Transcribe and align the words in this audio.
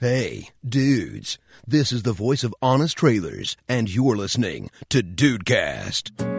Hey, 0.00 0.50
dudes. 0.64 1.38
This 1.66 1.90
is 1.90 2.04
the 2.04 2.12
voice 2.12 2.44
of 2.44 2.54
Honest 2.62 2.96
Trailers, 2.96 3.56
and 3.68 3.92
you're 3.92 4.16
listening 4.16 4.70
to 4.90 5.02
Dudecast. 5.02 6.37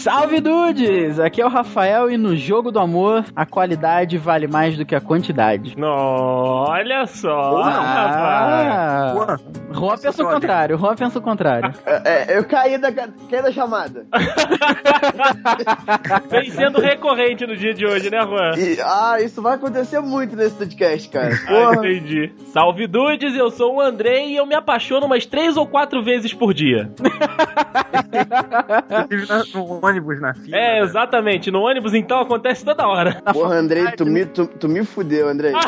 Salve 0.00 0.40
dudes! 0.40 1.20
Aqui 1.20 1.42
é 1.42 1.44
o 1.44 1.50
Rafael 1.50 2.10
e 2.10 2.16
no 2.16 2.34
jogo 2.34 2.72
do 2.72 2.80
amor 2.80 3.22
a 3.36 3.44
qualidade 3.44 4.16
vale 4.16 4.48
mais 4.48 4.74
do 4.74 4.86
que 4.86 4.94
a 4.94 5.00
quantidade. 5.00 5.76
Não, 5.76 5.90
olha 5.90 7.06
só. 7.06 7.60
Ah, 7.62 9.12
Juan, 9.14 9.36
Juan 9.70 9.98
pensa 9.98 10.22
o 10.22 10.26
contrário, 10.26 10.78
Juan 10.78 10.96
pensa 10.96 11.18
o 11.18 11.22
contrário. 11.22 11.74
É, 11.84 12.38
eu 12.38 12.46
caí 12.46 12.78
da, 12.78 12.90
caí 12.90 13.42
da 13.42 13.52
chamada. 13.52 14.06
Vem 16.30 16.50
sendo 16.50 16.80
recorrente 16.80 17.46
no 17.46 17.54
dia 17.54 17.74
de 17.74 17.84
hoje, 17.84 18.08
né, 18.08 18.22
Juan? 18.22 18.52
E, 18.56 18.80
ah, 18.80 19.18
isso 19.20 19.42
vai 19.42 19.56
acontecer 19.56 20.00
muito 20.00 20.34
nesse 20.34 20.54
podcast, 20.54 21.10
cara. 21.10 21.38
Ah, 21.46 21.74
entendi. 21.74 22.32
Salve 22.54 22.86
dudes, 22.86 23.36
eu 23.36 23.50
sou 23.50 23.76
o 23.76 23.80
Andrei 23.82 24.30
e 24.30 24.36
eu 24.36 24.46
me 24.46 24.54
apaixono 24.54 25.04
umas 25.04 25.26
três 25.26 25.58
ou 25.58 25.66
quatro 25.66 26.02
vezes 26.02 26.32
por 26.32 26.54
dia. 26.54 26.90
Ônibus, 29.90 30.20
na 30.20 30.34
fila. 30.34 30.56
É, 30.56 30.80
né? 30.80 30.80
exatamente. 30.80 31.50
No 31.50 31.62
ônibus, 31.62 31.94
então, 31.94 32.20
acontece 32.20 32.64
toda 32.64 32.86
hora. 32.86 33.20
Porra, 33.32 33.56
Andrei, 33.56 33.90
tu 33.92 34.06
me, 34.06 34.24
tu, 34.26 34.46
tu 34.46 34.68
me 34.68 34.84
fudeu, 34.84 35.28
Andrei. 35.28 35.52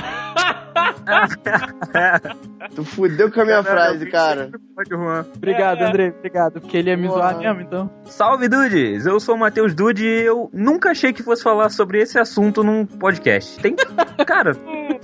tu 2.75 2.85
fudeu 2.85 3.31
com 3.31 3.41
a 3.41 3.45
minha 3.45 3.63
frase, 3.63 4.07
cara. 4.11 4.45
sempre 4.45 4.61
pode, 4.75 4.91
Juan. 4.91 5.25
Obrigado, 5.37 5.81
É. 5.83 5.89
André, 5.89 6.15
obrigado. 6.17 6.61
Porque 6.61 6.77
ele 6.77 6.91
ia 6.91 6.97
me 6.97 7.09
zoar 7.09 7.37
mesmo, 7.39 7.61
então. 7.61 7.91
Salve, 8.05 8.49
Dudes! 8.49 9.07
Eu 9.07 9.19
sou 9.21 9.35
o 9.35 9.39
Matheus 9.39 9.75
Dude 9.75 10.05
e 10.05 10.23
eu 10.25 10.51
nunca 10.53 10.91
achei 10.91 11.13
que 11.13 11.23
fosse 11.23 11.43
falar 11.43 11.69
sobre 11.71 12.01
esse 12.01 12.19
assunto 12.19 12.63
num 12.63 12.85
podcast. 12.87 13.59
Tem. 13.61 13.75
Cara, 14.27 14.53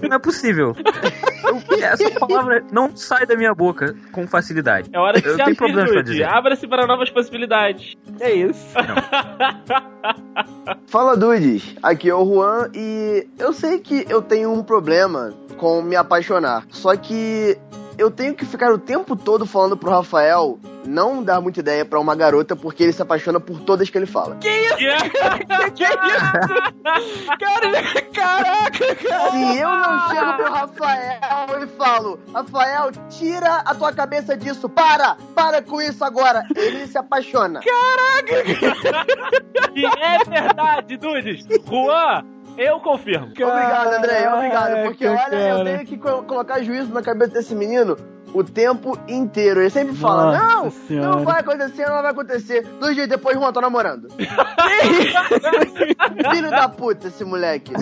não 0.02 0.16
é 0.16 0.18
possível. 0.18 0.74
Eu- 1.44 1.58
essa 1.78 2.10
palavra 2.18 2.64
não 2.72 2.94
sai 2.96 3.24
da 3.24 3.36
minha 3.36 3.54
boca 3.54 3.94
com 4.12 4.26
facilidade. 4.26 4.90
É 4.92 4.98
hora 4.98 5.20
que 5.20 5.28
Eu 5.28 5.32
se 5.32 5.36
tenho 5.36 5.42
abrir, 5.48 5.56
problemas 5.56 5.90
pra 5.90 6.00
dude. 6.02 6.12
dizer. 6.12 6.24
Abra-se 6.24 6.66
para 6.66 6.86
novas 6.86 7.08
possibilidades. 7.10 7.94
É 8.20 8.32
isso. 8.34 8.66
Fala, 10.88 11.16
dudes. 11.16 11.76
Aqui 11.82 12.10
é 12.10 12.14
o 12.14 12.24
Juan 12.24 12.70
e 12.74 13.26
eu 13.38 13.52
sei 13.52 13.78
que 13.78 14.04
eu 14.08 14.20
tenho 14.22 14.52
um 14.52 14.62
problema 14.62 15.32
com 15.56 15.67
me 15.82 15.96
apaixonar. 15.96 16.64
Só 16.70 16.96
que 16.96 17.58
eu 17.96 18.10
tenho 18.10 18.34
que 18.34 18.44
ficar 18.44 18.72
o 18.72 18.78
tempo 18.78 19.16
todo 19.16 19.44
falando 19.44 19.76
pro 19.76 19.90
Rafael 19.90 20.58
não 20.86 21.22
dar 21.22 21.40
muita 21.40 21.60
ideia 21.60 21.84
pra 21.84 22.00
uma 22.00 22.14
garota 22.14 22.56
porque 22.56 22.82
ele 22.82 22.92
se 22.92 23.02
apaixona 23.02 23.38
por 23.38 23.60
todas 23.60 23.90
que 23.90 23.98
ele 23.98 24.06
fala. 24.06 24.38
Cara, 27.38 27.70
caraca, 28.14 28.94
cara. 28.96 29.30
Se 29.30 29.58
eu 29.58 29.68
não 29.68 30.08
chego 30.08 30.32
pro 30.36 30.52
Rafael 30.52 31.62
e 31.62 31.66
falo, 31.76 32.18
Rafael, 32.32 32.90
tira 33.10 33.56
a 33.56 33.74
tua 33.74 33.92
cabeça 33.92 34.36
disso, 34.36 34.68
para, 34.68 35.16
para 35.34 35.60
com 35.62 35.82
isso 35.82 36.02
agora. 36.04 36.42
Ele 36.56 36.86
se 36.86 36.96
apaixona. 36.96 37.60
E 39.74 39.84
é 39.84 40.24
verdade, 40.24 40.96
dudes. 40.96 41.44
Juan, 41.66 42.24
eu 42.58 42.80
confirmo. 42.80 43.26
Obrigado, 43.26 43.92
André, 43.94 44.32
obrigado. 44.34 44.82
Porque 44.84 45.06
olha, 45.06 45.36
eu 45.48 45.64
tenho 45.64 45.86
que 45.86 45.96
co- 45.96 46.22
colocar 46.24 46.60
juízo 46.62 46.92
na 46.92 47.02
cabeça 47.02 47.32
desse 47.32 47.54
menino 47.54 47.96
o 48.34 48.44
tempo 48.44 48.98
inteiro. 49.08 49.60
Ele 49.60 49.70
sempre 49.70 49.94
fala, 49.94 50.32
Nossa 50.32 50.54
não, 50.56 50.70
Senhora. 50.70 51.08
não 51.16 51.24
vai 51.24 51.40
acontecer, 51.40 51.86
não 51.86 52.02
vai 52.02 52.10
acontecer. 52.10 52.66
Dois 52.80 52.94
dias 52.94 53.08
depois, 53.08 53.36
Juan, 53.36 53.52
tô 53.52 53.60
namorando. 53.60 54.08
Filho 56.30 56.50
da 56.50 56.68
puta, 56.68 57.08
esse 57.08 57.24
moleque. 57.24 57.72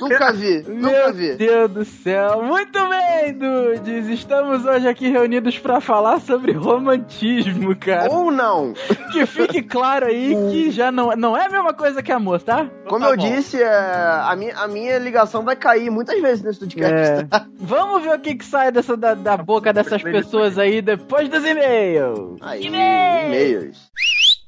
Nunca 0.00 0.32
vi, 0.32 0.62
nunca 0.66 0.90
Meu 0.90 1.14
vi. 1.14 1.36
Deus 1.36 1.70
do 1.70 1.84
céu. 1.84 2.42
Muito 2.42 2.78
bem, 2.88 3.32
dudes. 3.34 4.08
Estamos 4.08 4.64
hoje 4.64 4.88
aqui 4.88 5.08
reunidos 5.08 5.58
pra 5.58 5.80
falar 5.80 6.20
sobre 6.20 6.52
romantismo, 6.52 7.74
cara. 7.76 8.10
Ou 8.10 8.30
não. 8.30 8.74
Que 9.12 9.26
fique 9.26 9.62
claro 9.62 10.06
aí 10.06 10.34
que 10.50 10.70
já 10.70 10.90
não, 10.90 11.10
não 11.16 11.36
é 11.36 11.46
a 11.46 11.48
mesma 11.48 11.72
coisa 11.72 12.02
que 12.02 12.12
amor, 12.12 12.40
tá? 12.42 12.68
Como 12.86 13.04
tá 13.04 13.10
eu 13.10 13.16
bom. 13.16 13.22
disse, 13.22 13.62
é, 13.62 13.68
a, 13.68 14.34
minha, 14.36 14.56
a 14.56 14.68
minha 14.68 14.98
ligação 14.98 15.42
vai 15.42 15.56
cair 15.56 15.90
muitas 15.90 16.20
vezes 16.20 16.42
nesse 16.42 16.60
podcast. 16.60 16.94
É. 16.94 17.26
Vamos 17.60 18.02
ver 18.02 18.14
o 18.14 18.18
que, 18.18 18.34
que 18.34 18.44
sai 18.44 18.70
dessa, 18.72 18.96
da, 18.96 19.14
da 19.14 19.36
boca 19.36 19.72
dessas 19.88 20.02
pessoas 20.02 20.58
aí 20.58 20.82
depois 20.82 21.28
dos 21.28 21.44
e-mails. 21.44 22.38
Aí, 22.40 22.66
e-mails. 22.66 23.90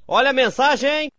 Olha 0.07 0.31
a 0.31 0.33
mensagem! 0.33 1.10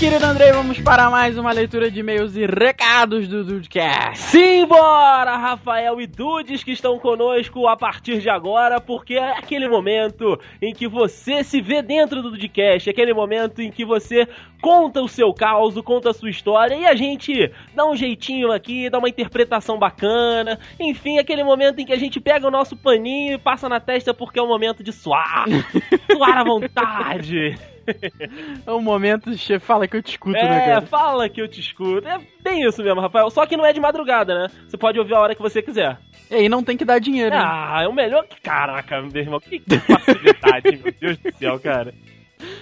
Querido 0.00 0.24
Andrei, 0.24 0.50
vamos 0.50 0.80
para 0.80 1.10
mais 1.10 1.36
uma 1.36 1.52
leitura 1.52 1.90
de 1.90 2.00
e-mails 2.00 2.34
e 2.34 2.46
recados 2.46 3.28
do 3.28 3.44
Dudecast. 3.44 4.16
Simbora, 4.16 5.36
Rafael 5.36 6.00
e 6.00 6.06
Dudes 6.06 6.64
que 6.64 6.72
estão 6.72 6.98
conosco 6.98 7.68
a 7.68 7.76
partir 7.76 8.18
de 8.18 8.30
agora, 8.30 8.80
porque 8.80 9.16
é 9.16 9.32
aquele 9.36 9.68
momento 9.68 10.40
em 10.62 10.72
que 10.72 10.88
você 10.88 11.44
se 11.44 11.60
vê 11.60 11.82
dentro 11.82 12.22
do 12.22 12.30
podcast, 12.30 12.88
é 12.88 12.92
aquele 12.92 13.12
momento 13.12 13.60
em 13.60 13.70
que 13.70 13.84
você 13.84 14.26
conta 14.62 15.02
o 15.02 15.08
seu 15.08 15.34
caos, 15.34 15.78
conta 15.82 16.08
a 16.08 16.14
sua 16.14 16.30
história 16.30 16.76
e 16.76 16.86
a 16.86 16.94
gente 16.94 17.52
dá 17.74 17.84
um 17.84 17.94
jeitinho 17.94 18.50
aqui, 18.50 18.88
dá 18.88 18.96
uma 18.96 19.08
interpretação 19.10 19.78
bacana, 19.78 20.58
enfim, 20.80 21.18
aquele 21.18 21.44
momento 21.44 21.78
em 21.78 21.84
que 21.84 21.92
a 21.92 21.98
gente 21.98 22.18
pega 22.18 22.48
o 22.48 22.50
nosso 22.50 22.74
paninho 22.74 23.34
e 23.34 23.38
passa 23.38 23.68
na 23.68 23.78
testa 23.78 24.14
porque 24.14 24.38
é 24.38 24.42
o 24.42 24.48
momento 24.48 24.82
de 24.82 24.92
suar, 24.92 25.44
suar 26.10 26.38
à 26.38 26.42
vontade. 26.44 27.69
É 28.66 28.70
o 28.72 28.80
momento, 28.80 29.36
chefe, 29.36 29.64
fala 29.64 29.86
que 29.88 29.96
eu 29.96 30.02
te 30.02 30.10
escuto, 30.12 30.32
né, 30.38 30.64
É, 30.64 30.66
cara? 30.74 30.82
fala 30.82 31.28
que 31.28 31.40
eu 31.40 31.48
te 31.48 31.60
escuto. 31.60 32.06
É 32.06 32.18
bem 32.42 32.62
isso 32.66 32.82
mesmo, 32.82 33.00
Rafael. 33.00 33.30
Só 33.30 33.46
que 33.46 33.56
não 33.56 33.64
é 33.66 33.72
de 33.72 33.80
madrugada, 33.80 34.34
né? 34.34 34.48
Você 34.68 34.76
pode 34.76 34.98
ouvir 34.98 35.14
a 35.14 35.20
hora 35.20 35.34
que 35.34 35.42
você 35.42 35.60
quiser. 35.62 35.98
E 36.30 36.34
aí 36.34 36.48
não 36.48 36.62
tem 36.62 36.76
que 36.76 36.84
dar 36.84 36.98
dinheiro. 37.00 37.30
né? 37.34 37.42
Ah, 37.44 37.80
é 37.82 37.88
o 37.88 37.92
melhor 37.92 38.24
que. 38.26 38.40
Caraca, 38.40 39.00
meu 39.02 39.22
irmão, 39.22 39.40
que 39.40 39.60
facilidade, 39.80 40.80
meu 40.82 40.94
Deus 41.00 41.18
do 41.18 41.32
céu, 41.36 41.58
cara. 41.58 41.92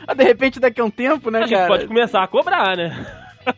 Ah, 0.07 0.15
De 0.15 0.25
repente, 0.25 0.59
daqui 0.59 0.81
a 0.81 0.85
um 0.85 0.91
tempo, 0.91 1.31
né, 1.31 1.41
A 1.41 1.43
gente 1.47 1.57
cara? 1.57 1.69
pode 1.69 1.87
começar 1.87 2.23
a 2.23 2.27
cobrar, 2.29 2.77
né? 2.77 3.07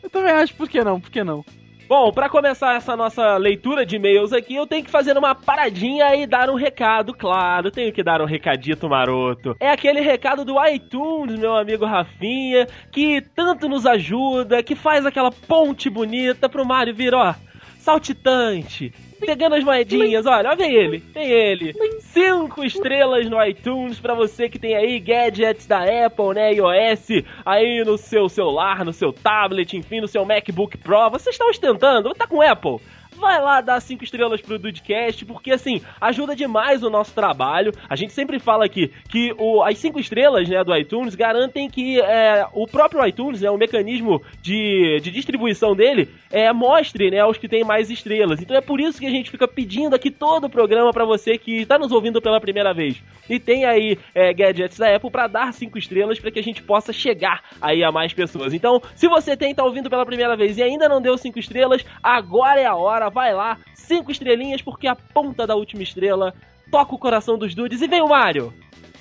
Eu 0.03 0.10
também 0.10 0.32
acho, 0.32 0.54
por 0.54 0.69
que 0.69 0.82
não? 0.84 1.00
Por 1.00 1.10
que 1.10 1.22
não? 1.25 1.44
Bom, 1.90 2.12
pra 2.12 2.28
começar 2.28 2.76
essa 2.76 2.94
nossa 2.96 3.36
leitura 3.36 3.84
de 3.84 3.96
e-mails 3.96 4.32
aqui, 4.32 4.54
eu 4.54 4.64
tenho 4.64 4.84
que 4.84 4.90
fazer 4.92 5.18
uma 5.18 5.34
paradinha 5.34 6.14
e 6.14 6.24
dar 6.24 6.48
um 6.48 6.54
recado, 6.54 7.12
claro. 7.12 7.68
Tenho 7.68 7.92
que 7.92 8.00
dar 8.00 8.22
um 8.22 8.26
recadito 8.26 8.88
maroto. 8.88 9.56
É 9.58 9.68
aquele 9.68 10.00
recado 10.00 10.44
do 10.44 10.54
iTunes, 10.68 11.36
meu 11.36 11.52
amigo 11.52 11.84
Rafinha, 11.84 12.68
que 12.92 13.20
tanto 13.34 13.68
nos 13.68 13.86
ajuda, 13.86 14.62
que 14.62 14.76
faz 14.76 15.04
aquela 15.04 15.32
ponte 15.32 15.90
bonita 15.90 16.48
pro 16.48 16.64
Mario 16.64 16.94
vir, 16.94 17.12
ó, 17.12 17.34
saltitante. 17.80 18.92
Pegando 19.18 19.54
as 19.54 19.64
moedinhas, 19.64 20.24
olha, 20.24 20.54
vem 20.54 20.74
ele, 20.74 21.00
tem 21.00 21.28
ele. 21.28 21.74
Cinco 22.00 22.64
estrelas 22.64 23.28
no 23.28 23.42
iTunes 23.44 24.00
pra 24.00 24.14
você 24.14 24.48
que 24.48 24.58
tem 24.58 24.74
aí 24.74 24.98
gadgets 24.98 25.66
da 25.66 25.82
Apple, 26.06 26.34
né, 26.34 26.54
iOS, 26.54 27.22
aí 27.44 27.84
no 27.84 27.98
seu 27.98 28.28
celular, 28.30 28.82
no 28.84 28.92
seu 28.94 29.12
tablet, 29.12 29.76
enfim, 29.76 30.00
no 30.00 30.08
seu 30.08 30.24
MacBook 30.24 30.78
Pro. 30.78 31.10
Você 31.10 31.30
está 31.30 31.44
ostentando, 31.44 32.14
tá 32.14 32.26
com 32.26 32.41
Apple? 32.41 32.80
Vai 33.16 33.41
lá 33.41 33.60
dar 33.60 33.81
cinco 33.81 34.04
estrelas 34.04 34.41
pro 34.41 34.59
Dudecast, 34.59 35.25
porque 35.25 35.53
assim, 35.53 35.82
ajuda 36.00 36.34
demais 36.34 36.82
o 36.82 36.91
nosso 36.91 37.15
trabalho. 37.15 37.72
A 37.88 37.97
gente 37.97 38.12
sempre 38.12 38.38
fala 38.38 38.65
aqui 38.65 38.91
que 39.09 39.34
o, 39.38 39.62
as 39.62 39.78
cinco 39.78 39.98
estrelas 39.98 40.48
né, 40.48 40.62
do 40.65 40.75
iTunes 40.76 41.15
garantem 41.15 41.69
que 41.69 42.00
é, 42.00 42.47
o 42.53 42.66
próprio 42.66 43.06
iTunes, 43.06 43.41
né, 43.41 43.50
o 43.50 43.59
mecanismo 43.59 44.22
de, 44.41 45.00
de 45.03 45.10
distribuição 45.10 45.75
dele, 45.75 46.09
é, 46.30 46.53
mostre 46.53 47.10
né, 47.10 47.21
aos 47.21 47.36
que 47.36 47.48
têm 47.48 47.65
mais 47.65 47.91
estrelas. 47.91 48.41
Então 48.41 48.57
é 48.57 48.60
por 48.60 48.80
isso 48.80 48.98
que 49.01 49.07
a 49.07 49.10
gente 49.10 49.30
fica 49.30 49.47
pedindo 49.47 49.95
aqui 49.95 50.10
todo 50.10 50.45
o 50.45 50.51
programa 50.51 50.92
para 50.92 51.04
você 51.04 51.36
que 51.36 51.63
está 51.63 51.78
nos 51.78 51.92
ouvindo 51.92 52.22
pela 52.22 52.41
primeira 52.41 52.72
vez 52.72 53.03
e 53.30 53.39
tem 53.39 53.65
aí 53.65 53.97
é, 54.13 54.34
gadgets 54.34 54.77
da 54.77 54.95
Apple 54.95 55.10
para 55.10 55.28
dar 55.28 55.53
cinco 55.53 55.78
estrelas 55.78 56.18
para 56.18 56.33
que 56.33 56.41
a 56.41 56.42
gente 56.42 56.63
possa 56.63 56.92
chegar 56.92 57.42
aí 57.63 57.84
a 57.84 57.92
mais 57.92 58.13
pessoas. 58.13 58.53
Então, 58.53 58.83
se 58.97 59.09
você 59.09 59.36
tem 59.36 59.54
tá 59.54 59.65
ouvindo 59.65 59.89
pela 59.89 60.04
primeira 60.04 60.36
vez 60.36 60.59
e 60.59 60.63
ainda 60.63 60.89
não 60.89 61.01
deu 61.01 61.16
cinco 61.16 61.39
estrelas, 61.39 61.84
agora 62.03 62.60
é 62.60 62.66
a 62.66 62.74
hora, 62.74 62.99
vai 63.08 63.34
lá, 63.34 63.58
cinco 63.74 64.10
estrelinhas 64.10 64.62
porque 64.62 64.86
a 64.86 64.94
ponta 64.94 65.47
da 65.47 65.54
última 65.54 65.82
estrela 65.82 66.34
toca 66.70 66.94
o 66.94 66.98
coração 66.98 67.36
dos 67.38 67.54
dudes 67.54 67.82
e 67.82 67.88
vem 67.88 68.02
o 68.02 68.08
Mario. 68.08 68.52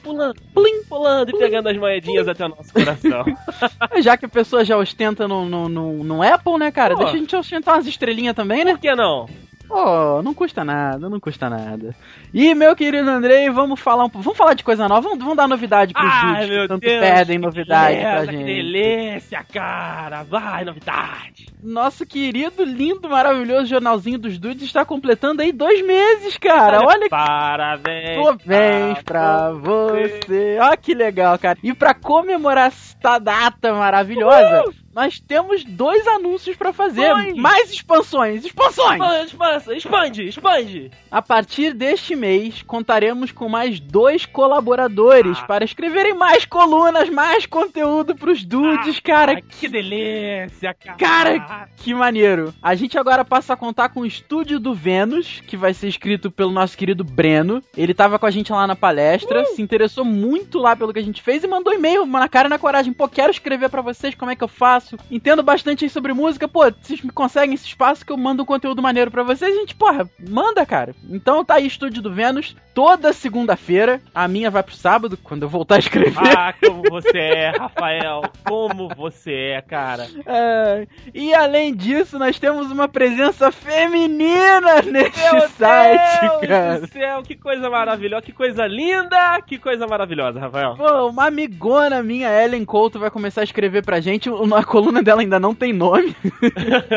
Pulando, 0.01 0.41
plim, 0.53 0.83
pulando 0.87 1.29
e 1.29 1.37
pegando 1.37 1.67
as 1.67 1.77
moedinhas 1.77 2.27
até 2.27 2.45
o 2.45 2.49
nosso 2.49 2.71
coração. 2.73 3.25
Já 4.01 4.15
que 4.15 4.25
a 4.25 4.29
pessoa 4.29 4.63
já 4.63 4.77
ostenta 4.77 5.27
no, 5.27 5.43
no, 5.45 5.67
no, 5.67 6.03
no 6.05 6.23
Apple, 6.23 6.57
né, 6.57 6.71
cara? 6.71 6.95
Pô. 6.95 7.01
Deixa 7.01 7.17
a 7.17 7.19
gente 7.19 7.35
ostentar 7.35 7.75
umas 7.75 7.85
estrelinhas 7.85 8.33
também, 8.33 8.63
né? 8.63 8.71
Por 8.71 8.79
que 8.79 8.95
não? 8.95 9.27
Oh, 9.69 10.21
não 10.23 10.33
custa 10.33 10.63
nada, 10.65 11.09
não 11.09 11.19
custa 11.19 11.49
nada. 11.49 11.95
E, 12.33 12.55
meu 12.55 12.75
querido 12.75 13.09
Andrei, 13.09 13.49
vamos 13.49 13.79
falar 13.79 14.05
um, 14.05 14.09
vamos 14.09 14.37
falar 14.37 14.55
de 14.55 14.63
coisa 14.63 14.87
nova, 14.87 15.01
vamos, 15.01 15.19
vamos 15.19 15.37
dar 15.37 15.47
novidade 15.47 15.93
pros 15.93 16.21
dudes 16.21 16.49
meu 16.49 16.61
que 16.63 16.67
tanto 16.67 16.81
Deus, 16.81 16.99
pedem 16.99 17.39
que 17.39 17.45
novidade 17.45 17.99
pra 17.99 18.11
beleza, 18.11 18.31
gente. 18.31 18.39
Que 18.39 18.45
delícia, 18.45 19.45
cara. 19.51 20.23
Vai, 20.23 20.65
novidade. 20.65 21.47
Nosso 21.61 22.05
querido, 22.05 22.63
lindo, 22.63 23.09
maravilhoso 23.09 23.67
jornalzinho 23.67 24.17
dos 24.17 24.39
dudes 24.39 24.63
está 24.63 24.83
completando 24.85 25.41
aí 25.41 25.51
dois 25.51 25.85
meses, 25.85 26.37
cara. 26.37 26.81
Olha 26.81 27.03
que 27.03 27.09
Parabéns. 27.09 28.17
Parabéns 28.17 29.03
pra 29.03 29.51
você. 29.51 30.57
Olha 30.59 30.77
que 30.77 30.93
legal, 30.93 31.37
cara. 31.37 31.59
E 31.61 31.73
pra 31.73 31.93
comemorar 31.93 32.67
esta 32.67 33.19
data 33.19 33.73
maravilhosa, 33.73 34.63
nós 34.93 35.19
temos 35.19 35.63
dois 35.63 36.05
anúncios 36.07 36.55
pra 36.55 36.73
fazer. 36.73 37.09
Dois. 37.13 37.35
Mais 37.35 37.71
expansões, 37.71 38.43
expansões. 38.45 38.99
Expande, 39.31 39.77
expande, 39.77 40.27
expande. 40.27 40.91
A 41.11 41.21
partir 41.21 41.73
deste 41.73 42.15
mês, 42.15 42.61
contaremos 42.63 43.31
com 43.31 43.47
mais 43.47 43.79
dois 43.79 44.25
colaboradores 44.25 45.37
Ah. 45.41 45.45
para 45.45 45.63
escreverem 45.65 46.13
mais 46.13 46.45
colunas, 46.45 47.09
mais 47.09 47.45
conteúdo 47.45 48.15
pros 48.15 48.43
dudes, 48.43 48.99
cara. 48.99 49.33
Ai, 49.33 49.41
que 49.41 49.67
delícia, 49.67 50.73
cara. 50.73 50.97
Cara, 50.97 51.69
que 51.77 51.93
maneiro. 51.93 52.53
A 52.61 52.75
gente 52.75 52.97
agora 52.97 53.23
passa 53.23 53.53
a 53.53 53.57
contar 53.57 53.89
com 53.89 54.01
o 54.01 54.05
estúdio 54.05 54.59
do 54.59 54.73
Vênus, 54.73 55.41
que 55.47 55.55
vai 55.57 55.73
ser 55.73 55.87
escrito 55.87 56.29
pelo 56.31 56.51
nosso 56.51 56.77
querido 56.77 57.03
Breno. 57.03 57.63
Ele 57.75 57.93
tava 57.93 58.17
com 58.19 58.25
a 58.25 58.31
gente 58.31 58.51
lá 58.51 58.65
na 58.67 58.75
palestra, 58.75 59.45
se 59.45 59.61
interessou 59.61 60.03
muito 60.05 60.57
lá 60.59 60.75
pelo 60.75 60.93
que 60.93 60.99
a 60.99 61.03
gente 61.03 61.21
fez 61.21 61.43
e 61.43 61.47
mandou 61.47 61.73
e-mail 61.73 62.05
na 62.05 62.27
cara 62.27 62.47
e 62.47 62.49
na 62.49 62.59
coragem. 62.59 62.93
Pô, 62.93 63.07
quero 63.07 63.31
escrever 63.31 63.69
pra 63.69 63.81
vocês, 63.81 64.15
como 64.15 64.31
é 64.31 64.35
que 64.35 64.43
eu 64.43 64.47
faço? 64.47 64.78
Entendo 65.09 65.43
bastante 65.43 65.85
aí 65.85 65.89
sobre 65.89 66.13
música. 66.13 66.47
Pô, 66.47 66.61
vocês 66.81 67.01
me 67.01 67.11
conseguem 67.11 67.55
esse 67.55 67.65
espaço 67.65 68.05
que 68.05 68.11
eu 68.11 68.17
mando 68.17 68.43
um 68.43 68.45
conteúdo 68.45 68.81
maneiro 68.81 69.11
pra 69.11 69.23
vocês? 69.23 69.55
A 69.55 69.59
gente, 69.59 69.75
porra, 69.75 70.09
manda, 70.29 70.65
cara. 70.65 70.93
Então 71.09 71.43
tá 71.43 71.55
aí, 71.55 71.67
estúdio 71.67 72.01
do 72.01 72.13
Vênus, 72.13 72.55
toda 72.73 73.13
segunda-feira. 73.13 74.01
A 74.13 74.27
minha 74.27 74.49
vai 74.51 74.63
pro 74.63 74.75
sábado, 74.75 75.17
quando 75.21 75.43
eu 75.43 75.49
voltar 75.49 75.75
a 75.75 75.79
escrever. 75.79 76.37
Ah, 76.37 76.53
como 76.53 76.83
você 76.89 77.17
é, 77.17 77.49
Rafael. 77.57 78.21
Como 78.47 78.89
você 78.95 79.33
é, 79.57 79.61
cara. 79.61 80.07
É, 80.25 80.87
e 81.13 81.33
além 81.33 81.73
disso, 81.75 82.17
nós 82.19 82.39
temos 82.39 82.71
uma 82.71 82.87
presença 82.87 83.51
feminina 83.51 84.81
nesse 84.81 85.19
Meu 85.33 85.41
site, 85.49 86.21
Deus 86.21 86.47
cara. 86.47 86.79
do 86.81 86.87
céu, 86.87 87.23
que 87.23 87.35
coisa 87.35 87.69
maravilhosa, 87.69 88.21
que 88.21 88.31
coisa 88.31 88.65
linda, 88.67 89.41
que 89.45 89.57
coisa 89.57 89.87
maravilhosa, 89.87 90.39
Rafael. 90.39 90.75
Pô, 90.75 91.07
uma 91.09 91.25
amigona 91.27 92.01
minha, 92.03 92.29
Ellen 92.43 92.65
Couto, 92.65 92.99
vai 92.99 93.09
começar 93.09 93.41
a 93.41 93.43
escrever 93.43 93.83
pra 93.83 93.99
gente. 93.99 94.29
O- 94.29 94.49
A 94.59 94.63
coluna 94.69 95.01
dela 95.01 95.21
ainda 95.21 95.39
não 95.39 95.55
tem 95.55 95.73
nome. 95.73 96.15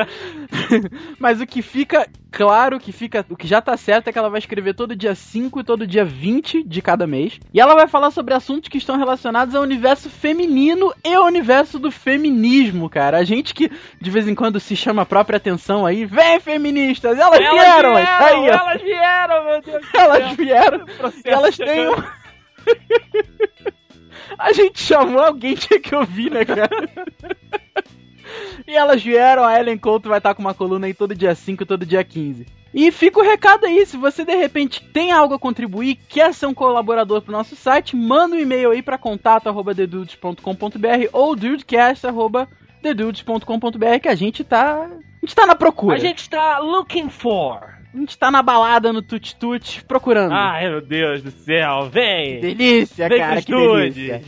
Mas 1.18 1.40
o 1.40 1.46
que 1.46 1.62
fica 1.62 2.06
claro, 2.30 2.78
que 2.78 2.92
fica, 2.92 3.24
o 3.28 3.36
que 3.36 3.46
já 3.46 3.60
tá 3.60 3.76
certo 3.76 4.08
é 4.08 4.12
que 4.12 4.18
ela 4.18 4.30
vai 4.30 4.38
escrever 4.38 4.74
todo 4.74 4.94
dia 4.94 5.14
5 5.14 5.60
e 5.60 5.64
todo 5.64 5.86
dia 5.86 6.04
20 6.04 6.62
de 6.62 6.82
cada 6.82 7.06
mês. 7.06 7.40
E 7.52 7.60
ela 7.60 7.74
vai 7.74 7.88
falar 7.88 8.10
sobre 8.10 8.34
assuntos 8.34 8.68
que 8.68 8.78
estão 8.78 8.96
relacionados 8.96 9.54
ao 9.54 9.62
universo 9.62 10.10
feminino 10.10 10.92
e 11.04 11.14
ao 11.14 11.24
universo 11.24 11.78
do 11.78 11.90
feminismo, 11.90 12.88
cara. 12.90 13.18
A 13.18 13.24
gente 13.24 13.54
que 13.54 13.70
de 14.00 14.10
vez 14.10 14.28
em 14.28 14.34
quando 14.34 14.60
se 14.60 14.76
chama 14.76 15.02
a 15.02 15.06
própria 15.06 15.38
atenção 15.38 15.86
aí, 15.86 16.04
vem 16.04 16.38
feministas, 16.40 17.18
elas, 17.18 17.40
Elas 17.40 17.52
vieram, 17.52 17.94
vieram, 17.94 18.42
aí, 18.42 18.48
elas 18.48 18.82
vieram, 18.82 19.44
meu 19.44 19.62
Deus 19.62 19.86
Elas 19.94 20.36
vieram 20.36 20.86
elas 21.24 21.56
têm 21.56 21.88
um... 21.88 21.94
A 24.38 24.52
gente 24.52 24.80
chamou 24.80 25.20
alguém, 25.20 25.54
tinha 25.54 25.80
que 25.80 25.94
ouvir, 25.94 26.30
né, 26.30 26.44
cara? 26.44 26.68
e 28.66 28.74
elas 28.74 29.02
vieram, 29.02 29.44
a 29.44 29.58
Ellen 29.58 29.78
Couto 29.78 30.08
vai 30.08 30.18
estar 30.18 30.34
com 30.34 30.42
uma 30.42 30.54
coluna 30.54 30.86
aí 30.86 30.94
todo 30.94 31.14
dia 31.14 31.34
5 31.34 31.62
e 31.62 31.66
todo 31.66 31.86
dia 31.86 32.02
15. 32.02 32.46
E 32.74 32.90
fica 32.90 33.20
o 33.20 33.22
recado 33.22 33.66
aí, 33.66 33.84
se 33.84 33.96
você 33.98 34.24
de 34.24 34.34
repente 34.34 34.82
tem 34.82 35.12
algo 35.12 35.34
a 35.34 35.38
contribuir, 35.38 35.98
quer 36.08 36.32
ser 36.32 36.46
um 36.46 36.54
colaborador 36.54 37.20
pro 37.20 37.32
nosso 37.32 37.54
site, 37.54 37.94
manda 37.94 38.34
um 38.34 38.38
e-mail 38.38 38.70
aí 38.70 38.82
pra 38.82 38.96
contato 38.96 39.46
arroba 39.48 39.74
thedudes.com.br 39.74 41.08
ou 41.12 41.36
dudecast 41.36 42.06
arroba 42.06 42.48
thedudes.com.br 42.82 44.00
que 44.00 44.08
a 44.08 44.14
gente 44.14 44.42
tá... 44.42 44.88
A 44.88 45.26
gente 45.26 45.36
tá 45.36 45.46
na 45.46 45.54
procura. 45.54 45.94
A 45.94 45.98
gente 45.98 46.28
tá 46.28 46.58
looking 46.58 47.08
for. 47.08 47.60
A 47.94 47.96
gente 47.96 48.16
tá 48.16 48.30
na 48.30 48.42
balada 48.42 48.90
no 48.90 49.02
Tut 49.02 49.36
Tut 49.36 49.84
procurando. 49.84 50.32
Ai, 50.32 50.68
meu 50.68 50.80
Deus 50.80 51.22
do 51.22 51.30
céu, 51.30 51.90
vem. 51.90 52.40
delícia, 52.40 53.06
Vem 53.08 53.18
cara, 53.18 53.42
que 53.42 53.52
delícia. 53.52 54.22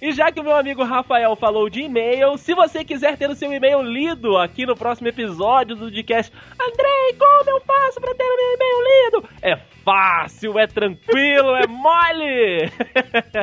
E 0.00 0.12
já 0.12 0.30
que 0.30 0.40
o 0.40 0.44
meu 0.44 0.56
amigo 0.56 0.84
Rafael 0.84 1.34
falou 1.34 1.68
de 1.68 1.82
e-mail, 1.82 2.36
se 2.38 2.54
você 2.54 2.84
quiser 2.84 3.16
ter 3.16 3.28
o 3.28 3.34
seu 3.34 3.52
e-mail 3.52 3.82
lido 3.82 4.36
aqui 4.36 4.64
no 4.64 4.76
próximo 4.76 5.08
episódio 5.08 5.74
do 5.74 5.86
podcast, 5.86 6.32
Andrei, 6.52 7.16
como 7.18 7.50
eu 7.50 7.60
faço 7.60 8.00
pra 8.00 8.14
ter 8.14 8.24
o 8.24 8.36
meu 8.36 8.54
e-mail 8.54 9.04
lido? 9.04 9.28
É 9.42 9.56
fácil, 9.84 10.58
é 10.58 10.66
tranquilo, 10.66 11.56
é 11.56 11.66
mole! 11.66 12.70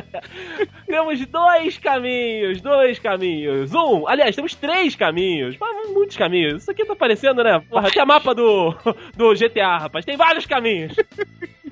temos 0.87 1.25
dois 1.25 1.77
caminhos, 1.77 2.61
dois 2.61 2.99
caminhos. 2.99 3.73
Um, 3.73 4.07
aliás, 4.07 4.35
temos 4.35 4.55
três 4.55 4.95
caminhos. 4.95 5.57
Muitos 5.91 6.15
caminhos. 6.15 6.61
Isso 6.61 6.71
aqui 6.71 6.85
tá 6.85 6.95
parecendo, 6.95 7.43
né? 7.43 7.61
Porra, 7.69 7.91
que 7.91 7.99
é 7.99 8.05
mapa 8.05 8.33
do, 8.33 8.73
do 9.15 9.33
GTA, 9.33 9.77
rapaz. 9.77 10.05
Tem 10.05 10.15
vários 10.15 10.45
caminhos. 10.45 10.95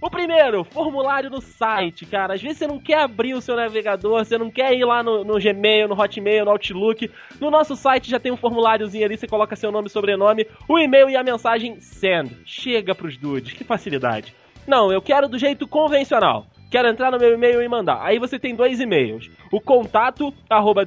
O 0.04 0.10
primeiro, 0.10 0.66
formulário 0.66 1.30
no 1.30 1.40
site, 1.40 2.06
cara. 2.06 2.34
Às 2.34 2.42
vezes 2.42 2.58
você 2.58 2.68
não 2.68 2.78
quer 2.78 3.00
abrir 3.00 3.36
o 3.36 3.42
seu 3.42 3.56
navegador, 3.56 4.26
você 4.26 4.38
não 4.38 4.52
quer 4.52 4.74
ir 4.74 4.84
lá 4.84 5.02
no, 5.02 5.24
no 5.24 5.40
Gmail, 5.40 5.88
no 5.88 5.98
Hotmail, 5.98 6.44
no 6.44 6.52
Outlook. 6.52 7.10
No 7.40 7.50
nosso 7.50 7.74
site 7.78 8.12
já 8.12 8.20
tem 8.20 8.30
um 8.30 8.36
formuláriozinho 8.36 9.06
ali, 9.06 9.16
você 9.16 9.28
coloca 9.28 9.56
seu 9.56 9.72
nome 9.72 9.88
sobrenome, 9.88 10.46
o 10.68 10.78
e-mail 10.78 11.10
e 11.10 11.16
a 11.16 11.24
mensagem 11.24 11.80
send. 11.80 12.38
Chega 12.44 12.94
pros 12.94 13.16
dudes, 13.16 13.54
que 13.54 13.64
facilidade. 13.64 14.36
Não, 14.68 14.92
eu 14.92 15.02
quero 15.02 15.30
do 15.30 15.40
jeito 15.40 15.66
convencional. 15.66 16.48
Quero 16.70 16.90
entrar 16.90 17.10
no 17.10 17.18
meu 17.18 17.34
e-mail 17.36 17.62
e 17.62 17.68
mandar. 17.70 18.02
Aí 18.04 18.20
você 18.20 18.38
tem 18.38 18.54
dois 18.54 18.82
e-mails. 18.82 19.32
O 19.54 19.62
contato, 19.62 20.34
arroba 20.50 20.84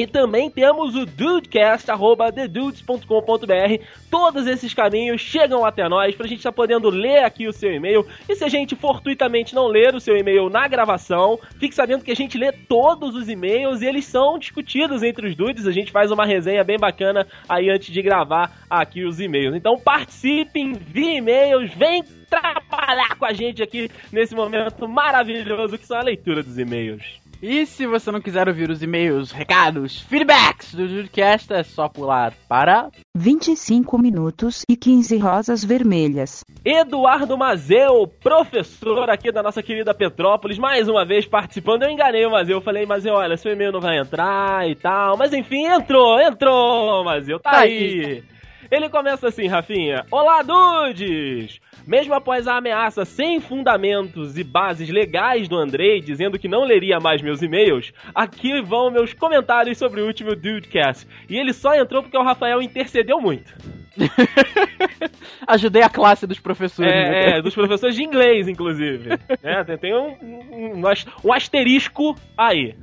e 0.00 0.06
também 0.06 0.50
temos 0.50 0.96
o 0.96 1.04
dudecast.thedudes.com.br. 1.04 3.84
Todos 4.10 4.46
esses 4.46 4.72
caminhos 4.72 5.20
chegam 5.20 5.62
até 5.62 5.86
nós 5.90 6.14
pra 6.14 6.26
gente 6.26 6.38
estar 6.38 6.52
podendo 6.52 6.88
ler 6.88 7.22
aqui 7.22 7.46
o 7.46 7.52
seu 7.52 7.70
e-mail. 7.70 8.06
E 8.26 8.34
se 8.34 8.42
a 8.42 8.48
gente 8.48 8.74
fortuitamente 8.74 9.54
não 9.54 9.66
ler 9.66 9.94
o 9.94 10.00
seu 10.00 10.16
e-mail 10.16 10.48
na 10.48 10.66
gravação, 10.66 11.38
fique 11.58 11.74
sabendo 11.74 12.02
que 12.02 12.10
a 12.10 12.16
gente 12.16 12.38
lê 12.38 12.50
todos 12.50 13.14
os 13.14 13.28
e-mails 13.28 13.82
e 13.82 13.86
eles 13.86 14.06
são 14.06 14.38
discutidos 14.38 15.02
entre 15.02 15.26
os 15.26 15.36
dudes. 15.36 15.66
A 15.66 15.72
gente 15.72 15.92
faz 15.92 16.10
uma 16.10 16.24
resenha 16.24 16.64
bem 16.64 16.78
bacana 16.78 17.26
aí 17.46 17.68
antes 17.68 17.92
de 17.92 18.00
gravar 18.00 18.64
aqui 18.70 19.04
os 19.04 19.20
e-mails. 19.20 19.54
Então 19.54 19.78
participe, 19.78 20.60
envie 20.60 21.16
e-mails, 21.16 21.74
vem 21.74 22.02
trabalhar 22.30 23.18
com 23.18 23.26
a 23.26 23.34
gente 23.34 23.62
aqui 23.62 23.90
nesse 24.10 24.34
momento 24.34 24.88
maravilhoso 24.88 25.76
que 25.76 25.86
são 25.86 25.98
a 25.98 26.02
leitura 26.02 26.42
dos 26.42 26.58
e-mails. 26.58 27.19
E 27.42 27.64
se 27.64 27.86
você 27.86 28.10
não 28.12 28.20
quiser 28.20 28.48
ouvir 28.48 28.68
os 28.68 28.82
e-mails, 28.82 29.32
recados, 29.32 29.98
feedbacks 30.02 30.74
do 30.74 30.86
Judcast, 30.86 31.50
é 31.54 31.62
só 31.62 31.88
pular 31.88 32.34
para 32.46 32.90
25 33.16 33.96
minutos 33.98 34.62
e 34.68 34.76
15 34.76 35.16
rosas 35.16 35.64
vermelhas. 35.64 36.44
Eduardo 36.62 37.38
Mazeu, 37.38 38.06
professor 38.22 39.08
aqui 39.08 39.32
da 39.32 39.42
nossa 39.42 39.62
querida 39.62 39.94
Petrópolis, 39.94 40.58
mais 40.58 40.86
uma 40.86 41.06
vez 41.06 41.24
participando. 41.24 41.84
Eu 41.84 41.90
enganei 41.90 42.26
o 42.26 42.30
Mazeu, 42.30 42.60
falei, 42.60 42.84
Mazeu, 42.84 43.14
olha, 43.14 43.38
seu 43.38 43.52
e-mail 43.52 43.72
não 43.72 43.80
vai 43.80 43.98
entrar 43.98 44.68
e 44.68 44.74
tal. 44.74 45.16
Mas 45.16 45.32
enfim, 45.32 45.64
entrou, 45.64 46.20
entrou, 46.20 47.02
Mazeu, 47.04 47.40
tá 47.40 47.50
Tá 47.52 47.60
aí. 47.60 48.22
Ele 48.70 48.88
começa 48.88 49.28
assim, 49.28 49.48
Rafinha. 49.48 50.04
Olá, 50.10 50.42
dudes! 50.42 51.58
Mesmo 51.90 52.14
após 52.14 52.46
a 52.46 52.56
ameaça 52.56 53.04
sem 53.04 53.40
fundamentos 53.40 54.38
e 54.38 54.44
bases 54.44 54.88
legais 54.88 55.48
do 55.48 55.56
Andrei, 55.56 56.00
dizendo 56.00 56.38
que 56.38 56.46
não 56.46 56.62
leria 56.62 57.00
mais 57.00 57.20
meus 57.20 57.42
e-mails, 57.42 57.92
aqui 58.14 58.62
vão 58.62 58.92
meus 58.92 59.12
comentários 59.12 59.76
sobre 59.76 60.00
o 60.00 60.06
último 60.06 60.36
Dudecast. 60.36 61.04
E 61.28 61.36
ele 61.36 61.52
só 61.52 61.74
entrou 61.74 62.00
porque 62.00 62.16
o 62.16 62.22
Rafael 62.22 62.62
intercedeu 62.62 63.20
muito. 63.20 63.52
Ajudei 65.48 65.82
a 65.82 65.88
classe 65.88 66.28
dos 66.28 66.38
professores. 66.38 66.92
né, 66.92 67.08
É, 67.08 67.24
cara? 67.24 67.38
é, 67.38 67.42
dos 67.42 67.56
professores 67.56 67.96
de 67.96 68.04
inglês, 68.04 68.46
inclusive. 68.46 69.08
É, 69.42 69.64
tem, 69.64 69.78
tem 69.78 69.92
um, 69.92 70.76
um, 70.78 70.82
um 71.24 71.32
asterisco 71.32 72.14
aí. 72.38 72.76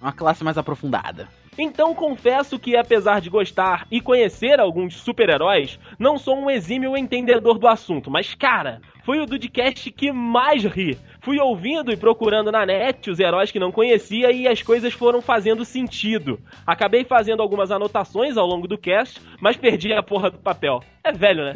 Uma 0.00 0.12
classe 0.12 0.44
mais 0.44 0.56
aprofundada. 0.56 1.26
Então 1.58 1.94
confesso 1.94 2.58
que, 2.58 2.76
apesar 2.76 3.20
de 3.20 3.28
gostar 3.28 3.86
e 3.90 4.00
conhecer 4.00 4.58
alguns 4.58 4.96
super-heróis, 4.96 5.78
não 5.98 6.16
sou 6.16 6.36
um 6.36 6.50
exímio 6.50 6.96
entendedor 6.96 7.58
do 7.58 7.68
assunto. 7.68 8.10
Mas, 8.10 8.34
cara, 8.34 8.80
foi 9.04 9.20
o 9.20 9.26
Dudcast 9.26 9.90
que 9.90 10.10
mais 10.10 10.64
ri. 10.64 10.98
Fui 11.20 11.38
ouvindo 11.38 11.92
e 11.92 11.96
procurando 11.96 12.50
na 12.50 12.64
net 12.64 13.10
os 13.10 13.20
heróis 13.20 13.50
que 13.50 13.58
não 13.58 13.70
conhecia 13.70 14.32
e 14.32 14.48
as 14.48 14.62
coisas 14.62 14.94
foram 14.94 15.20
fazendo 15.20 15.64
sentido. 15.64 16.40
Acabei 16.66 17.04
fazendo 17.04 17.42
algumas 17.42 17.70
anotações 17.70 18.36
ao 18.36 18.46
longo 18.46 18.66
do 18.66 18.78
cast, 18.78 19.20
mas 19.40 19.56
perdi 19.56 19.92
a 19.92 20.02
porra 20.02 20.30
do 20.30 20.38
papel. 20.38 20.82
É 21.04 21.12
velho, 21.12 21.44
né? 21.44 21.52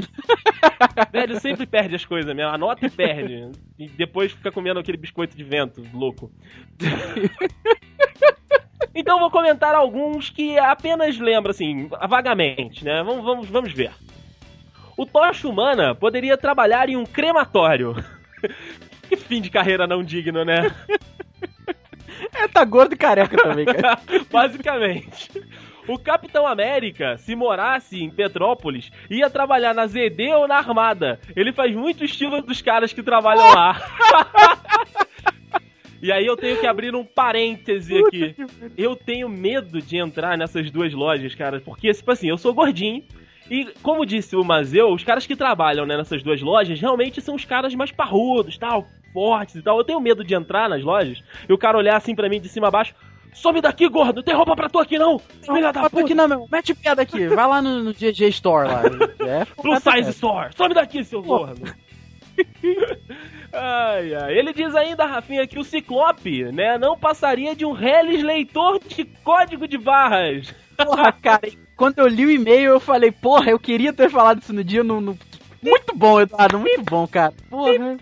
velho 1.11 1.41
sempre 1.41 1.67
perde 1.67 1.95
as 1.95 2.05
coisas 2.05 2.35
mesmo. 2.35 2.53
Anota 2.53 2.87
e 2.87 2.91
perde. 2.91 3.51
E 3.79 3.89
depois 3.89 4.33
fica 4.33 4.53
comendo 4.53 4.79
aquele 4.79 4.99
biscoito 4.99 5.37
de 5.37 5.43
vento 5.43 5.83
louco. 5.95 6.31
Então 8.97 9.21
vou 9.21 9.31
comentar 9.31 9.75
alguns 9.75 10.31
que 10.31 10.59
apenas 10.59 11.19
lembro, 11.19 11.51
assim, 11.51 11.87
vagamente, 12.09 12.83
né? 12.83 13.03
Vamos, 13.03 13.23
vamos, 13.23 13.49
vamos 13.51 13.73
ver. 13.73 13.93
O 14.97 15.05
Tocha 15.05 15.47
Humana 15.47 15.95
poderia 15.95 16.39
trabalhar 16.39 16.89
em 16.89 16.97
um 16.97 17.05
crematório. 17.05 17.95
que 19.07 19.17
fim 19.17 19.43
de 19.43 19.51
carreira 19.51 19.87
não 19.87 20.03
digno, 20.03 20.45
né? 20.45 20.75
É, 22.35 22.49
tá 22.49 22.65
gordo 22.65 22.95
e 22.95 22.97
careca 22.97 23.37
também, 23.37 23.67
cara. 23.67 23.99
Basicamente. 24.33 25.31
O 25.87 25.99
Capitão 25.99 26.47
América, 26.47 27.19
se 27.19 27.37
morasse 27.37 28.03
em 28.03 28.11
Petrópolis, 28.11 28.91
ia 29.11 29.29
trabalhar 29.29 29.75
na 29.75 29.87
ZD 29.87 30.33
ou 30.35 30.49
na 30.49 30.57
Armada. 30.57 31.21
Ele 31.37 31.53
faz 31.53 31.75
muito 31.75 32.05
estilo 32.05 32.41
dos 32.43 32.63
caras 32.63 32.93
que 32.93 33.03
trabalham 33.03 33.53
lá. 33.55 33.81
E 36.03 36.13
aí 36.13 36.27
eu 36.27 36.37
tenho 36.37 36.59
que 36.59 36.67
abrir 36.67 36.95
um 36.95 37.05
parêntese 37.05 37.97
aqui. 37.99 38.35
Eu 38.77 38.95
tenho 38.95 39.29
medo 39.29 39.81
de 39.81 39.97
entrar 39.97 40.37
nessas 40.37 40.71
duas 40.71 40.93
lojas, 40.93 41.35
cara, 41.35 41.61
porque, 41.61 41.93
tipo 41.93 42.11
assim, 42.11 42.29
eu 42.29 42.39
sou 42.39 42.55
gordinho. 42.55 43.03
E, 43.51 43.67
como 43.83 44.05
disse 44.05 44.35
o 44.35 44.45
Mazeu, 44.45 44.93
os 44.93 45.05
caras 45.05 45.27
que 45.27 45.37
trabalham 45.37 45.87
né, 45.87 45.97
nessas 45.97 46.23
duas 46.23 46.43
lojas 46.43 46.81
realmente 46.81 47.21
são 47.21 47.37
os 47.37 47.45
caras 47.45 47.75
mais 47.75 47.93
parrudos, 47.93 48.59
tal, 48.59 48.87
fortes 49.13 49.55
e 49.55 49.63
tal. 49.63 49.79
Eu 49.79 49.85
tenho 49.85 50.01
medo 50.01 50.25
de 50.25 50.35
entrar 50.35 50.69
nas 50.69 50.83
lojas 50.83 51.23
e 51.49 51.53
o 51.53 51.59
cara 51.59 51.79
olhar 51.79 51.97
assim 51.97 52.15
pra 52.15 52.29
mim 52.29 52.41
de 52.41 52.49
cima 52.49 52.69
a 52.69 52.71
baixo. 52.71 52.95
Some 53.33 53.61
daqui, 53.61 53.87
gordo! 53.87 54.23
Tem 54.23 54.35
roupa 54.35 54.57
pra 54.57 54.69
tu 54.69 54.79
aqui 54.79 54.99
não! 54.99 55.19
Filha 55.19 55.71
da 55.71 55.91
puta! 55.91 56.01
aqui 56.01 56.15
não, 56.15 56.27
meu. 56.27 56.49
Mete 56.51 56.75
piada 56.75 57.03
aqui. 57.03 57.29
Vai 57.29 57.47
lá 57.47 57.61
no, 57.61 57.85
no 57.85 57.93
GG 57.93 58.29
Store 58.31 58.67
lá. 58.67 58.83
É, 59.27 59.45
Plus 59.45 59.83
Size 59.83 60.11
Store! 60.11 60.55
Some 60.57 60.73
daqui, 60.73 61.05
seu 61.05 61.21
gordo! 61.21 61.63
ai, 63.57 64.15
ai. 64.15 64.39
Ele 64.39 64.53
diz 64.53 64.75
ainda, 64.75 65.05
Rafinha, 65.07 65.47
que 65.47 65.59
o 65.59 65.65
Ciclope, 65.65 66.45
né, 66.53 66.79
não 66.79 66.97
passaria 66.99 67.55
de 67.57 67.65
um 67.65 67.73
reles 67.73 68.23
leitor 68.23 68.79
de 68.87 69.05
código 69.25 69.67
de 69.67 69.79
barras. 69.79 70.55
Porra, 70.77 71.11
cara, 71.13 71.49
quando 71.77 71.99
eu 71.99 72.07
li 72.07 72.27
o 72.27 72.31
e-mail, 72.31 72.71
eu 72.73 72.81
falei, 72.81 73.11
porra, 73.11 73.51
eu 73.51 73.59
queria 73.59 73.93
ter 73.93 74.11
falado 74.11 74.41
isso 74.43 74.53
no 74.53 74.63
dia. 74.63 74.85
No, 74.85 75.01
no- 75.01 75.19
Muito 75.63 75.95
bom, 75.95 76.21
Eduardo, 76.21 76.59
muito 76.59 76.83
bom, 76.83 77.07
cara. 77.07 77.33
Porra. 77.49 77.97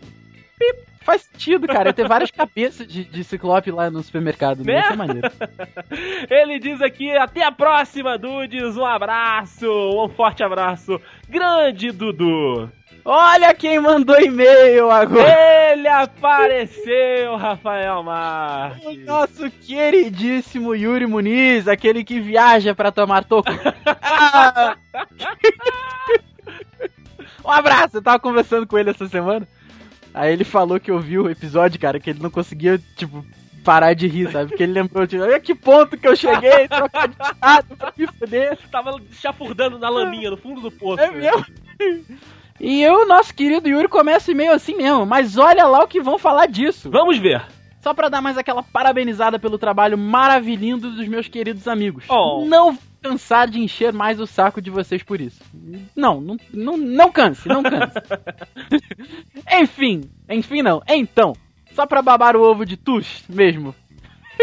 Faz 1.02 1.22
sentido, 1.22 1.66
cara. 1.66 1.92
Ter 1.92 2.08
várias 2.08 2.30
cabeças 2.30 2.86
de, 2.88 3.04
de 3.04 3.22
ciclope 3.22 3.70
lá 3.70 3.90
no 3.90 4.02
supermercado. 4.02 4.64
Né? 4.64 4.72
Né? 4.72 4.80
Isso 4.80 4.92
é 4.92 4.96
maneiro. 4.96 5.30
Ele 6.30 6.58
diz 6.58 6.80
aqui, 6.80 7.10
até 7.10 7.44
a 7.44 7.52
próxima, 7.52 8.16
Dudes. 8.16 8.74
Um 8.78 8.86
abraço, 8.86 9.66
um 9.70 10.08
forte 10.08 10.42
abraço. 10.42 10.98
Grande 11.28 11.90
Dudu. 11.92 12.70
Olha 13.04 13.52
quem 13.52 13.78
mandou 13.78 14.18
e-mail 14.18 14.90
agora. 14.90 15.72
Ele 15.72 15.86
apareceu, 15.88 17.36
Rafael 17.36 18.00
O 18.00 18.02
Marques. 18.04 19.04
nosso 19.04 19.50
queridíssimo 19.50 20.74
Yuri 20.74 21.06
Muniz, 21.06 21.68
aquele 21.68 22.02
que 22.02 22.18
viaja 22.18 22.74
pra 22.74 22.90
tomar 22.90 23.24
toco. 23.24 23.50
Um 27.44 27.50
abraço, 27.50 27.98
eu 27.98 28.02
tava 28.02 28.18
conversando 28.18 28.66
com 28.66 28.78
ele 28.78 28.88
essa 28.88 29.06
semana. 29.06 29.46
Aí 30.14 30.32
ele 30.32 30.44
falou 30.44 30.80
que 30.80 30.90
ouviu 30.90 31.24
o 31.24 31.30
episódio, 31.30 31.78
cara, 31.78 32.00
que 32.00 32.08
ele 32.08 32.22
não 32.22 32.30
conseguia, 32.30 32.80
tipo, 32.96 33.22
parar 33.62 33.92
de 33.92 34.06
rir, 34.06 34.30
sabe? 34.32 34.48
Porque 34.48 34.62
ele 34.62 34.72
lembrou, 34.72 35.06
tipo, 35.06 35.22
olha 35.22 35.38
que 35.38 35.54
ponto 35.54 35.98
que 35.98 36.08
eu 36.08 36.16
cheguei, 36.16 36.66
trocar 36.68 37.06
de 37.06 37.16
estado 37.22 37.76
pra 37.76 37.92
me 37.94 38.06
fuder. 38.06 38.58
Tava 38.70 38.98
chafurdando 39.12 39.78
na 39.78 39.90
laminha, 39.90 40.30
no 40.30 40.38
fundo 40.38 40.62
do 40.62 40.70
poço. 40.70 41.02
É 41.02 41.10
mesmo? 41.10 41.44
E 42.60 42.86
o 42.86 43.04
nosso 43.04 43.34
querido 43.34 43.68
Yuri 43.68 43.88
começa 43.88 44.30
e-mail 44.30 44.52
assim 44.52 44.76
mesmo, 44.76 45.04
mas 45.04 45.36
olha 45.36 45.66
lá 45.66 45.82
o 45.82 45.88
que 45.88 46.00
vão 46.00 46.18
falar 46.18 46.46
disso. 46.46 46.90
Vamos 46.90 47.18
ver. 47.18 47.44
Só 47.80 47.92
pra 47.92 48.08
dar 48.08 48.22
mais 48.22 48.38
aquela 48.38 48.62
parabenizada 48.62 49.38
pelo 49.38 49.58
trabalho 49.58 49.98
maravilhoso 49.98 50.90
dos 50.90 51.06
meus 51.06 51.28
queridos 51.28 51.68
amigos. 51.68 52.04
Oh. 52.08 52.44
Não 52.46 52.72
vou 52.72 52.82
cansar 53.02 53.46
de 53.46 53.60
encher 53.60 53.92
mais 53.92 54.18
o 54.18 54.26
saco 54.26 54.62
de 54.62 54.70
vocês 54.70 55.02
por 55.02 55.20
isso. 55.20 55.42
Não, 55.94 56.18
não, 56.20 56.36
não, 56.52 56.76
não 56.78 57.12
canse, 57.12 57.46
não 57.46 57.62
canse. 57.62 57.98
enfim, 59.60 60.10
enfim 60.30 60.62
não. 60.62 60.80
Então, 60.88 61.34
só 61.74 61.84
pra 61.84 62.00
babar 62.00 62.36
o 62.36 62.42
ovo 62.42 62.64
de 62.64 62.78
Tush 62.78 63.24
mesmo. 63.28 63.74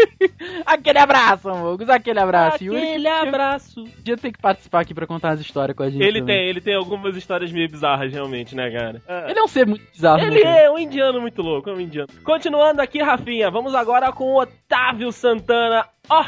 aquele 0.66 0.98
abraço, 0.98 1.48
amigos, 1.48 1.88
aquele 1.88 2.18
abraço. 2.20 2.62
Yuri, 2.64 2.78
Aquele 2.78 3.08
abraço. 3.08 3.84
podia 3.84 4.16
ter 4.16 4.32
que 4.32 4.38
participar 4.40 4.80
aqui 4.80 4.94
pra 4.94 5.06
contar 5.06 5.30
as 5.30 5.40
histórias 5.40 5.76
com 5.76 5.82
a 5.82 5.90
gente. 5.90 6.02
Ele 6.02 6.20
também. 6.20 6.36
tem, 6.36 6.48
ele 6.48 6.60
tem 6.60 6.74
algumas 6.74 7.16
histórias 7.16 7.50
meio 7.52 7.68
bizarras, 7.68 8.12
realmente, 8.12 8.54
né, 8.54 8.70
cara? 8.70 9.02
Ele 9.28 9.38
é 9.38 9.42
um 9.42 9.48
ser 9.48 9.66
muito 9.66 9.84
bizarro. 9.90 10.18
né, 10.18 10.26
Ele 10.26 10.42
cara? 10.42 10.60
é 10.60 10.70
um 10.70 10.78
indiano 10.78 11.20
muito 11.20 11.42
louco, 11.42 11.70
é 11.70 11.72
um 11.72 11.80
indiano. 11.80 12.08
Continuando 12.24 12.80
aqui, 12.82 13.02
Rafinha, 13.02 13.50
vamos 13.50 13.74
agora 13.74 14.12
com 14.12 14.24
o 14.32 14.40
Otávio 14.40 15.10
Santana. 15.12 15.86
Ó, 16.08 16.24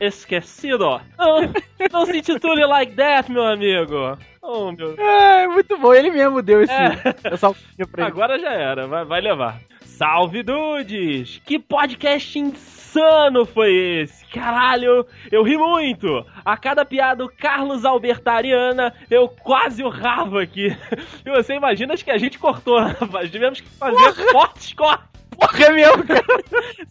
esquecido. 0.00 1.00
Não, 1.18 1.52
não 1.92 2.06
se 2.06 2.16
intitule 2.18 2.64
like 2.66 2.94
that, 2.94 3.30
meu 3.30 3.44
amigo. 3.46 4.16
Oh, 4.42 4.70
meu 4.72 4.94
É, 4.98 5.46
muito 5.46 5.78
bom. 5.78 5.94
Ele 5.94 6.10
mesmo 6.10 6.42
deu 6.42 6.62
esse. 6.62 6.72
É. 6.72 6.92
Essa 7.32 7.46
alcunha 7.46 7.86
pra 7.90 8.02
ele. 8.02 8.10
Agora 8.12 8.38
já 8.38 8.50
era, 8.52 8.86
vai, 8.86 9.04
vai 9.04 9.20
levar. 9.20 9.58
Salve 9.96 10.42
Dudes! 10.42 11.40
Que 11.44 11.56
podcast 11.56 12.36
insano 12.36 13.46
foi 13.46 13.72
esse? 14.02 14.26
Caralho, 14.26 15.06
eu 15.30 15.44
ri 15.44 15.56
muito! 15.56 16.26
A 16.44 16.56
cada 16.56 16.84
piada 16.84 17.24
Carlos 17.38 17.84
Albertariana, 17.84 18.92
eu 19.08 19.28
quase 19.28 19.84
urrava 19.84 20.42
aqui. 20.42 20.76
E 21.24 21.30
você 21.30 21.54
imagina 21.54 21.94
acho 21.94 22.04
que 22.04 22.10
a 22.10 22.18
gente 22.18 22.40
cortou, 22.40 22.76
rapaz. 22.80 23.30
Tivemos 23.30 23.60
que 23.60 23.68
fazer 23.68 24.32
cortes, 24.32 24.72
cortes. 24.72 25.06
Porra, 25.30 25.70
mesmo, 25.70 26.04
cara. 26.04 26.24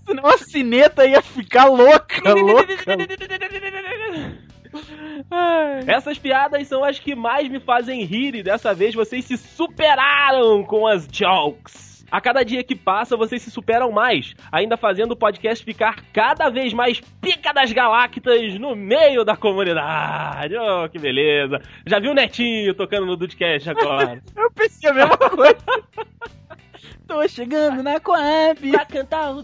Senão 0.05 0.25
a 0.25 0.37
cineta 0.37 1.05
ia 1.05 1.21
ficar 1.21 1.65
louca, 1.65 2.33
louca. 2.33 2.97
Essas 5.85 6.17
piadas 6.17 6.65
são 6.69 6.85
as 6.85 6.99
que 6.99 7.15
mais 7.15 7.49
me 7.49 7.59
fazem 7.59 8.05
rir 8.05 8.33
e 8.33 8.43
dessa 8.43 8.73
vez 8.73 8.95
vocês 8.95 9.25
se 9.25 9.35
superaram 9.37 10.63
com 10.63 10.87
as 10.87 11.05
jokes. 11.11 11.92
A 12.13 12.21
cada 12.21 12.43
dia 12.43 12.63
que 12.63 12.75
passa, 12.75 13.17
vocês 13.17 13.41
se 13.41 13.49
superam 13.49 13.91
mais, 13.91 14.35
ainda 14.51 14.77
fazendo 14.77 15.13
o 15.13 15.15
podcast 15.15 15.65
ficar 15.65 16.03
cada 16.13 16.47
vez 16.47 16.71
mais 16.71 17.01
pica 17.19 17.51
das 17.51 17.71
galactas 17.71 18.53
no 18.59 18.75
meio 18.75 19.25
da 19.25 19.35
comunidade. 19.35 20.53
Oh, 20.55 20.87
que 20.87 20.99
beleza. 20.99 21.59
Já 21.87 21.97
viu 21.97 22.11
o 22.11 22.13
Netinho 22.13 22.75
tocando 22.75 23.07
no 23.07 23.17
Dudcast 23.17 23.67
agora? 23.67 24.21
Eu 24.37 24.51
pensei 24.51 24.91
a 24.91 24.93
mesma 24.93 25.17
coisa. 25.17 25.57
Tô 27.07 27.27
chegando 27.27 27.81
na 27.81 27.99
Coab. 27.99 28.69
pra 28.69 28.85
cantar 28.85 29.31
o 29.31 29.41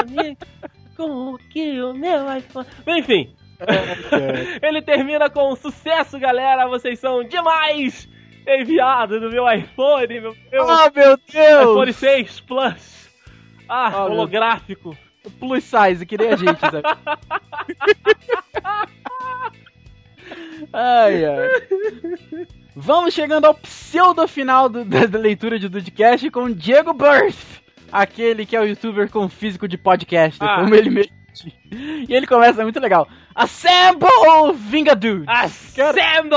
amigos, 0.00 0.48
com 0.96 1.34
o 1.34 1.38
que 1.38 1.80
o 1.80 1.94
meu 1.94 2.36
iPhone... 2.36 2.66
Enfim, 2.88 3.32
Ele 4.60 4.82
termina 4.82 5.30
com 5.30 5.54
sucesso, 5.54 6.18
galera. 6.18 6.66
Vocês 6.66 6.98
são 6.98 7.22
demais! 7.22 8.10
Enviado 8.46 9.20
do 9.20 9.30
meu 9.30 9.50
iPhone, 9.50 10.20
meu, 10.20 10.36
meu 10.50 10.64
Oh, 10.64 10.90
meu 10.94 11.14
iPhone 11.14 11.84
Deus! 11.86 11.96
6 11.96 12.40
Plus. 12.40 13.10
Ah, 13.68 13.92
Oh, 13.94 14.10
holográfico. 14.12 14.96
Plus 15.38 15.62
size, 15.64 16.04
que 16.04 16.18
nem 16.18 16.32
a 16.32 16.36
gente, 16.36 16.58
sabe? 16.58 16.82
ai, 20.72 21.24
ai. 21.24 22.46
Vamos 22.74 23.14
chegando 23.14 23.44
ao 23.44 23.54
pseudo 23.54 24.26
final 24.26 24.68
do- 24.68 24.84
da, 24.84 25.06
da 25.06 25.18
leitura 25.18 25.58
de 25.58 25.68
Dudcast 25.68 26.30
com 26.30 26.50
Diego 26.50 26.92
Burst, 26.92 27.60
aquele 27.90 28.46
que 28.46 28.56
é 28.56 28.60
o 28.60 28.64
youtuber 28.64 29.10
com 29.10 29.28
físico 29.28 29.68
de 29.68 29.76
podcast, 29.78 30.38
Ah. 30.42 30.60
como 30.60 30.74
ele 30.74 30.90
mesmo. 30.90 31.12
E 32.08 32.14
ele 32.14 32.26
começa 32.26 32.62
muito 32.62 32.80
legal. 32.80 33.08
Assemble 33.34 34.08
Vinga 34.54 34.94
Dude! 34.94 35.24
Assemble! 35.26 36.36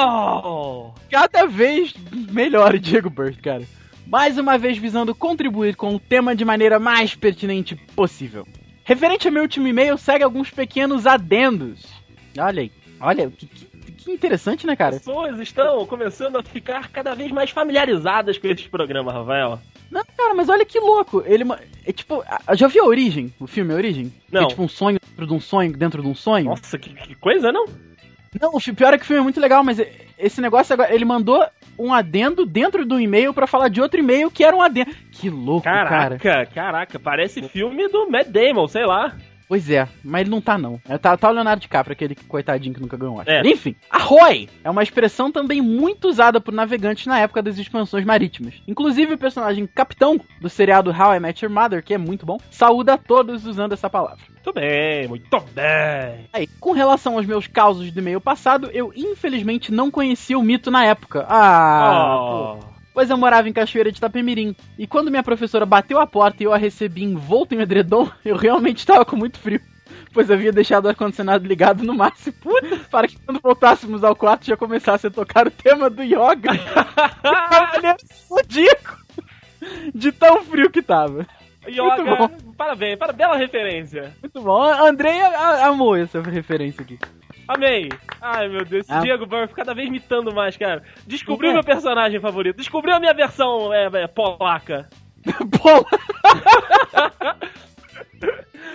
cada 1.10 1.46
vez 1.46 1.94
melhor 2.32 2.76
o 2.76 2.80
Diego 2.80 3.10
Burst, 3.10 3.42
cara. 3.42 3.64
Mais 4.08 4.38
uma 4.38 4.58
vez 4.58 4.78
visando 4.78 5.16
contribuir 5.16 5.76
com 5.76 5.96
o 5.96 6.00
tema 6.00 6.36
de 6.36 6.46
maneira 6.46 6.80
mais 6.80 7.16
pertinente 7.16 7.76
possível. 7.96 8.48
Referente 8.84 9.28
ao 9.28 9.34
meu 9.34 9.42
último 9.44 9.68
e-mail, 9.68 9.98
segue 9.98 10.24
alguns 10.24 10.52
pequenos 10.52 11.08
adendos. 11.08 11.84
Olha 12.38 12.62
aí, 12.62 12.72
olha, 13.00 13.30
que, 13.32 13.48
que- 13.48 13.66
que 13.92 14.12
interessante, 14.12 14.68
né, 14.68 14.76
cara? 14.76 14.98
As 14.98 15.02
pessoas 15.02 15.40
estão 15.40 15.84
começando 15.88 16.38
a 16.38 16.44
ficar 16.44 16.90
cada 16.90 17.16
vez 17.16 17.32
mais 17.32 17.50
familiarizadas 17.50 18.38
com 18.38 18.48
esse 18.48 18.70
programa, 18.70 19.12
Rafael. 19.12 19.60
Não, 19.96 20.04
cara, 20.18 20.34
mas 20.34 20.50
olha 20.50 20.66
que 20.66 20.78
louco. 20.78 21.24
Ele 21.26 21.46
é 21.86 21.94
tipo, 21.94 22.22
já 22.54 22.68
viu 22.68 22.84
a 22.84 22.88
Origem? 22.88 23.34
O 23.40 23.48
filme 23.48 23.72
A 23.72 23.78
Origem? 23.78 24.10
Que 24.10 24.34
Não. 24.34 24.44
é 24.44 24.48
tipo 24.48 24.62
um 24.62 24.68
sonho 24.68 25.00
dentro 25.00 25.26
de 25.26 25.34
um 25.34 25.40
sonho 25.40 25.72
dentro 25.78 26.02
de 26.02 26.08
um 26.10 26.14
sonho? 26.14 26.48
Nossa, 26.48 26.78
que, 26.78 26.94
que 26.94 27.16
coisa, 27.16 27.50
não? 27.50 27.66
Não, 28.42 28.52
o 28.54 28.76
pior 28.76 28.94
é 28.94 28.98
que 28.98 29.06
o 29.06 29.08
filme 29.08 29.22
é 29.22 29.24
muito 29.24 29.40
legal, 29.40 29.64
mas 29.64 29.80
esse 30.20 30.42
negócio 30.42 30.74
agora, 30.74 30.94
ele 30.94 31.06
mandou 31.06 31.46
um 31.80 31.94
adendo 31.94 32.46
dentro 32.46 32.86
do 32.86 33.00
e-mail 33.00 33.34
pra 33.34 33.48
falar 33.48 33.70
de 33.70 33.80
outro 33.80 33.98
e-mail 33.98 34.30
que 34.30 34.44
era 34.44 34.54
um 34.54 34.62
adendo. 34.62 34.92
Que 35.14 35.30
louco, 35.30 35.64
cara. 35.64 36.18
Caraca, 36.18 36.46
caraca, 36.54 37.00
parece 37.00 37.42
filme 37.44 37.88
do 37.88 38.10
Matt 38.12 38.28
Damon, 38.28 38.68
sei 38.68 38.86
lá. 38.86 39.16
Pois 39.48 39.70
é, 39.70 39.88
mas 40.04 40.22
ele 40.22 40.30
não 40.30 40.42
tá 40.42 40.58
não. 40.58 40.80
É, 40.88 40.98
tá, 40.98 41.16
tá 41.16 41.30
o 41.30 41.32
Leonardo 41.32 41.62
DiCaprio, 41.62 41.94
aquele 41.94 42.16
coitadinho 42.16 42.74
que 42.74 42.82
nunca 42.82 42.98
ganhou. 42.98 43.22
É. 43.26 43.42
Enfim, 43.46 43.76
arroi 43.90 44.50
é 44.64 44.70
uma 44.70 44.84
expressão 44.84 45.32
também 45.32 45.62
muito 45.62 46.08
usada 46.08 46.42
por 46.42 46.54
navegantes 46.54 47.06
na 47.06 47.20
época 47.20 47.42
das 47.42 47.58
expansões 47.58 48.06
marítimas. 48.06 48.56
Inclusive 48.68 49.14
o 49.14 49.18
personagem 49.18 49.68
Capitão 49.68 50.20
do 50.42 50.50
seriado 50.50 50.92
How 50.92 51.16
I 51.16 51.20
Met 51.20 51.46
Your 51.46 51.54
Mother, 51.54 51.84
que 51.84 51.94
é 51.94 51.98
muito 51.98 52.26
bom, 52.26 52.38
saúda 52.50 52.94
a 52.94 52.98
todos 52.98 53.46
usando 53.46 53.74
essa 53.74 53.90
palavra. 53.90 54.24
Muito 54.30 54.54
bem, 54.54 55.08
muito 55.08 55.40
bem. 55.54 56.28
Aí, 56.32 56.48
com 56.60 56.72
relação 56.72 57.16
aos 57.16 57.26
meus 57.26 57.48
causos 57.48 57.92
do 57.92 58.00
e-mail 58.00 58.22
passado, 58.22 58.70
eu 58.72 58.92
infelizmente 58.96 59.72
não 59.72 59.90
conhecia 59.90 60.38
o 60.38 60.44
mito 60.44 60.70
na 60.70 60.86
época. 60.86 61.26
Ah, 61.28 62.58
pô. 62.60 62.68
Oh. 62.72 62.75
Pois 62.96 63.10
eu 63.10 63.18
morava 63.18 63.50
em 63.50 63.54
Cachoeira 63.54 63.92
de 63.92 63.98
Itapemirim. 63.98 64.56
E 64.80 64.88
quando 64.88 65.12
minha 65.12 65.22
professora 65.22 65.66
bateu 65.66 66.00
a 66.00 66.08
porta 66.08 66.42
e 66.42 66.46
eu 66.46 66.54
a 66.54 66.58
recebi 66.58 67.04
envolto 67.04 67.54
em 67.54 67.60
edredom, 67.60 68.10
eu 68.24 68.38
realmente 68.38 68.78
estava 68.78 69.06
com 69.06 69.18
muito 69.18 69.38
frio. 69.38 69.60
Pois 70.14 70.32
havia 70.32 70.52
deixado 70.52 70.86
o 70.86 70.88
ar-condicionado 70.88 71.46
ligado 71.46 71.84
no 71.84 71.94
máximo, 71.94 72.36
para 72.90 73.08
que 73.08 73.20
quando 73.20 73.42
voltássemos 73.42 74.02
ao 74.02 74.16
quarto 74.16 74.46
já 74.46 74.56
começasse 74.56 75.06
a 75.06 75.12
tocar 75.12 75.46
o 75.46 75.52
tema 75.52 75.90
do 75.90 76.02
yoga. 76.02 76.52
Olha, 77.76 77.98
fodico! 78.28 78.98
De 79.94 80.12
tão 80.14 80.42
frio 80.44 80.72
que 80.72 80.82
tava. 80.82 81.28
Yoga, 81.68 82.04
Muito 82.04 82.54
parabéns, 82.56 82.98
para 82.98 83.12
bela 83.12 83.36
referência. 83.36 84.14
Muito 84.22 84.40
bom. 84.42 84.64
Andrei 84.64 85.20
amou 85.22 85.96
essa 85.98 86.22
referência 86.22 86.82
aqui. 86.82 86.98
Amei. 87.48 87.90
Ai, 88.22 88.48
meu 88.48 88.66
Deus, 88.66 88.86
esse 88.86 88.94
Ah. 88.94 89.02
Diego 89.02 89.26
Burff 89.26 89.54
cada 89.54 89.74
vez 89.74 89.90
mitando 89.90 90.34
mais, 90.34 90.58
cara. 90.58 90.84
Descobriu 91.06 91.54
meu 91.54 91.64
personagem 91.64 92.20
favorito. 92.20 92.58
Descobriu 92.58 92.96
a 92.96 93.00
minha 93.00 93.14
versão 93.14 93.74
é, 93.74 93.86
é, 93.94 94.08
polaca. 94.08 94.90
Pô, 95.26 95.86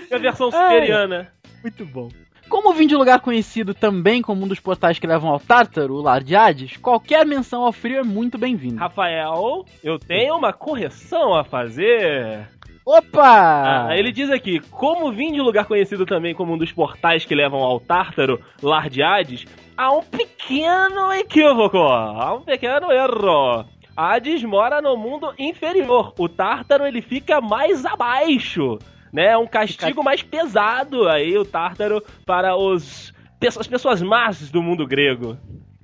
Minha 0.08 0.18
versão 0.20 0.50
siberiana. 0.50 1.32
Muito 1.62 1.84
bom. 1.84 2.08
Como 2.48 2.72
vim 2.74 2.88
de 2.88 2.96
lugar 2.96 3.20
conhecido 3.20 3.72
também 3.72 4.20
como 4.20 4.44
um 4.44 4.48
dos 4.48 4.58
portais 4.58 4.98
que 4.98 5.06
levam 5.06 5.30
ao 5.30 5.38
Tártaro, 5.38 5.94
o 5.94 6.02
Lar 6.02 6.20
de 6.20 6.34
Hades, 6.34 6.76
qualquer 6.78 7.24
menção 7.24 7.62
ao 7.62 7.72
frio 7.72 8.00
é 8.00 8.02
muito 8.02 8.36
bem-vinda. 8.36 8.80
Rafael, 8.80 9.64
eu 9.84 10.00
tenho 10.00 10.36
uma 10.36 10.52
correção 10.52 11.32
a 11.32 11.44
fazer. 11.44 12.48
Opa! 12.84 13.88
Ah, 13.88 13.96
ele 13.96 14.10
diz 14.10 14.30
aqui, 14.30 14.60
como 14.70 15.12
vim 15.12 15.32
de 15.32 15.40
lugar 15.40 15.66
conhecido 15.66 16.06
também 16.06 16.34
como 16.34 16.54
um 16.54 16.58
dos 16.58 16.72
portais 16.72 17.25
que 17.25 17.34
levam 17.34 17.60
ao 17.60 17.78
Tártaro, 17.78 18.40
Lar 18.62 18.88
de 18.88 19.02
Hades, 19.02 19.44
há 19.76 19.92
um 19.92 20.02
pequeno 20.02 21.12
equívoco, 21.12 21.78
há 21.78 22.34
um 22.34 22.40
pequeno 22.40 22.90
erro. 22.90 23.64
Hades 23.96 24.42
mora 24.44 24.80
no 24.80 24.96
mundo 24.96 25.32
inferior, 25.38 26.14
o 26.18 26.28
Tártaro 26.28 26.87
ele 26.87 27.02
fica 27.02 27.40
mais 27.40 27.84
abaixo, 27.84 28.78
né? 29.12 29.32
É 29.32 29.37
um 29.37 29.46
castigo 29.46 30.02
mais 30.02 30.22
pesado 30.22 31.06
aí, 31.08 31.37
o 31.37 31.44
Tártaro, 31.44 32.02
para 32.25 32.56
os 32.56 33.12
as 33.46 33.66
pessoas 33.66 34.02
más 34.02 34.50
do 34.50 34.62
mundo 34.62 34.87
grego. 34.87 35.37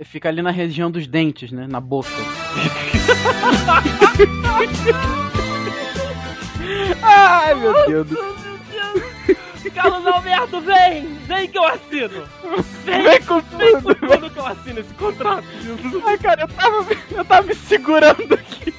Fica 0.05 0.29
ali 0.29 0.43
na 0.43 0.51
região 0.51 0.91
dos 0.91 1.07
dentes, 1.07 1.51
né? 1.51 1.67
Na 1.67 1.81
boca. 1.81 2.11
Ai, 7.07 7.55
meu 7.55 7.87
Deus. 7.87 8.07
do- 8.09 8.47
Carlos 9.75 10.07
Alberto, 10.07 10.61
vem! 10.61 11.07
Vem 11.27 11.49
que 11.49 11.59
eu 11.59 11.65
assino! 11.65 12.27
Vem, 12.85 13.03
Vem 13.03 13.23
com 13.23 13.41
vem 13.41 13.73
com 13.75 13.81
tudo! 13.95 13.95
tudo 13.95 14.31
que 14.31 14.39
eu 14.39 14.47
assino 14.47 14.81
esse 14.81 14.95
contrato! 14.95 15.47
Ai, 16.07 16.19
cara, 16.19 16.43
eu 16.43 16.49
tava, 16.49 16.87
eu 17.11 17.25
tava 17.25 17.47
me 17.47 17.55
segurando 17.55 18.35
aqui. 18.35 18.73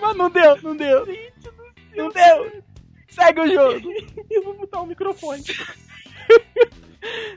Mas 0.00 0.16
não 0.16 0.28
deu, 0.30 0.60
não 0.62 0.76
deu. 0.76 1.06
Não 1.96 2.08
deu. 2.10 2.62
Segue 3.08 3.40
o 3.40 3.48
jogo. 3.52 3.88
Eu 4.30 4.42
vou 4.42 4.54
botar 4.54 4.80
o 4.80 4.86
microfone. 4.86 5.42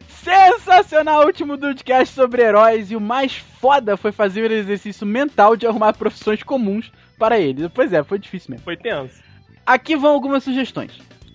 Sensacional 0.08 1.26
último 1.26 1.58
Dudecast 1.58 2.14
sobre 2.14 2.42
heróis 2.44 2.92
e 2.92 2.96
o 2.96 3.02
mais 3.02 3.36
foda 3.38 3.96
foi 3.98 4.12
fazer 4.12 4.50
o 4.50 4.54
exercício 4.54 5.06
mental 5.06 5.56
de 5.56 5.68
arrumar 5.68 5.94
profissões 5.94 6.42
comuns 6.44 6.92
para 7.18 7.40
eles. 7.40 7.70
Pois 7.74 7.94
é, 7.94 8.04
foi 8.04 8.18
difícil 8.20 8.52
mesmo. 8.52 8.64
Foi 8.64 8.76
tenso. 8.78 9.24
Aqui 9.66 9.96
vão 9.96 10.14
algumas 10.14 10.44
sugestões. 10.44 10.92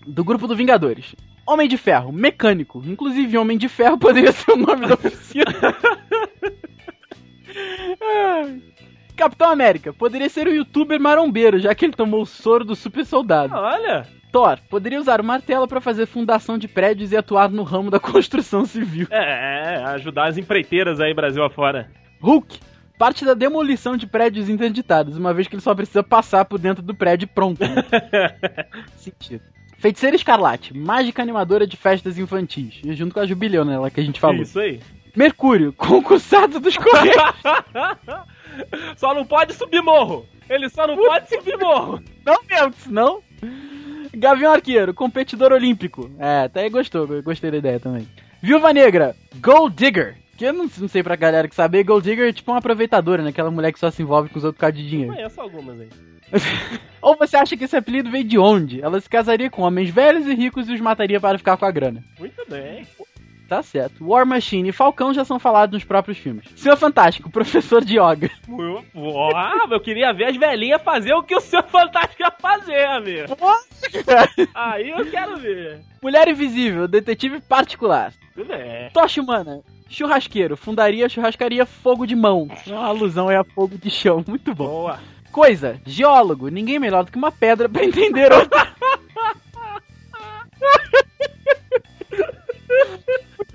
Do 0.07 0.23
grupo 0.23 0.47
do 0.47 0.55
Vingadores. 0.55 1.15
Homem 1.47 1.69
de 1.69 1.77
Ferro, 1.77 2.13
mecânico. 2.13 2.83
Inclusive, 2.87 3.37
Homem 3.37 3.59
de 3.59 3.69
Ferro 3.69 3.99
poderia 3.99 4.33
ser 4.33 4.53
o 4.53 4.57
nome 4.57 4.87
da 4.87 4.95
oficina. 4.95 5.47
Capitão 9.17 9.51
América, 9.51 9.93
poderia 9.93 10.29
ser 10.29 10.47
o 10.47 10.55
youtuber 10.55 10.99
marombeiro, 10.99 11.59
já 11.59 11.75
que 11.75 11.85
ele 11.85 11.93
tomou 11.93 12.23
o 12.23 12.27
soro 12.27 12.65
do 12.65 12.75
super 12.75 13.05
soldado. 13.05 13.55
Olha, 13.55 14.07
Thor, 14.33 14.59
poderia 14.71 14.99
usar 14.99 15.21
o 15.21 15.25
martelo 15.25 15.69
para 15.69 15.81
fazer 15.81 16.07
fundação 16.07 16.57
de 16.57 16.69
prédios 16.69 17.13
e 17.13 17.17
atuar 17.17 17.51
no 17.51 17.63
ramo 17.63 17.91
da 17.91 17.99
construção 18.01 18.65
civil. 18.65 19.09
é, 19.11 19.83
ajudar 19.89 20.29
as 20.29 20.39
empreiteiras 20.39 21.01
aí 21.01 21.13
Brasil 21.13 21.45
afora. 21.45 21.91
Hulk, 22.23 22.61
parte 23.01 23.25
da 23.25 23.33
demolição 23.33 23.97
de 23.97 24.07
prédios 24.07 24.51
interditados, 24.51 25.17
uma 25.17 25.33
vez 25.33 25.49
que 25.49 25.55
ele 25.55 25.63
só 25.63 25.75
precisa 25.75 26.03
passar 26.03 26.45
por 26.45 26.59
dentro 26.59 26.83
do 26.83 26.95
prédio 26.95 27.27
pronto. 27.27 27.59
né? 27.59 27.83
Sentido. 28.95 29.43
Feiticeira 29.79 30.15
Escarlate, 30.15 30.77
mágica 30.77 31.23
animadora 31.23 31.67
de 31.67 31.79
festas 31.79 32.19
infantis. 32.19 32.83
E 32.85 32.93
junto 32.93 33.15
com 33.15 33.21
a 33.21 33.27
Jubilhona, 33.27 33.73
ela 33.73 33.91
que 33.91 34.01
a 34.01 34.03
gente 34.03 34.21
falou. 34.21 34.43
Isso 34.43 34.61
aí. 34.61 34.81
Mercúrio, 35.17 35.73
concursado 35.79 36.61
dos 36.61 36.77
Correios. 36.77 37.17
só 38.99 39.15
não 39.15 39.25
pode 39.25 39.55
subir 39.55 39.81
morro. 39.81 40.27
Ele 40.47 40.69
só 40.69 40.87
não 40.87 40.95
pode 40.95 41.27
subir 41.31 41.57
morro. 41.57 42.03
não 42.23 42.39
mesmo, 42.47 42.75
senão. 42.81 43.23
Gavião 44.13 44.53
Arqueiro, 44.53 44.93
competidor 44.93 45.53
olímpico. 45.53 46.11
É, 46.19 46.43
até 46.43 46.69
gostou, 46.69 47.23
gostei 47.23 47.51
da 47.51 47.57
ideia 47.57 47.81
também. 47.81 48.07
Viúva 48.43 48.75
Negra, 48.75 49.17
Gold 49.41 49.75
Digger. 49.75 50.19
Que 50.41 50.47
eu 50.47 50.55
não, 50.55 50.71
não 50.79 50.89
sei 50.89 51.03
pra 51.03 51.17
galera 51.17 51.47
que 51.47 51.55
sabe, 51.55 51.85
Gold 51.85 52.03
Digger 52.03 52.31
é 52.31 52.33
tipo 52.33 52.51
uma 52.51 52.61
aproveitadora, 52.61 53.23
né? 53.23 53.29
Aquela 53.29 53.51
mulher 53.51 53.75
que 53.75 53.79
só 53.79 53.91
se 53.91 54.01
envolve 54.01 54.31
com 54.31 54.39
os 54.39 54.45
outros 54.45 54.57
por 54.57 54.63
causa 54.63 54.75
de 54.75 54.89
dinheiro. 54.89 55.13
Conheço 55.13 55.39
algumas 55.39 55.79
aí. 55.79 55.91
Ou 57.03 57.15
você 57.15 57.37
acha 57.37 57.59
que 57.59 57.65
esse 57.65 57.77
apelido 57.77 58.11
veio 58.11 58.25
de 58.25 58.39
onde? 58.39 58.81
Ela 58.81 58.99
se 59.03 59.07
casaria 59.07 59.51
com 59.51 59.61
homens 59.61 59.91
velhos 59.91 60.27
e 60.27 60.35
ricos 60.35 60.67
e 60.67 60.73
os 60.73 60.81
mataria 60.81 61.21
para 61.21 61.37
ficar 61.37 61.59
com 61.59 61.67
a 61.67 61.71
grana. 61.71 62.03
Muito 62.19 62.43
bem. 62.49 62.87
Tá 63.51 63.65
certo. 63.65 64.07
War 64.09 64.25
Machine 64.25 64.69
e 64.69 64.73
Falcão 64.73 65.13
já 65.13 65.25
são 65.25 65.37
falados 65.41 65.75
nos 65.75 65.83
próprios 65.83 66.17
filmes. 66.19 66.45
Senhor 66.55 66.77
Fantástico, 66.77 67.29
professor 67.33 67.85
de 67.85 67.99
yoga. 67.99 68.31
Muito- 68.47 68.85
Ah, 69.35 69.67
eu 69.69 69.81
queria 69.81 70.13
ver 70.13 70.27
as 70.27 70.37
velhinhas 70.37 70.81
fazer 70.81 71.13
o 71.15 71.23
que 71.25 71.35
o 71.35 71.41
seu 71.41 71.61
Fantástico 71.65 72.23
ia 72.23 72.31
fazer, 72.31 72.85
amigo. 72.87 73.37
Aí 74.55 74.91
eu 74.91 75.05
quero 75.11 75.37
ver. 75.39 75.81
Mulher 76.01 76.29
Invisível, 76.29 76.87
detetive 76.87 77.41
particular. 77.41 78.13
Tudo 78.35 78.47
bem. 78.47 78.89
Tocha 78.93 79.21
Humana, 79.21 79.61
churrasqueiro, 79.89 80.57
fundaria 80.57 81.09
churrascaria 81.09 81.67
Fogo 81.67 82.07
de 82.07 82.15
Mão. 82.15 82.49
Uma 82.69 82.87
alusão 82.87 83.29
é 83.29 83.37
a 83.37 83.43
fogo 83.43 83.77
de 83.77 83.91
chão. 83.91 84.25
Muito 84.29 84.55
bom. 84.55 84.67
Boa. 84.69 85.01
Coisa, 85.33 85.81
geólogo, 85.85 86.49
ninguém 86.49 86.79
melhor 86.79 87.05
do 87.05 87.11
que 87.13 87.19
uma 87.19 87.33
pedra 87.33 87.69
pra 87.69 87.83
entender 87.85 88.33
outra. 88.33 88.69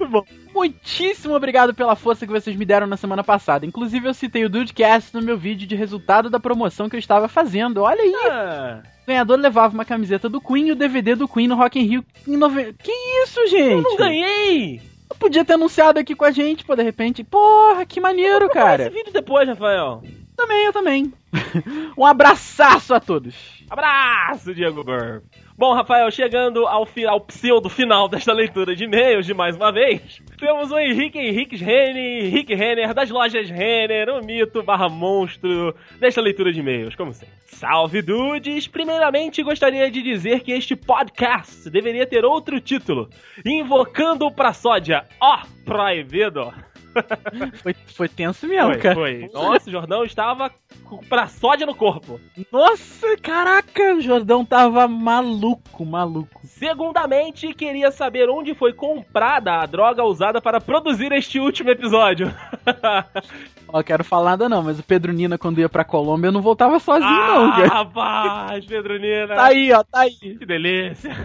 Muito 0.08 0.12
bom. 0.12 0.24
Muitíssimo 0.54 1.36
obrigado 1.36 1.74
pela 1.74 1.96
força 1.96 2.26
que 2.26 2.32
vocês 2.32 2.56
me 2.56 2.66
deram 2.66 2.88
na 2.88 2.98
semana 2.98 3.24
passada. 3.24 3.66
Inclusive, 3.66 4.08
eu 4.08 4.14
citei 4.14 4.46
o 4.46 4.50
Dudecast 4.50 5.14
no 5.14 5.22
meu 5.22 5.38
vídeo 5.38 5.68
de 5.68 5.76
resultado 5.76 6.30
da 6.30 6.40
promoção 6.40 6.90
que 6.90 6.96
eu 6.96 7.00
estava 7.00 7.28
fazendo. 7.28 7.82
Olha 7.82 8.02
aí! 8.02 8.14
Ah, 8.32 8.82
O 9.04 9.08
ganhador 9.08 9.40
levava 9.40 9.74
uma 9.74 9.86
camiseta 9.86 10.30
do 10.30 10.40
Queen 10.42 10.68
e 10.68 10.72
o 10.72 10.76
DVD 10.76 11.16
do 11.16 11.28
Queen 11.28 11.48
no 11.48 11.56
Rock 11.56 11.80
in 11.80 11.84
Rio 11.84 12.06
em 12.28 12.38
nove... 12.38 12.74
Que 12.74 12.92
isso, 13.24 13.46
gente? 13.48 13.72
eu 13.74 13.82
não 13.82 13.98
ganhei. 13.98 14.82
Eu 15.10 15.16
podia 15.18 15.46
ter 15.46 15.54
anunciado 15.54 16.00
aqui 16.00 16.16
com 16.16 16.26
a 16.26 16.32
gente, 16.32 16.66
pô, 16.66 16.76
de 16.76 16.84
repente. 16.84 17.24
Porra, 17.24 17.86
que 17.86 18.00
maneiro, 18.00 18.50
cara. 18.50 18.84
Esse 18.84 18.94
vídeo 18.94 19.14
depois, 19.14 19.48
Rafael. 19.48 20.02
Também, 20.36 20.66
eu 20.66 20.74
também. 20.74 21.14
um 21.98 22.06
abraço 22.06 22.94
a 22.94 23.00
todos. 23.00 23.36
Abraço, 23.70 24.54
Diego 24.54 24.84
Burr. 24.84 25.22
Bom, 25.58 25.74
Rafael, 25.74 26.12
chegando 26.12 26.68
ao, 26.68 26.86
ao 27.08 27.22
pseudo 27.22 27.70
final 27.70 28.10
desta 28.10 28.34
leitura 28.34 28.76
de 28.76 28.84
e-mails 28.84 29.26
de 29.26 29.34
mais 29.34 29.56
uma 29.56 29.72
vez, 29.72 30.22
temos 30.38 30.70
o 30.70 30.78
Henrique 30.78 31.18
Henrique 31.18 31.56
Renner, 31.56 32.26
Henrique 32.26 32.54
Renner, 32.54 32.94
das 32.94 33.10
lojas 33.10 33.50
Renner, 33.50 34.10
o 34.10 34.22
mito 34.22 34.62
barra 34.62 34.90
monstro 34.90 35.74
desta 35.98 36.20
leitura 36.20 36.52
de 36.52 36.60
e-mails, 36.60 36.94
como 36.96 37.14
sempre. 37.14 37.34
Salve, 37.46 38.02
dudes! 38.02 38.68
Primeiramente, 38.68 39.42
gostaria 39.44 39.90
de 39.90 40.02
dizer 40.02 40.42
que 40.42 40.52
este 40.52 40.76
podcast 40.76 41.70
deveria 41.70 42.06
ter 42.06 42.26
outro 42.26 42.60
título, 42.60 43.10
Invocando 43.46 44.26
o 44.26 44.32
Praçódia, 44.32 45.06
ó, 45.22 45.40
proibido. 45.64 46.54
Foi, 47.62 47.76
foi 47.88 48.10
tenso 48.10 48.48
mesmo, 48.48 48.72
Foi, 48.72 48.78
cara. 48.78 48.96
foi. 48.96 49.30
Nossa, 49.34 49.70
o 49.70 49.72
Jordão 49.72 50.04
estava 50.04 50.52
com 50.86 50.98
praçódia 50.98 51.66
no 51.66 51.76
corpo. 51.76 52.20
Nossa, 52.52 53.18
caraca, 53.22 53.96
o 53.96 54.02
Jordão 54.02 54.46
tava 54.46 54.88
maluco, 54.88 55.86
maluco. 55.86 56.42
Segundamente, 56.44 57.54
queria 57.54 57.92
saber 57.92 58.30
onde 58.30 58.54
foi 58.56 58.74
comprada 58.74 59.54
a 59.54 59.66
droga 59.66 60.04
usada 60.04 60.42
para 60.42 60.62
produzir 60.62 61.12
este 61.12 61.40
último 61.40 61.70
episódio. 61.70 62.34
Ó, 63.68 63.82
quero 63.84 64.04
falar 64.04 64.32
nada 64.32 64.50
não, 64.50 64.64
mas 64.64 64.80
o 64.80 64.84
Pedro 64.84 65.12
Nina, 65.12 65.38
quando 65.38 65.60
ia 65.60 65.68
pra 65.70 65.84
Colômbia, 65.84 66.32
não 66.32 66.42
voltava 66.42 66.80
sozinho, 66.80 67.10
ah, 67.10 67.28
não, 67.28 67.52
cara. 67.52 67.68
rapaz, 67.68 68.66
Pedro 68.66 68.98
Nina. 69.00 69.36
Tá 69.36 69.46
aí, 69.46 69.72
ó, 69.74 69.84
tá 69.84 70.02
aí. 70.02 70.16
Que 70.16 70.46
delícia. 70.46 71.16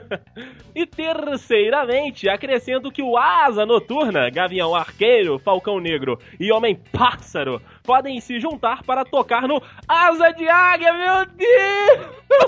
e 0.74 0.86
terceiramente, 0.86 2.28
acrescento 2.28 2.90
que 2.90 3.02
o 3.02 3.16
Asa 3.16 3.64
Noturna, 3.66 4.28
Gavião 4.30 4.74
Arqueiro, 4.74 5.38
Falcão 5.38 5.78
Negro 5.80 6.18
e 6.38 6.52
Homem 6.52 6.78
Pássaro 6.92 7.62
podem 7.82 8.20
se 8.20 8.38
juntar 8.40 8.82
para 8.82 9.04
tocar 9.04 9.48
no 9.48 9.62
Asa 9.88 10.30
de 10.32 10.48
Águia, 10.48 10.92
meu 10.92 11.24
Deus! 11.26 12.24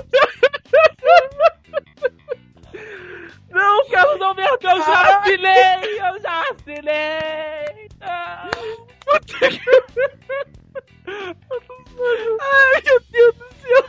Não, 3.49 3.87
Carlos 3.89 4.21
Alberto, 4.21 4.67
eu 4.67 4.77
já 4.81 5.17
assinei! 5.17 5.99
Eu 5.99 6.21
já 6.21 6.43
assinei! 6.51 7.87
Ai, 12.39 12.81
meu 12.85 12.99
Deus 13.09 13.35
do 13.35 13.47
céu. 13.55 13.83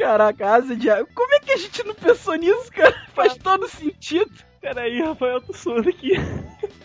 Caraca, 0.00 0.54
asa 0.54 0.74
de 0.74 0.88
água. 0.88 1.06
Como 1.14 1.34
é 1.34 1.40
que 1.40 1.52
a 1.52 1.58
gente 1.58 1.84
não 1.84 1.94
pensou 1.94 2.34
nisso, 2.34 2.72
cara? 2.72 2.94
Faz 3.12 3.36
todo 3.36 3.68
sentido. 3.68 4.30
Peraí, 4.58 4.98
Rafael, 5.02 5.42
tô 5.42 5.52
suando 5.52 5.90
aqui. 5.90 6.12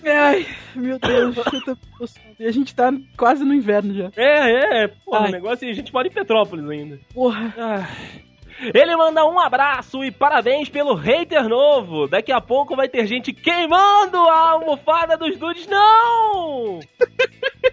Ai, 0.05 0.45
meu 0.75 0.99
Deus, 0.99 1.37
eu 1.53 1.61
tô 1.63 2.07
suando. 2.07 2.35
E 2.37 2.45
a 2.45 2.51
gente 2.51 2.75
tá 2.75 2.91
quase 3.17 3.45
no 3.45 3.53
inverno 3.53 3.93
já. 3.93 4.11
É, 4.17 4.83
é, 4.83 4.87
porra, 4.89 5.21
Ai. 5.21 5.29
o 5.29 5.31
negócio 5.31 5.65
é 5.65 5.71
a 5.71 5.73
gente 5.73 5.93
mora 5.93 6.09
em 6.09 6.11
Petrópolis 6.11 6.69
ainda. 6.69 6.99
Porra. 7.13 7.53
Ah. 7.57 7.87
Ele 8.73 8.95
manda 8.95 9.25
um 9.25 9.39
abraço 9.39 10.03
e 10.03 10.11
parabéns 10.11 10.69
pelo 10.69 10.93
hater 10.95 11.47
novo. 11.47 12.07
Daqui 12.07 12.31
a 12.31 12.39
pouco 12.39 12.75
vai 12.75 12.87
ter 12.87 13.05
gente 13.05 13.33
queimando 13.33 14.17
a 14.17 14.51
almofada 14.51 15.17
dos 15.17 15.37
dudes. 15.37 15.67
Não! 15.67 16.79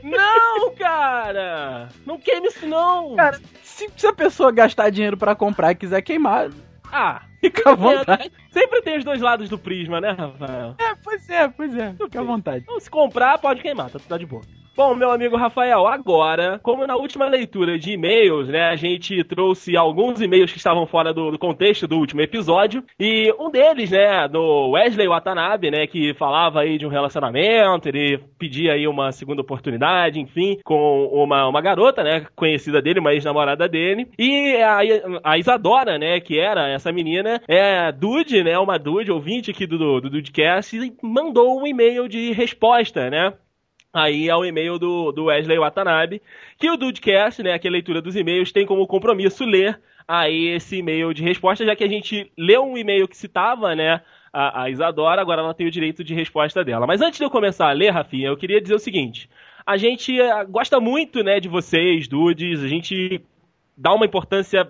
Não, 0.03 0.75
cara! 0.75 1.89
Não 2.05 2.19
queime 2.19 2.49
isso, 2.49 2.67
não! 2.67 3.15
Cara, 3.17 3.41
se, 3.63 3.89
se 3.97 4.07
a 4.07 4.13
pessoa 4.13 4.51
gastar 4.51 4.91
dinheiro 4.91 5.17
pra 5.17 5.35
comprar 5.35 5.73
e 5.73 5.77
quiser 5.77 6.03
queimar, 6.03 6.51
Ah, 6.91 7.23
fica 7.41 7.71
à 7.71 7.75
vontade. 7.75 8.31
sempre 8.51 8.83
tem 8.83 8.99
os 8.99 9.05
dois 9.05 9.21
lados 9.21 9.49
do 9.49 9.59
prisma, 9.59 10.01
né, 10.01 10.11
Rafael? 10.11 10.75
É, 10.79 10.95
pois 11.03 11.29
é, 11.31 11.49
pois 11.49 11.77
é. 11.77 11.95
Fica 11.95 12.21
à 12.21 12.25
vontade. 12.25 12.65
Então, 12.65 12.81
se 12.81 12.91
comprar, 12.91 13.39
pode 13.39 13.63
queimar, 13.63 13.89
tá, 13.91 13.99
tá 13.99 14.19
de 14.19 14.27
boa. 14.27 14.43
Bom, 14.75 14.95
meu 14.95 15.11
amigo 15.11 15.37
Rafael, 15.37 15.87
agora, 15.87 16.59
como 16.63 16.87
na 16.87 16.97
última 16.97 17.29
leitura 17.29 17.79
de 17.79 17.93
e-mails, 17.93 18.49
né, 18.49 18.71
a 18.71 18.75
gente 18.75 19.23
trouxe 19.23 19.77
alguns 19.77 20.19
e-mails 20.23 20.51
que 20.51 20.57
estavam 20.57 20.87
fora 20.87 21.13
do, 21.13 21.31
do 21.31 21.39
contexto 21.39 21.87
do 21.87 21.99
último 21.99 22.23
episódio, 22.23 22.83
e 22.99 23.31
um 23.39 23.51
deles, 23.51 23.91
né, 23.91 24.27
do 24.29 24.71
Wesley 24.71 25.07
Watanabe, 25.07 25.71
né, 25.71 25.87
que 25.87 26.15
falava 26.15 26.61
aí 26.61 26.79
de 26.79 26.87
um 26.87 26.89
relacionamento, 26.89 27.87
ele 27.87 28.19
pedia 28.39 28.73
aí 28.73 28.89
uma 28.89 29.13
segunda 29.13 29.43
oportunidade, 29.43 30.19
enfim, 30.19 30.59
com 30.65 31.05
uma, 31.13 31.47
uma 31.47 31.61
garota, 31.61 32.03
né, 32.03 32.25
conhecida 32.35 32.81
dele, 32.81 33.01
uma 33.01 33.13
ex-namorada 33.13 33.69
dele, 33.69 34.09
e 34.19 34.57
a, 34.57 34.79
a 35.23 35.37
Isadora, 35.37 35.99
né, 35.99 36.19
que 36.19 36.41
era 36.41 36.71
essa 36.71 36.91
menina, 36.91 37.43
é 37.47 37.93
Dude, 37.93 38.43
né, 38.43 38.59
uma 38.59 38.79
Dude, 38.79 39.13
ouvinte 39.13 39.51
aqui 39.51 39.67
do, 39.67 39.77
do, 39.77 40.01
do 40.01 40.11
Dudecast, 40.11 40.79
e 40.79 40.95
mandou 41.03 41.61
um 41.61 41.67
e-mail 41.67 42.09
de 42.09 42.33
resposta, 42.33 43.11
né, 43.11 43.35
aí 43.93 44.31
ao 44.31 44.45
e-mail 44.45 44.79
do, 44.79 45.13
do 45.13 45.25
Wesley 45.25 45.59
Watanabe, 45.59 46.23
que 46.59 46.71
o 46.71 46.77
Dudecast, 46.77 47.43
né, 47.43 47.59
que 47.59 47.67
é 47.67 47.71
a 47.71 47.73
leitura 47.73 48.01
dos 48.01 48.17
e-mails, 48.17 48.53
tem 48.53 48.65
como 48.65 48.87
compromisso 48.87 49.45
ler 49.45 49.81
aí 50.09 50.49
esse 50.49 50.77
e-mail 50.79 51.13
de 51.13 51.23
resposta, 51.23 51.65
já 51.65 51.77
que 51.77 51.85
a 51.85 51.89
gente 51.89 52.31
leu 52.37 52.65
um 52.65 52.77
e-mail 52.77 53.07
que 53.07 53.17
citava, 53.17 53.75
né, 53.75 54.01
a, 54.33 54.63
a 54.63 54.71
Isadora, 54.71 55.21
agora 55.21 55.43
ela 55.43 55.55
tem 55.55 55.67
o 55.67 55.71
direito 55.71 56.03
de 56.03 56.15
resposta 56.15 56.65
dela. 56.65 56.87
Mas 56.87 57.03
antes 57.03 57.19
de 57.19 57.25
eu 57.25 57.31
começar 57.31 57.69
a 57.69 57.73
ler, 57.73 57.91
Rafinha, 57.91 58.29
eu 58.29 58.37
queria 58.37 58.61
dizer 58.61 58.75
o 58.75 58.79
seguinte, 58.79 59.29
a 59.65 59.77
gente 59.77 60.19
eh, 60.19 60.45
gosta 60.47 60.81
muito, 60.81 61.23
né, 61.23 61.39
de 61.39 61.49
vocês, 61.49 62.09
Dudes, 62.09 62.63
a 62.63 62.69
gente 62.69 63.21
dá 63.77 63.93
uma 63.93 64.07
importância 64.07 64.69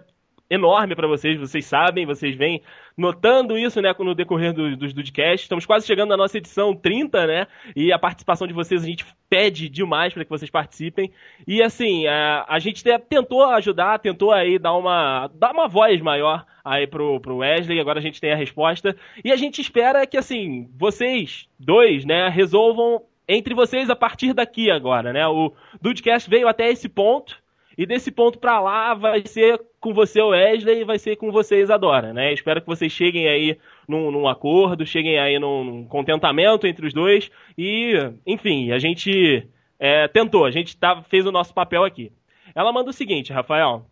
enorme 0.53 0.95
pra 0.95 1.09
vocês, 1.09 1.39
vocês 1.39 1.65
sabem, 1.65 2.05
vocês 2.05 2.37
vêm 2.37 2.61
notando 2.97 3.57
isso, 3.57 3.81
né, 3.81 3.95
no 3.99 4.15
decorrer 4.15 4.53
do- 4.53 4.77
dos 4.77 4.93
Dudecast. 4.93 5.45
Estamos 5.45 5.65
quase 5.65 5.87
chegando 5.87 6.11
na 6.11 6.17
nossa 6.17 6.37
edição 6.37 6.75
30, 6.75 7.27
né, 7.27 7.47
e 7.75 7.91
a 7.93 7.99
participação 7.99 8.47
de 8.47 8.53
vocês 8.53 8.83
a 8.83 8.87
gente 8.87 9.05
pede 9.31 9.69
demais 9.69 10.13
para 10.13 10.25
que 10.25 10.31
vocês 10.31 10.51
participem. 10.51 11.11
E 11.49 11.63
assim, 11.63 12.07
a, 12.07 12.45
a 12.47 12.59
gente 12.59 12.85
te- 12.85 12.99
tentou 12.99 13.45
ajudar, 13.45 13.99
tentou 13.99 14.31
aí 14.31 14.59
dar 14.59 14.75
uma, 14.75 15.31
dar 15.35 15.53
uma 15.53 15.67
voz 15.69 16.01
maior 16.03 16.45
aí 16.63 16.87
pro, 16.87 17.19
pro 17.19 17.39
Wesley, 17.39 17.81
agora 17.81 17.99
a 17.99 18.03
gente 18.03 18.21
tem 18.21 18.33
a 18.33 18.37
resposta. 18.37 18.95
E 19.25 19.33
a 19.33 19.37
gente 19.37 19.61
espera 19.61 20.07
que, 20.07 20.19
assim, 20.19 20.69
vocês 20.79 21.49
dois, 21.59 22.05
né, 22.05 22.29
resolvam 22.29 23.03
entre 23.27 23.55
vocês 23.55 23.89
a 23.89 23.97
partir 23.97 24.35
daqui 24.35 24.71
agora, 24.71 25.13
né, 25.13 25.27
o 25.27 25.53
Dudecast 25.81 26.29
veio 26.29 26.47
até 26.47 26.69
esse 26.71 26.89
ponto, 26.89 27.42
e 27.77 27.87
desse 27.87 28.11
ponto 28.11 28.39
pra 28.39 28.61
lá 28.61 28.95
vai 28.95 29.27
ser 29.27 29.61
com 29.81 29.93
você, 29.93 30.23
Wesley, 30.23 30.81
e 30.81 30.85
vai 30.85 30.99
ser 30.99 31.17
com 31.17 31.33
você, 31.33 31.61
Isadora, 31.61 32.13
né? 32.13 32.33
Espero 32.33 32.61
que 32.61 32.67
vocês 32.67 32.93
cheguem 32.93 33.29
aí 33.29 33.59
num, 33.89 34.11
num 34.11 34.29
acordo, 34.29 34.87
cheguem 34.87 35.19
aí 35.19 35.39
num, 35.39 35.65
num 35.65 35.85
contentamento 35.85 36.67
entre 36.67 36.87
os 36.87 36.95
dois. 36.95 37.31
E, 37.59 37.95
enfim, 38.27 38.71
a 38.71 38.79
gente 38.79 39.49
é, 39.79 40.07
tentou, 40.09 40.45
a 40.45 40.51
gente 40.51 40.77
tá, 40.77 41.03
fez 41.03 41.27
o 41.27 41.33
nosso 41.33 41.53
papel 41.53 41.85
aqui. 41.85 42.13
Ela 42.55 42.73
manda 42.73 42.91
o 42.91 42.93
seguinte, 42.93 43.33
Rafael. 43.33 43.87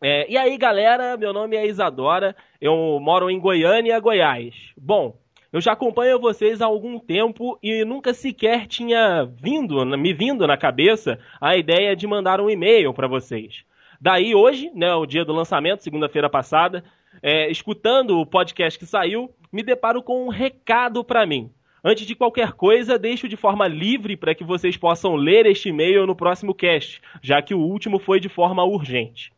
É, 0.00 0.30
e 0.30 0.36
aí, 0.36 0.56
galera, 0.56 1.16
meu 1.16 1.32
nome 1.32 1.56
é 1.56 1.66
Isadora, 1.66 2.34
eu 2.60 2.98
moro 3.00 3.28
em 3.28 3.40
Goiânia, 3.40 3.98
Goiás. 3.98 4.54
Bom, 4.76 5.16
eu 5.52 5.60
já 5.60 5.72
acompanho 5.72 6.20
vocês 6.20 6.60
há 6.60 6.66
algum 6.66 6.98
tempo 6.98 7.58
e 7.62 7.84
nunca 7.84 8.12
sequer 8.12 8.66
tinha 8.66 9.24
vindo, 9.24 9.84
me 9.96 10.12
vindo 10.12 10.46
na 10.46 10.56
cabeça 10.56 11.18
a 11.40 11.56
ideia 11.56 11.96
de 11.96 12.06
mandar 12.06 12.40
um 12.40 12.50
e-mail 12.50 12.92
para 12.92 13.08
vocês. 13.08 13.64
Daí 14.00 14.34
hoje, 14.34 14.70
né, 14.74 14.94
o 14.94 15.06
dia 15.06 15.24
do 15.24 15.32
lançamento, 15.32 15.82
segunda-feira 15.82 16.28
passada, 16.28 16.84
é, 17.22 17.50
escutando 17.50 18.18
o 18.18 18.26
podcast 18.26 18.78
que 18.78 18.86
saiu, 18.86 19.30
me 19.50 19.62
deparo 19.62 20.02
com 20.02 20.26
um 20.26 20.28
recado 20.28 21.02
para 21.02 21.26
mim. 21.26 21.50
Antes 21.82 22.06
de 22.06 22.14
qualquer 22.14 22.52
coisa, 22.52 22.98
deixo 22.98 23.28
de 23.28 23.36
forma 23.36 23.66
livre 23.66 24.16
para 24.16 24.34
que 24.34 24.44
vocês 24.44 24.76
possam 24.76 25.14
ler 25.14 25.46
este 25.46 25.70
e-mail 25.70 26.06
no 26.06 26.14
próximo 26.14 26.54
cast, 26.54 27.00
já 27.22 27.40
que 27.40 27.54
o 27.54 27.60
último 27.60 27.98
foi 27.98 28.20
de 28.20 28.28
forma 28.28 28.64
urgente. 28.64 29.32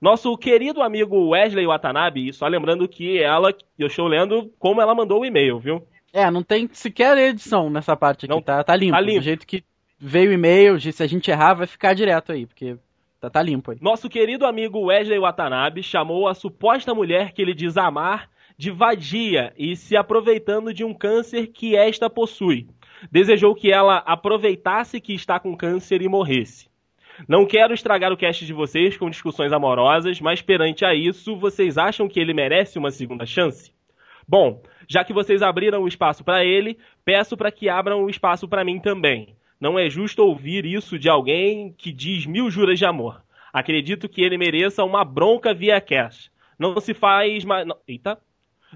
Nosso 0.00 0.36
querido 0.36 0.82
amigo 0.82 1.30
Wesley 1.30 1.66
Watanabe, 1.66 2.32
só 2.32 2.46
lembrando 2.46 2.86
que 2.86 3.18
ela, 3.22 3.54
eu 3.78 3.86
estou 3.86 4.06
lendo 4.06 4.52
como 4.58 4.80
ela 4.80 4.94
mandou 4.94 5.20
o 5.20 5.24
e-mail, 5.24 5.58
viu? 5.58 5.86
É, 6.12 6.30
não 6.30 6.42
tem 6.42 6.68
sequer 6.72 7.16
edição 7.18 7.68
nessa 7.70 7.96
parte 7.96 8.26
aqui, 8.26 8.34
Não, 8.34 8.42
tá, 8.42 8.62
tá 8.62 8.76
limpo. 8.76 8.92
tá 8.92 9.00
limpo. 9.00 9.20
Do 9.20 9.24
jeito 9.24 9.46
que 9.46 9.64
veio 9.98 10.30
o 10.30 10.34
e-mail, 10.34 10.80
se 10.80 11.02
a 11.02 11.06
gente 11.06 11.30
errar, 11.30 11.54
vai 11.54 11.66
ficar 11.66 11.94
direto 11.94 12.32
aí, 12.32 12.46
porque 12.46 12.76
tá, 13.20 13.30
tá 13.30 13.42
limpo 13.42 13.70
aí. 13.70 13.78
Nosso 13.80 14.08
querido 14.08 14.46
amigo 14.46 14.86
Wesley 14.86 15.18
Watanabe 15.18 15.82
chamou 15.82 16.28
a 16.28 16.34
suposta 16.34 16.94
mulher 16.94 17.32
que 17.32 17.40
ele 17.40 17.54
diz 17.54 17.76
amar 17.76 18.28
de 18.58 18.70
vadia 18.70 19.52
e 19.58 19.76
se 19.76 19.96
aproveitando 19.96 20.72
de 20.72 20.84
um 20.84 20.94
câncer 20.94 21.48
que 21.48 21.76
esta 21.76 22.08
possui. 22.08 22.66
Desejou 23.10 23.54
que 23.54 23.70
ela 23.70 23.98
aproveitasse 23.98 25.00
que 25.00 25.12
está 25.12 25.38
com 25.38 25.56
câncer 25.56 26.00
e 26.00 26.08
morresse. 26.08 26.68
Não 27.26 27.46
quero 27.46 27.72
estragar 27.72 28.12
o 28.12 28.16
cast 28.16 28.44
de 28.44 28.52
vocês 28.52 28.96
com 28.96 29.08
discussões 29.08 29.52
amorosas, 29.52 30.20
mas 30.20 30.42
perante 30.42 30.84
a 30.84 30.94
isso, 30.94 31.36
vocês 31.36 31.78
acham 31.78 32.08
que 32.08 32.20
ele 32.20 32.34
merece 32.34 32.78
uma 32.78 32.90
segunda 32.90 33.24
chance? 33.24 33.72
Bom, 34.28 34.62
já 34.88 35.04
que 35.04 35.12
vocês 35.12 35.40
abriram 35.40 35.82
o 35.82 35.88
espaço 35.88 36.22
para 36.22 36.44
ele, 36.44 36.78
peço 37.04 37.36
para 37.36 37.50
que 37.50 37.68
abram 37.68 38.04
o 38.04 38.10
espaço 38.10 38.46
para 38.46 38.64
mim 38.64 38.78
também. 38.78 39.36
Não 39.60 39.78
é 39.78 39.88
justo 39.88 40.22
ouvir 40.22 40.66
isso 40.66 40.98
de 40.98 41.08
alguém 41.08 41.72
que 41.72 41.90
diz 41.90 42.26
mil 42.26 42.50
juras 42.50 42.78
de 42.78 42.84
amor. 42.84 43.22
Acredito 43.52 44.08
que 44.08 44.22
ele 44.22 44.36
mereça 44.36 44.84
uma 44.84 45.04
bronca 45.04 45.54
via 45.54 45.80
cash. 45.80 46.30
Não 46.58 46.78
se 46.80 46.92
faz 46.92 47.44
mais. 47.44 47.66
Eita! 47.88 48.18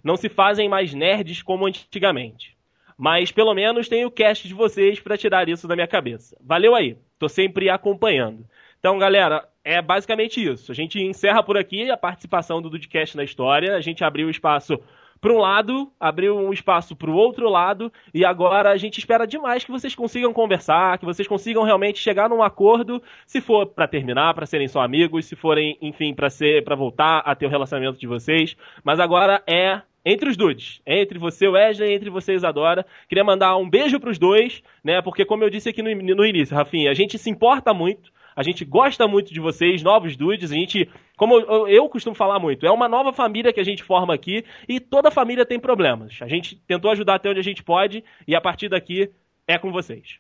Não 0.03 0.17
se 0.17 0.29
fazem 0.29 0.69
mais 0.69 0.95
nerds 0.95 1.43
como 1.43 1.67
antigamente. 1.67 2.57
Mas 2.97 3.31
pelo 3.31 3.55
menos 3.55 3.89
tem 3.89 4.05
o 4.05 4.11
cast 4.11 4.47
de 4.47 4.55
vocês 4.55 5.01
para 5.01 5.19
tirar 5.19 5.49
isso 5.49 5.69
da 5.69 5.75
minha 5.75 5.87
cabeça. 5.87 6.37
Valeu 6.41 6.75
aí, 6.75 6.97
tô 7.21 7.29
sempre 7.29 7.69
acompanhando. 7.69 8.45
Então, 8.81 8.99
galera, 8.99 9.47
é 9.63 9.81
basicamente 9.83 10.43
isso. 10.43 10.73
A 10.73 10.75
gente 10.75 10.99
encerra 10.99 11.43
por 11.43 11.59
aqui 11.59 11.91
a 11.91 11.97
participação 11.97 12.63
do 12.63 12.71
Dudcast 12.71 13.15
na 13.15 13.23
história. 13.23 13.77
A 13.77 13.81
gente 13.83 14.03
abriu 14.03 14.31
espaço 14.31 14.81
para 15.21 15.35
um 15.35 15.39
lado, 15.39 15.93
abriu 16.01 16.35
um 16.35 16.51
espaço 16.51 16.97
para 16.97 17.11
o 17.11 17.15
outro 17.15 17.47
lado, 17.51 17.93
e 18.15 18.25
agora 18.25 18.71
a 18.71 18.77
gente 18.79 18.97
espera 18.97 19.27
demais 19.27 19.63
que 19.63 19.71
vocês 19.71 19.95
consigam 19.95 20.33
conversar, 20.33 20.97
que 20.97 21.05
vocês 21.05 21.29
consigam 21.29 21.63
realmente 21.63 21.99
chegar 21.99 22.31
num 22.31 22.43
acordo, 22.43 23.03
se 23.27 23.39
for 23.39 23.67
para 23.67 23.87
terminar, 23.87 24.33
para 24.33 24.47
serem 24.47 24.67
só 24.67 24.81
amigos, 24.81 25.27
se 25.27 25.37
forem, 25.37 25.77
enfim, 25.83 26.15
para 26.15 26.31
ser, 26.31 26.65
para 26.65 26.75
voltar 26.75 27.19
a 27.19 27.35
ter 27.35 27.45
o 27.45 27.51
relacionamento 27.51 28.01
de 28.01 28.07
vocês. 28.07 28.57
Mas 28.83 28.99
agora 28.99 29.43
é 29.47 29.83
entre 30.05 30.29
os 30.29 30.37
dudes, 30.37 30.81
entre 30.87 31.19
você, 31.19 31.47
Wesley, 31.49 31.93
entre 31.93 32.11
você, 32.11 32.35
Isadora. 32.35 32.87
Queria 33.09 33.25
mandar 33.25 33.57
um 33.57 33.69
beijo 33.69 34.01
pros 34.01 34.19
dois, 34.19 34.63
né? 34.83 35.03
Porque 35.03 35.25
como 35.25 35.45
eu 35.45 35.51
disse 35.51 35.69
aqui 35.69 35.83
no, 35.83 35.95
no 35.95 36.25
início, 36.25 36.57
Rafinha, 36.57 36.91
a 36.91 36.95
gente 36.95 37.19
se 37.19 37.31
importa 37.31 37.75
muito. 37.75 38.11
A 38.35 38.43
gente 38.43 38.65
gosta 38.65 39.07
muito 39.07 39.35
de 39.35 39.41
vocês, 39.41 39.83
novos 39.83 40.17
dudes. 40.17 40.51
A 40.51 40.55
gente, 40.55 40.89
como 41.17 41.39
eu, 41.39 41.69
eu 41.69 41.89
costumo 41.89 42.15
falar 42.15 42.39
muito, 42.39 42.65
é 42.65 42.71
uma 42.71 42.89
nova 42.89 43.13
família 43.13 43.53
que 43.53 43.61
a 43.61 43.65
gente 43.65 43.83
forma 43.83 44.15
aqui 44.15 44.45
e 44.69 44.81
toda 44.81 45.11
família 45.11 45.45
tem 45.45 45.59
problemas. 45.59 46.19
A 46.23 46.29
gente 46.29 46.57
tentou 46.67 46.91
ajudar 46.91 47.17
até 47.17 47.29
onde 47.29 47.41
a 47.41 47.45
gente 47.45 47.63
pode 47.63 48.03
e 48.27 48.35
a 48.35 48.41
partir 48.41 48.69
daqui 48.69 49.11
é 49.47 49.59
com 49.59 49.71
vocês. 49.71 50.19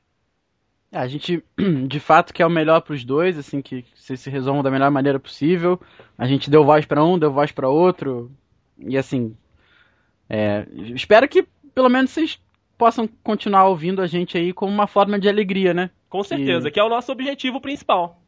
É, 0.92 0.98
A 0.98 1.06
gente, 1.06 1.42
de 1.86 2.00
fato, 2.00 2.34
quer 2.34 2.44
o 2.44 2.50
melhor 2.50 2.80
pros 2.80 3.04
dois, 3.04 3.38
assim, 3.38 3.62
que 3.62 3.84
vocês 3.94 4.20
se 4.20 4.28
resolvam 4.28 4.62
da 4.62 4.70
melhor 4.70 4.90
maneira 4.90 5.20
possível. 5.20 5.80
A 6.18 6.26
gente 6.26 6.50
deu 6.50 6.64
voz 6.64 6.84
pra 6.84 7.02
um, 7.02 7.18
deu 7.18 7.32
voz 7.32 7.52
pra 7.52 7.68
outro. 7.68 8.30
E 8.78 8.98
assim, 8.98 9.36
é, 10.30 10.64
espero 10.94 11.28
que 11.28 11.44
pelo 11.74 11.88
menos 11.88 12.12
vocês 12.12 12.38
possam 12.78 13.08
continuar 13.22 13.66
ouvindo 13.66 14.00
a 14.00 14.06
gente 14.06 14.38
aí 14.38 14.52
como 14.52 14.72
uma 14.72 14.86
forma 14.86 15.18
de 15.18 15.28
alegria, 15.28 15.74
né? 15.74 15.90
Com 16.08 16.22
certeza, 16.22 16.70
que 16.70 16.78
é 16.78 16.84
o 16.84 16.88
nosso 16.88 17.10
objetivo 17.10 17.60
principal. 17.60 18.22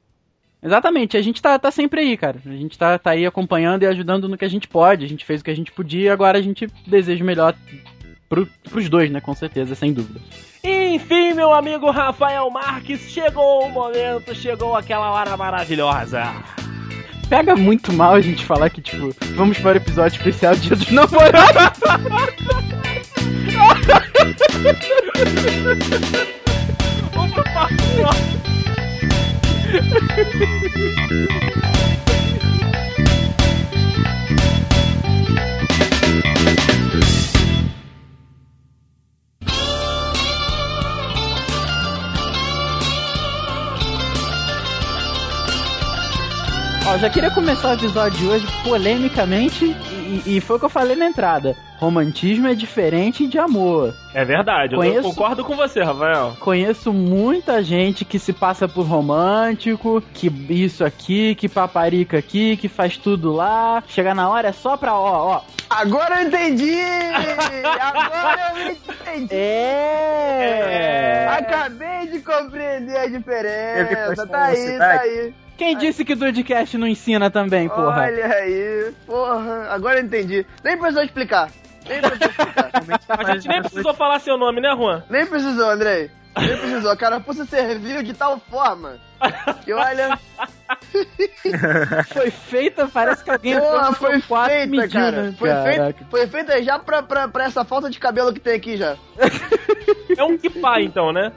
Exatamente, 0.63 1.17
a 1.17 1.23
gente 1.23 1.41
tá, 1.41 1.59
tá 1.59 1.71
sempre 1.71 2.01
aí, 2.01 2.17
cara. 2.17 2.41
A 2.45 2.57
gente 2.57 2.79
tá, 2.79 2.99
tá 2.99 3.11
aí 3.11 3.25
acompanhando 3.25 3.83
e 3.85 3.87
ajudando 3.87 4.29
no 4.29 4.37
que 4.37 4.45
a 4.45 4.51
gente 4.51 4.69
pode. 4.69 5.05
A 5.05 5.09
gente 5.09 5.25
fez 5.25 5.41
o 5.41 5.45
que 5.45 5.51
a 5.51 5.57
gente 5.57 5.73
podia, 5.73 6.13
agora 6.13 6.39
a 6.39 6.43
gente 6.43 6.69
deseja 6.87 7.23
o 7.23 7.27
melhor 7.27 7.55
pro, 8.29 8.47
pros 8.71 8.89
dois, 8.89 9.11
né? 9.11 9.21
Com 9.21 9.35
certeza, 9.35 9.75
sem 9.75 9.93
dúvida. 9.93 10.21
Enfim, 10.63 11.35
meu 11.35 11.53
amigo 11.53 11.91
Rafael 11.91 12.49
Marques, 12.51 13.01
chegou 13.11 13.65
o 13.67 13.71
momento, 13.71 14.35
chegou 14.35 14.77
aquela 14.77 15.11
hora 15.11 15.37
maravilhosa. 15.37 16.23
Pega 17.33 17.57
muito 17.57 17.95
mal 17.95 18.13
a 18.15 18.21
gente 18.21 18.45
falar 18.45 18.69
que, 18.69 18.83
tipo, 18.83 19.11
vamos 19.35 19.57
para 19.57 19.73
o 19.73 19.77
episódio 19.79 20.19
especial 20.19 20.55
Dia 20.55 20.77
dos 20.77 20.91
Namorados. 20.91 21.81
Ó, 46.93 46.99
já 46.99 47.09
queria 47.09 47.31
começar 47.31 47.71
o 47.71 47.75
episódio 47.75 48.19
de 48.19 48.27
hoje 48.27 48.47
polemicamente 48.65 49.65
e, 49.65 50.37
e 50.37 50.41
foi 50.41 50.57
o 50.57 50.59
que 50.59 50.65
eu 50.67 50.69
falei 50.71 50.95
na 50.95 51.07
entrada. 51.07 51.57
Romantismo 51.79 52.47
é 52.47 52.55
diferente 52.55 53.27
de 53.27 53.39
amor. 53.39 53.95
É 54.15 54.25
verdade, 54.25 54.75
eu 54.75 54.79
Conheço- 54.79 55.03
concordo 55.09 55.43
com 55.45 55.57
você, 55.57 55.83
Rafael. 55.83 56.37
Conheço 56.39 56.93
muita 56.93 57.63
gente 57.63 58.05
que 58.05 58.19
se 58.19 58.33
passa 58.33 58.69
por 58.69 58.85
romântico, 58.87 60.03
que 60.13 60.27
isso 60.51 60.85
aqui, 60.85 61.35
que 61.35 61.49
paparica 61.49 62.19
aqui, 62.19 62.57
que 62.57 62.69
faz 62.69 62.97
tudo 62.99 63.33
lá. 63.33 63.83
Chega 63.89 64.15
na 64.15 64.29
hora 64.29 64.49
é 64.49 64.53
só 64.53 64.77
pra 64.77 64.95
ó, 64.95 65.37
ó. 65.37 65.41
Agora 65.71 66.21
eu 66.21 66.29
entendi! 66.29 66.79
Agora 67.81 68.53
eu 68.55 68.73
entendi! 69.17 69.35
É! 69.35 71.27
Acabei 71.39 72.09
de 72.13 72.21
compreender 72.21 72.97
a 72.99 73.07
diferença. 73.07 74.27
Tá 74.27 74.45
aí, 74.45 74.79
tá 74.79 75.01
aí. 75.01 75.35
Quem 75.63 75.77
disse 75.77 76.05
que 76.05 76.15
o 76.15 76.17
Dudcast 76.17 76.77
não 76.77 76.89
ensina 76.89 77.31
também, 77.31 77.69
porra? 77.69 78.03
Olha 78.03 78.27
aí, 78.27 78.93
porra. 79.07 79.69
Agora 79.71 80.01
eu 80.01 80.05
entendi. 80.05 80.45
Nem 80.65 80.77
precisou 80.77 81.05
explicar. 81.05 81.53
Nem 81.89 82.01
precisou 82.01 82.29
explicar. 82.29 82.71
A 83.09 83.35
gente 83.35 83.47
nem 83.47 83.61
precisou 83.61 83.95
falar 83.95 84.19
seu 84.19 84.37
nome, 84.37 84.61
né, 84.61 84.75
Juan? 84.75 85.05
Nem 85.09 85.25
precisou, 85.25 85.71
Andrei. 85.71 86.11
Nem 86.39 86.57
precisou. 86.57 86.91
A 86.91 86.97
carapuça 86.97 87.45
serviu 87.45 88.03
de 88.03 88.15
tal 88.15 88.39
forma 88.39 88.99
que, 89.65 89.73
olha, 89.73 90.19
Foi 92.13 92.31
feita, 92.31 92.89
parece 92.89 93.23
que 93.23 93.31
alguém 93.31 93.59
porra, 93.59 93.91
no 93.91 93.95
foi 93.95 94.21
feita, 94.21 94.89
cara. 94.89 95.23
né? 95.23 95.35
Foi 95.39 95.49
feita, 95.49 95.95
foi 96.11 96.27
feita 96.27 96.63
já 96.63 96.79
pra, 96.79 97.03
pra, 97.03 97.29
pra 97.29 97.45
essa 97.45 97.65
falta 97.65 97.89
de 97.91 97.99
cabelo 97.99 98.33
que 98.33 98.41
tem 98.41 98.55
aqui 98.55 98.77
já. 98.77 98.97
É 100.15 100.23
um 100.25 100.37
kipá, 100.37 100.79
então, 100.79 101.11
né? 101.11 101.33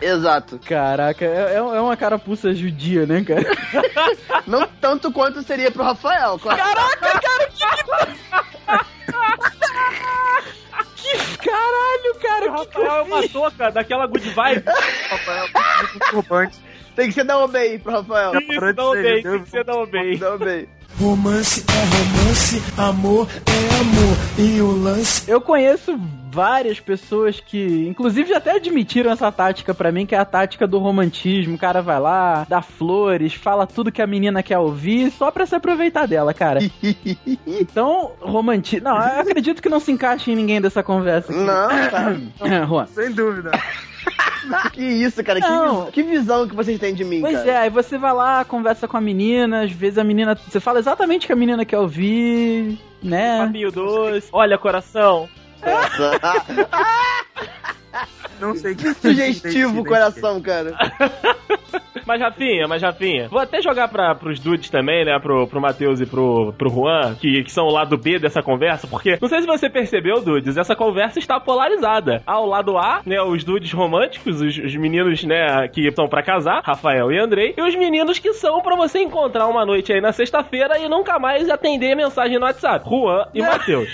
Exato. 0.00 0.60
Caraca, 0.64 1.24
é, 1.24 1.54
é 1.54 1.56
é 1.56 1.80
uma 1.80 1.96
carapuça 1.96 2.54
judia, 2.54 3.04
né, 3.04 3.24
cara? 3.24 3.42
Não 4.46 4.68
tanto 4.80 5.10
quanto 5.10 5.42
seria 5.42 5.68
pro 5.72 5.82
Rafael, 5.82 6.38
claro. 6.38 6.58
Caraca, 6.62 7.20
cara, 7.20 7.48
que. 7.50 8.49
O 12.50 12.58
Rafael 12.58 12.96
é 12.96 13.02
uma 13.02 13.22
fiz? 13.22 13.32
touca 13.32 13.70
daquela 13.70 14.06
good 14.06 14.28
vibe. 14.30 14.64
Rafael, 15.10 15.46
turbante. 16.10 16.58
Tem 16.96 17.08
que 17.08 17.14
ser 17.14 17.24
da 17.24 17.38
OBI 17.38 17.78
pro 17.78 17.92
Rafael. 17.92 18.32
Isso, 18.40 18.60
um 18.60 18.92
bem, 18.92 19.22
tem 19.22 19.42
que 19.42 19.48
ser 19.48 19.70
um 19.70 19.86
bem. 19.86 20.18
Da. 20.18 20.36
Romance 20.98 21.64
é 21.66 22.26
romance, 22.26 22.62
amor 22.76 23.28
é 23.46 23.80
amor. 23.80 24.16
E 24.36 24.60
o 24.60 24.72
lance 24.72 25.30
Eu 25.30 25.40
conheço 25.40 25.98
várias 26.30 26.78
pessoas 26.80 27.40
que, 27.40 27.86
inclusive, 27.88 28.28
já 28.30 28.38
até 28.38 28.52
admitiram 28.52 29.10
essa 29.10 29.30
tática 29.32 29.74
pra 29.74 29.90
mim, 29.90 30.06
que 30.06 30.14
é 30.14 30.18
a 30.18 30.24
tática 30.24 30.66
do 30.66 30.78
romantismo. 30.78 31.56
O 31.56 31.58
cara 31.58 31.82
vai 31.82 31.98
lá, 31.98 32.46
dá 32.48 32.62
flores, 32.62 33.34
fala 33.34 33.66
tudo 33.66 33.90
que 33.92 34.00
a 34.02 34.06
menina 34.06 34.42
quer 34.42 34.58
ouvir, 34.58 35.10
só 35.10 35.30
pra 35.30 35.46
se 35.46 35.54
aproveitar 35.54 36.06
dela, 36.06 36.32
cara. 36.32 36.60
Então, 37.46 38.12
romantismo. 38.20 38.84
Não, 38.88 38.96
eu 38.96 39.20
acredito 39.20 39.60
que 39.62 39.68
não 39.68 39.80
se 39.80 39.90
encaixe 39.92 40.30
em 40.30 40.36
ninguém 40.36 40.60
dessa 40.60 40.82
conversa. 40.82 41.32
aqui. 41.32 41.40
Não, 41.42 41.68
cara. 41.90 42.20
É, 42.40 42.66
Juan. 42.66 42.86
Sem 42.86 43.10
dúvida. 43.12 43.50
Que 44.72 44.82
isso, 44.82 45.22
cara. 45.22 45.38
Não. 45.38 45.86
que 45.92 46.02
visão 46.02 46.48
que 46.48 46.56
vocês 46.56 46.78
têm 46.78 46.94
de 46.94 47.04
mim, 47.04 47.20
Pois 47.20 47.36
cara. 47.36 47.50
é, 47.50 47.56
aí 47.58 47.70
você 47.70 47.98
vai 47.98 48.12
lá, 48.12 48.44
conversa 48.44 48.88
com 48.88 48.96
a 48.96 49.00
menina, 49.00 49.62
às 49.62 49.70
vezes 49.70 49.98
a 49.98 50.02
menina. 50.02 50.34
Você 50.34 50.58
fala 50.58 50.78
exatamente 50.78 51.24
o 51.24 51.26
que 51.26 51.32
a 51.32 51.36
menina 51.36 51.64
quer 51.64 51.78
ouvir, 51.78 52.78
né? 53.02 53.44
Papinho 53.46 53.70
doce. 53.70 54.28
Olha, 54.32 54.58
coração. 54.58 55.28
Não 58.40 58.54
sei 58.54 58.74
que 58.74 58.94
Sugestivo 58.94 59.80
o 59.80 59.84
coração, 59.84 60.40
cara. 60.40 60.74
Mas 62.06 62.20
Rafinha, 62.20 62.66
mas 62.66 62.82
Rafinha. 62.82 63.28
Vou 63.28 63.38
até 63.38 63.62
jogar 63.62 63.86
pra, 63.86 64.16
pros 64.16 64.40
dudes 64.40 64.68
também, 64.68 65.04
né? 65.04 65.16
Pro, 65.20 65.46
pro 65.46 65.60
Matheus 65.60 66.00
e 66.00 66.06
pro, 66.06 66.52
pro 66.54 66.68
Juan, 66.68 67.14
que, 67.14 67.44
que 67.44 67.52
são 67.52 67.66
o 67.66 67.70
lado 67.70 67.96
B 67.96 68.18
dessa 68.18 68.42
conversa, 68.42 68.88
porque 68.88 69.16
não 69.20 69.28
sei 69.28 69.42
se 69.42 69.46
você 69.46 69.70
percebeu, 69.70 70.20
dudes, 70.20 70.56
essa 70.56 70.74
conversa 70.74 71.20
está 71.20 71.38
polarizada. 71.38 72.20
Ao 72.26 72.46
lado 72.46 72.76
A, 72.76 73.00
né? 73.06 73.22
Os 73.22 73.44
dudes 73.44 73.70
românticos, 73.72 74.40
os, 74.40 74.58
os 74.58 74.74
meninos, 74.74 75.22
né? 75.22 75.68
Que 75.68 75.92
são 75.92 76.08
pra 76.08 76.22
casar, 76.22 76.62
Rafael 76.64 77.12
e 77.12 77.18
Andrei, 77.18 77.54
e 77.56 77.62
os 77.62 77.76
meninos 77.76 78.18
que 78.18 78.32
são 78.32 78.60
pra 78.60 78.74
você 78.74 79.00
encontrar 79.00 79.46
uma 79.46 79.64
noite 79.64 79.92
aí 79.92 80.00
na 80.00 80.12
sexta-feira 80.12 80.78
e 80.78 80.88
nunca 80.88 81.16
mais 81.18 81.48
atender 81.48 81.94
mensagem 81.94 82.40
no 82.40 82.46
WhatsApp. 82.46 82.88
Juan 82.88 83.28
e 83.32 83.38
Matheus. 83.42 83.88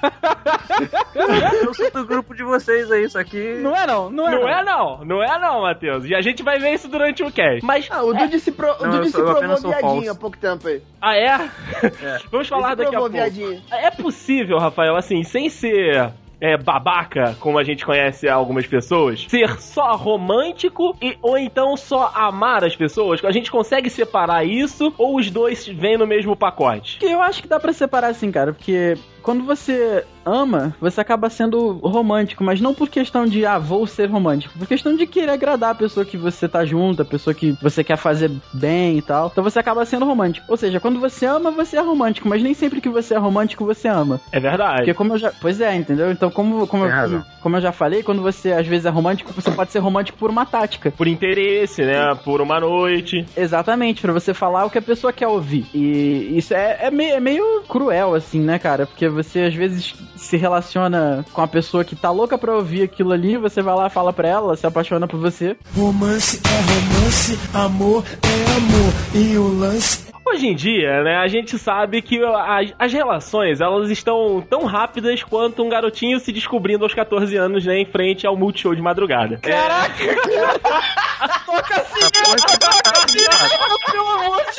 Eu 1.62 1.74
sou 1.74 1.90
do 1.90 2.06
grupo 2.06 2.34
de 2.34 2.42
vocês 2.42 2.90
aí, 2.90 3.08
só 3.08 3.22
que. 3.22 3.54
Não 3.60 3.74
é 3.76 3.86
não, 3.86 4.10
não 4.10 4.28
é 4.28 4.30
Não 4.32 4.40
não. 4.40 4.48
é 4.48 4.64
não, 4.64 5.04
não 5.04 5.22
é 5.22 5.38
não, 5.38 5.62
Matheus. 5.62 6.04
E 6.06 6.14
a 6.14 6.20
gente 6.20 6.42
vai 6.42 6.58
ver 6.58 6.72
isso 6.74 6.88
durante 6.88 7.22
o 7.22 7.30
cast. 7.30 7.64
Mas, 7.64 7.88
Ah, 7.90 8.02
o 8.02 8.14
Dude 8.14 8.38
se, 8.40 8.52
pro... 8.52 8.68
Não, 8.80 8.90
Dude 8.90 9.06
se 9.10 9.12
provou 9.12 9.56
viadinho 9.70 10.12
há 10.12 10.14
pouco 10.14 10.36
tempo 10.38 10.66
aí. 10.68 10.82
ah 11.00 11.16
é? 11.16 11.50
Vamos 12.30 12.48
falar 12.48 12.72
Ele 12.72 12.76
se 12.76 12.84
daqui 12.84 12.96
a 12.96 12.98
provou 13.00 13.10
pouco. 13.10 13.12
viadinho. 13.12 13.62
É 13.70 13.90
possível, 13.90 14.58
Rafael, 14.58 14.96
assim, 14.96 15.22
sem 15.22 15.48
ser 15.50 16.12
é, 16.40 16.56
babaca, 16.56 17.36
como 17.38 17.58
a 17.58 17.64
gente 17.64 17.84
conhece 17.84 18.26
algumas 18.28 18.66
pessoas, 18.66 19.26
ser 19.28 19.60
só 19.60 19.94
romântico 19.96 20.96
e 21.02 21.16
ou 21.20 21.36
então 21.36 21.76
só 21.76 22.10
amar 22.14 22.64
as 22.64 22.74
pessoas? 22.74 23.22
A 23.24 23.30
gente 23.30 23.50
consegue 23.50 23.90
separar 23.90 24.44
isso 24.44 24.94
ou 24.96 25.16
os 25.16 25.30
dois 25.30 25.66
vêm 25.66 25.98
no 25.98 26.06
mesmo 26.06 26.34
pacote? 26.34 26.98
Que 26.98 27.06
eu 27.06 27.20
acho 27.20 27.42
que 27.42 27.48
dá 27.48 27.60
pra 27.60 27.72
separar 27.74 28.08
assim, 28.08 28.30
cara, 28.32 28.52
porque 28.54 28.94
quando 29.22 29.44
você 29.44 30.04
ama, 30.24 30.74
você 30.80 31.00
acaba 31.00 31.30
sendo 31.30 31.72
romântico, 31.78 32.44
mas 32.44 32.60
não 32.60 32.74
por 32.74 32.88
questão 32.88 33.26
de, 33.26 33.44
ah, 33.46 33.58
vou 33.58 33.86
ser 33.86 34.08
romântico, 34.08 34.58
por 34.58 34.66
questão 34.66 34.94
de 34.96 35.06
querer 35.06 35.30
agradar 35.30 35.70
a 35.70 35.74
pessoa 35.74 36.04
que 36.04 36.16
você 36.16 36.48
tá 36.48 36.64
junto, 36.64 37.02
a 37.02 37.04
pessoa 37.04 37.34
que 37.34 37.52
você 37.62 37.82
quer 37.82 37.96
fazer 37.96 38.30
bem 38.52 38.98
e 38.98 39.02
tal. 39.02 39.28
Então 39.32 39.42
você 39.42 39.58
acaba 39.58 39.84
sendo 39.84 40.04
romântico. 40.04 40.46
Ou 40.48 40.56
seja, 40.56 40.80
quando 40.80 41.00
você 41.00 41.26
ama, 41.26 41.50
você 41.50 41.76
é 41.76 41.80
romântico, 41.80 42.28
mas 42.28 42.42
nem 42.42 42.54
sempre 42.54 42.80
que 42.80 42.88
você 42.88 43.14
é 43.14 43.18
romântico, 43.18 43.64
você 43.64 43.88
ama. 43.88 44.20
É 44.32 44.40
verdade. 44.40 44.78
Porque 44.78 44.94
como 44.94 45.14
eu 45.14 45.18
já. 45.18 45.32
Pois 45.40 45.60
é, 45.60 45.74
entendeu? 45.74 46.10
Então, 46.10 46.30
como, 46.30 46.66
como, 46.66 46.84
eu, 46.84 47.22
como 47.42 47.56
eu 47.56 47.60
já 47.60 47.72
falei, 47.72 48.02
quando 48.02 48.22
você 48.22 48.52
às 48.52 48.66
vezes 48.66 48.86
é 48.86 48.90
romântico, 48.90 49.32
você 49.32 49.50
pode 49.50 49.72
ser 49.72 49.78
romântico 49.78 50.18
por 50.18 50.30
uma 50.30 50.44
tática. 50.46 50.90
Por 50.90 51.06
interesse, 51.06 51.82
né? 51.82 52.14
Por 52.24 52.40
uma 52.40 52.60
noite. 52.60 53.26
Exatamente, 53.36 54.02
pra 54.02 54.12
você 54.12 54.34
falar 54.34 54.64
o 54.64 54.70
que 54.70 54.78
a 54.78 54.82
pessoa 54.82 55.12
quer 55.12 55.28
ouvir. 55.28 55.66
E 55.74 56.36
isso 56.36 56.54
é, 56.54 56.78
é, 56.82 56.90
meio, 56.90 57.14
é 57.14 57.20
meio 57.20 57.62
cruel, 57.68 58.14
assim, 58.14 58.40
né, 58.40 58.58
cara? 58.58 58.86
Porque 58.86 59.08
você 59.10 59.40
às 59.42 59.54
vezes 59.54 59.94
se 60.16 60.36
relaciona 60.36 61.24
com 61.32 61.42
a 61.42 61.48
pessoa 61.48 61.84
que 61.84 61.96
tá 61.96 62.10
louca 62.10 62.38
pra 62.38 62.54
ouvir 62.54 62.82
aquilo 62.82 63.12
ali, 63.12 63.36
você 63.36 63.62
vai 63.62 63.74
lá, 63.74 63.88
fala 63.88 64.12
pra 64.12 64.28
ela, 64.28 64.46
ela 64.48 64.56
se 64.56 64.66
apaixona 64.66 65.06
por 65.06 65.18
você. 65.18 65.56
romance 65.76 66.40
é 66.44 66.60
romance, 66.72 67.38
amor 67.52 68.04
é 68.22 68.56
amor. 68.56 68.92
E 69.14 69.36
o 69.36 69.58
lance 69.58 70.10
Hoje 70.32 70.46
em 70.46 70.54
dia, 70.54 71.02
né, 71.02 71.16
a 71.16 71.26
gente 71.26 71.58
sabe 71.58 72.00
que 72.00 72.22
as, 72.22 72.72
as 72.78 72.92
relações, 72.92 73.60
elas 73.60 73.90
estão 73.90 74.40
tão 74.48 74.64
rápidas 74.64 75.24
quanto 75.24 75.60
um 75.60 75.68
garotinho 75.68 76.20
se 76.20 76.30
descobrindo 76.30 76.84
aos 76.84 76.94
14 76.94 77.36
anos, 77.36 77.66
né, 77.66 77.80
em 77.80 77.84
frente 77.84 78.24
ao 78.28 78.36
Multishow 78.36 78.72
de 78.72 78.80
madrugada. 78.80 79.38
Caraca, 79.38 79.92
Toca 81.44 81.80
assim, 81.80 82.08
pelo 82.12 82.28
amor 82.28 83.79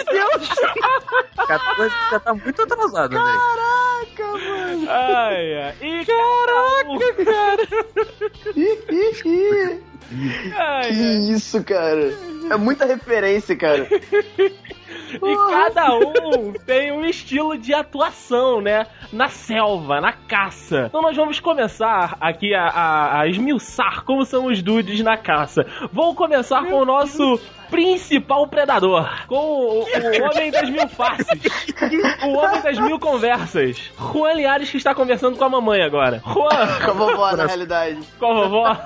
de 0.03 0.11
Deus! 0.11 0.49
14 1.47 1.95
já 2.11 2.19
tá 2.19 2.33
muito 2.33 2.61
atrasado, 2.61 3.13
né? 3.13 3.19
Caraca, 3.19 4.31
mano! 4.37 4.87
Ai, 4.89 5.63
ai. 5.63 5.75
E 5.81 6.05
Caraca, 6.05 7.25
cara! 7.25 7.67
ai, 10.57 10.89
Que 10.89 11.31
isso, 11.31 11.63
cara. 11.63 12.13
É 12.49 12.57
muita 12.57 12.85
referência, 12.85 13.55
cara. 13.55 13.87
E 15.13 15.51
cada 15.51 15.93
um 15.95 16.53
tem 16.65 16.91
um 16.91 17.03
estilo 17.05 17.57
de 17.57 17.73
atuação, 17.73 18.61
né? 18.61 18.85
Na 19.11 19.27
selva, 19.29 19.99
na 19.99 20.13
caça. 20.13 20.85
Então 20.87 21.01
nós 21.01 21.15
vamos 21.15 21.39
começar 21.39 22.17
aqui 22.19 22.53
a, 22.53 22.67
a, 22.67 23.21
a 23.21 23.27
esmiuçar 23.27 24.03
como 24.03 24.25
são 24.25 24.45
os 24.45 24.61
dudes 24.61 25.01
na 25.01 25.17
caça. 25.17 25.65
Vou 25.91 26.15
começar 26.15 26.63
com 26.65 26.75
o 26.81 26.85
nosso 26.85 27.39
principal 27.69 28.47
predador. 28.47 29.09
Com 29.27 29.35
o, 29.35 29.79
o 29.83 30.23
homem 30.29 30.51
das 30.51 30.69
mil 30.69 30.87
faces. 30.89 31.27
O 32.25 32.37
homem 32.37 32.61
das 32.61 32.77
mil 32.79 32.99
conversas. 32.99 33.91
Juan 33.97 34.33
Liares 34.33 34.69
que 34.69 34.77
está 34.77 34.93
conversando 34.93 35.37
com 35.37 35.45
a 35.45 35.49
mamãe 35.49 35.81
agora. 35.81 36.21
Juan, 36.25 36.49
Com 36.85 36.91
a 36.91 36.93
vovó, 36.93 37.31
na 37.35 37.45
realidade. 37.45 37.99
com 38.19 38.25
a 38.25 38.33
vovó. 38.33 38.77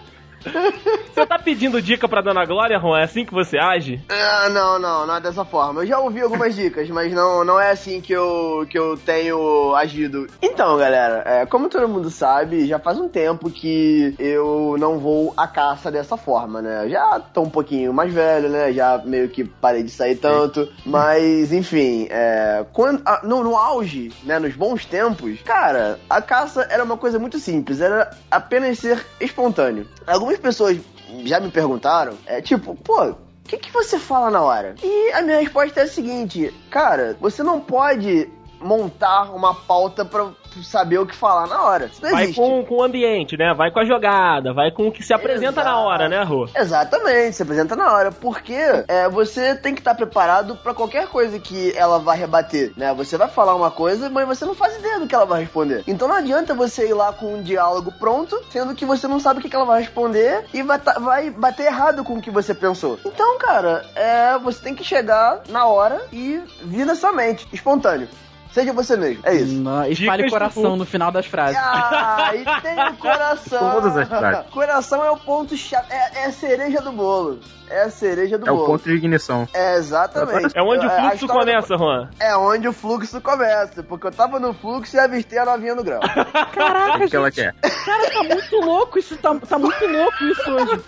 Você 0.40 1.26
tá 1.26 1.38
pedindo 1.38 1.82
dica 1.82 2.08
pra 2.08 2.22
Dona 2.22 2.44
Glória, 2.44 2.78
Juan? 2.78 3.00
É 3.00 3.04
assim 3.04 3.24
que 3.24 3.32
você 3.32 3.58
age? 3.58 4.00
Ah, 4.08 4.48
não, 4.48 4.78
não, 4.78 5.06
não 5.06 5.16
é 5.16 5.20
dessa 5.20 5.44
forma. 5.44 5.82
Eu 5.82 5.86
já 5.86 5.98
ouvi 5.98 6.20
algumas 6.20 6.54
dicas, 6.54 6.88
mas 6.88 7.12
não, 7.12 7.44
não 7.44 7.60
é 7.60 7.70
assim 7.70 8.00
que 8.00 8.12
eu, 8.12 8.66
que 8.68 8.78
eu 8.78 8.96
tenho 8.96 9.74
agido. 9.74 10.26
Então, 10.42 10.76
galera, 10.78 11.22
é, 11.26 11.46
como 11.46 11.68
todo 11.68 11.88
mundo 11.88 12.10
sabe, 12.10 12.66
já 12.66 12.78
faz 12.78 12.98
um 12.98 13.08
tempo 13.08 13.50
que 13.50 14.14
eu 14.18 14.76
não 14.78 14.98
vou 14.98 15.34
à 15.36 15.46
caça 15.46 15.90
dessa 15.90 16.16
forma, 16.16 16.62
né? 16.62 16.84
Eu 16.84 16.90
já 16.90 17.20
tô 17.20 17.42
um 17.42 17.50
pouquinho 17.50 17.92
mais 17.92 18.12
velho, 18.12 18.48
né? 18.48 18.72
Já 18.72 18.98
meio 19.04 19.28
que 19.28 19.44
parei 19.44 19.82
de 19.82 19.90
sair 19.90 20.16
tanto. 20.16 20.68
Mas, 20.86 21.52
enfim, 21.52 22.06
é, 22.10 22.64
quando, 22.72 23.02
ah, 23.04 23.20
no, 23.22 23.44
no 23.44 23.56
auge, 23.56 24.12
né? 24.24 24.38
Nos 24.38 24.54
bons 24.54 24.84
tempos, 24.86 25.40
cara, 25.42 25.98
a 26.08 26.22
caça 26.22 26.66
era 26.70 26.82
uma 26.82 26.96
coisa 26.96 27.18
muito 27.18 27.38
simples. 27.38 27.80
Era 27.80 28.10
apenas 28.30 28.78
ser 28.78 29.04
espontâneo. 29.20 29.86
Algumas 30.06 30.29
pessoas 30.38 30.78
já 31.24 31.40
me 31.40 31.50
perguntaram, 31.50 32.16
é 32.26 32.40
tipo, 32.40 32.74
pô, 32.76 33.10
o 33.10 33.16
que, 33.44 33.58
que 33.58 33.72
você 33.72 33.98
fala 33.98 34.30
na 34.30 34.42
hora? 34.42 34.74
E 34.82 35.12
a 35.12 35.22
minha 35.22 35.40
resposta 35.40 35.80
é 35.80 35.82
a 35.84 35.88
seguinte, 35.88 36.54
cara, 36.70 37.16
você 37.20 37.42
não 37.42 37.60
pode 37.60 38.30
montar 38.60 39.34
uma 39.34 39.54
pauta 39.54 40.04
pra 40.04 40.30
saber 40.62 40.98
o 40.98 41.06
que 41.06 41.14
falar 41.14 41.46
na 41.46 41.62
hora. 41.62 41.90
Vai 42.00 42.32
com, 42.32 42.64
com 42.64 42.76
o 42.76 42.82
ambiente, 42.82 43.36
né? 43.36 43.54
Vai 43.54 43.70
com 43.70 43.80
a 43.80 43.84
jogada, 43.84 44.52
vai 44.52 44.70
com 44.70 44.88
o 44.88 44.92
que 44.92 45.02
se 45.02 45.12
apresenta 45.14 45.62
na 45.62 45.70
Exato. 45.70 45.86
hora, 45.86 46.08
né, 46.08 46.22
Rô? 46.22 46.48
Exatamente, 46.54 47.36
se 47.36 47.42
apresenta 47.42 47.76
na 47.76 47.92
hora, 47.92 48.10
porque 48.12 48.56
é, 48.88 49.08
você 49.08 49.54
tem 49.54 49.74
que 49.74 49.80
estar 49.80 49.94
preparado 49.94 50.56
pra 50.56 50.74
qualquer 50.74 51.06
coisa 51.08 51.38
que 51.38 51.72
ela 51.76 51.98
vai 51.98 52.16
rebater, 52.18 52.72
né? 52.76 52.92
Você 52.94 53.16
vai 53.16 53.28
falar 53.28 53.54
uma 53.54 53.70
coisa, 53.70 54.08
mas 54.10 54.26
você 54.26 54.44
não 54.44 54.54
faz 54.54 54.76
ideia 54.76 54.98
do 54.98 55.06
que 55.06 55.14
ela 55.14 55.26
vai 55.26 55.40
responder. 55.40 55.82
Então 55.86 56.08
não 56.08 56.16
adianta 56.16 56.54
você 56.54 56.88
ir 56.88 56.94
lá 56.94 57.12
com 57.12 57.34
um 57.34 57.42
diálogo 57.42 57.92
pronto, 57.98 58.40
sendo 58.50 58.74
que 58.74 58.84
você 58.84 59.06
não 59.06 59.20
sabe 59.20 59.38
o 59.40 59.42
que 59.42 59.48
que 59.48 59.56
ela 59.56 59.64
vai 59.64 59.80
responder 59.82 60.44
e 60.52 60.62
vai, 60.62 60.78
tá- 60.78 60.98
vai 60.98 61.30
bater 61.30 61.66
errado 61.66 62.02
com 62.04 62.14
o 62.14 62.20
que 62.22 62.30
você 62.30 62.54
pensou. 62.54 62.98
Então, 63.04 63.38
cara, 63.38 63.84
é, 63.94 64.38
você 64.38 64.62
tem 64.62 64.74
que 64.74 64.84
chegar 64.84 65.42
na 65.48 65.66
hora 65.66 66.00
e 66.12 66.40
vir 66.62 66.84
na 66.84 66.94
sua 66.94 67.12
mente, 67.12 67.46
espontâneo. 67.52 68.08
Seja 68.52 68.72
você 68.72 68.96
mesmo, 68.96 69.22
é 69.24 69.34
isso. 69.34 69.54
Não, 69.54 69.84
espalhe 69.86 70.24
Dicas 70.24 70.30
coração 70.32 70.76
no 70.76 70.84
final 70.84 71.12
das 71.12 71.26
frases. 71.26 71.56
Ah, 71.56 72.30
e 72.34 72.44
tem 72.62 72.88
o 72.88 72.96
coração. 72.96 73.70
Todas 73.72 73.96
as 73.96 74.08
frases. 74.08 74.50
Coração 74.50 75.04
é 75.04 75.10
o 75.10 75.16
ponto 75.16 75.56
chave. 75.56 75.86
É, 75.90 76.22
é 76.22 76.24
a 76.26 76.32
cereja 76.32 76.80
do 76.80 76.90
bolo. 76.92 77.38
É 77.68 77.82
a 77.84 77.90
cereja 77.90 78.36
do 78.36 78.48
É 78.48 78.50
o 78.50 78.56
bolo. 78.56 78.66
ponto 78.66 78.82
de 78.82 78.96
ignição. 78.96 79.46
É, 79.54 79.76
exatamente. 79.76 80.58
É 80.58 80.60
onde 80.62 80.84
o 80.84 80.90
fluxo 80.90 81.14
história 81.14 81.34
do- 81.34 81.38
começa, 81.52 81.78
Juan. 81.78 82.10
É 82.18 82.36
onde 82.36 82.66
o 82.66 82.72
fluxo 82.72 83.20
começa. 83.20 83.82
Porque 83.84 84.08
eu 84.08 84.10
tava 84.10 84.40
no 84.40 84.52
fluxo 84.52 84.96
e 84.96 84.98
avistei 84.98 85.38
a 85.38 85.44
novinha 85.44 85.76
no 85.76 85.84
grão. 85.84 86.00
Caraca, 86.52 87.04
O 87.04 87.08
que 87.08 87.14
ela 87.16 87.30
gente, 87.30 87.36
quer? 87.36 87.54
cara, 87.84 88.10
tá 88.10 88.22
muito 88.24 88.56
louco 88.56 88.98
isso, 88.98 89.16
tá, 89.18 89.32
tá 89.48 89.56
muito 89.56 89.86
louco 89.86 90.24
isso 90.24 90.50
hoje. 90.50 90.82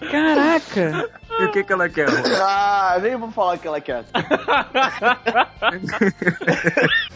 Caraca. 0.10 1.10
E 1.40 1.44
o 1.44 1.50
que, 1.50 1.64
que 1.64 1.72
ela 1.72 1.88
quer, 1.88 2.06
ah, 2.40 2.98
nem 3.02 3.16
vou 3.16 3.30
falar 3.30 3.54
o 3.54 3.58
que 3.58 3.66
ela 3.66 3.80
quer. 3.80 4.04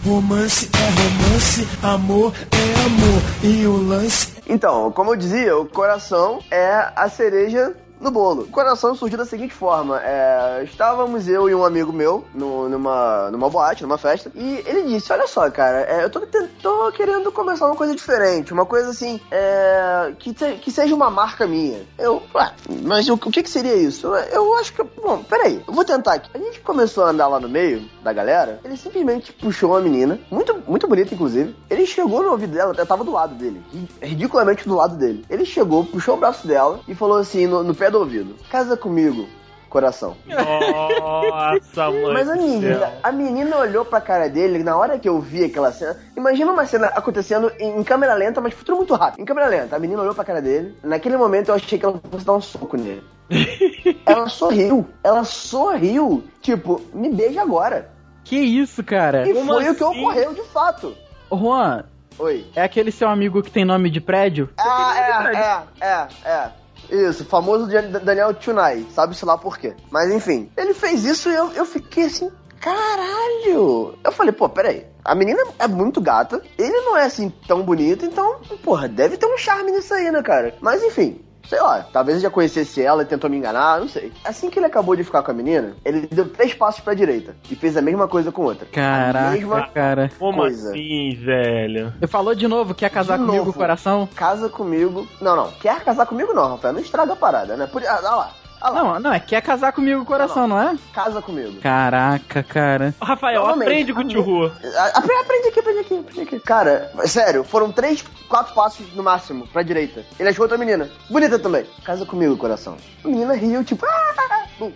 Romance 0.05 0.71
é 0.75 0.89
romance, 1.01 1.69
amor 1.83 2.33
é 2.53 2.75
amor. 2.87 3.23
E 3.43 3.67
o 3.67 3.77
lance 3.77 4.35
Então, 4.49 4.91
como 4.91 5.13
eu 5.13 5.17
dizia, 5.17 5.57
o 5.57 5.67
coração 5.67 6.41
é 6.51 6.91
a 6.97 7.09
cereja 7.09 7.77
no 8.01 8.11
bolo. 8.11 8.43
O 8.43 8.49
coração 8.49 8.95
surgiu 8.95 9.19
da 9.19 9.25
seguinte 9.25 9.55
forma: 9.55 10.01
é, 10.03 10.63
estávamos 10.65 11.29
eu 11.29 11.49
e 11.49 11.55
um 11.55 11.65
amigo 11.65 11.93
meu 11.93 12.25
no- 12.35 12.69
numa, 12.69 13.31
numa 13.31 13.49
boate, 13.51 13.83
numa 13.83 13.99
festa, 13.99 14.31
e 14.35 14.63
ele 14.67 14.83
disse: 14.85 15.13
Olha 15.13 15.27
só, 15.27 15.51
cara, 15.51 15.81
é, 15.83 16.05
eu 16.05 16.11
tô, 16.11 16.21
tô 16.63 16.93
querendo 16.93 17.31
começar 17.33 17.67
uma 17.67 17.77
coisa 17.77 17.95
diferente, 17.95 18.53
uma 18.53 18.67
coisa 18.67 18.91
assim, 18.91 19.21
é, 19.31 20.13
que, 20.19 20.33
te- 20.33 20.57
que 20.57 20.71
seja 20.71 20.95
uma 20.95 21.11
marca 21.11 21.47
minha. 21.47 21.81
Eu, 21.99 22.23
ué, 22.35 22.53
mas 22.83 23.09
o, 23.09 23.15
o 23.15 23.19
que, 23.19 23.43
que 23.43 23.51
seria 23.51 23.75
isso? 23.75 24.07
Eu, 24.33 24.55
acho 24.57 24.73
que. 24.73 24.83
Bom, 24.83 25.23
peraí, 25.23 25.63
eu 25.67 25.73
vou 25.75 25.85
tentar 25.85 26.15
aqui. 26.15 26.31
A 26.35 26.39
gente 26.39 26.61
começou 26.61 27.05
a 27.05 27.11
andar 27.11 27.29
lá 27.29 27.41
no 27.41 27.49
meio 27.49 27.83
da 28.03 28.13
galera, 28.13 28.61
ele 28.65 28.77
simplesmente 28.77 29.33
puxou 29.33 29.71
uma 29.71 29.81
menina, 29.81 30.19
muito, 30.31 30.57
muito 30.67 30.87
bonita, 30.87 31.15
inclusive. 31.15 31.55
Ele 31.69 31.87
chegou 31.87 32.23
no 32.23 32.31
ouvido 32.31 32.53
dela, 32.55 32.75
eu 32.77 32.87
tava 32.87 33.05
do 33.05 33.13
lado 33.13 33.35
dele, 33.35 33.63
ri- 33.73 33.89
ridiculamente 34.03 34.69
do 34.69 34.75
lado 34.77 34.97
dele. 34.97 35.25
Ele 35.29 35.45
chegou, 35.45 35.85
puxou 35.85 36.15
o 36.15 36.19
braço 36.19 36.47
dela 36.47 36.81
e 36.89 36.95
falou 36.95 37.17
assim, 37.19 37.47
no, 37.47 37.63
no 37.63 37.75
pé 37.75 37.88
do 37.91 37.99
ouvido: 37.99 38.37
Casa 38.51 38.77
comigo, 38.77 39.29
coração. 39.69 40.17
Nossa, 40.27 41.91
mãe. 41.91 42.13
Mas 42.15 42.29
a 42.29 42.37
menina, 42.37 42.93
a 43.03 43.13
menina 43.13 43.57
olhou 43.59 43.85
pra 43.85 44.01
cara 44.01 44.29
dele, 44.29 44.63
na 44.63 44.77
hora 44.77 44.99
que 44.99 45.09
eu 45.09 45.21
vi 45.21 45.45
aquela 45.45 45.73
cena. 45.73 45.97
Imagina 46.17 46.53
uma 46.53 46.67
cena 46.67 46.87
acontecendo 46.89 47.53
em, 47.59 47.79
em 47.79 47.85
câmera 47.85 48.15
lenta, 48.15 48.41
mas 48.41 48.55
tudo 48.55 48.77
muito 48.77 48.95
rápido. 48.95 49.21
Em 49.21 49.25
câmera 49.25 49.49
lenta, 49.49 49.77
a 49.77 49.79
menina 49.79 50.03
olhou 50.03 50.15
pra 50.15 50.25
cara 50.25 50.41
dele. 50.43 50.75
Naquele 50.83 51.17
momento 51.17 51.49
eu 51.49 51.55
achei 51.55 51.79
que 51.79 51.85
ela 51.85 52.01
fosse 52.11 52.25
dar 52.25 52.33
um 52.35 52.41
soco 52.41 52.77
nele. 52.77 53.03
ela 54.07 54.29
sorriu. 54.29 54.87
Ela 55.05 55.25
sorriu. 55.25 56.25
Tipo, 56.41 56.81
me 56.95 57.11
beija 57.11 57.43
agora. 57.43 57.91
Que 58.25 58.37
isso, 58.37 58.83
cara? 58.83 59.29
E 59.29 59.33
Como 59.33 59.47
foi 59.47 59.57
o 59.71 59.75
que 59.75 59.85
assim? 59.85 60.01
ocorreu 60.01 60.35
de 60.35 60.43
fato. 60.45 60.95
Ô, 61.31 61.37
Juan, 61.37 61.85
Oi. 62.19 62.47
é 62.55 62.63
aquele 62.63 62.91
seu 62.91 63.09
amigo 63.09 63.43
que 63.43 63.51
tem 63.51 63.65
nome 63.65 63.91
de 63.91 64.01
prédio? 64.01 64.51
Ah, 64.59 65.65
é, 65.81 65.85
é, 65.87 65.87
é, 65.89 66.09
é. 66.31 66.51
Isso, 66.91 67.25
famoso 67.25 67.67
Dan- 67.67 68.01
Daniel 68.03 68.35
Tunai, 68.35 68.87
sabe-se 68.95 69.25
lá 69.25 69.37
por 69.37 69.59
quê. 69.59 69.75
Mas 69.91 70.11
enfim, 70.11 70.51
ele 70.57 70.73
fez 70.75 71.05
isso 71.05 71.29
e 71.31 71.35
eu, 71.35 71.53
eu 71.53 71.67
fiquei 71.67 72.05
assim, 72.07 72.31
caralho. 72.61 73.95
Eu 74.03 74.13
falei, 74.13 74.33
pô, 74.33 74.49
peraí. 74.49 74.87
A 75.05 75.15
menina 75.15 75.43
é 75.59 75.67
muito 75.67 76.01
gata, 76.01 76.43
ele 76.59 76.81
não 76.83 76.97
é 76.97 77.05
assim 77.05 77.33
tão 77.47 77.63
bonito, 77.63 78.05
então, 78.05 78.41
porra, 78.63 78.89
deve 78.89 79.17
ter 79.17 79.27
um 79.27 79.39
charme 79.39 79.71
nisso 79.73 79.95
aí, 79.95 80.11
né, 80.11 80.23
cara? 80.23 80.55
Mas 80.61 80.83
enfim. 80.83 81.25
Sei 81.49 81.59
lá, 81.61 81.87
talvez 81.93 82.19
eu 82.19 82.23
já 82.25 82.31
conhecesse 82.31 82.83
ela 82.83 83.03
e 83.03 83.07
tentou 83.07 83.31
me 83.31 83.39
enganar, 83.39 83.81
não 83.81 83.89
sei. 83.89 84.13
Assim 84.25 84.51
que 84.51 84.59
ele 84.59 84.67
acabou 84.67 84.95
de 84.95 85.03
ficar 85.03 85.23
com 85.23 85.31
a 85.31 85.35
menina, 85.35 85.75
ele 85.85 86.07
deu 86.07 86.29
três 86.29 86.53
passos 86.53 86.81
pra 86.81 86.93
direita 86.93 87.35
e 87.51 87.57
fez 87.57 87.75
a 87.77 87.81
mesma 87.81 88.07
coisa 88.07 88.31
com 88.31 88.43
outra. 88.43 88.67
A 88.71 88.75
Caraca, 88.75 89.31
mesma 89.31 89.69
cara. 89.69 90.11
Como 90.19 90.39
coisa. 90.39 90.69
assim, 90.71 91.17
velho? 91.25 91.93
Ele 91.97 92.07
falou 92.07 92.35
de 92.35 92.47
novo 92.47 92.75
que 92.75 92.85
ia 92.85 92.91
casar 92.91 93.19
De 93.19 93.25
comigo, 93.25 93.47
novo. 93.47 93.59
coração? 93.59 94.07
Casa 94.15 94.49
comigo. 94.51 95.09
Não, 95.23 95.35
não. 95.35 95.51
Quer 95.53 95.81
casar 95.83 96.05
comigo 96.07 96.35
não, 96.35 96.51
Rafael. 96.51 96.75
Não 96.75 96.81
estraga 96.81 97.15
a 97.15 97.17
parada, 97.17 97.57
né? 97.57 97.67
Por... 97.67 97.83
Ah, 97.85 97.97
olha 98.03 98.11
lá. 98.11 98.31
Não, 98.63 99.01
não, 99.01 99.13
é 99.13 99.21
quer 99.21 99.41
casar 99.43 99.73
comigo, 99.73 100.05
coração, 100.05 100.47
não, 100.47 100.61
é? 100.61 100.77
Casa 100.93 101.23
comigo. 101.23 101.61
Caraca, 101.61 102.43
cara. 102.43 102.95
Rafael, 103.01 103.47
aprende 103.47 103.93
com 103.93 104.01
o 104.01 104.09
tio 104.09 104.23
Rua. 104.23 104.53
Aprende 104.95 105.49
aqui, 105.49 105.61
aprende 105.61 105.81
aqui, 105.81 105.99
aprende 105.99 106.21
aqui. 106.23 106.41
Cara, 106.41 106.91
sério, 107.07 107.45
foram 107.45 107.71
três, 107.71 108.05
quatro 108.29 108.55
passos 108.55 108.93
no 108.95 109.03
máximo 109.03 109.47
pra 109.49 109.63
direita. 109.63 110.05
Ele 110.19 110.29
achou 110.29 110.45
outra 110.45 110.59
menina. 110.59 110.91
Bonita 111.09 111.39
também. 111.39 111.67
Casa 111.85 112.05
comigo, 112.05 112.37
coração. 112.37 112.77
A 113.05 113.09
menina 113.09 113.35
riu, 113.35 113.65
tipo. 113.65 113.87
Ah! 113.87 114.29
Eu 114.61 114.73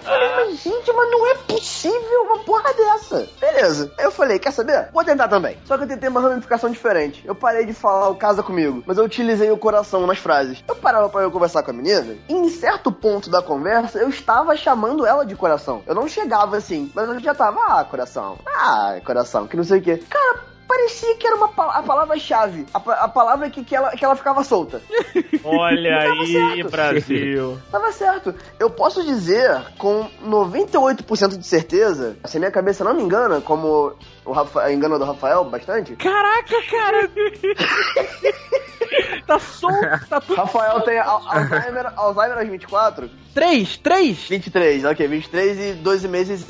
falei, 0.00 0.28
mas 0.36 0.62
gente, 0.62 0.92
mas 0.92 1.10
não 1.10 1.26
é 1.30 1.34
possível 1.46 2.22
uma 2.22 2.38
porra 2.38 2.72
dessa. 2.72 3.28
Beleza. 3.38 3.92
Aí 3.98 4.04
eu 4.04 4.10
falei, 4.10 4.38
quer 4.38 4.52
saber? 4.52 4.88
Vou 4.92 5.04
tentar 5.04 5.28
também. 5.28 5.58
Só 5.66 5.76
que 5.76 5.84
eu 5.84 5.88
tentei 5.88 6.08
uma 6.08 6.20
ramificação 6.20 6.70
diferente. 6.70 7.22
Eu 7.26 7.34
parei 7.34 7.66
de 7.66 7.74
falar 7.74 8.08
o 8.08 8.16
casa 8.16 8.42
comigo, 8.42 8.82
mas 8.86 8.96
eu 8.96 9.04
utilizei 9.04 9.50
o 9.50 9.58
coração 9.58 10.06
nas 10.06 10.18
frases. 10.18 10.37
Eu 10.66 10.76
parava 10.76 11.08
pra 11.08 11.22
eu 11.22 11.30
conversar 11.30 11.62
com 11.62 11.70
a 11.70 11.74
menina, 11.74 12.16
e 12.28 12.34
em 12.34 12.48
certo 12.48 12.90
ponto 12.92 13.30
da 13.30 13.42
conversa, 13.42 13.98
eu 13.98 14.08
estava 14.08 14.56
chamando 14.56 15.06
ela 15.06 15.24
de 15.24 15.34
coração. 15.34 15.82
Eu 15.86 15.94
não 15.94 16.08
chegava 16.08 16.56
assim, 16.56 16.90
mas 16.94 17.08
eu 17.08 17.18
já 17.20 17.34
tava, 17.34 17.58
ah, 17.68 17.84
coração. 17.84 18.38
Ah, 18.46 18.98
coração, 19.04 19.46
que 19.46 19.56
não 19.56 19.64
sei 19.64 19.78
o 19.78 19.82
quê. 19.82 20.02
Cara, 20.08 20.40
parecia 20.68 21.16
que 21.16 21.26
era 21.26 21.36
uma 21.36 21.46
a 21.46 21.82
palavra-chave. 21.82 22.66
A, 22.72 22.78
a 23.04 23.08
palavra 23.08 23.48
que, 23.50 23.64
que, 23.64 23.74
ela, 23.74 23.90
que 23.90 24.04
ela 24.04 24.14
ficava 24.14 24.44
solta. 24.44 24.80
Olha 25.42 25.98
aí, 25.98 26.32
certo. 26.32 26.70
Brasil. 26.70 27.58
Tava 27.72 27.90
certo. 27.90 28.34
Eu 28.60 28.70
posso 28.70 29.02
dizer 29.02 29.60
com 29.78 30.08
98% 30.24 31.38
de 31.38 31.46
certeza, 31.46 32.16
se 32.24 32.36
a 32.36 32.40
minha 32.40 32.52
cabeça 32.52 32.84
não 32.84 32.94
me 32.94 33.02
engana, 33.02 33.40
como 33.40 33.94
o 34.24 34.32
Rafa, 34.32 34.70
engana 34.70 34.98
do 34.98 35.04
Rafael 35.04 35.44
bastante, 35.44 35.96
Caraca, 35.96 36.62
cara. 36.70 37.10
Tá 39.26 39.38
solto, 39.38 40.06
tá 40.08 40.20
tudo. 40.22 40.36
Rafael 40.36 40.80
tem 40.80 40.98
al- 40.98 41.22
Alzheimer, 41.28 41.92
Alzheimer 41.96 42.38
aos 42.38 42.48
24? 42.48 43.10
3, 43.34 43.76
3. 43.76 44.18
23, 44.28 44.84
ok, 44.86 45.06
23 45.06 45.58
e 45.60 45.72
12 45.74 46.08
meses 46.08 46.46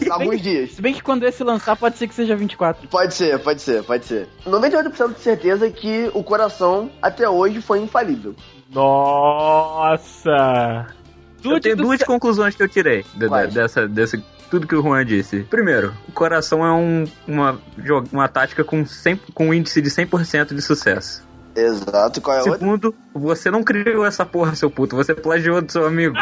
e 0.00 0.10
alguns 0.10 0.40
dias. 0.40 0.72
Se 0.72 0.80
bem 0.80 0.94
que 0.94 1.02
quando 1.02 1.24
esse 1.24 1.44
lançar, 1.44 1.76
pode 1.76 1.98
ser 1.98 2.08
que 2.08 2.14
seja 2.14 2.34
24. 2.34 2.88
Pode 2.88 3.12
ser, 3.14 3.38
pode 3.38 3.60
ser, 3.60 3.82
pode 3.84 4.06
ser. 4.06 4.28
98% 4.46 5.14
de 5.14 5.20
certeza 5.20 5.70
que 5.70 6.10
o 6.14 6.22
coração 6.24 6.90
até 7.02 7.28
hoje 7.28 7.60
foi 7.60 7.80
infalível. 7.80 8.34
Nossa! 9.62 10.86
Eu 11.44 11.60
tenho 11.60 11.76
duas 11.76 11.98
céu. 11.98 12.06
conclusões 12.06 12.54
que 12.54 12.62
eu 12.62 12.68
tirei 12.68 13.04
de- 13.14 13.28
de- 13.28 13.46
dessa, 13.48 13.86
desse 13.88 14.22
tudo 14.50 14.66
que 14.66 14.74
o 14.74 14.82
Juan 14.82 15.04
disse. 15.04 15.40
Primeiro, 15.44 15.92
o 16.08 16.12
coração 16.12 16.64
é 16.64 16.72
um, 16.72 17.04
uma, 17.26 17.58
uma 18.12 18.28
tática 18.28 18.62
com, 18.62 18.84
100, 18.86 19.16
com 19.34 19.48
um 19.48 19.54
índice 19.54 19.80
de 19.82 19.90
100% 19.90 20.54
de 20.54 20.62
sucesso. 20.62 21.26
Exato, 21.54 22.20
qual 22.20 22.36
é 22.36 22.40
outra? 22.40 22.58
Segundo, 22.58 22.94
você 23.14 23.50
não 23.50 23.62
criou 23.62 24.04
essa 24.04 24.24
porra, 24.24 24.54
seu 24.54 24.70
puto. 24.70 24.96
Você 24.96 25.14
plagiou 25.14 25.60
do 25.60 25.70
seu 25.70 25.86
amigo. 25.86 26.14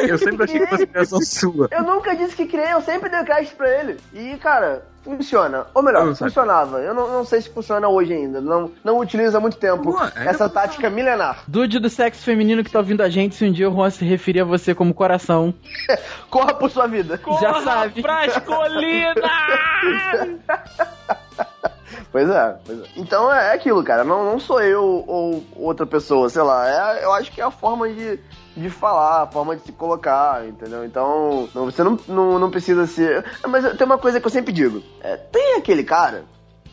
eu 0.00 0.18
sempre 0.18 0.44
achei 0.44 0.60
que 0.60 0.66
fosse 0.66 0.86
criação 0.86 1.20
sua. 1.20 1.68
Eu 1.70 1.82
nunca 1.82 2.14
disse 2.16 2.34
que 2.34 2.46
criei, 2.46 2.72
eu 2.72 2.80
sempre 2.80 3.08
dei 3.08 3.22
crédito 3.24 3.56
pra 3.56 3.68
ele. 3.80 3.96
E, 4.12 4.36
cara, 4.38 4.84
funciona. 5.04 5.66
Ou 5.74 5.82
melhor, 5.82 6.06
Eu 6.08 6.16
funcionava. 6.16 6.80
Eu 6.80 6.94
não, 6.94 7.08
não 7.12 7.24
sei 7.24 7.40
se 7.42 7.50
funciona 7.50 7.88
hoje 7.88 8.12
ainda. 8.12 8.40
Não, 8.40 8.72
não 8.82 8.98
utilizo 8.98 9.36
há 9.36 9.40
muito 9.40 9.58
tempo 9.58 9.84
Boa, 9.84 10.04
ainda 10.06 10.20
essa 10.30 10.48
funciona. 10.48 10.50
tática 10.50 10.90
milenar. 10.90 11.44
Dude 11.46 11.78
do 11.78 11.90
sexo 11.90 12.24
feminino 12.24 12.64
que 12.64 12.70
tá 12.70 12.78
ouvindo 12.78 13.02
a 13.02 13.08
gente, 13.08 13.34
se 13.36 13.44
um 13.44 13.52
dia 13.52 13.70
o 13.70 13.74
Juan 13.74 13.90
se 13.90 14.04
referir 14.04 14.40
a 14.40 14.44
você 14.44 14.74
como 14.74 14.94
coração, 14.94 15.54
Corra 16.30 16.54
por 16.54 16.70
sua 16.70 16.86
vida. 16.86 17.20
Já 17.40 17.60
sabe. 17.62 18.02
pras 18.02 18.36
colinas! 18.38 19.14
Pois 22.14 22.30
é, 22.30 22.56
pois 22.64 22.78
é. 22.78 22.84
Então 22.94 23.34
é 23.34 23.52
aquilo, 23.52 23.82
cara. 23.82 24.04
Não, 24.04 24.24
não 24.24 24.38
sou 24.38 24.62
eu 24.62 25.04
ou 25.04 25.44
outra 25.56 25.84
pessoa, 25.84 26.30
sei 26.30 26.42
lá. 26.42 26.94
É, 26.94 27.04
eu 27.04 27.12
acho 27.12 27.32
que 27.32 27.40
é 27.40 27.44
a 27.44 27.50
forma 27.50 27.88
de, 27.88 28.20
de 28.56 28.70
falar, 28.70 29.22
a 29.22 29.26
forma 29.26 29.56
de 29.56 29.62
se 29.62 29.72
colocar, 29.72 30.46
entendeu? 30.46 30.84
Então, 30.84 31.48
não, 31.52 31.64
você 31.64 31.82
não, 31.82 31.98
não, 32.06 32.38
não 32.38 32.52
precisa 32.52 32.86
ser. 32.86 33.24
Mas 33.48 33.76
tem 33.76 33.84
uma 33.84 33.98
coisa 33.98 34.20
que 34.20 34.26
eu 34.28 34.30
sempre 34.30 34.52
digo: 34.52 34.80
é, 35.00 35.16
tem 35.16 35.56
aquele 35.56 35.82
cara 35.82 36.24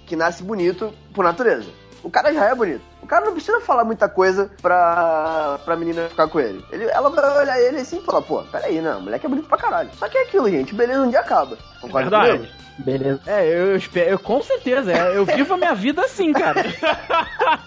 que 0.05 0.15
nasce 0.15 0.43
bonito 0.43 0.93
por 1.11 1.23
natureza. 1.23 1.71
O 2.03 2.11
cara 2.11 2.31
já 2.31 2.45
é 2.45 2.53
bonito. 2.53 2.83
O 3.01 3.07
cara 3.07 3.25
não 3.25 3.33
precisa 3.33 3.59
falar 3.61 3.83
muita 3.83 4.07
coisa 4.07 4.51
pra, 4.61 5.59
pra 5.65 5.75
menina 5.75 6.07
ficar 6.07 6.27
com 6.27 6.39
ele. 6.39 6.63
ele. 6.71 6.85
Ela 6.85 7.09
vai 7.09 7.39
olhar 7.39 7.59
ele 7.59 7.79
assim 7.79 7.97
e 7.97 8.03
falar, 8.03 8.21
pô, 8.21 8.43
peraí, 8.43 8.79
não, 8.79 8.99
o 8.99 9.01
moleque 9.01 9.25
é 9.25 9.29
bonito 9.29 9.49
pra 9.49 9.57
caralho. 9.57 9.89
Só 9.97 10.07
que 10.07 10.19
é 10.19 10.21
aquilo, 10.21 10.47
gente, 10.51 10.75
beleza 10.75 11.01
um 11.01 11.09
dia 11.09 11.21
acaba. 11.21 11.57
Concorda 11.81 12.11
Verdade. 12.11 12.37
comigo? 12.37 12.61
Beleza. 12.78 13.19
É, 13.28 13.47
eu 13.47 13.76
espero. 13.76 14.09
Eu, 14.11 14.19
com 14.19 14.41
certeza, 14.41 14.91
é, 14.91 15.15
eu 15.17 15.26
vivo 15.26 15.53
a 15.53 15.57
minha 15.57 15.74
vida 15.76 16.01
assim, 16.03 16.34
cara. 16.34 16.63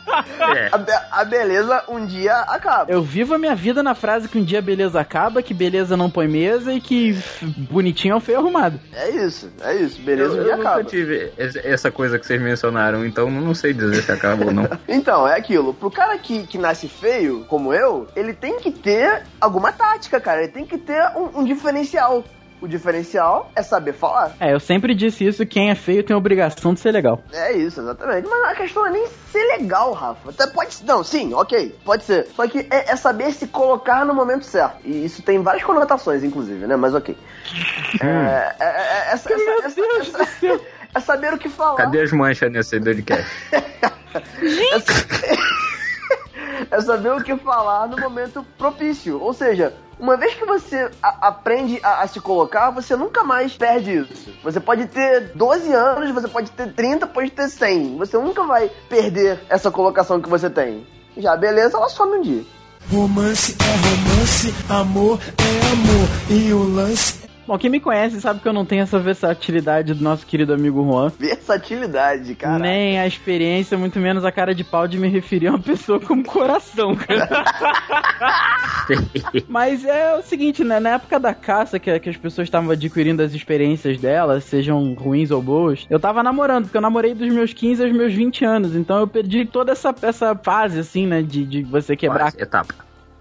É. 0.57 0.69
A, 0.71 0.79
be- 0.79 0.93
a 1.11 1.25
beleza 1.25 1.83
um 1.89 2.07
dia 2.07 2.35
acaba. 2.43 2.91
Eu 2.91 3.03
vivo 3.03 3.35
a 3.35 3.39
minha 3.39 3.55
vida 3.55 3.83
na 3.83 3.95
frase 3.97 4.29
que 4.29 4.39
um 4.39 4.45
dia 4.45 4.61
a 4.61 4.63
beleza 4.63 5.01
acaba, 5.01 5.43
que 5.43 5.53
beleza 5.53 5.97
não 5.97 6.09
põe 6.09 6.29
mesa 6.29 6.73
e 6.73 6.81
que 6.81 7.19
bonitinho 7.43 8.13
é 8.13 8.17
um 8.17 8.21
feio 8.21 8.39
arrumado. 8.39 8.79
É 8.93 9.11
isso, 9.11 9.51
é 9.63 9.75
isso. 9.75 10.01
Beleza, 10.03 10.35
Eu, 10.37 10.41
um 10.41 10.45
dia 10.45 10.53
eu 10.53 10.57
nunca 10.59 10.69
acaba. 10.71 10.85
tive 10.85 11.33
esse- 11.37 11.59
essa 11.67 11.91
coisa 11.91 12.17
que 12.19 12.27
vocês 12.27 12.41
mencionaram, 12.41 13.05
então 13.05 13.29
não 13.31 13.55
sei 13.55 13.73
dizer 13.73 14.03
se 14.03 14.13
acaba 14.13 14.45
ou 14.47 14.53
não. 14.53 14.69
Então, 14.89 15.27
é 15.27 15.37
aquilo. 15.37 15.75
Pro 15.75 15.91
cara 15.91 16.17
que, 16.19 16.47
que 16.47 16.59
nasce 16.59 16.89
feio, 16.89 17.45
como 17.49 17.75
eu, 17.75 18.07
ele 18.15 18.33
tem 18.35 18.61
que 18.61 18.71
ter 18.71 19.23
alguma 19.41 19.73
tática, 19.73 20.21
cara. 20.21 20.43
Ele 20.45 20.53
tem 20.53 20.65
que 20.65 20.79
ter 20.79 21.03
um, 21.17 21.41
um 21.41 21.45
diferencial. 21.45 22.25
O 22.65 22.69
diferencial 22.69 23.51
é 23.55 23.63
saber 23.63 23.93
falar. 23.93 24.33
É, 24.41 24.55
eu 24.55 24.59
sempre 24.59 24.95
disse 24.95 25.23
isso, 25.27 25.45
quem 25.45 25.69
é 25.71 25.75
feio 25.75 26.03
tem 26.03 26.15
a 26.15 26.17
obrigação 26.17 26.73
de 26.73 26.81
ser 26.81 26.93
legal. 26.93 27.23
É 27.31 27.53
isso, 27.53 27.79
exatamente. 27.83 28.27
Mas 28.27 28.43
a 28.45 28.55
questão 28.55 28.85
não 28.85 28.89
é 28.89 28.93
nem 28.95 29.07
ser 29.31 29.45
legal, 29.59 29.93
Rafa. 29.93 30.31
Até 30.31 30.47
pode 30.47 30.83
Não, 30.83 31.05
sim, 31.05 31.35
ok, 31.35 31.77
pode 31.85 32.05
ser. 32.05 32.27
Só 32.35 32.49
que 32.49 32.61
é, 32.71 32.93
é 32.93 32.97
saber 32.97 33.33
se 33.33 33.49
colocar 33.49 34.07
no 34.07 34.15
momento 34.15 34.47
certo. 34.47 34.79
E 34.83 35.05
isso 35.05 35.21
tem 35.21 35.43
várias 35.43 35.63
conotações, 35.63 36.25
inclusive, 36.25 36.67
né? 36.67 36.75
Mas 36.75 36.95
ok. 36.95 37.15
É, 38.01 38.07
é, 38.07 38.57
é, 38.59 38.65
é, 38.65 39.13
essa, 39.13 39.31
essa, 39.31 39.45
Meu 39.45 39.59
essa- 39.63 39.77
Deus 39.77 40.09
essa- 40.09 40.19
do 40.19 40.27
céu. 40.41 40.61
é 40.95 41.01
saber 41.01 41.35
o 41.35 41.39
que 41.39 41.51
falar. 41.51 41.77
Cadê 41.77 42.01
as 42.01 42.13
manchas 42.13 42.51
nesse 42.51 42.81
podcast? 42.81 43.31
é 46.71 46.81
saber 46.81 47.13
o 47.13 47.23
que 47.23 47.37
falar 47.37 47.89
no 47.89 47.99
momento 47.99 48.43
propício. 48.57 49.21
Ou 49.21 49.35
seja, 49.35 49.75
uma 49.99 50.17
vez 50.17 50.35
que 50.35 50.45
você 50.45 50.91
a- 51.03 51.29
aprende 51.29 51.81
a, 51.83 52.03
a 52.03 52.07
se 52.07 52.21
colocar, 52.21 52.71
você 52.71 52.97
nunca 52.97 53.23
mais 53.25 53.57
perde 53.57 53.93
isso. 53.99 54.31
Você 54.43 54.61
pode 54.61 54.87
ter 54.87 55.33
12 55.35 55.73
anos, 55.73 56.11
você 56.11 56.29
pode 56.29 56.51
ter 56.51 56.73
30, 56.73 57.07
pode 57.07 57.31
ter 57.31 57.49
100. 57.49 57.97
Você 57.99 58.17
nunca 58.19 58.45
vai 58.45 58.71
perder 58.89 59.41
essa 59.49 59.71
colocação 59.71 60.21
que 60.21 60.29
você 60.29 60.49
tem. 60.51 60.87
Já 61.17 61.33
a 61.35 61.37
beleza, 61.37 61.77
ela 61.77 61.89
some 61.89 62.19
um 62.19 62.23
dia. 62.23 62.43
Romance 62.93 63.57
é 63.61 63.89
romance, 63.89 64.55
amor 64.69 65.19
é 65.39 65.73
amor. 65.73 66.09
E 66.29 66.53
o 66.53 66.63
lance 66.75 67.24
Bom, 67.47 67.59
quem 67.59 67.69
me 67.69 67.79
conhece 67.79 68.21
sabe 68.21 68.41
que 68.41 68.49
eu 68.49 68.53
não 68.53 68.65
tenho 68.65 68.83
essa 68.83 68.99
versatilidade 68.99 69.93
do 69.93 70.03
nosso 70.03 70.27
querido 70.27 70.55
amigo 70.55 70.83
Juan. 70.83 71.13
Versatilidade, 71.19 72.35
cara. 72.35 72.59
Nem 72.59 72.99
a 72.99 73.07
experiência, 73.07 73.77
muito 73.77 73.99
menos 73.99 74.25
a 74.25 74.33
cara 74.33 74.55
de 74.55 74.65
pau 74.65 74.89
de 74.89 74.99
me 74.99 75.09
referir 75.09 75.49
a 75.49 75.51
uma 75.51 75.59
pessoa 75.59 76.01
como 76.01 76.25
coração, 76.25 76.97
cara. 76.97 77.45
Mas 79.49 79.85
é 79.85 80.17
o 80.17 80.23
seguinte, 80.23 80.65
né? 80.65 80.81
Na 80.81 80.91
época 80.91 81.21
da 81.21 81.35
caça, 81.35 81.79
que, 81.79 81.99
que 82.01 82.09
as 82.09 82.17
pessoas 82.17 82.47
estavam 82.47 82.71
adquirindo 82.71 83.23
as 83.23 83.35
experiências 83.35 83.99
delas, 83.99 84.45
sejam 84.45 84.95
ruins 84.95 85.31
ou 85.31 85.43
boas, 85.43 85.87
eu 85.91 86.01
tava 86.01 86.23
namorando, 86.23 86.65
porque 86.65 86.77
eu 86.77 86.83
namorei 86.83 87.15
dos 87.15 87.33
meus 87.33 87.53
15 87.53 87.85
aos 87.85 87.93
meus 87.93 88.13
20 88.13 88.45
anos. 88.45 88.75
Então 88.75 89.01
eu 89.01 89.07
perdi 89.07 89.45
toda 89.45 89.73
essa, 89.73 89.95
essa 90.03 90.35
fase, 90.35 90.79
assim, 90.79 91.07
né? 91.07 91.23
De, 91.23 91.45
de 91.45 91.63
você 91.63 91.97
quebrar 91.97 92.33
Quase, 92.33 92.43
etapa. 92.43 92.75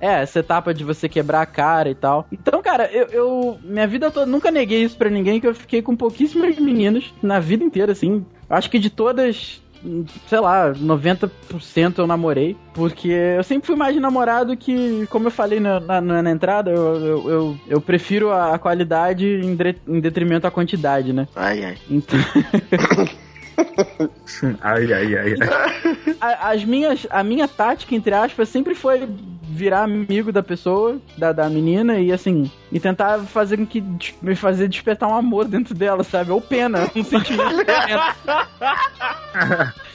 É, 0.03 0.21
essa 0.21 0.39
etapa 0.39 0.73
de 0.73 0.83
você 0.83 1.07
quebrar 1.07 1.41
a 1.41 1.45
cara 1.45 1.89
e 1.89 1.95
tal. 1.95 2.27
Então, 2.31 2.61
cara, 2.61 2.89
eu, 2.91 3.05
eu- 3.07 3.57
minha 3.63 3.87
vida 3.87 4.11
toda, 4.11 4.25
nunca 4.25 4.51
neguei 4.51 4.83
isso 4.83 4.97
pra 4.97 5.09
ninguém, 5.09 5.39
que 5.39 5.47
eu 5.47 5.55
fiquei 5.55 5.81
com 5.81 5.95
pouquíssimas 5.95 6.57
meninas 6.59 7.13
na 7.21 7.39
vida 7.39 7.63
inteira, 7.63 7.93
assim. 7.93 8.25
Acho 8.49 8.69
que 8.69 8.77
de 8.77 8.89
todas, 8.89 9.61
sei 10.27 10.39
lá, 10.39 10.73
90% 10.73 11.99
eu 11.99 12.07
namorei. 12.07 12.57
Porque 12.73 13.07
eu 13.09 13.43
sempre 13.43 13.67
fui 13.67 13.75
mais 13.75 13.93
de 13.93 13.99
namorado 14.01 14.57
que, 14.57 15.07
como 15.09 15.27
eu 15.27 15.31
falei 15.31 15.59
na, 15.59 15.79
na, 15.79 16.01
na 16.21 16.31
entrada, 16.31 16.69
eu, 16.69 17.05
eu, 17.05 17.29
eu, 17.29 17.57
eu 17.67 17.81
prefiro 17.81 18.31
a, 18.31 18.59
qualidade 18.59 19.25
em, 19.25 19.55
dre- 19.55 19.77
em 19.87 19.99
detrimento 19.99 20.45
à 20.45 20.51
quantidade, 20.51 21.13
né? 21.13 21.27
Ai, 21.35 21.63
ai. 21.63 21.77
Então. 21.89 22.19
Ai, 24.61 24.93
ai, 24.93 25.17
ai. 25.17 25.33
ai. 25.33 26.15
a, 26.19 26.51
as 26.51 26.65
minhas, 26.65 27.07
a 27.09 27.23
minha 27.23 27.47
tática, 27.47 27.95
entre 27.95 28.13
aspas, 28.13 28.49
sempre 28.49 28.75
foi 28.75 29.07
virar 29.43 29.83
amigo 29.83 30.31
da 30.31 30.41
pessoa, 30.41 30.99
da, 31.17 31.31
da 31.31 31.49
menina, 31.49 31.99
e 31.99 32.11
assim, 32.11 32.49
e 32.71 32.79
tentar 32.79 33.19
fazer 33.19 33.57
com 33.57 33.65
que 33.65 33.83
me 34.21 34.35
fazer 34.35 34.67
despertar 34.67 35.09
um 35.09 35.15
amor 35.15 35.45
dentro 35.45 35.75
dela, 35.75 36.03
sabe? 36.03 36.31
Ou 36.31 36.41
pena, 36.41 36.89
um 36.95 37.03
sentimento 37.03 37.63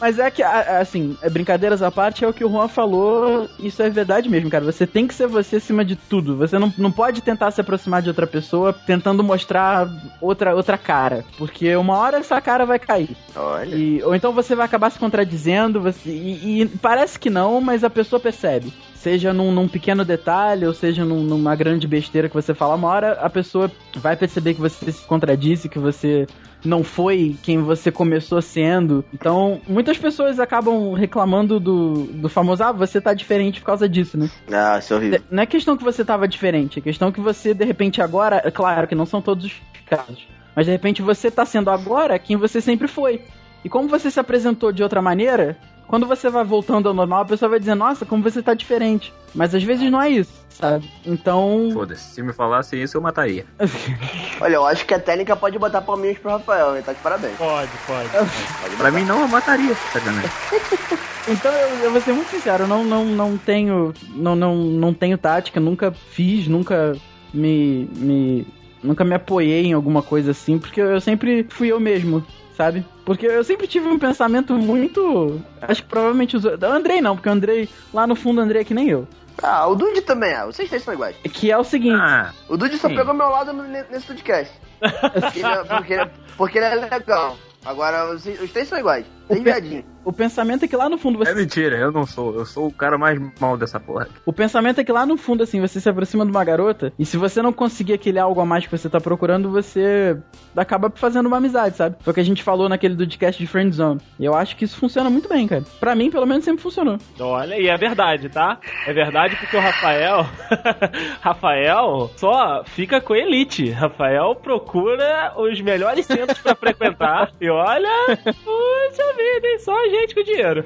Mas 0.00 0.18
é 0.18 0.30
que, 0.30 0.42
assim, 0.42 1.16
é, 1.22 1.30
brincadeiras 1.30 1.80
à 1.82 1.90
parte, 1.90 2.24
é 2.24 2.28
o 2.28 2.32
que 2.32 2.44
o 2.44 2.48
Juan 2.50 2.66
falou, 2.66 3.48
isso 3.60 3.80
é 3.82 3.88
verdade 3.88 4.28
mesmo, 4.28 4.50
cara. 4.50 4.64
Você 4.64 4.86
tem 4.86 5.06
que 5.06 5.14
ser 5.14 5.28
você 5.28 5.56
acima 5.56 5.84
de 5.84 5.94
tudo. 5.94 6.36
Você 6.36 6.58
não, 6.58 6.72
não 6.76 6.90
pode 6.90 7.20
tentar 7.22 7.50
se 7.52 7.60
aproximar 7.60 8.02
de 8.02 8.08
outra 8.08 8.26
pessoa 8.26 8.72
tentando 8.72 9.22
mostrar 9.22 9.88
outra, 10.20 10.56
outra 10.56 10.76
cara. 10.76 11.24
Porque 11.38 11.74
uma 11.76 11.96
hora 11.96 12.18
essa 12.18 12.40
cara 12.40 12.66
vai 12.66 12.78
cair. 12.78 13.10
Olha. 13.36 13.74
E- 13.76 14.02
ou 14.02 14.14
então 14.14 14.32
você 14.32 14.54
vai 14.56 14.66
acabar 14.66 14.90
se 14.90 14.98
contradizendo, 14.98 15.80
você- 15.80 16.10
e, 16.10 16.62
e 16.62 16.66
parece 16.80 17.18
que 17.18 17.30
não, 17.30 17.60
mas 17.60 17.84
a 17.84 17.90
pessoa 17.90 18.18
percebe. 18.18 18.72
Seja 19.02 19.32
num, 19.32 19.50
num 19.50 19.66
pequeno 19.66 20.04
detalhe, 20.04 20.64
ou 20.64 20.72
seja 20.72 21.04
num- 21.04 21.24
numa 21.24 21.56
grande 21.56 21.88
besteira 21.88 22.28
que 22.28 22.34
você 22.36 22.54
fala, 22.54 22.76
uma 22.76 22.86
hora 22.86 23.12
a 23.14 23.28
pessoa 23.28 23.68
vai 23.96 24.16
perceber 24.16 24.54
que 24.54 24.60
você 24.60 24.92
se 24.92 25.04
contradisse, 25.04 25.68
que 25.68 25.76
você 25.80 26.24
não 26.64 26.84
foi 26.84 27.34
quem 27.42 27.58
você 27.58 27.90
começou 27.90 28.40
sendo. 28.40 29.04
Então, 29.12 29.60
muitas 29.66 29.98
pessoas 29.98 30.38
acabam 30.38 30.92
reclamando 30.92 31.58
do, 31.58 32.04
do 32.04 32.28
famoso, 32.28 32.62
ah, 32.62 32.70
você 32.70 33.00
tá 33.00 33.12
diferente 33.12 33.58
por 33.58 33.66
causa 33.66 33.88
disso, 33.88 34.16
né? 34.16 34.30
Ah, 34.52 34.78
isso 34.78 34.94
é 34.94 34.96
horrível. 34.96 35.20
Não 35.28 35.42
é 35.42 35.46
questão 35.46 35.76
que 35.76 35.82
você 35.82 36.04
tava 36.04 36.28
diferente, 36.28 36.78
é 36.78 36.82
questão 36.82 37.10
que 37.10 37.20
você, 37.20 37.52
de 37.52 37.64
repente, 37.64 38.00
agora. 38.00 38.40
É 38.44 38.52
claro 38.52 38.86
que 38.86 38.94
não 38.94 39.04
são 39.04 39.20
todos 39.20 39.46
os 39.46 39.52
casos. 39.84 40.28
Mas 40.54 40.66
de 40.66 40.70
repente 40.70 41.02
você 41.02 41.28
tá 41.28 41.44
sendo 41.44 41.70
agora 41.70 42.16
quem 42.20 42.36
você 42.36 42.60
sempre 42.60 42.86
foi. 42.86 43.22
E 43.64 43.68
como 43.68 43.88
você 43.88 44.12
se 44.12 44.20
apresentou 44.20 44.70
de 44.70 44.82
outra 44.84 45.02
maneira, 45.02 45.56
quando 45.86 46.06
você 46.06 46.30
vai 46.30 46.44
voltando 46.44 46.88
ao 46.88 46.94
normal, 46.94 47.22
a 47.22 47.26
pessoa 47.26 47.48
vai 47.48 47.58
dizer, 47.58 47.74
nossa, 47.74 48.06
como 48.06 48.22
você 48.22 48.42
tá 48.42 48.54
diferente. 48.54 49.12
Mas 49.34 49.54
às 49.54 49.62
vezes 49.62 49.90
não 49.90 50.00
é 50.00 50.10
isso, 50.10 50.32
sabe? 50.50 50.90
Então. 51.04 51.70
Foda-se, 51.72 52.14
se 52.14 52.22
me 52.22 52.32
falasse 52.32 52.80
isso, 52.80 52.96
eu 52.96 53.00
mataria. 53.00 53.46
Olha, 54.40 54.54
eu 54.54 54.66
acho 54.66 54.84
que 54.84 54.94
a 54.94 54.98
técnica 54.98 55.36
pode 55.36 55.58
botar 55.58 55.80
palminhas 55.80 56.18
pro 56.18 56.30
Rafael, 56.30 56.74
ele 56.74 56.82
tá 56.82 56.92
de 56.92 57.00
parabéns. 57.00 57.36
Pode, 57.36 57.70
pode. 57.86 58.08
Pode 58.10 58.76
Pra 58.76 58.90
mim, 58.90 59.04
não, 59.04 59.20
eu 59.20 59.28
mataria. 59.28 59.74
Sacanagem. 59.92 60.30
Então 61.28 61.52
eu, 61.52 61.84
eu 61.84 61.92
vou 61.92 62.00
ser 62.00 62.12
muito 62.12 62.30
sincero, 62.30 62.64
eu 62.64 62.68
não, 62.68 62.84
não, 62.84 63.04
não 63.04 63.38
tenho. 63.38 63.94
Não, 64.08 64.34
não, 64.34 64.56
não 64.56 64.92
tenho 64.92 65.16
tática, 65.16 65.60
nunca 65.60 65.92
fiz, 65.92 66.48
nunca 66.48 66.96
me. 67.32 67.88
me 67.94 68.46
nunca 68.82 69.04
me 69.04 69.14
apoiei 69.14 69.66
em 69.66 69.72
alguma 69.72 70.02
coisa 70.02 70.32
assim, 70.32 70.58
porque 70.58 70.80
eu 70.80 71.00
sempre 71.00 71.46
fui 71.48 71.68
eu 71.68 71.78
mesmo. 71.78 72.24
Sabe? 72.56 72.84
Porque 73.04 73.26
eu 73.26 73.42
sempre 73.44 73.66
tive 73.66 73.88
um 73.88 73.98
pensamento 73.98 74.54
muito. 74.54 75.40
Acho 75.60 75.82
que 75.82 75.88
provavelmente 75.88 76.36
os. 76.36 76.44
O 76.44 76.64
Andrei 76.66 77.00
não, 77.00 77.16
porque 77.16 77.28
o 77.28 77.32
Andrei, 77.32 77.68
lá 77.92 78.06
no 78.06 78.14
fundo, 78.14 78.40
Andrei 78.40 78.62
é 78.62 78.64
que 78.64 78.74
nem 78.74 78.88
eu. 78.88 79.06
Ah, 79.42 79.66
o 79.66 79.74
Dude 79.74 80.02
também 80.02 80.30
é. 80.32 80.44
Vocês 80.44 80.68
três 80.68 80.82
são 80.84 80.92
iguais. 80.94 81.16
Que 81.24 81.50
é 81.50 81.56
o 81.58 81.64
seguinte. 81.64 81.98
Ah, 82.00 82.32
O 82.48 82.56
Dude 82.56 82.76
só 82.78 82.88
Sim. 82.88 82.96
pegou 82.96 83.14
meu 83.14 83.28
lado 83.28 83.52
nesse 83.52 84.06
podcast. 84.06 84.52
Porque 85.20 85.38
ele, 85.40 85.48
é, 85.48 85.64
porque, 85.64 85.92
ele 85.94 86.02
é- 86.02 86.10
porque 86.36 86.58
ele 86.58 86.66
é 86.66 86.74
legal. 86.74 87.36
Agora, 87.64 88.10
os, 88.12 88.26
os 88.26 88.50
três 88.52 88.66
são 88.68 88.78
iguais. 88.78 89.06
Três 89.28 89.40
O 89.40 89.44
pe- 89.44 89.50
viadinhos. 89.50 89.84
O 90.04 90.12
pensamento 90.12 90.64
é 90.64 90.68
que 90.68 90.74
lá 90.76 90.88
no 90.88 90.98
fundo 90.98 91.16
você. 91.16 91.30
É 91.30 91.34
mentira, 91.34 91.76
eu 91.76 91.92
não 91.92 92.04
sou. 92.04 92.34
Eu 92.34 92.44
sou 92.44 92.66
o 92.66 92.72
cara 92.72 92.98
mais 92.98 93.20
mal 93.40 93.56
dessa 93.56 93.78
porra. 93.78 94.08
O 94.26 94.32
pensamento 94.32 94.80
é 94.80 94.84
que 94.84 94.90
lá 94.90 95.06
no 95.06 95.16
fundo, 95.16 95.44
assim, 95.44 95.60
você 95.60 95.80
se 95.80 95.88
aproxima 95.88 96.24
de 96.24 96.32
uma 96.32 96.42
garota 96.44 96.92
e 96.98 97.06
se 97.06 97.16
você 97.16 97.40
não 97.40 97.52
conseguir 97.52 97.92
aquele 97.92 98.18
algo 98.18 98.40
a 98.40 98.44
mais 98.44 98.66
que 98.66 98.76
você 98.76 98.88
tá 98.88 99.00
procurando, 99.00 99.48
você 99.48 100.16
acaba 100.56 100.90
fazendo 100.92 101.26
uma 101.26 101.36
amizade, 101.36 101.76
sabe? 101.76 101.94
Foi 102.00 102.10
o 102.10 102.14
que 102.14 102.20
a 102.20 102.24
gente 102.24 102.42
falou 102.42 102.68
naquele 102.68 102.96
do 102.96 103.04
podcast 103.06 103.40
de 103.40 103.46
Friend 103.46 103.72
Zone. 103.72 104.00
E 104.18 104.24
eu 104.24 104.34
acho 104.34 104.56
que 104.56 104.64
isso 104.64 104.76
funciona 104.76 105.08
muito 105.08 105.28
bem, 105.28 105.46
cara. 105.46 105.62
Pra 105.78 105.94
mim, 105.94 106.10
pelo 106.10 106.26
menos, 106.26 106.44
sempre 106.44 106.62
funcionou. 106.62 106.98
olha, 107.20 107.56
e 107.56 107.68
é 107.68 107.76
verdade, 107.76 108.28
tá? 108.28 108.58
É 108.88 108.92
verdade 108.92 109.36
porque 109.36 109.56
o 109.56 109.60
Rafael. 109.60 110.26
Rafael 111.20 112.10
só 112.16 112.64
fica 112.64 113.00
com 113.00 113.12
a 113.14 113.18
elite. 113.18 113.70
Rafael 113.70 114.34
procura 114.34 115.32
os 115.36 115.60
melhores 115.60 116.06
centros 116.06 116.38
pra 116.40 116.54
frequentar. 116.56 117.30
E 117.40 117.48
olha, 117.48 117.88
puxa 118.24 119.11
vida, 119.12 119.46
hein? 119.46 119.58
Só 119.58 119.74
gente 119.88 120.14
com 120.14 120.22
dinheiro. 120.22 120.64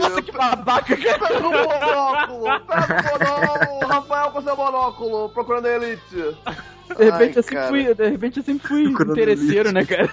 Nossa, 0.00 0.22
que 0.22 0.32
babaca, 0.32 0.96
cara. 0.96 1.18
Pega 1.18 1.38
o 1.38 1.42
monóculo! 1.52 2.44
Pega 2.66 3.16
o 3.16 3.40
monóculo! 3.40 3.86
Rafael 3.86 4.30
com 4.30 4.42
seu 4.42 4.56
monóculo, 4.56 5.28
procurando 5.30 5.66
a 5.66 5.76
elite. 5.76 6.34
De 6.96 7.04
repente, 7.04 7.12
Ai, 7.12 7.32
eu 7.36 7.42
sempre 7.42 7.68
fui, 7.68 7.94
de 7.94 8.08
repente 8.08 8.38
eu 8.38 8.42
sempre 8.44 8.68
fui 8.68 8.82
interesseiro, 8.84 9.72
né, 9.72 9.84
cara? 9.84 10.08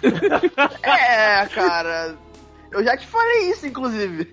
É, 0.83 1.45
cara. 1.47 2.15
Eu 2.71 2.83
já 2.83 2.97
te 2.97 3.07
falei 3.07 3.49
isso, 3.49 3.65
inclusive. 3.65 4.31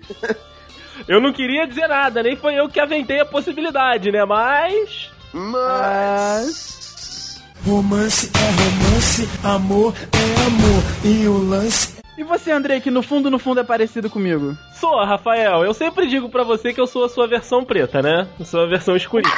Eu 1.07 1.19
não 1.19 1.33
queria 1.33 1.67
dizer 1.67 1.87
nada, 1.87 2.21
nem 2.23 2.35
foi 2.35 2.55
eu 2.55 2.69
que 2.69 2.79
aventei 2.79 3.19
a 3.19 3.25
possibilidade, 3.25 4.11
né? 4.11 4.23
Mas. 4.25 5.11
Mas. 5.33 7.41
Romance 7.65 8.31
é 8.33 8.39
romance, 8.39 9.29
amor 9.43 9.93
é 10.13 10.45
amor. 10.45 10.83
E 11.03 11.27
o 11.27 11.37
lance 11.37 11.94
E 12.17 12.23
você, 12.23 12.51
Andrei, 12.51 12.79
que 12.79 12.89
no 12.89 13.03
fundo, 13.03 13.29
no 13.29 13.37
fundo 13.37 13.59
é 13.59 13.63
parecido 13.63 14.09
comigo? 14.09 14.57
Sou, 14.73 15.03
Rafael. 15.03 15.65
Eu 15.65 15.73
sempre 15.73 16.07
digo 16.07 16.29
pra 16.29 16.43
você 16.43 16.73
que 16.73 16.79
eu 16.79 16.87
sou 16.87 17.03
a 17.03 17.09
sua 17.09 17.27
versão 17.27 17.65
preta, 17.65 18.01
né? 18.01 18.25
Eu 18.39 18.45
sou 18.45 18.61
a 18.61 18.67
versão 18.67 18.95
escurinha. 18.95 19.31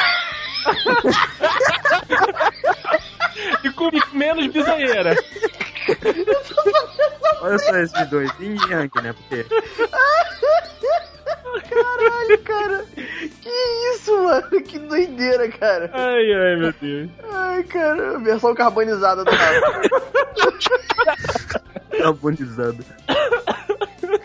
e 3.63 3.71
com 3.71 3.89
menos 4.13 4.45
bizonheira. 4.47 5.15
Olha 7.41 7.57
só 7.57 7.75
esses 7.77 8.09
dois. 8.09 8.29
Yin 8.39 8.55
e 8.55 8.71
Yang, 8.71 9.01
né? 9.01 9.13
Porque 9.13 9.45
Caralho, 11.69 12.39
cara. 12.43 12.85
Que 13.41 13.49
isso, 13.93 14.23
mano? 14.23 14.61
Que 14.61 14.79
doideira, 14.79 15.49
cara. 15.49 15.89
Ai, 15.93 16.33
ai, 16.33 16.55
meu 16.55 16.73
Deus. 16.81 17.09
Ai, 17.31 17.63
cara. 17.63 18.19
Versão 18.19 18.53
carbonizada 18.55 19.23
do 19.25 19.31
Rafa. 19.31 19.81
carbonizado. 21.97 22.83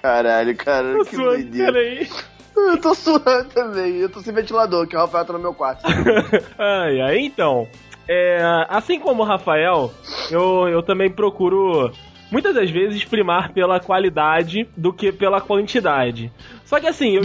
Caralho, 0.00 0.56
cara. 0.56 0.92
Tô 0.98 1.04
Que 1.04 1.16
suando, 1.16 1.30
doideira. 1.30 1.72
peraí. 1.72 2.08
Eu 2.56 2.80
tô 2.80 2.94
suando 2.94 3.48
também. 3.50 3.96
Eu 3.96 4.08
tô 4.10 4.20
sem 4.20 4.32
ventilador, 4.34 4.86
que 4.86 4.94
o 4.96 4.98
Rafael 4.98 5.24
tá 5.24 5.32
no 5.32 5.38
meu 5.38 5.54
quarto. 5.54 5.82
Ai, 6.58 7.00
ai, 7.00 7.18
então. 7.20 7.66
É, 8.08 8.38
assim 8.68 8.98
como 9.00 9.22
o 9.22 9.26
Rafael, 9.26 9.90
eu, 10.30 10.68
eu 10.68 10.82
também 10.82 11.10
procuro 11.10 11.90
muitas 12.32 12.54
das 12.54 12.70
vezes 12.70 13.04
primar 13.04 13.52
pela 13.52 13.78
qualidade 13.78 14.66
do 14.76 14.92
que 14.92 15.12
pela 15.12 15.40
quantidade. 15.40 16.32
Só 16.64 16.80
que 16.80 16.88
assim, 16.88 17.16
eu. 17.16 17.22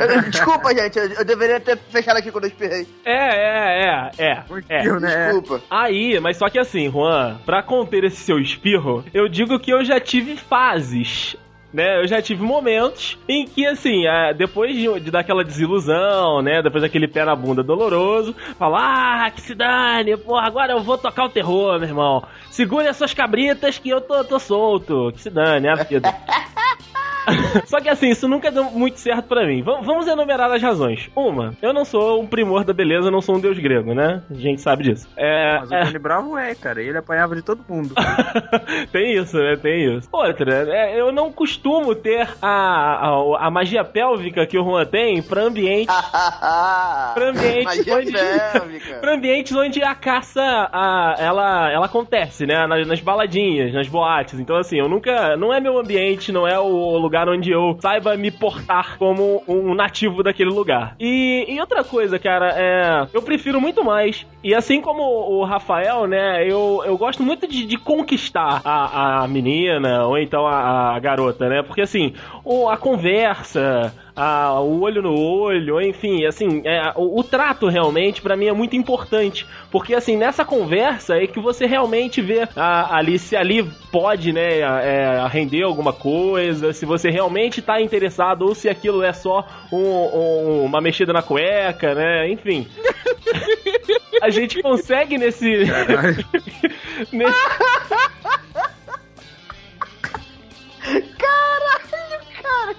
Eu- 0.00 0.30
Desculpa, 0.30 0.74
gente. 0.74 0.98
Eu, 0.98 1.24
deveria 1.24 1.60
ter 1.60 1.76
fechado 1.76 2.16
aqui 2.16 2.30
quando 2.32 2.44
eu 2.44 2.50
espirrei. 2.50 2.86
É, 3.04 3.12
é, 3.12 4.10
é, 4.18 4.24
é. 4.24 4.44
é. 4.68 4.98
Né? 4.98 5.32
Desculpa. 5.32 5.62
Aí, 5.70 6.18
mas 6.20 6.36
só 6.36 6.48
que 6.48 6.58
assim, 6.58 6.90
Juan, 6.90 7.38
pra 7.44 7.62
conter 7.62 8.04
esse 8.04 8.16
seu 8.16 8.38
espirro, 8.38 9.04
eu 9.12 9.28
digo 9.28 9.58
que 9.58 9.72
eu 9.72 9.84
já 9.84 10.00
tive 10.00 10.36
fases. 10.36 11.36
Né, 11.72 12.00
eu 12.00 12.08
já 12.08 12.22
tive 12.22 12.42
momentos 12.42 13.18
em 13.28 13.46
que, 13.46 13.66
assim, 13.66 14.06
é, 14.06 14.32
depois 14.32 14.74
de, 14.74 15.00
de 15.00 15.10
dar 15.10 15.20
aquela 15.20 15.44
desilusão, 15.44 16.40
né, 16.40 16.62
depois 16.62 16.82
daquele 16.82 17.06
pé 17.06 17.26
na 17.26 17.36
bunda 17.36 17.62
doloroso, 17.62 18.34
falar, 18.58 19.26
ah, 19.26 19.30
que 19.30 19.42
se 19.42 19.54
dane, 19.54 20.16
porra, 20.16 20.46
agora 20.46 20.72
eu 20.72 20.80
vou 20.80 20.96
tocar 20.96 21.24
o 21.24 21.28
terror, 21.28 21.78
meu 21.78 21.88
irmão. 21.88 22.24
Segure 22.50 22.88
as 22.88 22.96
suas 22.96 23.12
cabritas 23.12 23.78
que 23.78 23.90
eu 23.90 24.00
tô, 24.00 24.24
tô 24.24 24.38
solto, 24.38 25.12
que 25.12 25.20
se 25.20 25.28
dane, 25.28 25.66
é 25.66 25.72
a 25.72 25.84
vida. 25.84 26.08
Só 27.66 27.80
que 27.80 27.88
assim, 27.88 28.08
isso 28.10 28.28
nunca 28.28 28.50
deu 28.50 28.64
muito 28.64 28.98
certo 28.98 29.26
pra 29.26 29.46
mim. 29.46 29.62
Vam- 29.62 29.82
Vamos 29.82 30.06
enumerar 30.06 30.50
as 30.52 30.62
razões. 30.62 31.10
Uma, 31.14 31.54
eu 31.62 31.72
não 31.72 31.84
sou 31.84 32.20
um 32.22 32.26
primor 32.26 32.64
da 32.64 32.72
beleza, 32.72 33.10
não 33.10 33.20
sou 33.20 33.36
um 33.36 33.40
deus 33.40 33.58
grego, 33.58 33.94
né? 33.94 34.22
A 34.30 34.34
gente 34.34 34.60
sabe 34.60 34.84
disso. 34.84 35.08
É, 35.16 35.58
Mas 35.60 35.70
o 35.70 35.74
é, 35.74 35.84
Johnny 35.84 35.98
Bravo 35.98 36.36
é, 36.38 36.54
cara. 36.54 36.82
Ele 36.82 36.96
apanhava 36.98 37.34
de 37.36 37.42
todo 37.42 37.64
mundo. 37.68 37.94
tem 38.92 39.14
isso, 39.14 39.36
né? 39.38 39.56
Tem 39.56 39.96
isso. 39.96 40.08
Outra, 40.12 40.66
é, 40.68 41.00
eu 41.00 41.12
não 41.12 41.32
costumo 41.32 41.94
ter 41.94 42.28
a, 42.40 43.08
a, 43.08 43.46
a 43.46 43.50
magia 43.50 43.84
pélvica 43.84 44.46
que 44.46 44.58
o 44.58 44.64
Juan 44.64 44.84
tem 44.86 45.22
pra 45.22 45.42
ambientes. 45.42 45.94
pra 47.14 47.28
ambientes 47.30 47.64
Magia 47.64 47.94
onde. 47.96 48.12
pélvica. 48.12 48.94
pra 49.00 49.14
ambientes 49.14 49.52
onde 49.56 49.82
a 49.82 49.94
caça 49.94 50.42
a, 50.72 51.14
ela, 51.18 51.70
ela 51.72 51.86
acontece, 51.86 52.46
né? 52.46 52.66
Nas, 52.66 52.86
nas 52.86 53.00
baladinhas, 53.00 53.72
nas 53.72 53.88
boates. 53.88 54.38
Então, 54.38 54.56
assim, 54.56 54.78
eu 54.78 54.88
nunca. 54.88 55.36
Não 55.36 55.52
é 55.52 55.60
meu 55.60 55.78
ambiente, 55.78 56.32
não 56.32 56.46
é 56.46 56.58
o 56.58 56.96
lugar 56.98 57.17
onde 57.26 57.50
eu 57.50 57.78
saiba 57.80 58.14
me 58.16 58.30
portar 58.30 58.98
como 58.98 59.42
um 59.48 59.74
nativo 59.74 60.22
daquele 60.22 60.50
lugar. 60.50 60.94
E, 61.00 61.46
e 61.48 61.58
outra 61.58 61.82
coisa, 61.82 62.18
cara, 62.18 62.52
é. 62.54 63.08
Eu 63.14 63.22
prefiro 63.22 63.58
muito 63.60 63.82
mais. 63.82 64.26
E 64.44 64.54
assim 64.54 64.80
como 64.80 65.02
o 65.02 65.44
Rafael, 65.44 66.06
né? 66.06 66.44
Eu, 66.44 66.82
eu 66.84 66.98
gosto 66.98 67.22
muito 67.22 67.48
de, 67.48 67.64
de 67.64 67.78
conquistar 67.78 68.60
a, 68.64 69.22
a 69.22 69.28
menina, 69.28 70.04
ou 70.04 70.18
então 70.18 70.46
a, 70.46 70.94
a 70.94 70.98
garota, 70.98 71.48
né? 71.48 71.62
Porque 71.62 71.80
assim, 71.80 72.12
o, 72.44 72.68
a 72.68 72.76
conversa 72.76 73.94
a- 74.18 74.60
o 74.60 74.80
olho 74.80 75.00
no 75.02 75.14
olho, 75.18 75.80
enfim, 75.80 76.24
assim, 76.26 76.62
é, 76.64 76.92
o, 76.96 77.20
o 77.20 77.22
trato 77.24 77.68
realmente 77.68 78.20
pra 78.20 78.36
mim 78.36 78.46
é 78.46 78.52
muito 78.52 78.74
importante, 78.76 79.46
porque 79.70 79.94
assim, 79.94 80.16
nessa 80.16 80.44
conversa 80.44 81.16
é 81.16 81.26
que 81.26 81.38
você 81.40 81.66
realmente 81.66 82.20
vê 82.20 82.48
a, 82.56 82.96
ali 82.96 83.18
se 83.18 83.36
ali 83.36 83.62
pode, 83.92 84.32
né, 84.32 84.58
é, 84.60 85.26
render 85.30 85.62
alguma 85.62 85.92
coisa, 85.92 86.72
se 86.72 86.84
você 86.84 87.10
realmente 87.10 87.62
tá 87.62 87.80
interessado 87.80 88.42
ou 88.42 88.54
se 88.54 88.68
aquilo 88.68 89.02
é 89.02 89.12
só 89.12 89.46
um- 89.72 89.78
um- 89.78 90.64
uma 90.64 90.80
mexida 90.80 91.12
na 91.12 91.22
cueca, 91.22 91.94
né, 91.94 92.28
enfim. 92.30 92.66
A 94.20 94.30
gente 94.30 94.60
consegue 94.60 95.16
nesse. 95.16 95.46
nesse 97.12 97.38
Caralho, 101.18 102.20
cara, 102.42 102.74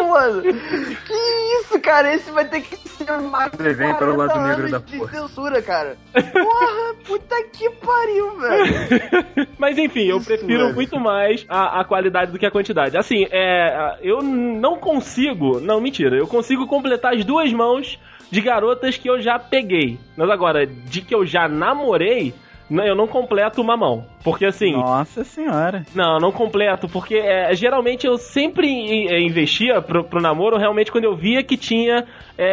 isso, 0.00 0.08
mano? 0.08 0.42
Que 0.42 1.60
isso, 1.60 1.80
cara? 1.80 2.14
Esse 2.14 2.30
vai 2.30 2.44
ter 2.46 2.60
que 2.62 2.76
ser 2.88 3.10
mais 3.20 3.52
Ele 3.58 3.74
vem 3.74 3.94
pelo 3.94 4.16
lado 4.16 4.32
40 4.32 4.48
negro 4.48 4.70
da 4.70 4.78
de 4.78 4.98
força. 4.98 5.16
censura, 5.20 5.62
cara. 5.62 5.96
Porra, 6.12 6.94
puta 7.04 7.36
que 7.52 7.70
pariu, 7.70 8.38
velho. 8.38 9.48
Mas 9.58 9.78
enfim, 9.78 10.04
eu 10.04 10.18
Isso, 10.18 10.26
prefiro 10.26 10.62
mano. 10.64 10.74
muito 10.74 10.98
mais 11.00 11.44
a, 11.48 11.80
a 11.80 11.84
qualidade 11.84 12.32
do 12.32 12.38
que 12.38 12.46
a 12.46 12.50
quantidade. 12.50 12.96
Assim, 12.96 13.26
é, 13.30 13.98
eu 14.02 14.22
não 14.22 14.76
consigo. 14.76 15.60
Não, 15.60 15.80
mentira. 15.80 16.16
Eu 16.16 16.26
consigo 16.26 16.66
completar 16.66 17.14
as 17.14 17.24
duas 17.24 17.52
mãos 17.52 17.98
de 18.30 18.40
garotas 18.40 18.96
que 18.96 19.08
eu 19.08 19.20
já 19.20 19.38
peguei. 19.38 19.98
Mas 20.16 20.28
agora, 20.30 20.66
de 20.66 21.00
que 21.02 21.14
eu 21.14 21.24
já 21.24 21.48
namorei, 21.48 22.34
eu 22.70 22.94
não 22.94 23.06
completo 23.06 23.60
uma 23.60 23.76
mão. 23.76 24.06
Porque 24.22 24.44
assim. 24.46 24.72
Nossa 24.72 25.24
senhora. 25.24 25.84
Não, 25.94 26.18
não 26.18 26.32
completo, 26.32 26.88
porque 26.88 27.16
é, 27.16 27.54
geralmente 27.54 28.06
eu 28.06 28.16
sempre 28.16 28.66
eh, 29.08 29.20
investia 29.20 29.82
pro, 29.82 30.04
pro 30.04 30.20
namoro 30.20 30.56
realmente 30.56 30.90
quando 30.90 31.04
eu 31.04 31.14
via 31.16 31.42
que 31.42 31.56
tinha 31.56 32.04
é, 32.38 32.46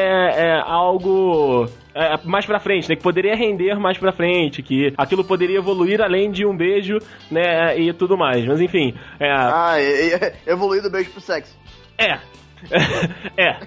é, 0.47 0.61
algo 0.65 1.65
é, 1.95 2.17
mais 2.25 2.45
pra 2.45 2.59
frente, 2.59 2.89
né? 2.89 2.95
Que 2.95 3.01
poderia 3.03 3.35
render 3.35 3.79
mais 3.79 3.97
pra 3.97 4.11
frente, 4.11 4.61
que 4.61 4.93
aquilo 4.97 5.23
poderia 5.23 5.57
evoluir 5.57 6.01
além 6.01 6.29
de 6.29 6.45
um 6.45 6.55
beijo, 6.55 6.97
né? 7.29 7.77
E 7.79 7.93
tudo 7.93 8.17
mais. 8.17 8.45
Mas 8.45 8.59
enfim, 8.61 8.93
é. 9.19 9.31
Ah, 9.31 9.75
e- 9.79 10.13
e- 10.15 10.33
evoluído 10.51 10.89
beijo 10.89 11.11
pro 11.11 11.21
sexo. 11.21 11.57
É. 11.97 12.19
é. 13.37 13.57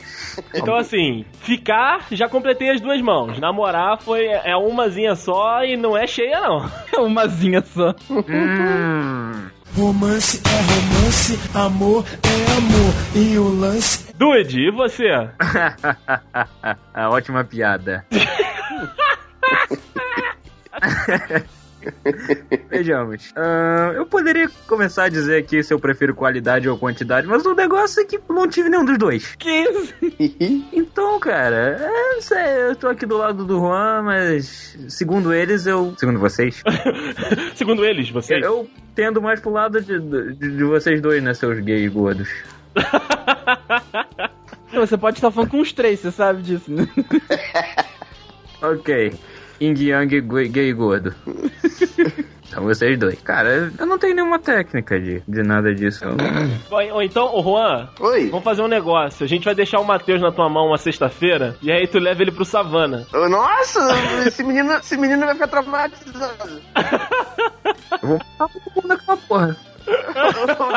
Então 0.55 0.77
assim, 0.77 1.25
ficar, 1.41 2.07
já 2.13 2.29
completei 2.29 2.71
as 2.71 2.81
duas 2.81 3.01
mãos. 3.01 3.39
Namorar 3.39 3.99
foi 3.99 4.27
é 4.27 4.57
umazinha 4.57 5.15
só 5.15 5.65
e 5.65 5.77
não 5.77 5.97
é 5.97 6.07
cheia, 6.07 6.41
não. 6.41 6.71
Umazinha 7.05 7.63
só. 7.63 7.95
Hum. 8.11 9.49
Romance 9.77 10.41
é 10.47 10.61
romance, 10.73 11.41
amor 11.53 12.05
é 12.23 12.57
amor. 12.57 12.95
E 13.17 13.39
o 13.39 13.49
lance 13.49 14.05
Dude, 14.17 14.69
e 14.69 14.71
você? 14.71 15.11
Ótima 16.95 17.45
piada. 17.45 18.07
Vejamos. 22.71 23.33
Ah, 23.37 23.93
eu 23.95 24.07
poderia 24.07 24.49
começar 24.67 25.05
a 25.05 25.09
dizer 25.09 25.39
aqui 25.39 25.63
se 25.63 25.73
eu 25.73 25.79
prefiro 25.79 26.15
qualidade 26.15 26.69
ou 26.69 26.79
quantidade, 26.79 27.27
mas 27.27 27.45
o 27.45 27.55
negócio 27.55 28.03
é 28.03 28.05
que 28.05 28.21
não 28.29 28.49
tive 28.49 28.69
nenhum 28.69 28.85
dos 28.85 28.99
dois. 28.99 29.35
Que? 29.37 29.65
Então, 30.73 31.19
cara, 31.19 31.79
é, 31.81 32.15
não 32.15 32.23
sei, 32.23 32.71
eu 32.71 32.77
tô 32.77 32.89
aqui 32.89 33.05
do 33.07 33.17
lado 33.17 33.45
do 33.45 33.59
Juan, 33.59 34.03
mas 34.03 34.77
segundo 34.89 35.33
eles, 35.33 35.67
eu. 35.67 35.95
Segundo 35.99 36.19
vocês, 36.19 36.63
Segundo 37.57 37.85
eles, 37.85 38.11
vocês. 38.11 38.43
eu 38.43 38.69
tendo 38.95 39.21
mais 39.21 39.41
pro 39.41 39.51
lado 39.51 39.81
de, 39.81 39.99
de, 39.99 40.35
de 40.35 40.65
vocês 40.65 41.01
dois, 41.01 41.23
né, 41.23 41.35
seus 41.35 41.59
gays 41.61 41.91
gordos. 41.93 42.29
Você 44.73 44.97
pode 44.97 45.19
estar 45.19 45.31
falando 45.31 45.51
com 45.51 45.61
os 45.61 45.73
três, 45.73 46.01
você 46.01 46.11
sabe 46.11 46.43
disso, 46.43 46.71
né? 46.71 46.87
Ok. 48.63 49.15
Yin 49.61 49.75
Yang 49.79 50.21
gay, 50.51 50.73
gordo. 50.73 51.15
São 52.55 52.63
vocês 52.63 52.97
dois. 52.97 53.21
Cara, 53.21 53.73
eu 53.77 53.87
não 53.87 53.99
tenho 53.99 54.15
nenhuma 54.15 54.39
técnica 54.39 55.01
de, 55.01 55.21
de 55.27 55.43
nada 55.43 55.75
disso. 55.75 56.05
Ou, 56.71 56.95
ou 56.95 57.03
então, 57.03 57.35
ô 57.35 57.43
Juan, 57.43 57.89
Oi. 57.99 58.29
vamos 58.31 58.45
fazer 58.45 58.63
um 58.63 58.69
negócio. 58.69 59.25
A 59.25 59.29
gente 59.29 59.45
vai 59.45 59.57
deixar 59.57 59.81
o 59.81 59.85
Matheus 59.85 60.23
na 60.23 60.31
tua 60.31 60.49
mão 60.49 60.69
uma 60.69 60.79
sexta-feira 60.79 61.57
e 61.61 61.73
aí 61.73 61.89
tu 61.89 61.99
leva 61.99 62.23
ele 62.23 62.31
pro 62.31 62.45
Savana. 62.45 63.07
Nossa, 63.13 63.81
esse 64.25 64.45
menino, 64.45 64.73
esse 64.75 64.97
menino 64.97 65.25
vai 65.27 65.35
ficar 65.35 65.49
traumatizado. 65.49 66.61
Eu 68.03 68.09
vou 68.09 68.19
matar 68.19 68.49
todo 68.53 68.75
mundo 68.77 68.89
naquela 68.89 69.17
porra. 69.17 69.57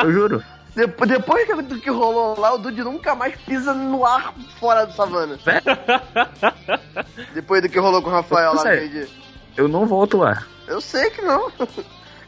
Eu 0.02 0.12
juro. 0.12 0.42
Depois, 0.78 1.66
do 1.66 1.80
que 1.80 1.90
rolou 1.90 2.38
lá, 2.38 2.54
o 2.54 2.58
Dude 2.58 2.84
nunca 2.84 3.14
mais 3.14 3.34
pisa 3.40 3.74
no 3.74 4.04
ar 4.04 4.32
fora 4.60 4.86
do 4.86 4.92
savana. 4.92 5.36
Depois 7.34 7.60
do 7.60 7.68
que 7.68 7.80
rolou 7.80 8.00
com 8.00 8.08
o 8.08 8.12
Rafael 8.12 8.54
lá. 8.54 8.62
Eu 9.56 9.66
não 9.66 9.86
volto 9.86 10.18
lá. 10.18 10.44
Eu 10.68 10.80
sei 10.80 11.10
que 11.10 11.20
não. 11.20 11.50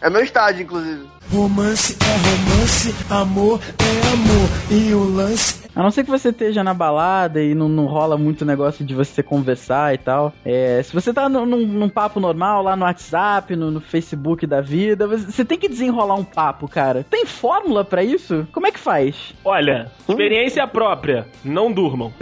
É 0.02 0.08
meu 0.08 0.22
estádio, 0.22 0.62
inclusive. 0.62 1.06
Romance 1.30 1.96
é 2.00 2.06
romance, 2.06 2.94
amor 3.10 3.60
é 3.78 4.12
amor. 4.12 4.48
E 4.70 4.92
o 4.94 5.04
lance 5.04 5.60
A 5.76 5.82
não 5.82 5.90
ser 5.92 6.02
que 6.04 6.10
você 6.10 6.30
esteja 6.30 6.64
na 6.64 6.72
balada 6.74 7.40
e 7.40 7.54
não, 7.54 7.68
não 7.68 7.86
rola 7.86 8.16
muito 8.18 8.44
negócio 8.44 8.84
de 8.84 8.94
você 8.94 9.22
conversar 9.22 9.94
e 9.94 9.98
tal. 9.98 10.32
É, 10.44 10.82
se 10.82 10.92
você 10.92 11.12
tá 11.12 11.28
num, 11.28 11.44
num- 11.46 11.66
num 11.66 11.88
papo 11.88 12.18
normal 12.18 12.62
lá 12.62 12.74
no 12.74 12.84
WhatsApp, 12.84 13.54
no, 13.54 13.70
no 13.70 13.80
Facebook 13.80 14.46
da 14.46 14.60
vida, 14.60 15.06
você 15.06 15.30
você 15.30 15.44
tem 15.44 15.58
que 15.58 15.68
desenrolar 15.68 16.14
um 16.16 16.24
papo, 16.24 16.66
cara. 16.66 17.04
Tem 17.08 17.24
fórmula 17.26 17.84
pra 17.84 18.02
isso? 18.02 18.48
Como 18.52 18.66
é 18.66 18.72
que 18.72 18.80
faz? 18.80 19.34
Olha, 19.44 19.92
experiência 20.08 20.66
própria. 20.66 21.26
Não 21.44 21.70
durmam. 21.70 22.12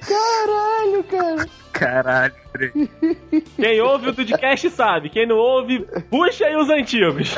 Caralho, 0.00 1.04
cara. 1.04 1.46
Caralho. 1.72 2.41
Quem 3.56 3.80
ouve 3.80 4.08
o 4.08 4.12
Dudcast 4.12 4.70
sabe. 4.70 5.08
Quem 5.08 5.26
não 5.26 5.36
ouve, 5.36 5.80
puxa 6.10 6.46
aí 6.46 6.56
os 6.56 6.68
antigos. 6.70 7.34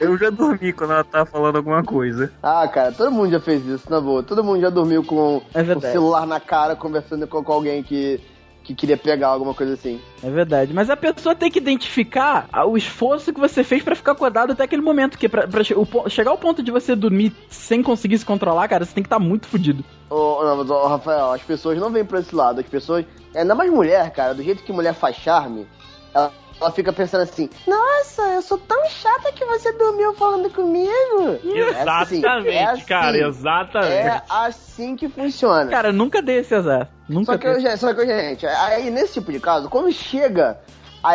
Eu 0.00 0.18
já 0.18 0.30
dormi 0.30 0.72
quando 0.72 0.92
ela 0.92 1.04
tava 1.04 1.26
falando 1.26 1.56
alguma 1.56 1.82
coisa. 1.82 2.32
Ah, 2.42 2.66
cara, 2.68 2.92
todo 2.92 3.10
mundo 3.10 3.30
já 3.30 3.40
fez 3.40 3.64
isso, 3.66 3.90
na 3.90 4.00
boa. 4.00 4.22
Todo 4.22 4.44
mundo 4.44 4.60
já 4.60 4.70
dormiu 4.70 5.02
com 5.04 5.42
É 5.54 5.62
o 5.62 5.80
celular 5.80 6.26
na 6.26 6.40
cara, 6.40 6.76
conversando 6.76 7.26
com, 7.26 7.42
com 7.42 7.52
alguém 7.52 7.82
que, 7.82 8.20
que 8.62 8.74
queria 8.74 8.96
pegar 8.96 9.28
alguma 9.28 9.54
coisa 9.54 9.74
assim. 9.74 10.00
É 10.22 10.28
verdade. 10.30 10.72
Mas 10.74 10.90
a 10.90 10.96
pessoa 10.96 11.34
tem 11.34 11.50
que 11.50 11.58
identificar 11.58 12.46
o 12.66 12.76
esforço 12.76 13.32
que 13.32 13.40
você 13.40 13.64
fez 13.64 13.82
pra 13.82 13.94
ficar 13.96 14.12
acordado 14.12 14.52
até 14.52 14.64
aquele 14.64 14.82
momento. 14.82 15.18
Que 15.18 15.28
pra, 15.28 15.46
pra 15.48 15.64
che- 15.64 15.74
o 15.74 15.86
po- 15.86 16.08
chegar 16.10 16.30
ao 16.30 16.38
ponto 16.38 16.62
de 16.62 16.70
você 16.70 16.94
dormir 16.94 17.32
sem 17.48 17.82
conseguir 17.82 18.18
se 18.18 18.26
controlar, 18.26 18.68
cara, 18.68 18.84
você 18.84 18.94
tem 18.94 19.02
que 19.02 19.06
estar 19.08 19.18
muito 19.18 19.46
fudido. 19.46 19.82
Ô, 20.14 20.44
não, 20.44 20.56
mas, 20.58 20.70
ô, 20.70 20.86
Rafael, 20.86 21.32
as 21.32 21.42
pessoas 21.42 21.76
não 21.78 21.90
vêm 21.90 22.04
pra 22.04 22.20
esse 22.20 22.34
lado. 22.34 22.60
As 22.60 22.66
pessoas. 22.66 23.04
Ainda 23.34 23.54
mais 23.54 23.68
mulher, 23.68 24.10
cara, 24.12 24.32
do 24.32 24.42
jeito 24.44 24.62
que 24.62 24.72
mulher 24.72 24.94
faz 24.94 25.16
charme, 25.16 25.66
ela, 26.14 26.30
ela 26.60 26.70
fica 26.70 26.92
pensando 26.92 27.22
assim: 27.22 27.50
Nossa, 27.66 28.22
eu 28.28 28.42
sou 28.42 28.56
tão 28.56 28.88
chata 28.88 29.32
que 29.32 29.44
você 29.44 29.72
dormiu 29.72 30.14
falando 30.14 30.48
comigo. 30.50 30.88
É 31.44 31.82
assim, 31.82 32.18
Exatamente, 32.18 32.48
é 32.48 32.64
assim. 32.64 32.84
cara, 32.84 33.18
exatamente. 33.18 33.92
É 33.92 34.22
assim 34.28 34.94
que 34.94 35.08
funciona. 35.08 35.68
Cara, 35.68 35.92
nunca 35.92 36.22
dei 36.22 36.38
esse 36.38 36.54
azar. 36.54 36.88
Nunca 37.08 37.32
Só 37.32 37.38
que, 37.38 37.50
dei. 37.50 37.60
gente, 37.60 37.78
só 37.78 37.92
que, 37.92 38.06
gente, 38.06 38.46
aí 38.46 38.90
nesse 38.90 39.14
tipo 39.14 39.32
de 39.32 39.40
caso, 39.40 39.68
quando 39.68 39.90
chega 39.92 40.60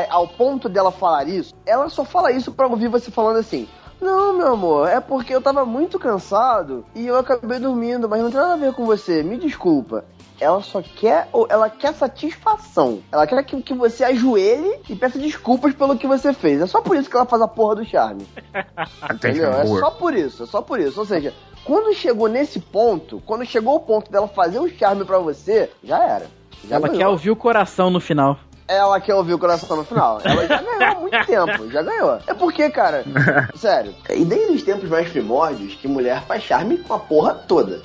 ao 0.10 0.28
ponto 0.28 0.68
dela 0.68 0.92
falar 0.92 1.28
isso, 1.28 1.54
ela 1.66 1.88
só 1.90 2.04
fala 2.04 2.32
isso 2.34 2.52
pra 2.52 2.68
ouvir 2.68 2.90
você 2.90 3.10
falando 3.10 3.38
assim. 3.38 3.66
Não, 4.02 4.34
meu 4.34 4.54
amor, 4.54 4.88
é 4.88 5.00
porque 5.00 5.34
eu 5.34 5.42
tava 5.42 5.66
muito 5.66 6.00
cansado 6.00 6.86
e 6.96 7.06
eu 7.06 7.18
acabei 7.18 7.60
dormindo, 7.60 8.08
mas 8.08 8.22
não 8.22 8.32
tem 8.32 8.40
nada 8.40 8.54
a 8.54 8.58
ver 8.58 8.74
com 8.74 8.86
você, 8.86 9.22
me 9.24 9.38
desculpa. 9.38 10.06
Ela 10.40 10.62
só 10.62 10.82
quer, 10.82 11.28
ou 11.34 11.46
ela 11.50 11.70
quer 11.70 11.94
satisfação. 11.94 13.00
Ela 13.12 13.28
quer 13.28 13.44
que, 13.44 13.62
que 13.62 13.74
você 13.74 14.06
ajoelhe 14.06 14.80
e 14.88 14.96
peça 14.96 15.20
desculpas 15.20 15.74
pelo 15.74 15.98
que 15.98 16.08
você 16.08 16.32
fez. 16.32 16.62
É 16.62 16.66
só 16.66 16.82
por 16.82 16.96
isso 16.96 17.10
que 17.10 17.16
ela 17.18 17.26
faz 17.26 17.42
a 17.42 17.48
porra 17.48 17.76
do 17.76 17.86
charme. 17.86 18.26
Entendeu? 19.14 19.52
É 19.52 19.66
só 19.66 19.92
por 19.92 20.14
isso, 20.16 20.44
é 20.44 20.46
só 20.46 20.62
por 20.62 20.80
isso. 20.80 20.98
Ou 20.98 21.06
seja, 21.06 21.34
quando 21.66 21.94
chegou 21.94 22.30
nesse 22.30 22.60
ponto, 22.60 23.22
quando 23.26 23.46
chegou 23.46 23.76
o 23.76 23.80
ponto 23.82 24.10
dela 24.10 24.30
fazer 24.30 24.60
o 24.60 24.70
charme 24.70 25.04
pra 25.04 25.20
você, 25.20 25.70
já 25.84 26.02
era. 26.02 26.28
Já 26.68 26.78
Ela 26.78 26.88
ganhou. 26.88 26.98
quer 27.00 27.08
ouvir 27.10 27.32
o 27.32 27.36
coração 27.36 27.90
no 27.90 28.00
final. 28.00 28.38
Ela 28.70 29.02
quer 29.02 29.16
ouvir 29.16 29.34
o 29.34 29.40
coração 29.40 29.76
no 29.76 29.84
final. 29.84 30.22
Ela 30.24 30.46
já 30.48 30.62
ganhou 30.62 30.84
há 30.84 31.00
muito 31.00 31.26
tempo, 31.26 31.72
já 31.72 31.82
ganhou. 31.82 32.20
É 32.28 32.34
porque, 32.36 32.70
cara, 32.70 33.04
sério, 33.58 33.96
e 34.12 34.24
desde 34.24 34.54
os 34.54 34.62
tempos 34.62 34.88
mais 34.88 35.10
primórdios 35.10 35.74
que 35.74 35.88
mulher 35.88 36.24
faz 36.28 36.44
charme 36.44 36.78
com 36.78 36.94
a 36.94 37.00
porra 37.00 37.34
toda. 37.34 37.82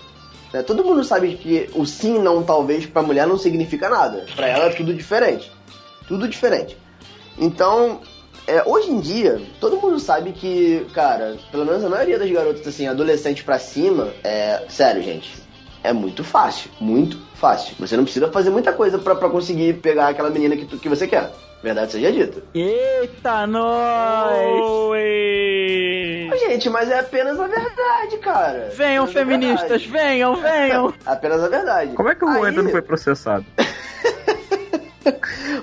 Né? 0.53 0.63
Todo 0.63 0.85
mundo 0.85 1.03
sabe 1.03 1.37
que 1.37 1.71
o 1.75 1.87
sim 1.87 2.19
não 2.19 2.43
talvez 2.43 2.85
pra 2.85 3.03
mulher 3.03 3.27
não 3.27 3.39
significa 3.39 3.89
nada. 3.89 4.27
Pra 4.37 4.47
ela 4.47 4.67
é 4.67 4.71
tudo 4.71 4.93
diferente. 4.93 5.51
Tudo 6.07 6.29
diferente. 6.29 6.77
Então, 7.39 8.01
é, 8.47 8.63
hoje 8.67 8.91
em 8.91 9.01
dia, 9.01 9.41
todo 9.59 9.81
mundo 9.81 9.99
sabe 9.99 10.33
que, 10.33 10.87
cara, 10.93 11.37
pelo 11.51 11.65
menos 11.65 11.83
a 11.83 11.89
maioria 11.89 12.19
das 12.19 12.31
garotas, 12.31 12.67
assim, 12.67 12.87
adolescentes 12.87 13.43
pra 13.43 13.59
cima, 13.59 14.13
é. 14.23 14.65
Sério, 14.69 15.03
gente. 15.03 15.33
É 15.83 15.95
muito 15.95 16.23
fácil. 16.23 16.71
Muito 16.79 17.19
fácil. 17.35 17.75
Você 17.79 17.97
não 17.97 18.05
precisa 18.05 18.31
fazer 18.31 18.51
muita 18.51 18.73
coisa 18.73 18.99
pra, 18.99 19.15
pra 19.15 19.29
conseguir 19.29 19.75
pegar 19.75 20.09
aquela 20.09 20.31
menina 20.31 20.57
que, 20.57 20.65
tu- 20.67 20.79
que 20.79 20.89
você 20.89 21.07
quer. 21.07 21.31
Verdade 21.63 21.93
seja 21.93 22.13
dita. 22.13 22.43
Eita, 22.55 23.47
nós! 23.47 24.61
Oi! 24.61 26.31
Gente, 26.49 26.69
mas 26.69 26.91
é 26.91 26.99
apenas 27.01 27.41
a 27.41 27.47
verdade, 27.47 28.19
cara. 28.19 28.71
Venham, 28.75 29.05
Apenas 29.05 29.13
feministas, 29.29 29.87
verdade. 29.87 29.89
venham, 29.89 30.37
venham! 30.37 30.95
Apenas 31.07 31.43
a 31.43 31.49
verdade. 31.49 31.95
Como 31.95 32.09
é 32.11 32.15
que 32.15 32.25
o 32.25 32.29
Aí- 32.29 32.45
ainda 32.47 32.63
não 32.63 32.71
foi 32.71 32.83
processado? 32.83 33.45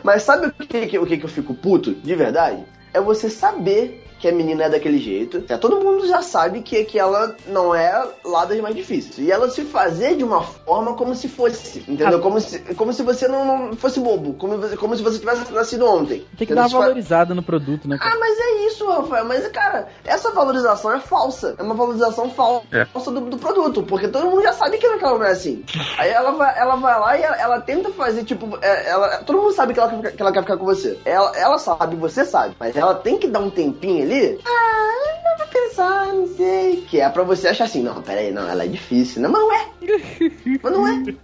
Mas 0.03 0.23
sabe 0.23 0.47
o 0.47 0.51
que, 0.51 0.87
que- 0.87 0.99
o 0.99 1.05
que, 1.05 1.17
que 1.17 1.25
eu 1.25 1.29
fico 1.29 1.53
puto, 1.53 1.93
de 1.93 2.15
verdade? 2.15 2.63
É 2.93 2.99
você 2.99 3.29
saber 3.29 4.00
que 4.21 4.27
a 4.27 4.31
menina 4.31 4.65
é 4.65 4.69
daquele 4.69 4.99
jeito. 4.99 5.43
Já 5.47 5.57
todo 5.57 5.81
mundo 5.81 6.07
já 6.07 6.21
sabe 6.21 6.61
que, 6.61 6.83
que 6.85 6.99
ela 6.99 7.35
não 7.47 7.73
é 7.73 8.07
lá 8.23 8.45
das 8.45 8.59
mais 8.61 8.75
difíceis. 8.75 9.17
E 9.17 9.31
ela 9.31 9.49
se 9.49 9.63
fazer 9.63 10.15
de 10.15 10.23
uma 10.23 10.41
forma 10.43 10.93
como 10.93 11.15
se 11.15 11.27
fosse, 11.27 11.79
entendeu? 11.87 12.19
Como 12.21 12.39
se, 12.39 12.59
como 12.75 12.93
se 12.93 13.01
você 13.01 13.27
não, 13.27 13.45
não 13.69 13.75
fosse 13.75 13.99
bobo. 13.99 14.33
Como, 14.35 14.59
como 14.77 14.95
se 14.95 15.01
você 15.01 15.19
tivesse 15.19 15.51
nascido 15.51 15.85
ontem. 15.87 16.19
Tem 16.37 16.45
que 16.47 16.53
Entendeu? 16.53 16.63
dar 16.63 16.69
uma 16.69 16.79
valorizada 16.81 17.33
no 17.33 17.41
produto, 17.41 17.87
né? 17.87 17.97
cara? 17.97 18.13
Ah, 18.15 18.19
mas 18.19 18.37
é 18.39 18.67
isso, 18.67 18.87
Rafael. 18.87 19.25
Mas, 19.25 19.47
cara, 19.47 19.87
essa 20.05 20.31
valorização 20.31 20.93
é 20.93 20.99
falsa. 20.99 21.55
É 21.57 21.63
uma 21.63 21.73
valorização 21.73 22.29
fal- 22.29 22.63
É. 22.71 22.85
falsa 22.85 23.09
do, 23.11 23.21
do 23.21 23.37
produto. 23.37 23.81
Porque 23.83 24.07
todo 24.07 24.27
mundo 24.29 24.43
já 24.43 24.53
sabe 24.53 24.77
que 24.77 24.85
aquela 24.85 25.13
mulher 25.15 25.29
é 25.29 25.31
assim. 25.31 25.63
Aí 25.97 26.09
ela 26.11 26.31
vai, 26.31 26.59
ela 26.59 26.75
vai 26.75 26.99
lá 26.99 27.17
e 27.17 27.21
ela, 27.23 27.35
ela 27.41 27.61
tenta 27.61 27.89
fazer, 27.91 28.23
tipo, 28.23 28.57
é, 28.61 28.89
ela, 28.89 29.17
todo 29.23 29.39
mundo 29.41 29.51
sabe 29.53 29.73
que 29.73 29.79
ela, 29.79 29.89
quer 29.89 29.97
ficar- 29.97 30.11
que 30.11 30.21
ela 30.21 30.31
quer 30.31 30.41
ficar 30.41 30.57
com 30.57 30.65
você. 30.65 30.99
Ela, 31.05 31.35
ela 31.37 31.57
sabe, 31.57 31.95
você 31.95 32.23
sabe. 32.25 32.55
Mas 32.59 32.75
ela 32.75 32.93
tem 32.93 33.17
que 33.17 33.27
dar 33.27 33.39
um 33.39 33.49
tempinho 33.49 34.03
ali. 34.03 34.10
Ah, 34.45 35.31
eu 35.31 35.37
vou 35.37 35.47
pensar, 35.47 36.07
não 36.13 36.27
sei. 36.35 36.81
Que 36.89 36.99
é 36.99 37.09
pra 37.09 37.23
você 37.23 37.47
achar 37.47 37.65
assim, 37.65 37.81
não, 37.81 38.01
pera 38.01 38.19
aí, 38.21 38.31
não, 38.31 38.47
ela 38.49 38.63
é 38.63 38.67
difícil. 38.67 39.21
Não, 39.21 39.29
mas 39.31 39.41
não 39.41 39.51
é. 39.53 39.65
mas 40.61 40.71
não 40.73 40.87
é. 40.87 41.15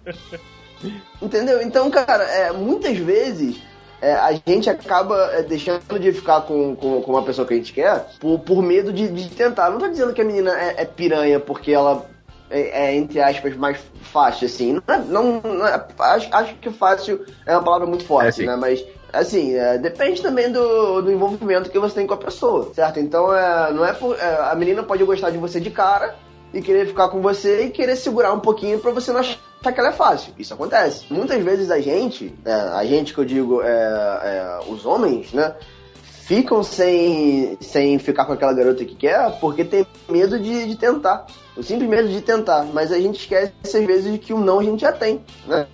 Entendeu? 1.21 1.61
Então, 1.61 1.89
cara, 1.89 2.23
é, 2.23 2.51
muitas 2.51 2.97
vezes 2.97 3.57
é, 4.01 4.13
a 4.13 4.31
gente 4.45 4.69
acaba 4.69 5.31
é, 5.33 5.41
deixando 5.41 5.99
de 5.99 6.11
ficar 6.11 6.41
com, 6.41 6.75
com, 6.75 7.01
com 7.01 7.11
uma 7.11 7.23
pessoa 7.23 7.47
que 7.47 7.53
a 7.53 7.57
gente 7.57 7.73
quer 7.73 8.05
por, 8.19 8.39
por 8.39 8.61
medo 8.61 8.93
de, 8.93 9.07
de 9.07 9.29
tentar. 9.29 9.69
Não 9.69 9.79
tô 9.79 9.87
dizendo 9.87 10.13
que 10.13 10.21
a 10.21 10.25
menina 10.25 10.51
é, 10.51 10.81
é 10.83 10.85
piranha 10.85 11.39
porque 11.39 11.71
ela 11.71 12.05
é, 12.49 12.85
é, 12.89 12.95
entre 12.95 13.19
aspas, 13.19 13.55
mais 13.55 13.79
fácil, 14.03 14.45
assim. 14.45 14.73
Não, 14.73 14.93
é- 14.95 14.99
não, 14.99 15.41
não 15.41 15.67
é- 15.67 15.83
acho, 15.99 16.27
acho 16.31 16.55
que 16.55 16.69
fácil 16.69 17.25
é 17.45 17.53
uma 17.53 17.63
palavra 17.63 17.87
muito 17.87 18.03
É, 18.03 18.07
forte, 18.07 18.35
sim. 18.35 18.45
né? 18.45 18.55
Mas, 18.55 18.85
assim, 19.11 19.55
é, 19.55 19.77
depende 19.77 20.21
também 20.21 20.51
do, 20.51 21.01
do 21.01 21.11
envolvimento 21.11 21.69
que 21.69 21.79
você 21.79 21.95
tem 21.95 22.07
com 22.07 22.13
a 22.13 22.17
pessoa, 22.17 22.71
certo? 22.73 22.99
Então, 22.99 23.33
é, 23.33 23.71
não 23.73 23.85
é, 23.85 23.93
por, 23.93 24.17
é, 24.17 24.51
a 24.51 24.55
menina 24.55 24.83
pode 24.83 25.03
gostar 25.03 25.29
de 25.29 25.37
você 25.37 25.59
de 25.59 25.69
cara 25.69 26.15
e 26.53 26.61
querer 26.61 26.87
ficar 26.87 27.09
com 27.09 27.21
você 27.21 27.65
e 27.65 27.69
querer 27.69 27.95
segurar 27.95 28.33
um 28.33 28.39
pouquinho 28.39 28.79
pra 28.79 28.91
você 28.91 29.11
não 29.11 29.19
achar 29.19 29.37
que 29.61 29.79
ela 29.79 29.89
é 29.89 29.93
fácil. 29.93 30.33
Isso 30.37 30.53
acontece. 30.53 31.05
Muitas 31.11 31.43
vezes 31.43 31.71
a 31.71 31.79
gente, 31.79 32.33
é, 32.45 32.51
a 32.51 32.85
gente 32.85 33.13
que 33.13 33.19
eu 33.19 33.25
digo, 33.25 33.61
é, 33.61 33.67
é, 33.67 34.59
os 34.67 34.85
homens, 34.85 35.33
né? 35.33 35.55
Ficam 36.01 36.61
sem, 36.61 37.57
sem 37.61 37.97
ficar 37.99 38.25
com 38.25 38.33
aquela 38.33 38.51
garota 38.51 38.83
que 38.83 38.95
quer 38.95 39.39
porque 39.39 39.63
tem 39.63 39.87
medo 40.09 40.37
de, 40.37 40.67
de 40.67 40.75
tentar. 40.75 41.25
O 41.55 41.63
simples 41.63 41.89
medo 41.89 42.09
de 42.09 42.19
tentar. 42.19 42.65
Mas 42.73 42.91
a 42.91 42.99
gente 42.99 43.17
esquece 43.21 43.53
às 43.63 43.85
vezes 43.85 44.19
que 44.19 44.33
o 44.33 44.39
não 44.39 44.59
a 44.59 44.63
gente 44.63 44.81
já 44.81 44.91
tem, 44.91 45.21
né? 45.47 45.67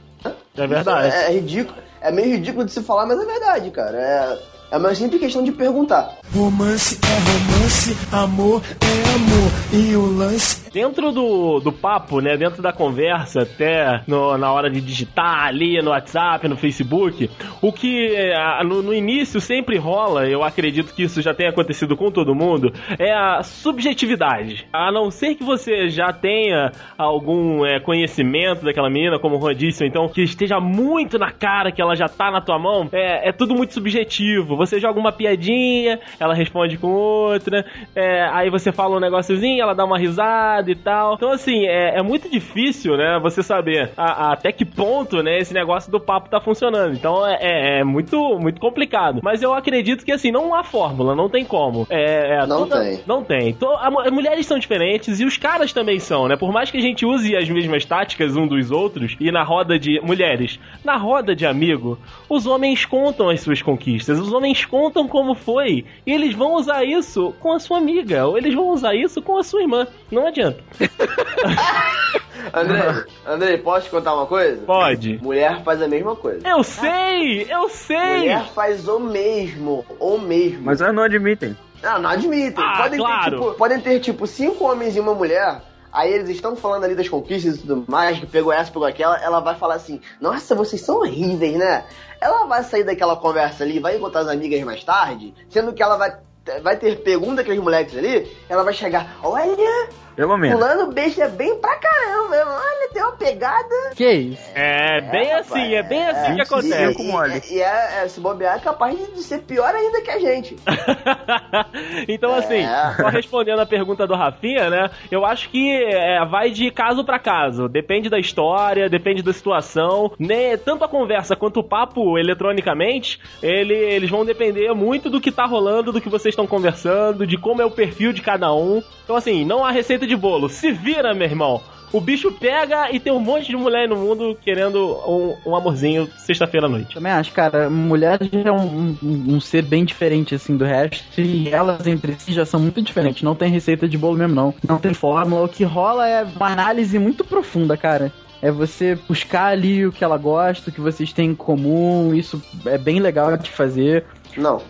É 0.55 0.67
verdade. 0.67 1.15
É, 1.15 1.25
é 1.25 1.31
ridículo. 1.31 1.82
É 2.03 2.11
meio 2.11 2.31
ridículo 2.31 2.65
de 2.65 2.71
se 2.73 2.83
falar, 2.83 3.05
mas 3.05 3.17
é 3.17 3.25
verdade, 3.25 3.71
cara. 3.71 3.97
É, 3.97 4.39
é 4.71 4.77
uma 4.77 4.93
simples 4.93 5.21
questão 5.21 5.41
de 5.41 5.53
perguntar. 5.53 6.17
Romance 6.35 6.99
é 7.01 7.15
romance, 7.31 7.97
amor 8.11 8.61
é 8.81 9.15
amor. 9.15 9.51
E 9.71 9.95
o 9.95 10.05
lance 10.17 10.62
Dentro 10.73 11.11
do, 11.11 11.59
do 11.59 11.71
papo, 11.71 12.19
né? 12.19 12.35
Dentro 12.35 12.61
da 12.61 12.73
conversa, 12.73 13.43
até 13.43 14.01
no- 14.07 14.35
na 14.39 14.51
hora 14.51 14.69
de 14.71 14.81
digitar 14.81 15.45
ali 15.45 15.79
no 15.83 15.91
WhatsApp, 15.91 16.47
no 16.47 16.57
Facebook, 16.57 17.29
o 17.61 17.71
que 17.71 18.13
é, 18.15 18.35
a- 18.35 18.63
no, 18.63 18.81
no 18.81 18.91
início 18.93 19.39
sempre 19.39 19.77
rola, 19.77 20.27
eu 20.27 20.43
acredito 20.43 20.93
que 20.95 21.03
isso 21.03 21.21
já 21.21 21.31
tenha 21.33 21.51
acontecido 21.51 21.95
com 21.95 22.09
todo 22.09 22.33
mundo, 22.33 22.73
é 22.97 23.13
a 23.13 23.43
subjetividade. 23.43 24.65
A 24.73 24.91
não 24.91 25.11
ser 25.11 25.35
que 25.35 25.43
você 25.43 25.89
já 25.89 26.11
tenha 26.11 26.71
algum 26.97 27.63
é, 27.65 27.79
conhecimento 27.79 28.65
daquela 28.65 28.89
menina, 28.89 29.19
como 29.19 29.37
o 29.37 29.39
Juan 29.39 29.53
disse, 29.53 29.85
então 29.85 30.09
que 30.09 30.23
esteja 30.23 30.59
muito 30.59 31.19
na 31.19 31.31
cara 31.31 31.71
que 31.71 31.81
ela 31.81 31.95
já 31.95 32.07
tá 32.07 32.31
na 32.31 32.41
tua 32.41 32.57
mão, 32.57 32.89
é, 32.91 33.29
é 33.29 33.31
tudo 33.31 33.53
muito 33.53 33.73
subjetivo. 33.75 34.55
Você 34.57 34.79
joga 34.79 34.99
uma 34.99 35.11
piadinha, 35.11 35.99
ela 36.19 36.33
responde 36.33 36.77
com 36.79 36.87
outra, 36.91 37.63
é, 37.95 38.23
aí 38.31 38.49
você 38.49 38.71
fala 38.71 38.97
um 38.97 38.99
negóciozinho, 38.99 39.61
ela 39.61 39.75
dá 39.75 39.85
uma 39.85 39.99
risada 39.99 40.62
e 40.71 40.75
tal. 40.75 41.15
Então, 41.15 41.31
assim, 41.31 41.65
é, 41.65 41.97
é 41.97 42.01
muito 42.01 42.29
difícil, 42.29 42.95
né, 42.97 43.19
você 43.21 43.41
saber 43.43 43.91
a- 43.97 44.27
a- 44.27 44.33
até 44.33 44.51
que 44.51 44.65
ponto, 44.65 45.21
né, 45.23 45.37
esse 45.39 45.53
negócio 45.53 45.91
do 45.91 45.99
papo 45.99 46.29
tá 46.29 46.39
funcionando. 46.39 46.93
Então, 46.95 47.25
é, 47.25 47.37
é- 47.41 47.79
é 47.79 47.83
muito, 47.83 48.17
muito 48.39 48.59
complicado. 48.59 49.19
Mas 49.23 49.41
eu 49.41 49.53
acredito 49.53 50.03
que, 50.05 50.11
assim, 50.11 50.31
não 50.31 50.53
há 50.53 50.63
fórmula, 50.63 51.15
não 51.15 51.29
tem 51.29 51.43
como. 51.45 51.85
É, 51.89 52.37
é, 52.41 52.45
Não 52.47 52.67
tem. 52.67 52.99
Não 53.07 53.23
tem. 53.23 53.53
To- 53.53 53.67
a 53.79 53.89
mu- 53.89 53.99
as 53.99 54.11
mulheres 54.11 54.45
são 54.45 54.57
diferentes 54.59 55.19
e 55.19 55.25
os 55.25 55.37
caras 55.37 55.71
também 55.73 55.99
são, 55.99 56.27
né? 56.27 56.35
Por 56.35 56.51
mais 56.51 56.69
que 56.71 56.77
a 56.77 56.81
gente 56.81 57.05
use 57.05 57.35
as 57.35 57.49
mesmas 57.49 57.85
táticas 57.85 58.35
um 58.35 58.47
dos 58.47 58.71
outros, 58.71 59.15
e 59.19 59.31
na 59.31 59.43
roda 59.43 59.77
de. 59.79 59.99
Mulheres, 60.01 60.59
na 60.83 60.95
roda 60.97 61.35
de 61.35 61.45
amigo, 61.45 61.97
os 62.29 62.45
homens 62.45 62.85
contam 62.85 63.29
as 63.29 63.41
suas 63.41 63.61
conquistas, 63.61 64.19
os 64.19 64.31
homens 64.33 64.65
contam 64.65 65.07
como 65.07 65.33
foi, 65.35 65.85
e 66.05 66.11
eles 66.11 66.33
vão 66.35 66.53
usar 66.55 66.83
isso 66.83 67.33
com 67.39 67.51
a 67.53 67.59
sua 67.59 67.77
amiga, 67.77 68.27
ou 68.27 68.37
eles 68.37 68.53
vão 68.53 68.69
usar 68.69 68.93
isso 68.95 69.21
com 69.21 69.37
a 69.37 69.43
sua 69.43 69.61
irmã. 69.61 69.87
Não 70.11 70.27
adianta. 70.27 70.52
André, 72.53 73.05
André, 73.25 73.57
posso 73.57 73.85
te 73.85 73.89
contar 73.89 74.13
uma 74.13 74.27
coisa? 74.27 74.63
Pode. 74.63 75.17
Mulher 75.21 75.63
faz 75.63 75.81
a 75.81 75.87
mesma 75.87 76.15
coisa. 76.15 76.47
Eu 76.47 76.63
sei! 76.63 77.47
Eu 77.49 77.69
sei! 77.69 78.17
Mulher 78.17 78.45
faz 78.53 78.87
o 78.87 78.99
mesmo, 78.99 79.85
o 79.99 80.17
mesmo. 80.17 80.63
Mas 80.63 80.81
elas 80.81 80.93
não 80.93 81.03
admitem. 81.03 81.57
Não, 81.81 81.99
não 81.99 82.09
admitem. 82.09 82.63
Ah, 82.63 82.83
podem, 82.83 82.99
claro. 82.99 83.23
ter, 83.23 83.31
tipo, 83.31 83.53
podem 83.55 83.79
ter, 83.79 83.99
tipo, 83.99 84.27
cinco 84.27 84.65
homens 84.65 84.95
e 84.95 84.99
uma 84.99 85.13
mulher. 85.13 85.61
Aí 85.91 86.11
eles 86.11 86.29
estão 86.29 86.55
falando 86.55 86.85
ali 86.85 86.95
das 86.95 87.07
conquistas 87.07 87.57
e 87.57 87.59
tudo 87.59 87.85
mais, 87.87 88.17
que 88.19 88.25
pegou 88.25 88.51
essa, 88.51 88.71
pegou 88.71 88.87
aquela. 88.87 89.15
Ela 89.21 89.39
vai 89.41 89.55
falar 89.55 89.75
assim: 89.75 90.01
Nossa, 90.19 90.55
vocês 90.55 90.81
são 90.81 90.97
horríveis, 90.97 91.55
né? 91.55 91.85
Ela 92.19 92.45
vai 92.45 92.63
sair 92.63 92.83
daquela 92.83 93.15
conversa 93.15 93.63
ali, 93.63 93.79
vai 93.79 93.97
encontrar 93.97 94.21
as 94.21 94.27
amigas 94.27 94.59
mais 94.63 94.83
tarde, 94.83 95.35
sendo 95.49 95.71
que 95.71 95.83
ela 95.83 95.97
vai, 95.97 96.17
vai 96.63 96.77
ter 96.77 97.03
pergunta 97.03 97.41
aqueles 97.41 97.61
moleques 97.61 97.95
ali. 97.95 98.31
Ela 98.49 98.63
vai 98.63 98.73
chegar: 98.73 99.17
Olha, 99.21 99.89
Pelo 100.15 100.37
menos. 100.37 100.59
Fulano 100.59 100.91
beija 100.91 101.27
bem 101.27 101.55
pra 101.59 101.75
caramba. 101.77 102.35
Olha, 102.35 102.89
tem 102.93 103.01
uma 103.01 103.11
pegada. 103.13 103.75
Que 103.95 104.09
isso? 104.11 104.41
É 104.53 105.01
bem 105.01 105.27
É, 105.29 105.39
assim, 105.39 105.73
é 105.73 105.83
bem 105.83 106.05
assim 106.07 106.35
que 106.35 106.41
é, 106.41 106.43
acontece. 106.43 106.95
com 106.95 107.03
mole. 107.03 107.41
E, 107.49 107.55
e 107.55 107.61
é, 107.61 108.03
é, 108.03 108.07
se 108.07 108.19
bobear, 108.19 108.57
é 108.57 108.59
capaz 108.59 108.97
de, 108.97 109.23
ser 109.23 109.39
pior 109.39 109.73
ainda 109.73 110.01
que 110.01 110.11
a 110.11 110.19
gente. 110.19 110.55
então, 112.07 112.33
assim, 112.35 112.57
É. 112.63 112.93
só 112.97 113.07
respondendo 113.09 113.59
a 113.59 113.65
pergunta 113.65 114.05
do 114.07 114.15
Rafinha, 114.15 114.69
né? 114.69 114.89
Eu 115.11 115.25
acho 115.25 115.49
que 115.49 115.71
é, 115.83 116.23
vai 116.25 116.49
de 116.51 116.69
caso 116.71 117.03
pra 117.03 117.19
caso. 117.19 117.67
Depende 117.67 118.09
da 118.09 118.19
história, 118.19 118.89
depende 118.89 119.21
da 119.23 119.33
situação. 119.33 120.11
Né? 120.19 120.57
Tanto 120.57 120.83
a 120.83 120.87
conversa 120.87 121.35
quanto 121.35 121.59
o 121.59 121.63
papo 121.63 122.17
eletronicamente, 122.17 123.19
ele- 123.41 123.73
eles 123.73 124.09
vão 124.09 124.25
depender 124.25 124.73
muito 124.73 125.09
do 125.09 125.19
que 125.21 125.31
tá 125.31 125.45
rolando, 125.45 125.91
do 125.91 126.01
que 126.01 126.09
vocês 126.09 126.33
estão 126.33 126.47
conversando, 126.47 127.25
de 127.25 127.37
como 127.37 127.61
é 127.61 127.65
o 127.65 127.71
perfil 127.71 128.13
de 128.13 128.21
cada 128.21 128.53
um. 128.53 128.81
Então, 129.03 129.15
assim, 129.15 129.43
não 129.43 129.65
há 129.65 129.71
receita 130.03 130.07
de 130.07 130.15
bolo. 130.15 130.49
Se 130.49 130.71
vira, 130.71 131.13
meu 131.13 131.27
irmão. 131.27 131.61
O 131.91 132.01
bicho 132.01 132.31
pega 132.31 132.91
e 132.91 132.99
tem 132.99 133.13
um 133.13 133.19
monte 133.19 133.45
de 133.49 133.55
mulher 133.55 133.87
no 133.87 133.95
mundo 133.95 134.35
querendo 134.43 134.95
um, 135.07 135.35
um 135.45 135.55
amorzinho 135.55 136.09
sexta-feira 136.17 136.65
à 136.65 136.69
noite. 136.69 136.95
Também 136.95 137.11
acho, 137.11 137.31
cara, 137.31 137.69
mulher 137.69 138.17
já 138.31 138.49
é 138.49 138.51
um, 138.51 138.97
um- 139.03 139.25
um 139.35 139.39
ser 139.39 139.61
bem 139.61 139.85
diferente, 139.85 140.33
assim, 140.33 140.57
do 140.57 140.65
resto, 140.65 141.21
e 141.21 141.49
elas 141.49 141.85
entre 141.85 142.15
si 142.17 142.33
já 142.33 142.47
são 142.47 142.59
muito 142.59 142.81
diferentes. 142.81 143.21
Não 143.21 143.35
tem 143.35 143.51
receita 143.51 143.87
de 143.87 143.95
bolo 143.95 144.17
mesmo, 144.17 144.33
não. 144.33 144.55
Não 144.67 144.79
tem 144.79 144.91
fórmula. 144.91 145.45
O 145.45 145.47
que 145.49 145.63
rola 145.63 146.07
é 146.07 146.23
uma 146.23 146.47
análise 146.51 146.97
muito 146.97 147.23
profunda, 147.23 147.77
cara. 147.77 148.11
É 148.41 148.49
você 148.49 148.97
buscar 149.07 149.45
ali 149.51 149.85
o 149.85 149.91
que 149.91 150.03
ela 150.03 150.17
gosta, 150.17 150.71
o 150.71 150.73
que 150.73 150.81
vocês 150.81 151.13
têm 151.13 151.29
em 151.29 151.35
comum. 151.35 152.11
Isso 152.11 152.41
é 152.65 152.77
bem 152.77 152.99
legal 152.99 153.37
de 153.37 153.51
fazer. 153.51 154.03
Não. 154.35 154.63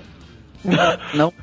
Não, 1.13 1.33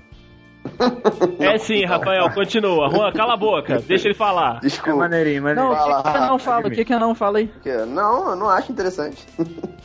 É 1.39 1.59
sim, 1.59 1.85
Rafael, 1.85 2.31
continua. 2.31 2.89
Juan, 2.91 3.13
cala 3.13 3.35
a 3.35 3.37
boca, 3.37 3.79
deixa 3.87 4.09
ele 4.09 4.15
falar. 4.15 4.57
É 4.59 4.61
Desculpa. 4.61 4.99
maneirinho, 5.01 5.43
mas 5.43 5.57
não 5.57 5.73
o 5.73 5.77
Fala, 5.77 6.03
que, 6.03 6.11
que 6.11 6.17
eu 6.17 6.21
não 6.23 6.39
falo? 6.39 6.67
O 6.69 6.71
que, 6.71 6.85
que 6.85 6.95
eu 6.95 7.01
não 7.01 7.15
falo 7.15 7.37
aí? 7.37 7.51
Não, 7.89 8.31
eu 8.31 8.37
não 8.37 8.49
acho 8.49 8.71
interessante. 8.73 9.27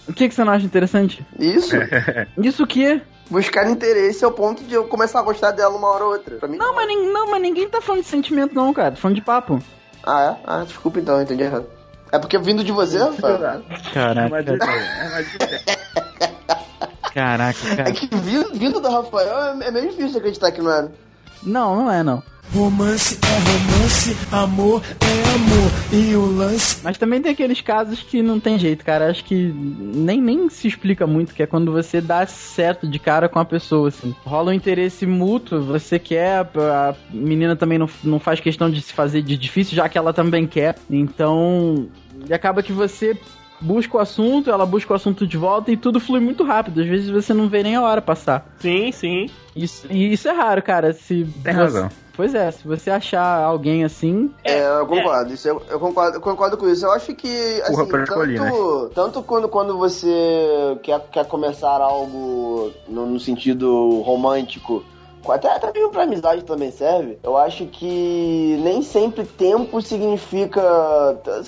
O 0.07 0.13
que, 0.13 0.27
que 0.29 0.35
você 0.35 0.43
não 0.43 0.53
acha 0.53 0.65
interessante? 0.65 1.25
Isso. 1.39 1.75
Isso 2.41 2.63
o 2.63 2.67
quê? 2.67 3.01
Buscar 3.29 3.67
interesse 3.69 4.23
ao 4.23 4.31
ponto 4.31 4.63
de 4.63 4.75
eu 4.75 4.85
começar 4.85 5.19
a 5.19 5.23
gostar 5.23 5.51
dela 5.51 5.75
uma 5.75 5.89
hora 5.89 6.05
ou 6.05 6.11
outra. 6.11 6.35
Pra 6.37 6.47
mim, 6.47 6.57
Não, 6.57 6.75
mas, 6.75 6.87
não, 7.11 7.31
mas 7.31 7.41
ninguém 7.41 7.67
tá 7.67 7.81
falando 7.81 8.01
de 8.03 8.07
sentimento, 8.07 8.53
não, 8.53 8.71
cara. 8.73 8.91
Tô 8.91 8.97
falando 8.97 9.15
de 9.15 9.21
papo. 9.23 9.59
Ah, 10.03 10.37
é? 10.39 10.43
Ah, 10.45 10.63
desculpa 10.63 10.99
então, 10.99 11.15
eu 11.15 11.23
entendi 11.23 11.43
errado. 11.43 11.65
É 12.11 12.19
porque 12.19 12.37
vindo 12.37 12.63
de 12.63 12.71
você, 12.71 12.99
Rafael. 12.99 13.35
É 13.43 13.91
Caraca, 13.93 14.29
mais 14.29 14.45
ideia, 14.45 14.59
é 15.97 16.01
caraca, 17.13 17.67
É 17.69 17.75
cara. 17.75 17.91
que 17.91 18.07
vindo, 18.53 18.79
do 18.79 18.89
Rafael 18.89 19.61
é, 19.61 19.67
é 19.67 19.71
meio 19.71 19.89
difícil 19.89 20.17
acreditar 20.17 20.51
que 20.51 20.61
não 20.61 20.71
era. 20.71 20.91
Não, 21.43 21.75
não 21.75 21.91
é, 21.91 22.03
não. 22.03 22.23
Romance 22.53 23.17
é 23.23 23.37
romance, 23.49 24.17
amor 24.31 24.81
é 25.01 25.35
amor. 25.35 25.71
E 25.91 26.15
o 26.15 26.25
lance 26.25 26.77
Mas 26.83 26.97
também 26.97 27.21
tem 27.21 27.31
aqueles 27.31 27.59
casos 27.59 28.01
que 28.01 28.21
não 28.21 28.39
tem 28.39 28.57
jeito, 28.59 28.85
cara. 28.85 29.09
Acho 29.09 29.23
que 29.23 29.35
nem, 29.35 30.21
nem 30.21 30.47
se 30.49 30.67
explica 30.67 31.07
muito, 31.07 31.33
que 31.33 31.41
é 31.43 31.47
quando 31.47 31.71
você 31.71 31.99
dá 31.99 32.25
certo 32.27 32.87
de 32.87 32.99
cara 32.99 33.27
com 33.27 33.39
a 33.39 33.45
pessoa, 33.45 33.89
assim. 33.89 34.15
Rola 34.23 34.51
um 34.51 34.53
interesse 34.53 35.05
mútuo, 35.05 35.63
você 35.63 35.97
quer, 35.97 36.47
a 36.55 36.95
menina 37.11 37.55
também 37.55 37.77
não, 37.77 37.89
não 38.03 38.19
faz 38.19 38.39
questão 38.39 38.69
de 38.69 38.81
se 38.81 38.93
fazer 38.93 39.21
de 39.21 39.35
difícil, 39.35 39.75
já 39.75 39.89
que 39.89 39.97
ela 39.97 40.13
também 40.13 40.45
quer. 40.45 40.75
Então, 40.89 41.87
e 42.29 42.33
acaba 42.33 42.63
que 42.63 42.71
você 42.71 43.17
busca 43.65 43.97
o 43.97 43.99
assunto, 43.99 44.49
ela 44.51 44.65
busca 44.65 44.93
o 44.93 44.95
assunto 44.95 45.25
de 45.25 45.37
volta 45.37 45.71
e 45.71 45.77
tudo 45.77 45.99
flui 45.99 46.19
muito 46.19 46.43
rápido. 46.43 46.81
Às 46.81 46.87
vezes 46.87 47.09
você 47.09 47.33
não 47.33 47.49
vê 47.49 47.63
nem 47.63 47.75
a 47.75 47.81
hora 47.81 48.01
passar. 48.01 48.45
Sim, 48.59 48.91
sim. 48.91 49.25
Isso, 49.55 49.87
e 49.89 50.13
isso 50.13 50.27
é 50.27 50.31
raro, 50.31 50.61
cara. 50.61 50.93
Se 50.93 51.25
Tem 51.43 51.53
você- 51.53 51.59
razão. 51.59 51.89
Pois 52.17 52.33
é, 52.33 52.49
se 52.49 52.65
você 52.65 52.89
achar 52.89 53.41
alguém 53.43 53.83
assim, 53.83 54.31
É, 54.41 54.65
eu 54.79 54.87
concordo. 54.87 55.33
Isso 55.33 55.49
eu, 55.49 55.61
eu 55.69 55.77
concordo, 55.77 56.15
eu 56.15 56.21
concordo 56.21 56.55
com 56.57 56.69
isso. 56.69 56.85
Eu 56.85 56.91
acho 56.93 57.13
que 57.13 57.27
assim, 57.61 57.73
Porra, 57.73 57.85
pra 57.87 58.03
escolher, 58.03 58.39
tanto, 58.39 58.91
tanto 58.95 59.21
quando, 59.23 59.49
quando 59.49 59.77
você 59.77 60.77
quer, 60.81 61.01
quer 61.11 61.25
começar 61.25 61.81
algo 61.81 62.71
no, 62.87 63.05
no 63.05 63.19
sentido 63.19 63.99
romântico, 64.01 64.81
até, 65.31 65.49
até 65.49 65.71
mesmo 65.71 65.91
pra 65.91 66.03
amizade 66.03 66.43
também 66.43 66.71
serve. 66.71 67.17
Eu 67.23 67.37
acho 67.37 67.65
que 67.67 68.57
nem 68.61 68.81
sempre 68.81 69.25
tempo 69.25 69.81
significa. 69.81 70.61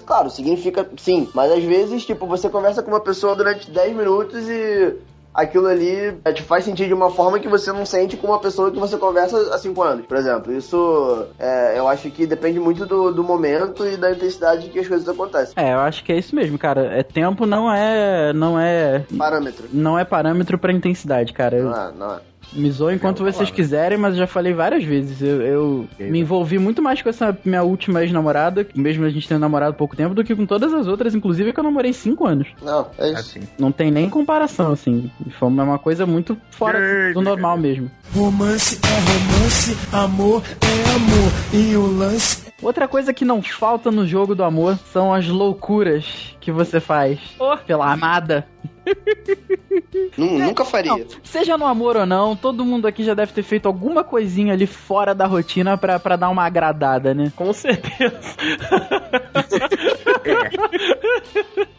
Claro, 0.05 0.30
significa 0.30 0.88
sim, 0.97 1.30
mas 1.34 1.51
às 1.51 1.63
vezes, 1.63 2.05
tipo, 2.05 2.25
você 2.28 2.49
conversa 2.49 2.82
com 2.84 2.91
uma 2.91 2.99
pessoa 2.99 3.36
durante 3.36 3.69
10 3.69 3.95
minutos 3.95 4.47
e 4.47 4.95
aquilo 5.34 5.67
ali 5.67 6.17
é, 6.25 6.34
te 6.34 6.41
faz 6.41 6.65
sentir 6.65 6.88
de 6.88 6.93
uma 6.95 7.11
forma 7.11 7.38
que 7.38 7.47
você 7.47 7.71
não 7.71 7.86
sente 7.86 8.17
com 8.17 8.25
uma 8.25 8.39
pessoa 8.39 8.71
que 8.71 8.80
você 8.80 8.97
conversa 8.97 9.38
há 9.53 9.57
cinco 9.59 9.84
anos, 9.84 10.05
por 10.07 10.17
exemplo. 10.17 10.51
Isso 10.51 11.28
é, 11.38 11.78
eu 11.78 11.88
acho 11.88 12.09
que 12.09 12.25
depende 12.25 12.59
muito 12.59 12.88
do, 12.88 13.11
do 13.11 13.23
momento 13.23 13.86
e 13.86 13.95
da 13.97 14.11
intensidade 14.11 14.69
que 14.69 14.80
as 14.80 14.88
coisas 14.88 15.07
acontecem. 15.07 15.53
É, 15.55 15.73
eu 15.73 15.80
acho 15.80 16.03
que 16.03 16.11
é 16.11 16.17
isso 16.17 16.36
mesmo, 16.36 16.57
cara. 16.57 16.86
É 16.97 17.03
tempo 17.03 17.45
não 17.45 17.71
é 17.71 18.34
não 18.34 18.59
é 18.59 19.05
Parâmetro. 19.15 19.67
não 19.71 19.99
é 19.99 20.03
parâmetro 20.03 20.57
pra 20.57 20.73
intensidade, 20.73 21.32
cara. 21.34 21.55
Eu 21.55 21.65
Não 21.65 21.88
é, 21.88 21.91
não 21.91 22.13
é. 22.15 22.19
Me 22.53 22.71
zoo 22.71 22.91
enquanto 22.91 23.19
vocês 23.19 23.35
claro. 23.49 23.53
quiserem, 23.53 23.97
mas 23.97 24.13
eu 24.13 24.19
já 24.19 24.27
falei 24.27 24.53
várias 24.53 24.83
vezes. 24.83 25.21
Eu, 25.21 25.41
eu 25.41 25.87
me 25.99 26.19
envolvi 26.19 26.57
muito 26.57 26.81
mais 26.81 27.01
com 27.01 27.09
essa 27.09 27.37
minha 27.43 27.63
última 27.63 28.01
ex-namorada, 28.01 28.67
mesmo 28.75 29.05
a 29.05 29.09
gente 29.09 29.27
tendo 29.27 29.39
namorado 29.39 29.71
há 29.71 29.77
pouco 29.77 29.95
tempo, 29.95 30.15
do 30.15 30.23
que 30.23 30.35
com 30.35 30.45
todas 30.45 30.73
as 30.73 30.87
outras, 30.87 31.13
inclusive 31.13 31.53
que 31.53 31.59
eu 31.59 31.63
namorei 31.63 31.93
cinco 31.93 32.25
anos. 32.25 32.47
Não, 32.61 32.87
é 32.97 33.09
isso. 33.09 33.19
Assim. 33.19 33.39
Não 33.59 33.71
tem 33.71 33.91
nem 33.91 34.09
comparação, 34.09 34.71
assim. 34.71 35.11
Foi 35.39 35.47
uma 35.47 35.79
coisa 35.79 36.05
muito 36.05 36.37
fora 36.51 37.13
do 37.13 37.21
normal 37.21 37.57
mesmo. 37.57 37.91
Romance 38.13 38.79
é 38.83 38.97
romance, 39.11 39.77
amor 39.91 40.43
é 40.61 40.95
amor. 40.95 41.31
E 41.53 41.75
o 41.75 41.85
lance 41.97 42.47
Outra 42.61 42.87
coisa 42.87 43.13
que 43.13 43.23
não 43.23 43.41
falta 43.41 43.91
no 43.91 44.07
jogo 44.07 44.33
do 44.33 44.43
amor 44.43 44.79
são 44.91 45.13
as 45.13 45.27
loucuras 45.27 46.35
que 46.39 46.51
você 46.51 46.79
faz 46.79 47.19
Oh. 47.39 47.55
pela 47.57 47.91
amada. 47.91 48.47
Nu- 50.17 50.39
Nunca 50.39 50.65
faria. 50.65 50.91
Não, 50.91 51.05
seja 51.23 51.57
no 51.57 51.65
amor 51.65 51.97
ou 51.97 52.05
não, 52.05 52.35
todo 52.35 52.65
mundo 52.65 52.88
aqui 52.88 53.03
já 53.03 53.13
deve 53.13 53.31
ter 53.33 53.43
feito 53.43 53.67
alguma 53.67 54.03
coisinha 54.03 54.53
ali 54.53 54.65
fora 54.67 55.13
da 55.13 55.25
rotina 55.25 55.77
pra, 55.77 55.99
pra 55.99 56.15
dar 56.15 56.29
uma 56.29 56.45
agradada, 56.45 57.13
né? 57.13 57.31
Com 57.35 57.51
certeza. 57.53 58.17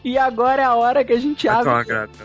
E 0.03 0.17
agora 0.17 0.61
é 0.61 0.65
a 0.65 0.75
hora 0.75 1.03
que 1.03 1.13
a 1.13 1.19
gente 1.19 1.47
abre, 1.47 1.69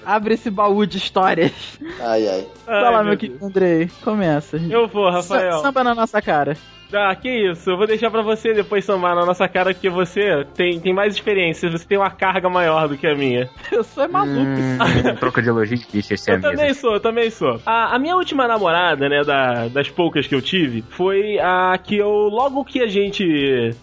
abre 0.06 0.34
esse 0.34 0.50
baú 0.50 0.86
de 0.86 0.96
histórias. 0.96 1.52
Ai, 2.00 2.26
ai. 2.28 2.46
Ai, 2.66 2.80
Vai 2.80 2.92
lá, 2.92 2.98
meu 2.98 3.04
meu 3.10 3.18
querido 3.18 3.44
Andrei. 3.44 3.90
Começa. 4.02 4.56
Eu 4.56 4.88
vou, 4.88 5.10
Rafael. 5.10 5.52
Sa- 5.58 5.62
Samba 5.62 5.84
na 5.84 5.94
nossa 5.94 6.22
cara. 6.22 6.56
Ah, 6.92 7.14
que 7.16 7.28
isso. 7.28 7.70
Eu 7.70 7.76
vou 7.76 7.86
deixar 7.86 8.10
pra 8.10 8.22
você 8.22 8.52
depois 8.54 8.84
sambar 8.84 9.14
na 9.14 9.24
nossa 9.26 9.48
cara, 9.48 9.72
porque 9.74 9.88
você 9.90 10.44
tem, 10.54 10.78
tem 10.78 10.92
mais 10.94 11.14
experiência, 11.14 11.70
você 11.70 11.84
tem 11.86 11.98
uma 11.98 12.10
carga 12.10 12.48
maior 12.48 12.86
do 12.88 12.96
que 12.96 13.06
a 13.06 13.14
minha. 13.14 13.48
Eu 13.72 13.82
sou 13.82 14.04
é 14.04 14.08
maluco. 14.08 14.34
Hum, 14.40 15.14
troca 15.18 15.42
de 15.42 15.48
elogio 15.48 15.76
de 15.78 15.86
bicho 15.90 16.14
esse 16.14 16.30
é 16.30 16.34
Eu 16.36 16.40
também 16.40 16.66
mesa. 16.66 16.80
sou, 16.80 16.94
eu 16.94 17.00
também 17.00 17.30
sou. 17.30 17.60
A, 17.66 17.96
a 17.96 17.98
minha 17.98 18.14
última 18.14 18.46
namorada, 18.46 19.08
né, 19.08 19.22
da- 19.24 19.66
das 19.68 19.88
poucas 19.90 20.26
que 20.26 20.34
eu 20.34 20.42
tive, 20.42 20.82
foi 20.90 21.38
a 21.40 21.76
que 21.82 21.96
eu, 21.96 22.08
logo 22.08 22.64
que 22.64 22.80
a 22.82 22.86
gente 22.86 23.24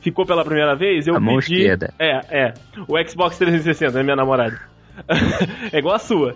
ficou 0.01 0.25
pela 0.25 0.45
primeira 0.45 0.75
vez, 0.75 1.07
eu 1.07 1.15
A 1.15 1.19
mão 1.19 1.37
pedi... 1.37 1.55
esquerda. 1.61 1.93
É, 1.99 2.21
é. 2.29 2.53
O 2.87 2.97
Xbox 3.09 3.37
360, 3.37 3.99
é 3.99 4.03
minha 4.03 4.15
namorada. 4.15 4.57
é 5.71 5.77
igual 5.79 5.95
a 5.95 5.99
sua. 5.99 6.35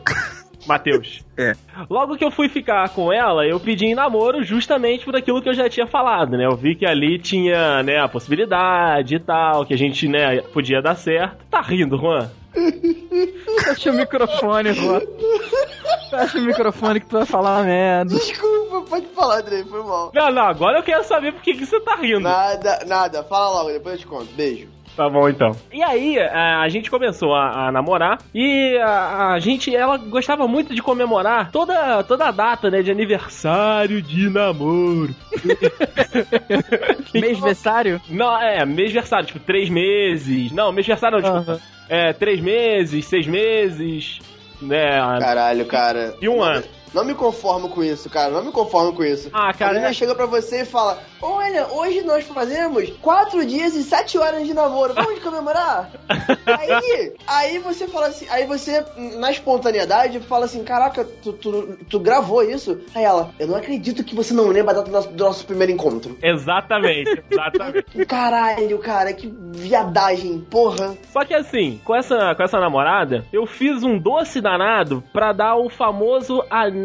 Matheus. 0.68 1.24
É. 1.38 1.52
Logo 1.90 2.16
que 2.16 2.24
eu 2.24 2.32
fui 2.32 2.48
ficar 2.48 2.88
com 2.92 3.12
ela, 3.12 3.46
eu 3.46 3.60
pedi 3.60 3.88
em 3.88 3.94
namoro 3.94 4.42
justamente 4.42 5.04
por 5.04 5.18
aquilo 5.18 5.42
que 5.42 5.50
eu 5.50 5.54
já 5.54 5.68
tinha 5.68 5.86
falado, 5.86 6.38
né? 6.38 6.46
Eu 6.46 6.56
vi 6.56 6.76
que 6.76 6.86
ali 6.86 7.20
tinha, 7.20 7.84
né, 7.84 8.00
a 8.00 8.08
possibilidade 8.08 9.16
e 9.16 9.20
tal, 9.20 9.66
que 9.66 9.74
a 9.74 9.78
gente, 9.78 10.08
né, 10.08 10.42
podia 10.54 10.82
dar 10.82 10.96
certo. 10.96 11.44
Tá 11.52 11.60
rindo, 11.60 11.98
Juan? 11.98 12.32
Fecha 13.66 13.92
o 13.92 13.96
microfone, 13.96 14.70
Rô. 14.72 15.02
Fecha 16.10 16.38
o 16.38 16.42
microfone 16.42 17.02
que 17.02 17.08
tu 17.08 17.18
vai 17.18 17.26
falar 17.26 17.66
merda. 17.66 18.16
Desculpa, 18.16 18.82
pode 18.90 19.06
falar, 19.08 19.40
Andrei, 19.40 19.64
foi 19.66 19.84
mal. 19.84 20.12
Não, 20.14 20.32
não, 20.32 20.44
agora 20.44 20.80
eu 20.80 20.84
quero 20.84 21.04
saber 21.04 21.34
por 21.34 21.42
que, 21.42 21.54
que 21.54 21.66
você 21.66 21.82
tá 21.82 21.96
rindo. 21.96 22.22
Nada, 22.22 22.80
nada. 22.88 23.24
Fala 23.24 23.50
logo, 23.50 23.74
depois 23.74 23.96
eu 23.96 24.00
te 24.00 24.08
conto. 24.08 24.34
Beijo. 24.34 24.75
Tá 24.96 25.10
bom, 25.10 25.28
então. 25.28 25.52
E 25.74 25.84
aí, 25.84 26.18
a, 26.18 26.62
a 26.62 26.70
gente 26.70 26.90
começou 26.90 27.36
a, 27.36 27.68
a 27.68 27.72
namorar 27.72 28.20
e 28.34 28.78
a, 28.78 29.34
a 29.34 29.40
gente, 29.40 29.76
ela 29.76 29.98
gostava 29.98 30.48
muito 30.48 30.74
de 30.74 30.82
comemorar 30.82 31.52
toda, 31.52 32.02
toda 32.04 32.28
a 32.28 32.32
data, 32.32 32.72
né, 32.72 32.82
de 32.82 32.92
aniversário 32.92 34.02
de 34.02 34.30
namoro. 34.30 35.14
Mêsversário? 37.14 38.02
Não, 38.10 38.40
é, 38.42 38.66
mêsversário, 38.66 39.28
tipo, 39.28 39.40
três 39.40 39.70
meses. 39.70 40.52
Não, 40.52 40.72
mêsversário 40.72 41.20
não, 41.20 41.24
tipo, 41.24 41.52
Aham. 41.52 41.60
é, 41.90 42.14
três 42.14 42.40
meses, 42.40 43.06
seis 43.06 43.28
meses, 43.28 44.20
né, 44.62 45.00
Caralho, 45.20 45.66
cara. 45.66 46.16
e 46.22 46.30
um 46.30 46.42
ano. 46.42 46.64
Não 46.94 47.04
me 47.04 47.14
conformo 47.14 47.68
com 47.70 47.84
isso, 47.84 48.10
cara. 48.10 48.32
Não 48.32 48.46
me 48.46 48.52
conformo 48.52 48.94
com 48.94 49.04
isso. 49.04 49.30
Ah, 49.34 49.50
A 49.50 49.54
cara, 49.54 49.74
menina 49.74 49.90
é- 49.90 49.94
chega 49.94 50.16
pra 50.16 50.26
você 50.26 50.62
e 50.62 50.66
fala: 50.66 50.98
Olha, 51.22 51.68
hoje 51.68 52.02
nós 52.04 52.24
fazemos 52.26 52.90
quatro 53.02 53.46
dias 53.46 53.76
e 53.76 53.84
sete 53.84 54.18
horas 54.18 54.46
de 54.48 54.54
namoro. 54.54 54.94
Vamos 54.94 55.20
comemorar? 55.20 55.92
aí, 56.46 57.14
aí 57.28 57.60
você 57.60 57.88
fala 57.88 58.08
assim, 58.08 58.26
aí 58.30 58.46
você, 58.46 58.84
na 59.18 59.30
espontaneidade, 59.32 60.20
fala 60.22 60.46
assim: 60.46 60.64
Caraca, 60.64 61.04
tu, 61.04 61.34
tu, 61.34 61.78
tu 61.90 62.00
gravou 62.00 62.42
isso? 62.44 62.80
Aí 62.96 63.04
ela, 63.04 63.32
eu 63.40 63.48
não 63.48 63.56
acredito 63.58 64.04
que 64.04 64.16
você 64.16 64.34
não 64.34 64.48
lembra 64.48 64.72
a 64.72 64.76
data 64.76 64.88
do 64.90 64.94
nosso, 64.94 65.10
do 65.10 65.24
nosso 65.24 65.46
primeiro 65.46 65.74
encontro. 65.74 66.18
Exatamente, 66.24 67.24
exatamente. 67.30 68.06
Caralho, 68.06 68.80
cara, 68.80 69.12
que 69.12 69.28
viadagem, 69.52 70.40
porra. 70.50 70.96
Só 71.12 71.26
que 71.26 71.34
assim, 71.34 71.82
com 71.84 71.94
essa, 71.96 72.34
com 72.36 72.44
essa 72.44 72.60
namorada, 72.60 73.26
eu 73.34 73.46
fiz 73.46 73.84
um 73.84 73.98
doce 74.00 74.40
danado 74.40 75.04
pra 75.12 75.34
dar 75.34 75.56
o 75.58 75.70
famoso 75.70 76.42
anel 76.50 76.85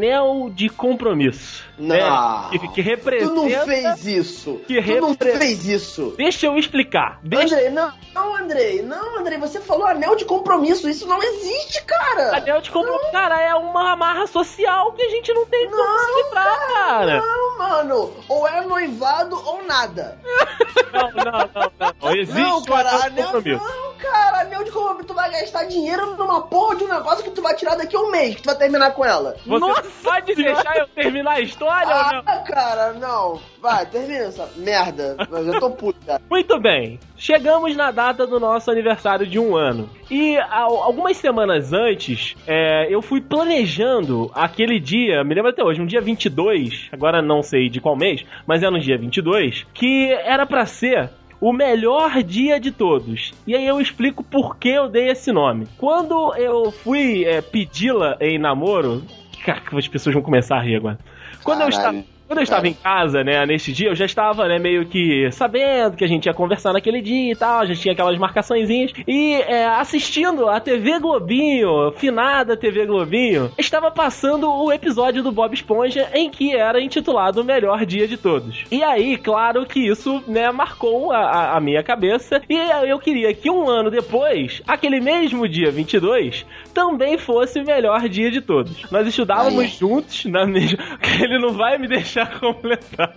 de 0.54 0.68
compromisso. 0.68 1.64
Não. 1.78 1.88
né? 1.96 2.48
Que, 2.50 2.58
que 2.68 2.82
Tu 2.82 2.88
representa. 2.88 3.32
não 3.34 3.48
fez 3.48 4.06
isso. 4.06 4.60
Que 4.66 4.82
tu 4.82 5.00
não 5.00 5.08
repre- 5.10 5.36
fez 5.38 5.66
isso. 5.66 6.14
Deixa 6.16 6.46
eu 6.46 6.56
explicar. 6.58 7.18
Deixa 7.22 7.54
Andrei, 7.54 7.70
não, 7.70 7.92
não, 8.14 8.36
Andrei, 8.36 8.82
não, 8.82 9.18
Andrei, 9.18 9.38
você 9.38 9.60
falou 9.60 9.86
anel 9.86 10.14
de 10.16 10.24
compromisso, 10.26 10.88
isso 10.88 11.06
não 11.06 11.22
existe, 11.22 11.82
cara! 11.84 12.36
Anel 12.36 12.60
de 12.60 12.70
compromisso. 12.70 13.10
Cara, 13.12 13.40
é 13.40 13.54
uma 13.54 13.92
amarra 13.92 14.26
social 14.26 14.92
que 14.92 15.02
a 15.02 15.08
gente 15.08 15.32
não 15.32 15.46
tem 15.46 15.68
como 15.70 15.98
se 15.98 16.22
livrar, 16.22 16.68
cara. 16.74 17.20
Não, 17.22 17.58
mano, 17.58 18.12
ou 18.28 18.46
é 18.46 18.60
noivado 18.66 19.40
ou 19.46 19.62
nada. 19.64 20.18
Não, 20.92 21.10
não, 21.12 21.24
não, 21.24 21.72
não. 21.78 21.94
Não 22.02 22.16
existe 22.16 22.40
não, 22.40 22.58
um 22.58 22.64
cara, 22.64 22.88
anel 22.90 23.00
de 23.00 23.06
anel, 23.20 23.24
compromisso. 23.32 23.64
não, 23.64 23.92
cara, 23.98 24.40
anel 24.40 24.64
de 24.64 24.70
compromisso, 24.72 25.06
tu 25.06 25.14
vai 25.14 25.30
gastar 25.30 25.64
dinheiro 25.64 26.16
numa 26.16 26.42
porra 26.42 26.74
de 26.76 26.84
um 26.84 26.88
negócio 26.88 27.22
que 27.22 27.30
tu 27.30 27.40
vai 27.42 27.54
tirar 27.54 27.76
daqui 27.76 27.94
a 27.94 28.00
um 28.00 28.10
mês, 28.10 28.34
que 28.34 28.42
tu 28.42 28.46
vai 28.46 28.56
terminar 28.56 28.90
com 28.92 29.04
ela. 29.04 29.36
Você 29.46 29.79
pode 30.02 30.34
deixar 30.34 30.76
eu 30.76 30.86
terminar 30.88 31.32
a 31.32 31.40
história 31.40 31.88
ou 31.88 32.12
não? 32.12 32.22
Ah, 32.26 32.38
cara, 32.46 32.92
não. 32.94 33.40
Vai, 33.60 33.84
termina 33.86 34.24
essa 34.24 34.48
merda. 34.56 35.16
Mas 35.30 35.46
eu 35.46 35.60
tô 35.60 35.70
puto, 35.70 35.98
cara. 36.06 36.20
Muito 36.30 36.58
bem, 36.58 36.98
chegamos 37.16 37.76
na 37.76 37.90
data 37.90 38.26
do 38.26 38.40
nosso 38.40 38.70
aniversário 38.70 39.26
de 39.26 39.38
um 39.38 39.56
ano. 39.56 39.88
E 40.10 40.36
al- 40.38 40.82
algumas 40.82 41.16
semanas 41.16 41.72
antes, 41.72 42.34
é, 42.46 42.86
eu 42.90 43.02
fui 43.02 43.20
planejando 43.20 44.30
aquele 44.34 44.80
dia, 44.80 45.22
me 45.24 45.34
lembro 45.34 45.50
até 45.50 45.62
hoje, 45.62 45.80
um 45.80 45.86
dia 45.86 46.00
22, 46.00 46.88
agora 46.92 47.20
não 47.22 47.42
sei 47.42 47.68
de 47.68 47.80
qual 47.80 47.96
mês, 47.96 48.24
mas 48.46 48.62
é 48.62 48.70
no 48.70 48.78
dia 48.80 48.96
22, 48.98 49.66
que 49.74 50.10
era 50.12 50.46
pra 50.46 50.64
ser 50.66 51.10
o 51.40 51.52
melhor 51.52 52.22
dia 52.22 52.60
de 52.60 52.70
todos. 52.70 53.32
E 53.46 53.54
aí 53.56 53.66
eu 53.66 53.80
explico 53.80 54.22
por 54.22 54.56
que 54.58 54.68
eu 54.68 54.88
dei 54.88 55.08
esse 55.08 55.32
nome. 55.32 55.66
Quando 55.78 56.34
eu 56.36 56.70
fui 56.70 57.24
é, 57.24 57.40
pedi-la 57.40 58.16
em 58.20 58.38
namoro, 58.38 59.02
cara, 59.44 59.60
as 59.72 59.88
pessoas 59.88 60.14
vão 60.14 60.22
começar 60.22 60.56
a 60.56 60.62
rir 60.62 60.76
agora. 60.76 60.98
Quando 61.42 61.62
eu 61.62 61.70
Caralho. 61.70 61.98
estava 62.00 62.19
quando 62.30 62.38
eu 62.38 62.44
estava 62.44 62.68
em 62.68 62.74
casa, 62.74 63.24
né, 63.24 63.44
nesse 63.44 63.72
dia, 63.72 63.88
eu 63.88 63.94
já 63.96 64.04
estava, 64.04 64.46
né, 64.46 64.56
meio 64.56 64.86
que 64.86 65.28
sabendo 65.32 65.96
que 65.96 66.04
a 66.04 66.06
gente 66.06 66.26
ia 66.26 66.32
conversar 66.32 66.72
naquele 66.72 67.02
dia 67.02 67.32
e 67.32 67.34
tal, 67.34 67.66
já 67.66 67.74
tinha 67.74 67.92
aquelas 67.92 68.16
marcaçõezinhas. 68.16 68.92
E 69.04 69.32
é, 69.34 69.66
assistindo 69.66 70.48
a 70.48 70.60
TV 70.60 71.00
Globinho, 71.00 71.90
finada 71.96 72.56
TV 72.56 72.86
Globinho, 72.86 73.50
estava 73.58 73.90
passando 73.90 74.48
o 74.48 74.72
episódio 74.72 75.24
do 75.24 75.32
Bob 75.32 75.52
Esponja 75.52 76.08
em 76.14 76.30
que 76.30 76.54
era 76.54 76.80
intitulado 76.80 77.40
O 77.40 77.44
Melhor 77.44 77.84
Dia 77.84 78.06
de 78.06 78.16
Todos. 78.16 78.64
E 78.70 78.80
aí, 78.80 79.16
claro 79.16 79.66
que 79.66 79.80
isso, 79.80 80.22
né, 80.28 80.52
marcou 80.52 81.10
a, 81.10 81.18
a- 81.18 81.56
a 81.56 81.60
minha 81.60 81.82
cabeça. 81.82 82.40
E 82.48 82.54
eu 82.88 83.00
queria 83.00 83.34
que 83.34 83.50
um 83.50 83.68
ano 83.68 83.90
depois, 83.90 84.62
aquele 84.68 85.00
mesmo 85.00 85.48
dia 85.48 85.72
22, 85.72 86.46
também 86.72 87.18
fosse 87.18 87.58
o 87.58 87.64
melhor 87.66 88.08
dia 88.08 88.30
de 88.30 88.40
todos. 88.40 88.88
Nós 88.88 89.04
estudávamos 89.08 89.58
Ai. 89.64 89.66
juntos 89.66 90.24
na 90.26 90.46
mesma. 90.46 90.78
Ele 91.20 91.40
não 91.40 91.54
vai 91.54 91.76
me 91.76 91.88
deixar 91.88 92.19
completar. 92.40 93.14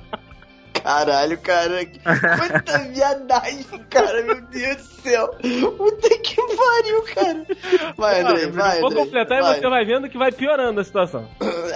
Caralho, 0.84 1.38
cara. 1.40 1.86
que 1.86 2.00
Muita 2.06 2.78
viadagem, 2.92 3.66
cara. 3.90 4.22
Meu 4.24 4.42
Deus 4.42 4.76
do 4.78 4.84
céu. 5.02 5.28
Puta 5.78 6.10
que 6.20 6.36
pariu, 6.36 7.04
cara. 7.16 7.46
Vai, 7.98 8.22
André, 8.22 8.48
vai, 8.48 8.80
Vou 8.80 8.90
André. 8.90 9.04
completar 9.04 9.42
vai. 9.42 9.58
e 9.58 9.62
você 9.62 9.70
vai 9.70 9.86
vendo 9.86 10.10
que 10.10 10.18
vai 10.18 10.32
piorando 10.32 10.80
a 10.80 10.84
situação. 10.84 11.28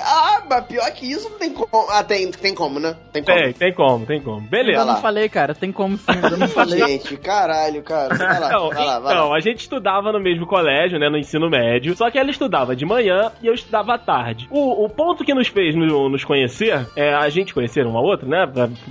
Ah, 0.02 0.44
mas 0.50 0.66
pior 0.66 0.90
que 0.92 1.10
isso 1.12 1.30
não 1.30 1.38
tem 1.38 1.52
como. 1.54 1.90
Ah, 1.90 2.04
tem, 2.04 2.32
tem 2.32 2.54
como, 2.54 2.80
né? 2.80 2.96
Tem 3.14 3.24
como. 3.24 3.38
Tem, 3.38 3.54
tem 3.54 3.74
como, 3.74 4.06
tem 4.06 4.22
como. 4.22 4.38
Eu 4.46 4.50
Beleza. 4.50 4.86
não 4.86 4.98
falei, 5.02 5.30
cara. 5.30 5.54
Tem 5.56 5.72
como 5.72 5.98
sim, 5.98 6.06
eu 6.32 6.38
não 6.38 6.48
falei. 6.50 6.80
Gente, 6.88 7.18
caralho, 7.18 7.82
cara. 7.84 8.16
Vai 8.16 8.40
lá, 8.40 8.48
Então, 8.48 8.70
vai 8.70 8.86
lá, 8.86 9.00
vai 9.00 9.14
então, 9.14 9.30
lá. 9.30 9.38
a 9.38 9.40
gente 9.40 9.60
estudava 9.62 10.12
no 10.12 10.20
mesmo 10.20 10.46
colégio, 10.46 11.00
né, 11.00 11.10
no 11.10 11.18
ensino 11.18 11.50
médio, 11.50 11.96
só 11.96 12.10
que 12.12 12.18
ela 12.20 12.30
estudava 12.30 12.76
de 12.76 12.86
manhã 12.86 13.32
e 13.42 13.48
eu 13.48 13.54
estudava 13.54 13.94
à 13.96 13.98
tarde. 13.98 14.48
O, 14.52 14.86
o 14.86 14.90
ponto 14.90 15.24
que 15.24 15.34
nos 15.34 15.48
fez 15.48 15.76
no- 15.76 16.10
nos 16.10 16.24
conhecer, 16.24 16.86
é, 16.96 17.14
a 17.14 17.30
gente 17.30 17.54
conhecer 17.54 17.86
um 17.86 17.98
ao 17.98 18.04
outro, 18.04 18.28
né, 18.28 18.46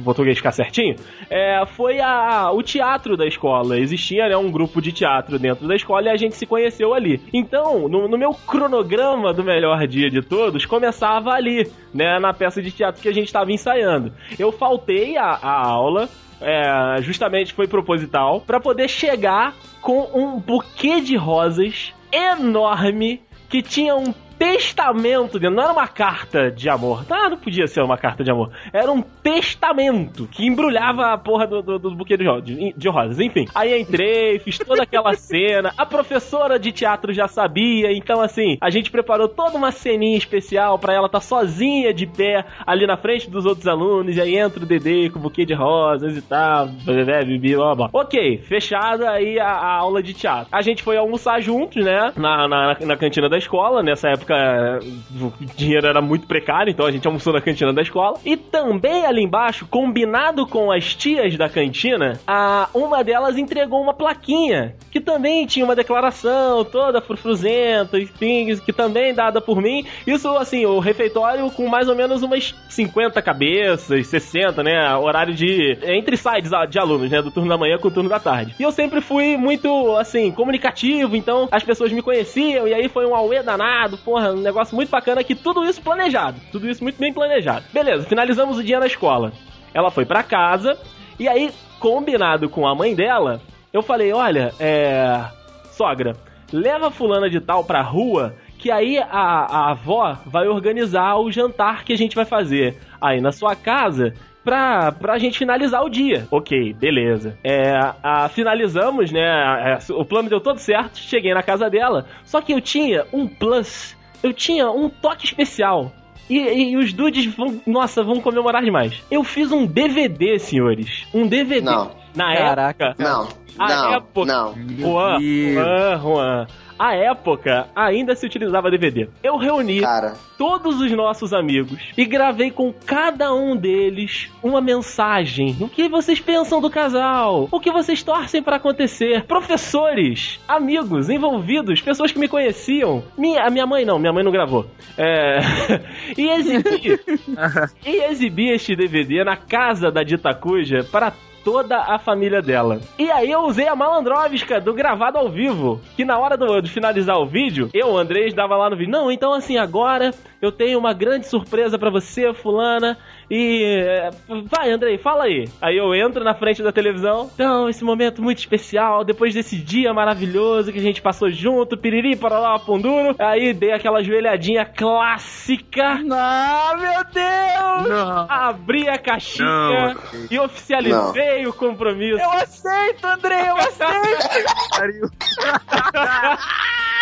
português 0.06 0.38
ficar 0.38 0.52
certinho, 0.52 0.96
é, 1.28 1.62
foi 1.66 2.00
a, 2.00 2.50
o 2.52 2.62
teatro 2.62 3.16
da 3.16 3.26
escola. 3.26 3.78
Existia, 3.78 4.28
né, 4.28 4.36
um 4.36 4.50
grupo 4.50 4.80
de 4.80 4.92
teatro 4.92 5.38
dentro 5.38 5.68
da 5.68 5.76
escola 5.76 6.06
e 6.06 6.08
a 6.08 6.16
gente 6.16 6.34
se 6.34 6.46
conheceu 6.46 6.94
ali. 6.94 7.20
Então, 7.32 7.88
no, 7.88 8.08
no 8.08 8.16
meu 8.16 8.32
cronograma 8.32 9.34
do 9.34 9.44
melhor 9.44 9.86
dia 9.86 10.08
de 10.08 10.22
todos, 10.22 10.64
começava 10.64 11.30
ali, 11.30 11.70
né, 11.92 12.18
na 12.18 12.32
peça 12.32 12.62
de 12.62 12.70
teatro 12.70 13.02
que 13.02 13.08
a 13.08 13.14
gente 13.14 13.26
estava 13.26 13.52
ensaiando. 13.52 14.12
Eu 14.38 14.50
faltei 14.50 15.16
a, 15.16 15.38
a 15.42 15.66
aula, 15.66 16.08
é, 16.40 17.02
justamente 17.02 17.52
foi 17.52 17.66
proposital, 17.66 18.40
pra 18.40 18.60
poder 18.60 18.88
chegar 18.88 19.54
com 19.80 20.08
um 20.14 20.38
buquê 20.38 21.00
de 21.00 21.16
rosas 21.16 21.92
enorme 22.12 23.20
que 23.48 23.62
tinha 23.62 23.94
um 23.94 24.12
testamento. 24.38 25.40
Não 25.40 25.62
era 25.62 25.72
uma 25.72 25.88
carta 25.88 26.50
de 26.50 26.68
amor. 26.68 27.04
Ah, 27.10 27.28
não 27.28 27.36
podia 27.36 27.66
ser 27.66 27.82
uma 27.82 27.96
carta 27.96 28.22
de 28.22 28.30
amor. 28.30 28.50
Era 28.72 28.90
um 28.92 29.02
testamento 29.02 30.26
que 30.26 30.46
embrulhava 30.46 31.12
a 31.12 31.18
porra 31.18 31.46
do, 31.46 31.62
do, 31.62 31.78
do 31.78 31.94
buquê 31.94 32.16
de, 32.16 32.74
de, 32.76 32.88
rosas. 32.88 33.18
Enfim, 33.18 33.46
aí 33.54 33.80
entrei, 33.80 34.38
fiz 34.38 34.58
toda 34.58 34.82
aquela 34.82 35.14
cena. 35.16 35.72
A 35.76 35.86
professora 35.86 36.58
de 36.58 36.72
teatro 36.72 37.12
já 37.12 37.28
sabia, 37.28 37.92
então 37.92 38.20
assim, 38.20 38.58
a 38.60 38.70
gente 38.70 38.90
preparou 38.90 39.28
toda 39.28 39.56
uma 39.56 39.72
ceninha 39.72 40.16
especial 40.16 40.78
pra 40.78 40.94
ela 40.94 41.06
estar 41.06 41.20
sozinha 41.20 41.92
de 41.92 42.06
pé 42.06 42.44
ali 42.66 42.86
na 42.86 42.96
frente 42.96 43.30
dos 43.30 43.46
outros 43.46 43.66
alunos. 43.66 44.16
E 44.16 44.20
aí 44.20 44.36
entra 44.36 44.62
o 44.62 44.66
Dedê 44.66 45.10
com 45.10 45.18
o 45.18 45.22
buquê 45.22 45.44
de 45.44 45.54
rosas 45.54 46.16
e 46.16 46.22
tal. 46.22 46.68
blá, 46.68 47.74
blá. 47.74 47.90
Ok, 47.92 48.38
fechada 48.38 49.10
aí 49.10 49.38
a, 49.38 49.48
a 49.48 49.76
aula 49.76 50.02
de 50.02 50.12
teatro. 50.12 50.48
A 50.52 50.62
gente 50.62 50.82
foi 50.82 50.96
almoçar 50.96 51.40
juntos, 51.40 51.84
né? 51.84 52.12
Na, 52.16 52.48
na, 52.48 52.76
na 52.78 52.96
cantina 52.96 53.28
da 53.28 53.38
escola. 53.38 53.82
Nessa 53.82 54.08
época 54.08 54.25
O 54.34 55.32
dinheiro 55.56 55.86
era 55.86 56.00
muito 56.00 56.26
precário, 56.26 56.70
então 56.70 56.86
a 56.86 56.90
gente 56.90 57.06
almoçou 57.06 57.32
na 57.32 57.40
cantina 57.40 57.72
da 57.72 57.82
escola. 57.82 58.18
E 58.24 58.36
também 58.36 59.04
ali 59.06 59.22
embaixo, 59.22 59.66
combinado 59.66 60.46
com 60.46 60.70
as 60.70 60.94
tias 60.94 61.36
da 61.36 61.48
cantina, 61.48 62.18
a, 62.26 62.68
uma 62.74 63.02
delas 63.02 63.36
entregou 63.36 63.80
uma 63.80 63.94
plaquinha 63.94 64.74
que 64.90 65.00
também 65.00 65.46
tinha 65.46 65.64
uma 65.64 65.76
declaração 65.76 66.64
toda 66.64 67.00
frufruzenta, 67.00 67.98
enfim, 67.98 68.56
que 68.56 68.72
também 68.72 69.14
dada 69.14 69.40
por 69.40 69.60
mim. 69.60 69.84
Isso, 70.06 70.28
assim, 70.36 70.64
o 70.66 70.78
refeitório 70.78 71.50
com 71.50 71.68
mais 71.68 71.88
ou 71.88 71.94
menos 71.94 72.22
umas 72.22 72.54
50 72.68 73.20
cabeças, 73.22 74.06
60, 74.06 74.62
né? 74.62 74.94
Horário 74.96 75.34
de. 75.34 75.78
entre 75.82 76.16
sides 76.16 76.50
de 76.70 76.78
alunos, 76.78 77.10
né? 77.10 77.20
Do 77.20 77.30
turno 77.30 77.48
da 77.48 77.58
manhã 77.58 77.78
com 77.78 77.88
o 77.88 77.90
turno 77.90 78.08
da 78.08 78.18
tarde. 78.18 78.54
E 78.58 78.62
eu 78.62 78.72
sempre 78.72 79.00
fui 79.00 79.36
muito, 79.36 79.96
assim, 79.96 80.30
comunicativo, 80.32 81.16
então 81.16 81.48
as 81.50 81.62
pessoas 81.62 81.92
me 81.92 82.02
conheciam, 82.02 82.66
e 82.66 82.74
aí 82.74 82.88
foi 82.88 83.06
um 83.06 83.14
auê 83.14 83.42
danado, 83.42 83.98
porra, 84.16 84.32
um 84.32 84.40
negócio 84.40 84.74
muito 84.74 84.88
bacana 84.88 85.22
que 85.22 85.34
tudo 85.34 85.62
isso 85.64 85.82
planejado. 85.82 86.40
Tudo 86.50 86.68
isso 86.68 86.82
muito 86.82 86.98
bem 86.98 87.12
planejado. 87.12 87.66
Beleza, 87.72 88.06
finalizamos 88.06 88.56
o 88.56 88.64
dia 88.64 88.80
na 88.80 88.86
escola. 88.86 89.30
Ela 89.74 89.90
foi 89.90 90.06
para 90.06 90.22
casa, 90.22 90.78
e 91.18 91.28
aí, 91.28 91.50
combinado 91.78 92.48
com 92.48 92.66
a 92.66 92.74
mãe 92.74 92.94
dela, 92.94 93.42
eu 93.72 93.82
falei: 93.82 94.12
olha, 94.12 94.54
é. 94.58 95.22
Sogra, 95.70 96.16
leva 96.50 96.90
fulana 96.90 97.28
de 97.28 97.38
tal 97.38 97.62
pra 97.62 97.82
rua 97.82 98.34
que 98.58 98.70
aí 98.70 98.96
a, 98.98 99.04
a 99.10 99.70
avó 99.72 100.16
vai 100.24 100.48
organizar 100.48 101.18
o 101.18 101.30
jantar 101.30 101.84
que 101.84 101.92
a 101.92 101.98
gente 101.98 102.16
vai 102.16 102.24
fazer 102.24 102.78
aí 102.98 103.20
na 103.20 103.30
sua 103.30 103.54
casa 103.54 104.14
pra, 104.46 104.92
pra 104.92 105.18
gente 105.18 105.36
finalizar 105.36 105.82
o 105.82 105.90
dia. 105.90 106.28
Ok, 106.30 106.72
beleza. 106.74 107.36
É, 107.42 107.72
a, 108.00 108.28
finalizamos, 108.28 109.10
né? 109.10 109.26
A, 109.28 109.74
a, 109.74 109.92
o 109.92 110.04
plano 110.04 110.28
deu 110.28 110.40
todo 110.40 110.58
certo, 110.58 110.98
cheguei 110.98 111.34
na 111.34 111.42
casa 111.42 111.68
dela. 111.68 112.06
Só 112.24 112.40
que 112.40 112.52
eu 112.52 112.60
tinha 112.60 113.04
um 113.12 113.26
plus, 113.26 113.96
eu 114.22 114.32
tinha 114.32 114.70
um 114.70 114.88
toque 114.88 115.26
especial. 115.26 115.92
E, 116.28 116.38
e, 116.38 116.72
e, 116.72 116.76
os 116.76 116.92
dudes 116.92 117.26
vão, 117.34 117.60
nossa, 117.66 118.02
vão 118.02 118.20
comemorar 118.20 118.62
demais. 118.62 119.00
Eu 119.10 119.22
fiz 119.22 119.52
um 119.52 119.64
DVD, 119.64 120.38
senhores. 120.38 121.06
Um 121.14 121.26
DVD. 121.26 121.60
Não. 121.60 121.92
Na 122.14 122.34
Caraca. 122.34 122.84
época. 122.86 123.04
Não. 123.04 123.28
A 123.58 123.68
não, 123.68 123.94
época. 123.94 124.32
não. 124.32 124.54
Juan, 124.78 125.20
Juan, 125.20 126.00
Juan. 126.00 126.46
A 126.78 126.94
época 126.94 127.68
ainda 127.74 128.14
se 128.14 128.26
utilizava 128.26 128.70
DVD. 128.70 129.08
Eu 129.22 129.36
reuni 129.36 129.80
Cara, 129.80 130.14
todos 130.36 130.80
os 130.80 130.90
nossos 130.92 131.32
amigos 131.32 131.78
e 131.96 132.04
gravei 132.04 132.50
com 132.50 132.72
cada 132.72 133.34
um 133.34 133.56
deles 133.56 134.30
uma 134.42 134.60
mensagem. 134.60 135.56
O 135.60 135.68
que 135.68 135.88
vocês 135.88 136.20
pensam 136.20 136.60
do 136.60 136.70
casal? 136.70 137.48
O 137.50 137.60
que 137.60 137.70
vocês 137.72 138.02
torcem 138.02 138.42
para 138.42 138.56
acontecer? 138.56 139.24
Professores, 139.24 140.38
amigos 140.46 141.08
envolvidos, 141.08 141.80
pessoas 141.80 142.12
que 142.12 142.18
me 142.18 142.28
conheciam. 142.28 143.02
Minha, 143.16 143.46
a 143.46 143.50
minha 143.50 143.66
mãe 143.66 143.84
não, 143.84 143.98
minha 143.98 144.12
mãe 144.12 144.22
não 144.22 144.32
gravou. 144.32 144.66
É... 144.98 145.38
e 146.16 146.28
exibi 146.28 147.00
e 147.84 148.04
exibi 148.04 148.50
este 148.50 148.76
DVD 148.76 149.24
na 149.24 149.36
casa 149.36 149.90
da 149.90 150.02
Dita 150.02 150.34
Cuja 150.34 150.84
para 150.84 151.12
toda 151.46 151.78
a 151.78 151.96
família 151.96 152.42
dela. 152.42 152.80
E 152.98 153.08
aí 153.08 153.30
eu 153.30 153.42
usei 153.42 153.68
a 153.68 153.76
malandrovska 153.76 154.60
do 154.60 154.74
gravado 154.74 155.16
ao 155.16 155.28
vivo, 155.28 155.80
que 155.96 156.04
na 156.04 156.18
hora 156.18 156.36
do, 156.36 156.60
de 156.60 156.68
finalizar 156.68 157.16
o 157.20 157.24
vídeo, 157.24 157.70
eu, 157.72 157.96
Andrés, 157.96 158.34
dava 158.34 158.56
lá 158.56 158.68
no 158.68 158.76
vídeo, 158.76 158.90
não, 158.90 159.12
então 159.12 159.32
assim, 159.32 159.56
agora 159.56 160.12
eu 160.42 160.50
tenho 160.50 160.76
uma 160.76 160.92
grande 160.92 161.28
surpresa 161.28 161.78
para 161.78 161.88
você, 161.88 162.34
fulana, 162.34 162.98
e... 163.30 163.64
é, 163.64 164.10
Vai, 164.50 164.70
Andrei, 164.70 164.98
fala 164.98 165.24
aí. 165.24 165.48
Aí 165.60 165.76
eu 165.76 165.94
entro 165.94 166.22
na 166.24 166.34
frente 166.34 166.62
da 166.62 166.72
televisão, 166.72 167.30
então, 167.34 167.68
esse 167.68 167.84
momento 167.84 168.22
muito 168.22 168.38
especial, 168.38 169.04
depois 169.04 169.34
desse 169.34 169.56
dia 169.56 169.92
maravilhoso 169.92 170.72
que 170.72 170.78
a 170.78 170.82
gente 170.82 171.02
passou 171.02 171.30
junto, 171.30 171.76
piriri, 171.76 172.16
para 172.16 172.38
lá, 172.38 172.58
punduro, 172.58 173.14
aí 173.18 173.52
dei 173.52 173.72
aquela 173.72 174.02
joelhadinha 174.02 174.64
clássica, 174.64 175.96
Não, 175.96 176.76
meu 176.78 177.04
Deus! 177.12 177.88
Não. 177.88 178.26
abri 178.28 178.88
a 178.88 178.98
caixinha 178.98 179.96
e 180.30 180.38
oficializei 180.38 181.46
o 181.46 181.52
compromisso. 181.52 182.20
Eu 182.20 182.30
aceito, 182.32 183.06
André, 183.06 183.48
eu 183.48 183.56
aceito! 183.56 185.10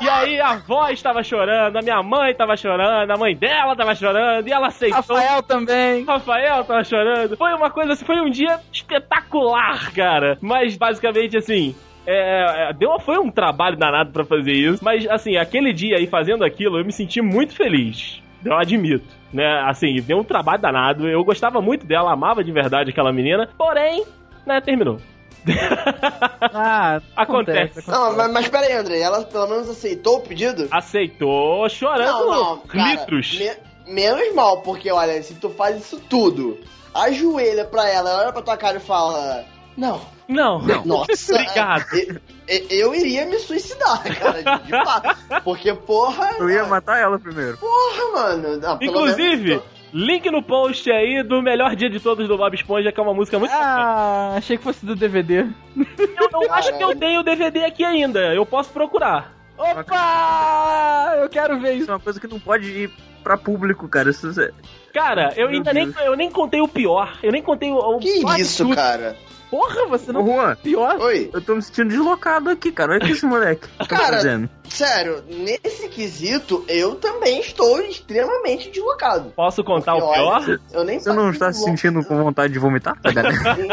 E 0.00 0.08
aí 0.08 0.40
a 0.40 0.50
avó 0.50 0.88
estava 0.88 1.22
chorando, 1.22 1.76
a 1.76 1.82
minha 1.82 2.02
mãe 2.02 2.32
estava 2.32 2.56
chorando, 2.56 3.10
a 3.10 3.16
mãe 3.16 3.36
dela 3.36 3.72
estava 3.72 3.94
chorando, 3.94 4.48
e 4.48 4.52
ela 4.52 4.68
aceitou. 4.68 4.96
Rafael 4.96 5.42
também. 5.42 6.04
Rafael 6.04 6.64
tava 6.64 6.84
chorando. 6.84 7.36
Foi 7.36 7.52
uma 7.54 7.70
coisa 7.70 7.92
assim, 7.92 8.04
foi 8.04 8.20
um 8.20 8.30
dia 8.30 8.58
espetacular, 8.72 9.92
cara. 9.92 10.38
Mas 10.40 10.76
basicamente 10.76 11.36
assim. 11.36 11.74
É, 12.04 12.70
é, 12.70 12.72
deu, 12.72 12.98
foi 12.98 13.16
um 13.18 13.30
trabalho 13.30 13.76
danado 13.76 14.10
pra 14.10 14.24
fazer 14.24 14.50
isso, 14.50 14.84
mas 14.84 15.08
assim, 15.08 15.36
aquele 15.36 15.72
dia 15.72 15.98
aí 15.98 16.08
fazendo 16.08 16.44
aquilo, 16.44 16.76
eu 16.76 16.84
me 16.84 16.90
senti 16.90 17.22
muito 17.22 17.54
feliz. 17.54 18.20
Eu 18.44 18.56
admito, 18.56 19.06
né? 19.32 19.62
Assim, 19.68 19.94
deu 20.02 20.18
um 20.18 20.24
trabalho 20.24 20.60
danado. 20.60 21.08
Eu 21.08 21.22
gostava 21.22 21.60
muito 21.60 21.86
dela, 21.86 22.12
amava 22.12 22.42
de 22.42 22.50
verdade 22.50 22.90
aquela 22.90 23.12
menina, 23.12 23.48
porém, 23.56 24.04
né, 24.44 24.60
terminou. 24.60 24.98
Ah, 26.54 27.00
Acontece. 27.16 27.88
não, 27.90 28.16
mas, 28.16 28.30
mas 28.32 28.48
pera 28.48 28.66
aí, 28.66 28.72
André. 28.74 29.00
Ela 29.00 29.22
pelo 29.24 29.48
menos 29.48 29.68
aceitou 29.68 30.16
o 30.18 30.20
pedido? 30.20 30.68
Aceitou, 30.70 31.68
chorando 31.68 32.58
cara, 32.68 32.90
litros. 32.90 33.38
me- 33.38 33.92
menos 33.94 34.34
mal, 34.34 34.60
porque 34.62 34.90
olha, 34.90 35.22
se 35.22 35.34
tu 35.34 35.48
faz 35.50 35.78
isso 35.78 35.98
tudo, 36.08 36.58
ajoelha 36.94 37.64
pra 37.64 37.88
ela, 37.88 38.18
olha 38.22 38.32
pra 38.32 38.42
tua 38.42 38.56
cara 38.56 38.76
e 38.76 38.80
fala. 38.80 39.44
Não, 39.76 40.02
Não, 40.28 40.60
nossa. 40.84 41.32
Obrigado. 41.34 41.86
Eu, 41.94 42.16
eu- 42.46 42.66
eu 42.70 42.94
iria 42.94 43.24
me 43.24 43.38
suicidar, 43.38 44.02
cara, 44.18 44.42
de, 44.42 44.64
de 44.64 44.70
fato. 44.84 45.16
Porque, 45.42 45.72
porra. 45.72 46.32
Eu 46.38 46.50
ia 46.50 46.64
matar 46.64 47.00
ela 47.00 47.18
primeiro. 47.18 47.56
Porra, 47.56 48.12
mano. 48.12 48.56
Não, 48.58 48.76
pelo 48.78 48.90
Inclusive, 48.90 49.48
menos- 49.50 49.64
link 49.92 50.30
no 50.30 50.42
post 50.42 50.90
aí 50.90 51.22
do 51.22 51.42
melhor 51.42 51.76
dia 51.76 51.90
de 51.90 52.00
todos 52.00 52.26
do 52.28 52.36
Bob 52.36 52.54
Esponja, 52.54 52.90
que 52.92 52.98
é 52.98 53.02
uma 53.02 53.14
música 53.14 53.38
muito 53.38 53.52
Ah, 53.52 54.34
achei 54.36 54.56
que 54.56 54.62
fosse 54.64 54.84
do 54.86 54.94
DVD. 54.96 55.46
Eu 55.76 56.30
não 56.32 56.52
acho 56.52 56.76
que 56.76 56.82
eu 56.82 56.96
tenho 56.96 57.20
o 57.20 57.22
DVD 57.24 57.64
aqui 57.64 57.84
ainda. 57.84 58.34
Eu 58.34 58.46
posso 58.46 58.70
procurar. 58.70 59.34
Opa! 59.56 61.14
Eu 61.20 61.28
quero 61.28 61.58
ver 61.60 61.72
Isso 61.74 61.82
isso. 61.82 61.90
é 61.90 61.94
uma 61.94 62.00
coisa 62.00 62.18
que 62.20 62.26
não 62.26 62.40
pode 62.40 62.66
ir 62.70 62.90
pra 63.22 63.36
público, 63.36 63.88
cara. 63.88 64.10
Isso 64.10 64.28
é... 64.40 64.50
Cara, 64.92 65.32
eu 65.36 65.48
Meu 65.48 65.56
ainda 65.58 65.72
nem, 65.72 65.92
eu 66.04 66.16
nem 66.16 66.30
contei 66.30 66.60
o 66.60 66.68
pior. 66.68 67.18
Eu 67.22 67.32
nem 67.32 67.42
contei 67.42 67.70
o, 67.70 67.76
o 67.76 67.98
Que 67.98 68.08
isso, 68.40 68.64
tudo. 68.64 68.74
cara? 68.76 69.16
Porra, 69.50 69.86
você 69.86 70.10
Ô, 70.10 70.14
não 70.14 70.26
Juan, 70.26 70.56
pior. 70.56 70.98
Oi. 71.00 71.30
eu 71.32 71.40
tô 71.42 71.54
me 71.54 71.62
sentindo 71.62 71.90
deslocado 71.90 72.48
aqui, 72.50 72.72
cara. 72.72 72.92
Olha 72.92 73.02
o 73.02 73.06
que 73.06 73.12
esse 73.12 73.26
moleque 73.26 73.68
tá 73.78 73.86
Cara, 73.86 74.16
fazendo. 74.16 74.48
Sério, 74.68 75.22
nesse 75.28 75.88
quesito, 75.88 76.64
eu 76.66 76.94
também 76.94 77.40
estou 77.40 77.80
extremamente 77.82 78.70
deslocado. 78.70 79.30
Posso 79.36 79.62
contar 79.62 79.94
o 79.96 80.00
Porque, 80.00 80.14
pior? 80.14 80.42
olha, 80.42 80.60
Eu 80.72 80.84
nem 80.84 80.98
Você 80.98 81.12
não 81.12 81.30
está 81.30 81.52
se 81.52 81.62
sentindo 81.62 82.02
com 82.04 82.16
vontade 82.22 82.52
de 82.52 82.58
vomitar? 82.58 82.98
Tá? 83.02 83.10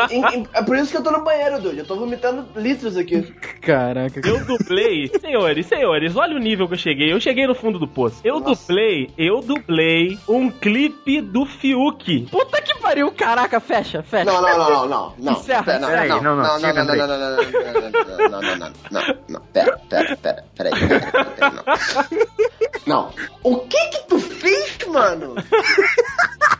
Em- 0.09 0.15
em- 0.17 0.39
em- 0.41 0.47
É 0.53 0.61
por 0.61 0.75
isso 0.77 0.91
que 0.91 0.97
eu 0.97 1.03
tô 1.03 1.11
no 1.11 1.23
banheiro, 1.23 1.61
Dude. 1.61 1.79
Eu 1.79 1.85
tô 1.85 1.95
vomitando 1.95 2.45
litros 2.55 2.97
aqui. 2.97 3.21
Caraca. 3.61 4.19
Eu 4.27 4.43
dublei, 4.45 5.09
senhores, 5.21 5.65
senhores, 5.67 6.15
olha 6.15 6.35
o 6.35 6.39
nível 6.39 6.67
que 6.67 6.73
eu 6.73 6.77
cheguei. 6.77 7.11
Eu 7.13 7.19
cheguei 7.19 7.47
no 7.47 7.55
fundo 7.55 7.79
do 7.79 7.87
poço. 7.87 8.19
Eu 8.23 8.39
Nossa. 8.39 8.61
dublei, 8.67 9.09
eu 9.17 9.39
dublei 9.41 10.17
um 10.27 10.49
clipe 10.49 11.21
do 11.21 11.45
Fiuk. 11.45 12.27
Puta 12.29 12.61
que 12.61 12.77
pariu, 12.79 13.11
caraca, 13.11 13.59
fecha, 13.59 14.03
fecha. 14.03 14.25
Não, 14.25 14.41
não, 14.41 14.57
não, 14.57 14.69
não, 14.69 14.87
não. 14.87 15.13
não. 15.17 15.33
Encerra, 15.33 15.63
Pera, 15.63 15.77
encerra. 15.77 15.91
Peraí, 15.91 16.09
não, 16.09 16.21
não, 16.23 16.35
não, 16.35 16.59
chega, 16.59 16.83
não, 16.83 16.95
não, 16.95 17.07
não, 17.07 17.07
não, 17.07 17.19
não, 17.19 17.39
não, 17.39 18.29
não, 18.29 18.41
não, 18.41 18.57
não, 18.59 18.71
não, 18.91 19.15
não, 19.29 19.41
pera, 19.53 19.79
pera, 19.89 20.17
pera, 20.17 20.43
pera 20.55 20.69
aí, 20.69 20.78
pera, 20.78 20.78
pera, 20.78 20.78
pera, 20.78 20.78
não. 20.78 20.78
Não. 20.78 20.78
O 23.43 23.57
que 23.59 23.87
que 23.87 24.07
tu 24.07 24.19
fez, 24.19 24.77
mano? 24.87 25.35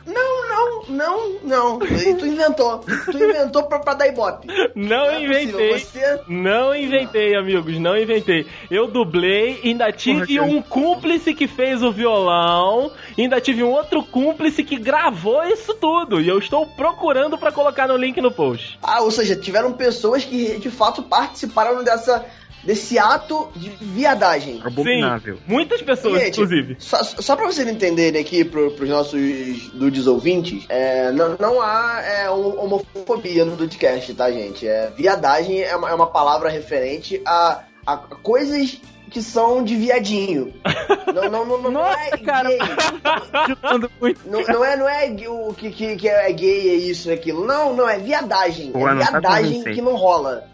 Não, 0.06 0.48
não, 0.48 0.84
não, 0.88 1.38
não. 1.42 1.78
Tu 1.78 2.26
inventou. 2.26 2.78
Tu 2.78 3.16
inventou 3.16 3.64
pra, 3.64 3.78
pra 3.78 3.94
dar 3.94 4.06
ibope. 4.08 4.48
Não, 4.74 5.04
é 5.04 5.14
possível, 5.14 5.42
inventei. 5.42 5.78
Você... 5.78 6.20
Não 6.28 6.74
inventei, 6.74 7.36
amigos, 7.36 7.78
não 7.78 7.96
inventei. 7.96 8.46
Eu 8.70 8.86
dublei, 8.86 9.60
ainda 9.62 9.92
tive 9.92 10.36
cara. 10.36 10.46
um 10.46 10.62
cúmplice 10.62 11.34
que 11.34 11.46
fez 11.46 11.82
o 11.82 11.92
violão, 11.92 12.90
ainda 13.18 13.40
tive 13.40 13.62
um 13.62 13.70
outro 13.70 14.02
cúmplice 14.02 14.64
que 14.64 14.76
gravou 14.76 15.44
isso 15.44 15.74
tudo. 15.74 16.20
E 16.20 16.28
eu 16.28 16.38
estou 16.38 16.66
procurando 16.66 17.38
pra 17.38 17.52
colocar 17.52 17.86
no 17.86 17.96
link 17.96 18.20
no 18.20 18.30
post. 18.30 18.78
Ah, 18.82 19.02
ou 19.02 19.10
seja, 19.10 19.36
tiveram 19.36 19.72
pessoas 19.72 20.24
que 20.24 20.58
de 20.58 20.70
fato 20.70 21.02
participaram 21.02 21.84
dessa, 21.84 22.24
desse 22.64 22.98
ato 22.98 23.48
de 23.56 23.70
viadagem. 23.80 24.60
Abominável. 24.64 25.36
Sim, 25.36 25.42
muitas 25.46 25.80
pessoas, 25.82 26.20
Gente, 26.22 26.34
inclusive. 26.34 26.76
Só, 26.78 27.02
só 27.02 27.36
pra 27.36 27.46
vocês 27.46 27.66
entenderem 27.68 28.20
aqui, 28.20 28.44
pro, 28.44 28.70
pros 28.72 28.88
nossos 28.88 29.68
dudes 29.72 30.06
ouvintes, 30.06 30.64
é, 30.68 31.10
não, 31.12 31.36
não 31.38 31.62
há 31.62 32.00
é, 32.02 32.30
hom- 32.30 32.58
homofobia 32.58 33.44
no 33.44 33.56
Dudecast, 33.56 34.12
tá, 34.14 34.30
gente? 34.30 34.66
É, 34.66 34.90
viadagem 34.96 35.60
é 35.62 35.74
uma, 35.76 35.90
é 35.90 35.94
uma 35.94 36.06
palavra 36.08 36.48
referente 36.50 37.20
a, 37.26 37.60
a 37.86 37.96
coisas 37.96 38.80
que 39.10 39.20
são 39.22 39.64
de 39.64 39.74
viadinho. 39.76 40.54
Não, 41.12 41.28
não, 41.28 41.44
não, 41.44 41.58
não, 41.62 41.70
não 41.72 41.84
é 41.88 42.10
Nossa, 42.12 42.18
cara. 42.18 42.48
gay. 42.48 42.58
Não, 44.26 44.40
não 44.42 44.64
é, 44.64 44.76
não 44.76 44.88
é 44.88 45.12
o 45.28 45.52
que, 45.52 45.70
que, 45.72 45.96
que 45.96 46.08
é 46.08 46.32
gay, 46.32 46.68
é 46.70 46.74
isso, 46.74 47.10
é 47.10 47.14
aquilo. 47.14 47.44
Não, 47.44 47.74
não, 47.74 47.88
é 47.88 47.98
viadagem. 47.98 48.70
Pô, 48.70 48.88
é 48.88 48.94
não 48.94 49.00
tá 49.00 49.10
viadagem 49.10 49.64
que 49.64 49.82
não 49.82 49.96
rola. 49.96 50.44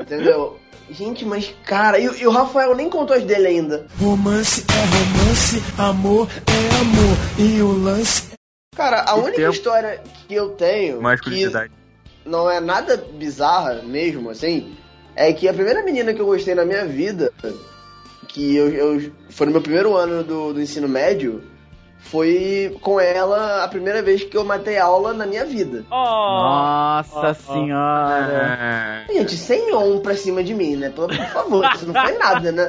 Entendeu? 0.00 0.56
Gente, 0.90 1.24
mas 1.24 1.52
cara, 1.64 1.98
e, 1.98 2.04
e 2.04 2.26
o 2.26 2.30
Rafael 2.30 2.74
nem 2.76 2.88
contou 2.88 3.16
as 3.16 3.24
dele 3.24 3.46
ainda. 3.48 3.86
Romance 4.00 4.64
é 4.68 5.18
romance, 5.18 5.62
amor 5.78 6.28
é 6.46 6.80
amor. 6.80 7.16
E 7.38 7.60
o 7.60 7.72
lance 7.72 8.24
Cara, 8.76 9.04
a 9.10 9.16
E 9.16 9.20
única 9.20 9.36
tempo. 9.38 9.52
história 9.52 10.00
que 10.28 10.34
eu 10.34 10.50
tenho 10.50 11.00
Mais 11.00 11.18
que 11.20 11.30
curiosidade. 11.30 11.72
não 12.24 12.48
é 12.50 12.60
nada 12.60 12.96
bizarra 12.96 13.82
mesmo, 13.82 14.28
assim, 14.30 14.76
é 15.16 15.32
que 15.32 15.48
a 15.48 15.54
primeira 15.54 15.82
menina 15.82 16.12
que 16.12 16.20
eu 16.20 16.26
gostei 16.26 16.54
na 16.54 16.64
minha 16.64 16.84
vida, 16.84 17.32
que 18.28 18.54
eu, 18.54 18.68
eu 18.68 19.12
foi 19.30 19.46
no 19.46 19.52
meu 19.52 19.62
primeiro 19.62 19.96
ano 19.96 20.22
do, 20.22 20.52
do 20.52 20.60
ensino 20.60 20.86
médio, 20.86 21.42
foi 22.10 22.76
com 22.80 23.00
ela 23.00 23.64
a 23.64 23.68
primeira 23.68 24.02
vez 24.02 24.22
que 24.24 24.36
eu 24.36 24.44
matei 24.44 24.78
aula 24.78 25.12
na 25.12 25.26
minha 25.26 25.44
vida. 25.44 25.84
Oh, 25.90 25.94
Nossa 25.94 27.30
ó. 27.30 27.34
senhora. 27.34 29.06
É. 29.08 29.12
Gente, 29.12 29.36
sem 29.36 29.74
on 29.74 30.00
pra 30.00 30.14
cima 30.14 30.42
de 30.42 30.54
mim, 30.54 30.76
né? 30.76 30.90
Por, 30.90 31.12
favor, 31.12 31.68
isso 31.74 31.86
não 31.86 31.94
foi 31.94 32.18
nada, 32.18 32.52
né? 32.52 32.68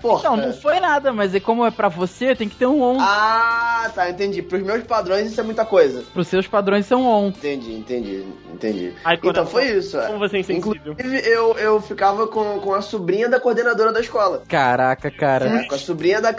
Porra. 0.00 0.30
Não, 0.30 0.36
não 0.36 0.52
foi 0.52 0.80
nada, 0.80 1.12
mas 1.12 1.34
é 1.34 1.40
como 1.40 1.64
é 1.64 1.70
pra 1.70 1.88
você, 1.88 2.34
tem 2.34 2.48
que 2.48 2.56
ter 2.56 2.66
um 2.66 2.82
on. 2.82 2.98
Ah, 3.00 3.90
tá, 3.94 4.10
entendi. 4.10 4.42
Pros 4.42 4.62
meus 4.62 4.84
padrões 4.84 5.30
isso 5.30 5.40
é 5.40 5.44
muita 5.44 5.64
coisa. 5.64 6.04
Pros 6.12 6.28
seus 6.28 6.46
padrões 6.46 6.86
são 6.86 7.06
on. 7.06 7.28
Entendi, 7.28 7.74
entendi, 7.74 8.24
entendi. 8.52 8.92
Ai, 9.04 9.18
então 9.22 9.46
foi 9.46 9.64
isso. 9.70 9.98
é. 9.98 10.06
Como 10.06 10.18
você 10.18 10.36
é 10.36 10.40
insensível. 10.40 10.92
Inclusive, 10.92 11.28
eu, 11.28 11.56
eu 11.58 11.80
ficava 11.80 12.26
com, 12.26 12.60
com 12.60 12.74
a 12.74 12.82
sobrinha 12.82 13.28
da 13.28 13.40
coordenadora 13.40 13.92
da 13.92 14.00
escola. 14.00 14.42
Caraca, 14.48 15.10
cara. 15.10 15.46
É, 15.46 15.64
com 15.66 15.74
a 15.74 15.78
sobrinha 15.78 16.20
da. 16.20 16.34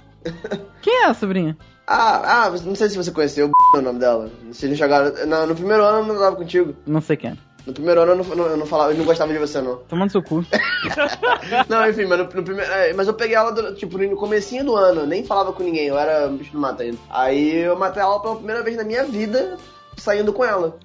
Quem 0.81 1.03
é 1.03 1.05
a 1.05 1.13
sobrinha? 1.13 1.57
Ah, 1.91 2.45
ah, 2.45 2.49
não 2.51 2.75
sei 2.75 2.87
se 2.87 2.95
você 2.97 3.09
conheceu 3.09 3.49
o 3.75 3.81
nome 3.81 3.97
dela. 3.99 4.29
Se 4.51 4.67
eles 4.67 4.77
jogaram. 4.77 5.11
No, 5.25 5.47
no 5.47 5.55
primeiro 5.55 5.83
ano 5.83 5.99
eu 5.99 6.05
não 6.05 6.15
andava 6.17 6.35
contigo. 6.35 6.75
Não 6.85 7.01
sei 7.01 7.17
quem 7.17 7.31
é. 7.31 7.37
No 7.65 7.73
primeiro 7.73 8.01
ano 8.01 8.11
eu 8.11 8.15
não, 8.17 8.23
não- 8.35 8.45
eu 8.45 8.57
não 8.57 8.65
falava, 8.67 8.91
eu 8.91 8.97
não 8.97 9.05
gostava 9.05 9.33
de 9.33 9.39
você, 9.39 9.59
não. 9.59 9.77
Tomando 9.89 10.11
seu 10.11 10.21
cu. 10.23 10.45
Não, 11.67 11.89
enfim, 11.89 12.05
mas 12.05 12.17
no, 12.19 12.23
no 12.25 12.43
primeiro. 12.43 12.71
é, 12.71 12.93
mas 12.93 13.07
eu 13.07 13.13
peguei 13.13 13.35
ela 13.35 13.51
do- 13.51 13.73
tipo, 13.75 13.97
no 13.97 14.15
comecinho 14.15 14.63
do 14.63 14.75
ano, 14.75 15.05
nem 15.05 15.23
falava 15.25 15.51
com 15.51 15.61
ninguém, 15.63 15.87
eu 15.87 15.97
era 15.99 16.27
um 16.27 16.37
bicho 16.37 16.51
do 16.53 16.59
mato 16.59 16.81
ainda. 16.83 16.97
Aí 17.09 17.57
eu 17.57 17.75
matei 17.77 18.01
ela 18.01 18.19
pela 18.21 18.35
primeira 18.37 18.63
vez 18.63 18.77
na 18.77 18.83
minha 18.83 19.03
vida, 19.03 19.57
saindo 19.97 20.31
com 20.31 20.43
ela. 20.45 20.77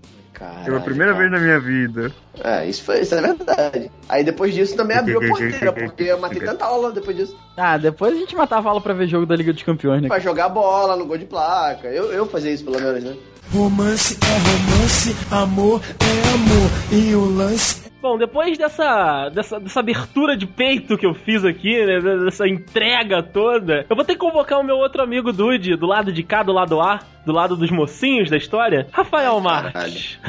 Caralho, 0.64 0.82
Pela 0.82 0.82
primeira 0.82 1.14
cara. 1.14 1.30
vez 1.30 1.32
na 1.32 1.40
minha 1.40 1.60
vida. 1.60 2.12
É, 2.44 2.66
isso 2.66 2.84
foi, 2.84 3.02
isso 3.02 3.14
é 3.16 3.22
verdade. 3.22 3.92
Aí 4.10 4.24
depois 4.24 4.54
disso 4.54 4.76
também 4.76 4.98
abriu 4.98 5.20
a 5.20 5.28
porteira, 5.28 5.72
porque 5.74 6.04
eu 6.04 6.20
matei 6.20 6.40
tanta 6.42 6.66
aula 6.66 6.92
depois 6.92 7.16
disso. 7.16 7.38
Ah, 7.58 7.78
depois 7.78 8.14
a 8.14 8.18
gente 8.18 8.36
matava 8.36 8.70
aula 8.70 8.82
pra 8.82 8.94
ver 8.94 9.08
jogo 9.08 9.26
da 9.26 9.36
Liga 9.36 9.54
dos 9.54 9.64
Campeões, 9.64 10.02
né? 10.02 10.08
Pra 10.08 10.20
jogar 10.20 10.50
bola 10.50 10.96
no 10.96 11.06
gol 11.06 11.18
de 11.18 11.26
placa. 11.26 11.88
Eu, 11.88 12.12
eu 12.12 12.26
fazia 12.26 12.52
isso 12.52 12.64
pelo 12.66 12.80
menos, 12.82 13.04
né? 13.04 13.16
Romance 13.52 14.18
é 14.22 14.72
romance, 14.72 15.16
amor 15.30 15.82
é 16.00 16.34
amor. 16.34 16.70
E 16.92 17.14
o 17.14 17.26
lance 17.26 17.84
Bom, 18.04 18.18
depois 18.18 18.58
dessa, 18.58 19.30
dessa, 19.30 19.58
dessa 19.62 19.80
abertura 19.80 20.36
de 20.36 20.46
peito 20.46 20.98
que 20.98 21.06
eu 21.06 21.14
fiz 21.14 21.46
aqui, 21.46 21.86
né, 21.86 22.02
dessa 22.26 22.46
entrega 22.46 23.24
toda, 23.24 23.86
eu 23.90 23.96
vou 23.96 24.04
ter 24.04 24.16
que 24.16 24.20
convocar 24.20 24.60
o 24.60 24.64
meu 24.64 24.76
outro 24.76 25.02
amigo 25.02 25.32
Dude, 25.32 25.78
do 25.78 25.86
lado 25.86 26.12
de 26.12 26.22
cá, 26.22 26.44
do 26.44 26.52
lado 26.52 26.82
A, 26.82 27.00
do 27.26 27.32
lado 27.32 27.56
dos 27.56 27.72
mocinhos 27.72 28.30
da 28.30 28.38
história, 28.38 28.88
Rafael 28.92 29.40
Marques. 29.40 30.20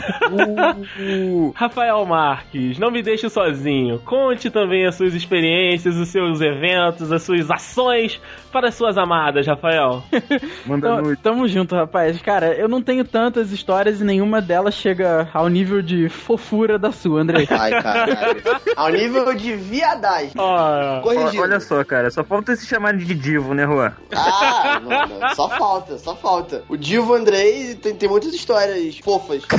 Rafael 1.55 2.07
Marques, 2.07 2.79
não 2.79 2.91
me 2.91 3.03
deixe 3.03 3.29
sozinho. 3.29 3.99
Conte 4.01 4.51
também 4.51 4.87
as 4.87 4.95
suas 4.95 5.15
experiências, 5.15 5.97
os 5.97 6.09
seus 6.09 6.41
eventos, 6.41 7.11
as 7.11 7.23
suas 7.23 7.51
ações 7.51 8.21
para 8.53 8.69
as 8.69 8.75
suas 8.75 8.97
amadas, 8.97 9.47
Rafael. 9.47 10.05
Manda 10.65 10.89
Tamo, 10.89 11.03
noite. 11.03 11.23
tamo 11.23 11.49
junto, 11.49 11.75
rapaz. 11.75 12.21
Cara, 12.23 12.55
eu 12.55 12.69
não 12.69 12.81
tenho 12.81 13.05
tantas 13.05 13.51
histórias 13.51 14.01
e 14.01 14.05
nenhuma 14.05 14.41
delas 14.41 14.75
chega 14.75 15.29
ao 15.35 15.49
nível 15.49 15.83
de 15.83 16.09
fofura 16.09 16.79
da 16.79 16.93
sua, 16.93 17.21
Andrei. 17.21 17.47
Ai, 17.65 17.83
caralho. 17.83 18.43
Ao 18.77 18.89
nível 18.91 19.35
de 19.35 19.55
viadagem. 19.57 20.33
Ó, 20.37 21.01
Corrigido. 21.01 21.43
Olha 21.43 21.61
só, 21.61 21.83
cara, 21.85 22.11
só 22.11 22.23
falta 22.25 22.55
se 22.57 22.67
chamar 22.67 22.97
de 22.97 23.15
Divo, 23.15 23.55
né, 23.55 23.65
Juan? 23.65 23.93
Ah, 24.15 24.81
não, 24.83 25.19
não, 25.19 25.35
só 25.35 25.49
falta, 25.49 25.99
só 25.99 26.15
falta. 26.17 26.63
O 26.69 26.77
Divo 26.77 27.15
Andrei 27.15 27.75
tem, 27.75 27.95
tem 27.95 28.09
muitas 28.09 28.35
histórias 28.35 28.99
fofas. 28.99 29.43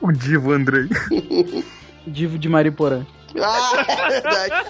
O 0.00 0.10
Divo 0.12 0.52
Andrei. 0.52 0.88
Divo 2.06 2.38
de 2.38 2.48
Mariporã. 2.48 3.04
Ah, 3.40 3.84
é 3.86 4.08
verdade. 4.08 4.66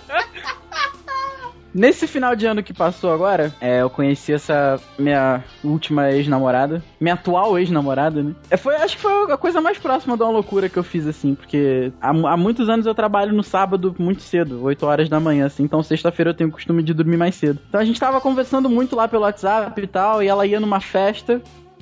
Nesse 1.73 2.07
final 2.07 2.35
de 2.35 2.47
ano 2.47 2.63
que 2.63 2.73
passou 2.73 3.13
agora, 3.13 3.55
é, 3.61 3.83
eu 3.83 3.89
conheci 3.89 4.33
essa 4.33 4.81
minha 4.99 5.45
última 5.63 6.11
ex-namorada. 6.11 6.83
Minha 7.01 7.15
atual 7.15 7.59
ex-namorada, 7.59 8.23
né? 8.23 8.35
É, 8.51 8.57
foi, 8.57 8.75
acho 8.77 8.97
que 8.97 9.03
foi 9.03 9.33
a 9.33 9.37
coisa 9.37 9.61
mais 9.61 9.79
próxima 9.79 10.17
de 10.17 10.23
uma 10.23 10.33
loucura 10.33 10.69
que 10.69 10.77
eu 10.77 10.83
fiz, 10.83 11.07
assim, 11.07 11.35
porque 11.35 11.93
há, 12.01 12.11
há 12.11 12.37
muitos 12.37 12.69
anos 12.69 12.87
eu 12.87 12.95
trabalho 12.95 13.33
no 13.33 13.43
sábado 13.43 13.95
muito 13.99 14.23
cedo, 14.23 14.63
8 14.65 14.85
horas 14.85 15.09
da 15.09 15.21
manhã, 15.21 15.47
assim, 15.47 15.63
então 15.63 15.83
sexta-feira 15.83 16.31
eu 16.31 16.35
tenho 16.35 16.51
o 16.51 16.53
costume 16.53 16.83
de 16.83 16.93
dormir 16.93 17.17
mais 17.17 17.35
cedo. 17.37 17.61
Então 17.69 17.81
a 17.81 17.85
gente 17.85 18.01
tava 18.01 18.21
conversando 18.21 18.69
muito 18.69 18.97
lá 18.97 19.07
pelo 19.07 19.23
WhatsApp 19.23 19.81
e 19.81 19.87
tal, 19.87 20.23
e 20.23 20.27
ela 20.27 20.47
ia 20.47 20.59
numa 20.59 20.81
festa 20.81 21.41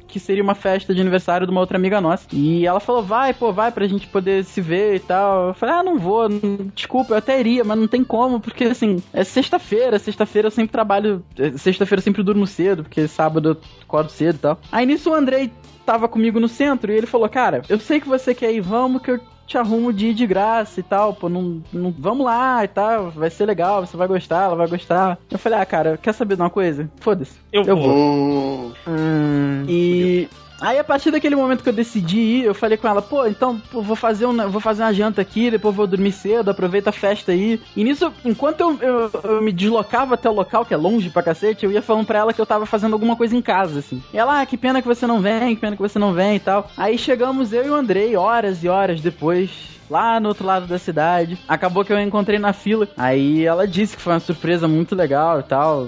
que 0.08 0.18
seria 0.18 0.42
uma 0.42 0.54
festa 0.54 0.94
de 0.94 1.00
aniversário 1.00 1.46
de 1.46 1.50
uma 1.52 1.60
outra 1.60 1.76
amiga 1.78 2.00
nossa. 2.00 2.26
E 2.32 2.66
ela 2.66 2.80
falou, 2.80 3.02
vai, 3.02 3.32
pô, 3.34 3.52
vai 3.52 3.70
pra 3.70 3.86
gente 3.86 4.06
poder 4.08 4.44
se 4.44 4.60
ver 4.60 4.96
e 4.96 5.00
tal. 5.00 5.48
Eu 5.48 5.54
falei, 5.54 5.74
ah, 5.76 5.82
não 5.82 5.98
vou, 5.98 6.28
não- 6.28 6.70
desculpa, 6.74 7.12
eu 7.14 7.18
até 7.18 7.38
iria, 7.38 7.62
mas 7.64 7.78
não 7.78 7.86
tem 7.86 8.02
como, 8.02 8.40
porque 8.40 8.64
assim, 8.64 9.02
é 9.12 9.22
sexta-feira, 9.22 9.98
sexta-feira 9.98 10.46
eu 10.48 10.52
sempre 10.52 10.72
trabalho, 10.72 11.22
é, 11.38 11.52
sexta-feira 11.52 12.00
eu 12.00 12.04
sempre 12.04 12.22
durmo 12.22 12.46
cedo, 12.46 12.82
porque 12.82 13.06
sábado 13.06 13.50
eu 13.50 13.56
acordo 13.82 14.10
cedo 14.10 14.36
e 14.36 14.38
tal. 14.38 14.58
Aí 14.72 14.86
nisso 14.86 15.10
o 15.10 15.14
Andrei 15.14 15.52
tava 15.84 16.08
comigo 16.08 16.38
no 16.40 16.48
centro 16.48 16.92
e 16.92 16.96
ele 16.96 17.06
falou, 17.06 17.28
cara, 17.28 17.62
eu 17.68 17.78
sei 17.78 18.00
que 18.00 18.08
você 18.08 18.34
quer 18.34 18.52
ir, 18.52 18.60
vamos 18.60 19.00
que 19.02 19.10
eu 19.12 19.20
te 19.48 19.56
arrumo 19.56 19.92
de 19.92 20.08
ir 20.08 20.14
de 20.14 20.26
graça 20.26 20.78
e 20.78 20.82
tal, 20.82 21.14
pô, 21.14 21.28
não, 21.28 21.62
não, 21.72 21.92
vamos 21.98 22.24
lá 22.26 22.62
e 22.62 22.68
tal, 22.68 23.10
vai 23.10 23.30
ser 23.30 23.46
legal, 23.46 23.84
você 23.84 23.96
vai 23.96 24.06
gostar, 24.06 24.44
ela 24.44 24.54
vai 24.54 24.68
gostar. 24.68 25.18
Eu 25.30 25.38
falei, 25.38 25.58
ah, 25.58 25.66
cara, 25.66 25.96
quer 25.96 26.12
saber 26.12 26.36
de 26.36 26.42
uma 26.42 26.50
coisa? 26.50 26.88
Foda-se. 27.00 27.32
eu, 27.50 27.64
eu 27.64 27.76
vou. 27.76 27.88
Hum, 27.96 28.72
Hum. 28.86 29.64
E 29.66 30.28
aí 30.60 30.78
a 30.78 30.84
partir 30.84 31.10
daquele 31.10 31.36
momento 31.36 31.62
que 31.62 31.68
eu 31.68 31.72
decidi 31.72 32.18
ir, 32.18 32.44
eu 32.44 32.54
falei 32.54 32.76
com 32.76 32.88
ela, 32.88 33.02
pô, 33.02 33.26
então 33.26 33.60
pô, 33.70 33.82
vou 33.82 33.96
fazer 33.96 34.26
um, 34.26 34.48
vou 34.48 34.60
fazer 34.60 34.82
uma 34.82 34.92
janta 34.92 35.20
aqui, 35.20 35.50
depois 35.50 35.74
vou 35.74 35.86
dormir 35.86 36.12
cedo, 36.12 36.50
aproveita 36.50 36.90
a 36.90 36.92
festa 36.92 37.32
aí. 37.32 37.60
E 37.76 37.84
nisso, 37.84 38.12
enquanto 38.24 38.60
eu, 38.60 38.78
eu, 38.80 39.10
eu 39.24 39.42
me 39.42 39.52
deslocava 39.52 40.14
até 40.14 40.28
o 40.28 40.34
local, 40.34 40.64
que 40.64 40.74
é 40.74 40.76
longe 40.76 41.10
pra 41.10 41.22
cacete, 41.22 41.64
eu 41.64 41.72
ia 41.72 41.82
falando 41.82 42.06
pra 42.06 42.18
ela 42.18 42.32
que 42.32 42.40
eu 42.40 42.46
tava 42.46 42.66
fazendo 42.66 42.92
alguma 42.92 43.16
coisa 43.16 43.36
em 43.36 43.42
casa, 43.42 43.78
assim. 43.78 44.02
E 44.12 44.18
ela, 44.18 44.40
ah, 44.40 44.46
que 44.46 44.56
pena 44.56 44.82
que 44.82 44.88
você 44.88 45.06
não 45.06 45.20
vem, 45.20 45.54
que 45.54 45.60
pena 45.60 45.76
que 45.76 45.82
você 45.82 45.98
não 45.98 46.12
vem 46.12 46.36
e 46.36 46.40
tal. 46.40 46.70
Aí 46.76 46.98
chegamos 46.98 47.52
eu 47.52 47.66
e 47.66 47.70
o 47.70 47.74
Andrei, 47.74 48.16
horas 48.16 48.62
e 48.62 48.68
horas 48.68 49.00
depois. 49.00 49.78
Lá 49.90 50.20
no 50.20 50.28
outro 50.28 50.44
lado 50.44 50.66
da 50.66 50.78
cidade. 50.78 51.38
Acabou 51.48 51.82
que 51.82 51.90
eu 51.90 51.98
encontrei 51.98 52.38
na 52.38 52.52
fila. 52.52 52.86
Aí 52.94 53.46
ela 53.46 53.66
disse 53.66 53.96
que 53.96 54.02
foi 54.02 54.12
uma 54.12 54.20
surpresa 54.20 54.68
muito 54.68 54.94
legal 54.94 55.40
e 55.40 55.42
tal. 55.44 55.86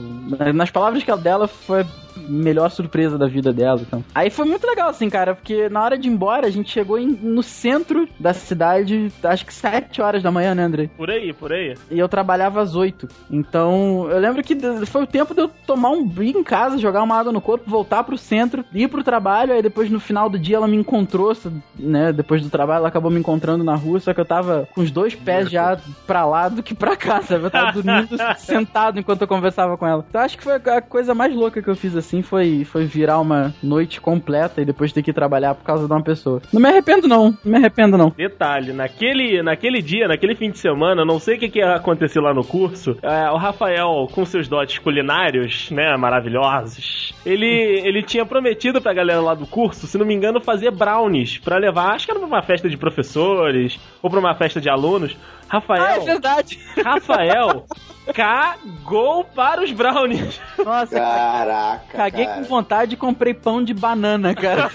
Nas 0.54 0.70
palavras 0.70 1.04
dela, 1.22 1.46
foi 1.46 1.84
melhor 2.16 2.70
surpresa 2.70 3.16
da 3.18 3.26
vida 3.26 3.52
dela. 3.52 3.80
Então. 3.80 4.04
Aí 4.14 4.30
foi 4.30 4.44
muito 4.44 4.66
legal, 4.66 4.88
assim, 4.90 5.08
cara, 5.10 5.34
porque 5.34 5.68
na 5.68 5.82
hora 5.82 5.98
de 5.98 6.08
ir 6.08 6.12
embora, 6.12 6.46
a 6.46 6.50
gente 6.50 6.70
chegou 6.70 6.98
em- 6.98 7.18
no 7.22 7.42
centro 7.42 8.08
da 8.18 8.32
cidade, 8.34 9.12
acho 9.22 9.46
que 9.46 9.52
7 9.54 10.00
horas 10.02 10.22
da 10.22 10.30
manhã, 10.30 10.54
né, 10.54 10.62
André? 10.64 10.90
Por 10.96 11.10
aí, 11.10 11.32
por 11.32 11.52
aí. 11.52 11.74
E 11.90 11.98
eu 11.98 12.08
trabalhava 12.08 12.60
às 12.60 12.74
8. 12.74 13.08
Então, 13.30 14.08
eu 14.10 14.18
lembro 14.18 14.42
que 14.42 14.56
foi 14.86 15.02
o 15.02 15.06
tempo 15.06 15.34
de 15.34 15.40
eu 15.40 15.48
tomar 15.66 15.90
um 15.90 16.06
banho 16.06 16.38
em 16.38 16.44
casa, 16.44 16.78
jogar 16.78 17.02
uma 17.02 17.16
água 17.18 17.32
no 17.32 17.40
corpo, 17.40 17.68
voltar 17.70 18.04
pro 18.04 18.18
centro, 18.18 18.64
ir 18.72 18.88
pro 18.88 19.02
trabalho, 19.02 19.52
aí 19.52 19.62
depois 19.62 19.90
no 19.90 19.98
final 20.00 20.28
do 20.28 20.38
dia 20.38 20.56
ela 20.56 20.68
me 20.68 20.76
encontrou, 20.76 21.32
né, 21.78 22.12
depois 22.12 22.42
do 22.42 22.50
trabalho 22.50 22.78
ela 22.80 22.88
acabou 22.88 23.10
me 23.10 23.18
encontrando 23.18 23.64
na 23.64 23.74
rua, 23.74 24.00
só 24.00 24.12
que 24.12 24.20
eu 24.20 24.24
tava 24.24 24.68
com 24.74 24.80
os 24.82 24.90
dois 24.90 25.14
pés 25.14 25.50
já 25.50 25.78
pra 26.06 26.24
lá 26.26 26.48
do 26.48 26.62
que 26.62 26.74
pra 26.74 26.96
cá, 26.96 27.22
sabe? 27.22 27.44
Eu 27.44 27.50
tava 27.50 27.72
dormindo 27.80 28.16
sentado 28.38 28.98
enquanto 28.98 29.22
eu 29.22 29.28
conversava 29.28 29.76
com 29.76 29.86
ela. 29.86 30.04
Então 30.08 30.20
acho 30.20 30.36
que 30.36 30.44
foi 30.44 30.54
a 30.54 30.80
coisa 30.82 31.14
mais 31.14 31.34
louca 31.34 31.62
que 31.62 31.68
eu 31.68 31.76
fiz 31.76 31.94
assim, 32.00 32.22
foi, 32.22 32.64
foi 32.64 32.84
virar 32.84 33.20
uma 33.20 33.54
noite 33.62 34.00
completa 34.00 34.60
e 34.60 34.64
depois 34.64 34.92
ter 34.92 35.02
que 35.02 35.12
trabalhar 35.12 35.54
por 35.54 35.64
causa 35.64 35.86
de 35.86 35.92
uma 35.92 36.02
pessoa. 36.02 36.42
Não 36.52 36.60
me 36.60 36.68
arrependo 36.68 37.06
não, 37.06 37.36
não 37.44 37.52
me 37.52 37.56
arrependo 37.56 37.96
não. 37.96 38.10
Detalhe, 38.10 38.72
naquele, 38.72 39.42
naquele 39.42 39.80
dia, 39.80 40.08
naquele 40.08 40.34
fim 40.34 40.50
de 40.50 40.58
semana, 40.58 41.02
eu 41.02 41.06
não 41.06 41.18
sei 41.18 41.36
o 41.36 41.38
que, 41.38 41.48
que 41.48 41.62
aconteceu 41.62 42.22
lá 42.22 42.34
no 42.34 42.44
curso, 42.44 42.96
é, 43.02 43.30
o 43.30 43.36
Rafael, 43.36 44.08
com 44.12 44.24
seus 44.24 44.48
dotes 44.48 44.78
culinários, 44.78 45.70
né, 45.70 45.96
maravilhosos, 45.96 47.14
ele, 47.24 47.46
ele 47.46 48.02
tinha 48.02 48.24
prometido 48.26 48.80
pra 48.80 48.92
galera 48.92 49.20
lá 49.20 49.34
do 49.34 49.46
curso, 49.46 49.86
se 49.86 49.98
não 49.98 50.06
me 50.06 50.14
engano, 50.14 50.40
fazer 50.40 50.70
brownies 50.70 51.38
pra 51.38 51.58
levar, 51.58 51.94
acho 51.94 52.06
que 52.06 52.10
era 52.10 52.20
pra 52.20 52.28
uma 52.28 52.42
festa 52.42 52.68
de 52.68 52.76
professores 52.76 53.78
ou 54.02 54.10
pra 54.10 54.20
uma 54.20 54.34
festa 54.34 54.60
de 54.60 54.68
alunos. 54.68 55.16
Ah, 55.48 55.56
é 55.56 55.58
Rafael, 55.58 56.04
verdade. 56.04 56.58
Rafael 56.84 57.64
cagou 58.14 59.24
para 59.24 59.62
os 59.62 59.70
brownies. 59.72 60.40
Nossa, 60.58 60.94
caraca. 60.96 61.84
Caguei 61.92 62.26
cara. 62.26 62.38
com 62.38 62.44
vontade 62.48 62.94
e 62.94 62.96
comprei 62.96 63.34
pão 63.34 63.62
de 63.62 63.72
banana, 63.74 64.34
cara. 64.34 64.70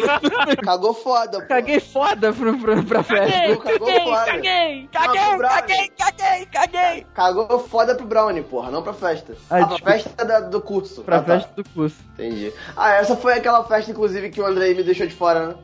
Cagou 0.64 0.94
foda, 0.94 1.42
pô. 1.42 1.48
Caguei 1.48 1.80
foda 1.80 2.32
pra, 2.34 2.54
pra, 2.54 2.84
pra 2.84 3.04
festa. 3.04 3.40
Cagou, 3.40 3.58
cagou 3.58 4.02
foda. 4.02 4.26
caguei! 4.26 4.90
Caguei, 4.92 5.22
Não, 5.22 5.38
caguei, 5.40 5.90
caguei, 5.98 6.46
caguei. 6.52 7.06
Cagou 7.14 7.60
foda 7.60 7.96
pro 7.96 8.06
Brownie, 8.06 8.42
porra, 8.44 8.72
não 8.72 8.82
pra 8.82 8.94
festa. 8.94 9.36
Ah, 9.50 9.58
a 9.58 9.60
desculpa. 9.62 9.92
festa 9.92 10.26
da- 10.26 10.40
do 10.42 10.62
curso. 10.62 11.04
Pra 11.04 11.18
Ah, 11.18 11.22
tá. 11.22 11.34
festa 11.40 11.54
do 11.62 11.70
curso. 11.70 11.98
Entendi. 12.14 12.52
Ah, 12.76 12.94
essa 12.94 13.16
foi 13.16 13.34
aquela 13.34 13.64
festa, 13.64 13.92
inclusive, 13.92 14.30
que 14.30 14.42
o 14.42 14.46
Andrei 14.46 14.74
me 14.74 14.84
deixou 14.84 15.06
de 15.08 15.14
fora, 15.14 15.48
né? 15.48 15.56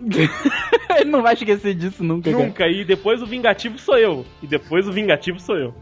Ele 0.96 1.10
não 1.10 1.22
vai 1.22 1.34
esquecer 1.34 1.74
disso 1.74 2.02
nunca, 2.04 2.30
cara. 2.30 2.44
Nunca, 2.44 2.66
e 2.68 2.84
depois 2.84 3.20
o 3.20 3.26
vingativo 3.26 3.78
sou 3.78 3.96
eu. 3.98 4.24
E 4.42 4.46
depois 4.46 4.86
o 4.86 4.92
vingativo 4.92 5.40
sou 5.40 5.56
eu. 5.56 5.74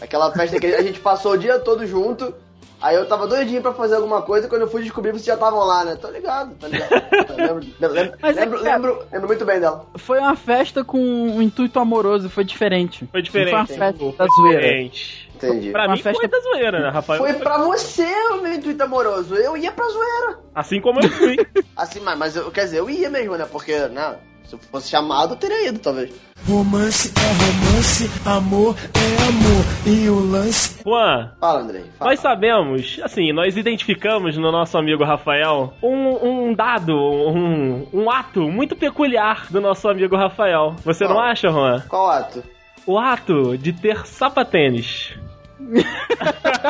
Aquela 0.00 0.32
festa 0.32 0.58
que 0.60 0.66
a 0.66 0.82
gente 0.82 1.00
passou 1.00 1.32
o 1.32 1.38
dia 1.38 1.58
todo 1.58 1.86
junto. 1.86 2.32
Aí 2.80 2.94
eu 2.94 3.08
tava 3.08 3.26
doidinho 3.26 3.60
pra 3.60 3.72
fazer 3.72 3.96
alguma 3.96 4.22
coisa 4.22 4.46
quando 4.46 4.62
eu 4.62 4.68
fui 4.70 4.82
descobrir 4.82 5.10
vocês 5.10 5.24
já 5.24 5.34
estavam 5.34 5.64
lá, 5.64 5.84
né? 5.84 5.96
Tô 5.96 6.08
ligado, 6.10 6.54
tá 6.54 6.68
ligado. 6.68 6.90
lembro, 7.36 7.66
lembro, 7.80 8.18
Mas 8.22 8.36
é 8.36 8.40
lembro, 8.42 8.58
cara- 8.62 8.76
lembro, 8.76 9.02
lembro 9.10 9.26
muito 9.26 9.44
bem 9.44 9.58
dela. 9.58 9.84
Foi 9.96 10.20
uma 10.20 10.36
festa 10.36 10.84
com 10.84 10.96
um 11.00 11.42
intuito 11.42 11.80
amoroso, 11.80 12.30
foi 12.30 12.44
diferente. 12.44 13.04
Foi 13.10 13.20
diferente. 13.20 13.50
Não 13.52 13.66
foi 13.66 13.76
uma 13.76 13.84
festa 13.90 13.98
Foi 13.98 14.12
da 14.16 14.26
zoeira. 14.32 14.60
diferente. 14.60 15.28
Entendi. 15.34 15.70
Pra 15.72 15.86
Uma 15.86 15.96
mim 15.96 16.02
festa- 16.02 16.20
foi 16.20 16.28
da 16.28 16.40
zoeira, 16.40 16.80
né, 16.80 16.88
Rafael? 16.90 17.18
Foi 17.18 17.32
pra 17.34 17.58
você 17.58 18.06
o 18.32 18.42
meu 18.42 18.54
intuito 18.54 18.82
amoroso. 18.84 19.34
Eu 19.34 19.56
ia 19.56 19.72
pra 19.72 19.88
zoeira. 19.88 20.38
Assim 20.54 20.80
como 20.80 21.00
eu 21.00 21.08
fui. 21.10 21.36
Assim, 21.76 21.98
mas, 21.98 22.16
mas 22.16 22.36
eu, 22.36 22.48
quer 22.52 22.62
dizer, 22.64 22.78
eu 22.78 22.88
ia 22.88 23.10
mesmo, 23.10 23.36
né? 23.36 23.44
Porque, 23.50 23.76
né? 23.88 24.16
Se 24.48 24.54
eu 24.54 24.58
fosse 24.58 24.88
chamado, 24.88 25.34
eu 25.34 25.36
teria 25.36 25.68
ido, 25.68 25.78
talvez. 25.78 26.10
Romance 26.48 27.12
é 27.14 27.20
romance, 27.20 28.10
amor 28.24 28.74
é 28.94 29.28
amor. 29.28 29.64
E 29.86 30.08
o 30.08 30.20
lance 30.20 30.80
Juan, 30.82 31.32
Fala, 31.38 31.60
Andrei. 31.60 31.84
Fala. 31.98 32.10
Nós 32.10 32.20
sabemos, 32.20 32.98
assim, 33.02 33.30
nós 33.30 33.58
identificamos 33.58 34.38
no 34.38 34.50
nosso 34.50 34.78
amigo 34.78 35.04
Rafael 35.04 35.74
um, 35.82 36.48
um 36.48 36.54
dado, 36.54 36.96
um, 36.96 37.86
um 37.92 38.10
ato 38.10 38.40
muito 38.50 38.74
peculiar 38.74 39.48
do 39.50 39.60
nosso 39.60 39.86
amigo 39.86 40.16
Rafael. 40.16 40.74
Você 40.82 41.04
não 41.04 41.16
Qual? 41.16 41.24
acha, 41.26 41.50
Juan? 41.50 41.84
Qual 41.86 42.10
ato? 42.10 42.42
O 42.86 42.98
ato 42.98 43.58
de 43.58 43.70
ter 43.74 44.06
sapatênis. 44.06 45.12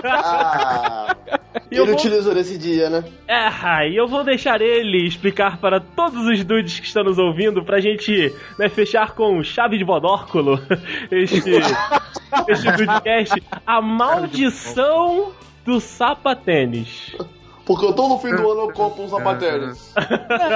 Ah, 0.05 1.17
ele 1.71 1.85
vou- 1.85 1.95
utilizou 1.95 2.35
nesse 2.35 2.57
dia, 2.59 2.89
né? 2.91 3.05
É, 3.27 3.89
e 3.89 3.97
eu 3.97 4.07
vou 4.09 4.25
deixar 4.25 4.61
ele 4.61 5.07
explicar 5.07 5.59
para 5.59 5.81
todos 5.81 6.27
os 6.27 6.43
dudes 6.45 6.81
que 6.81 6.87
estão 6.87 7.05
nos 7.05 7.19
ouvindo 7.19 7.63
pra 7.65 7.81
gente 7.81 8.33
né, 8.59 8.69
fechar 8.69 9.13
com 9.15 9.43
chave 9.43 9.77
de 9.79 9.85
bodórculo 9.85 10.61
este, 11.11 11.43
este 12.49 12.73
dudecast, 12.73 13.43
a 13.67 13.81
maldição 13.83 15.33
do 15.65 15.81
sapatênis. 15.81 17.15
Porque 17.69 17.85
eu 17.85 17.93
tô 17.93 18.09
no 18.09 18.19
fim 18.19 18.31
do 18.31 18.51
ano, 18.51 18.63
eu 18.63 18.73
compro 18.73 19.03
uns 19.05 19.11
sapatênis. 19.11 19.93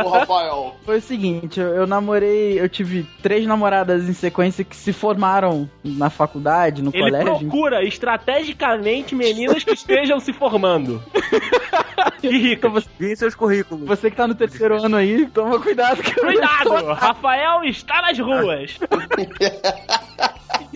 o 0.03 0.09
Rafael. 0.09 0.75
Foi 0.83 0.97
o 0.97 1.03
seguinte, 1.03 1.61
eu, 1.61 1.69
eu 1.75 1.87
namorei, 1.87 2.59
eu 2.59 2.67
tive 2.71 3.07
três 3.23 3.47
namoradas 3.47 4.09
em 4.09 4.15
sequência 4.15 4.65
que 4.65 4.75
se 4.75 4.95
formaram 4.95 5.69
na 5.85 6.09
faculdade, 6.09 6.81
no 6.83 6.89
Ele 6.91 7.03
colégio. 7.03 7.39
procura 7.39 7.85
estrategicamente 7.85 9.15
meninas 9.15 9.63
que 9.63 9.73
estejam 9.73 10.19
se 10.21 10.33
formando. 10.33 11.03
Que 12.21 12.29
rica. 12.29 12.69
Então 12.69 12.71
você, 12.73 12.89
Vi 12.99 13.17
seus 13.17 13.35
currículos. 13.35 13.87
você 13.87 14.11
que 14.11 14.17
tá 14.17 14.27
no 14.27 14.35
terceiro 14.35 14.81
ano 14.85 14.97
aí, 14.97 15.27
toma 15.27 15.61
cuidado 15.61 16.03
que 16.03 16.19
eu 16.19 16.25
Cuidado! 16.25 16.93
Rafael 16.95 17.65
está 17.65 18.01
nas 18.03 18.19
ruas. 18.19 18.79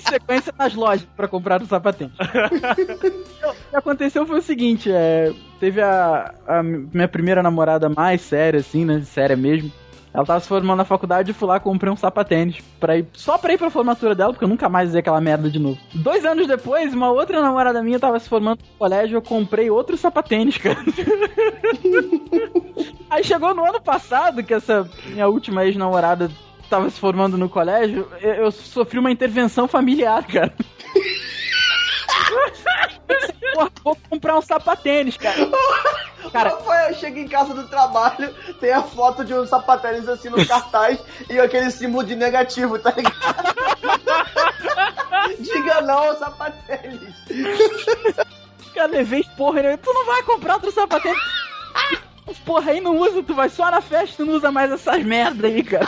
sequência 0.06 0.52
nas 0.56 0.74
lojas 0.74 1.06
pra 1.16 1.28
comprar 1.28 1.62
o 1.62 1.66
sapatinho. 1.66 2.12
Então, 2.18 3.50
o 3.50 3.70
que 3.70 3.76
aconteceu 3.76 4.26
foi 4.26 4.38
o 4.38 4.42
seguinte, 4.42 4.90
é, 4.90 5.32
teve 5.60 5.80
a, 5.80 6.34
a 6.46 6.62
minha 6.62 7.08
primeira 7.08 7.42
namorada 7.42 7.88
mais 7.88 8.20
séria, 8.20 8.60
assim, 8.60 8.84
né, 8.84 9.02
séria 9.02 9.36
mesmo. 9.36 9.70
Ela 10.16 10.24
tava 10.24 10.40
se 10.40 10.48
formando 10.48 10.78
na 10.78 10.84
faculdade 10.86 11.30
e 11.30 11.34
fui 11.34 11.46
lá 11.46 11.60
comprei 11.60 11.92
um 11.92 11.96
sapatênis 11.96 12.60
pra 12.80 12.96
ir, 12.96 13.06
só 13.12 13.36
pra 13.36 13.52
ir 13.52 13.58
pra 13.58 13.68
formatura 13.68 14.14
dela, 14.14 14.32
porque 14.32 14.46
eu 14.46 14.48
nunca 14.48 14.66
mais 14.66 14.94
ia 14.94 15.00
aquela 15.00 15.20
merda 15.20 15.50
de 15.50 15.58
novo. 15.58 15.78
Dois 15.94 16.24
anos 16.24 16.46
depois, 16.46 16.94
uma 16.94 17.10
outra 17.10 17.42
namorada 17.42 17.82
minha 17.82 18.00
tava 18.00 18.18
se 18.18 18.26
formando 18.26 18.60
no 18.60 18.78
colégio, 18.78 19.16
eu 19.16 19.22
comprei 19.22 19.70
outro 19.70 19.94
sapatênis, 19.94 20.56
cara. 20.56 20.78
Aí 23.10 23.22
chegou 23.22 23.54
no 23.54 23.62
ano 23.62 23.78
passado, 23.78 24.42
que 24.42 24.54
essa 24.54 24.88
minha 25.06 25.28
última 25.28 25.66
ex-namorada 25.66 26.30
tava 26.68 26.90
se 26.90 27.01
formando 27.01 27.38
no 27.38 27.48
colégio, 27.48 28.10
eu, 28.20 28.34
eu 28.34 28.51
sofri 28.51 28.98
uma 28.98 29.10
intervenção 29.10 29.66
familiar, 29.68 30.26
cara. 30.26 30.52
Porra, 33.55 33.70
vou 33.82 33.97
comprar 34.10 34.36
um 34.36 34.43
sapatênis, 34.43 35.16
cara. 35.16 35.48
Cara, 36.32 36.51
Rafael 36.51 36.94
chega 36.94 37.20
em 37.20 37.28
casa 37.28 37.55
do 37.55 37.66
trabalho, 37.68 38.34
tem 38.60 38.72
a 38.72 38.82
foto 38.82 39.24
de 39.24 39.32
um 39.32 39.47
sapatênis 39.47 40.09
assim 40.09 40.28
no 40.28 40.47
cartaz 40.47 40.98
e 41.30 41.38
aquele 41.38 41.70
símbolo 41.70 42.05
de 42.05 42.14
negativo, 42.16 42.78
tá 42.78 42.90
ligado? 42.90 43.14
Diga 45.40 45.80
não 45.80 46.10
ao 46.10 46.18
sapatênis. 46.18 47.14
cara, 48.74 48.88
levei 48.88 49.24
porra, 49.36 49.60
ele, 49.60 49.76
tu 49.78 49.93
não 49.93 50.05
vai 50.05 50.22
comprar 50.24 50.55
outro 50.55 50.70
sapatênis. 50.70 51.22
Porra, 52.44 52.72
aí 52.72 52.80
não 52.80 52.98
usa, 52.98 53.22
tu 53.22 53.34
vai 53.34 53.48
só 53.48 53.70
na 53.70 53.80
festa, 53.80 54.16
tu 54.16 54.26
não 54.26 54.34
usa 54.34 54.51
mais 54.51 54.70
essas 54.70 55.02
merda 55.05 55.47
aí, 55.47 55.62
cara. 55.62 55.86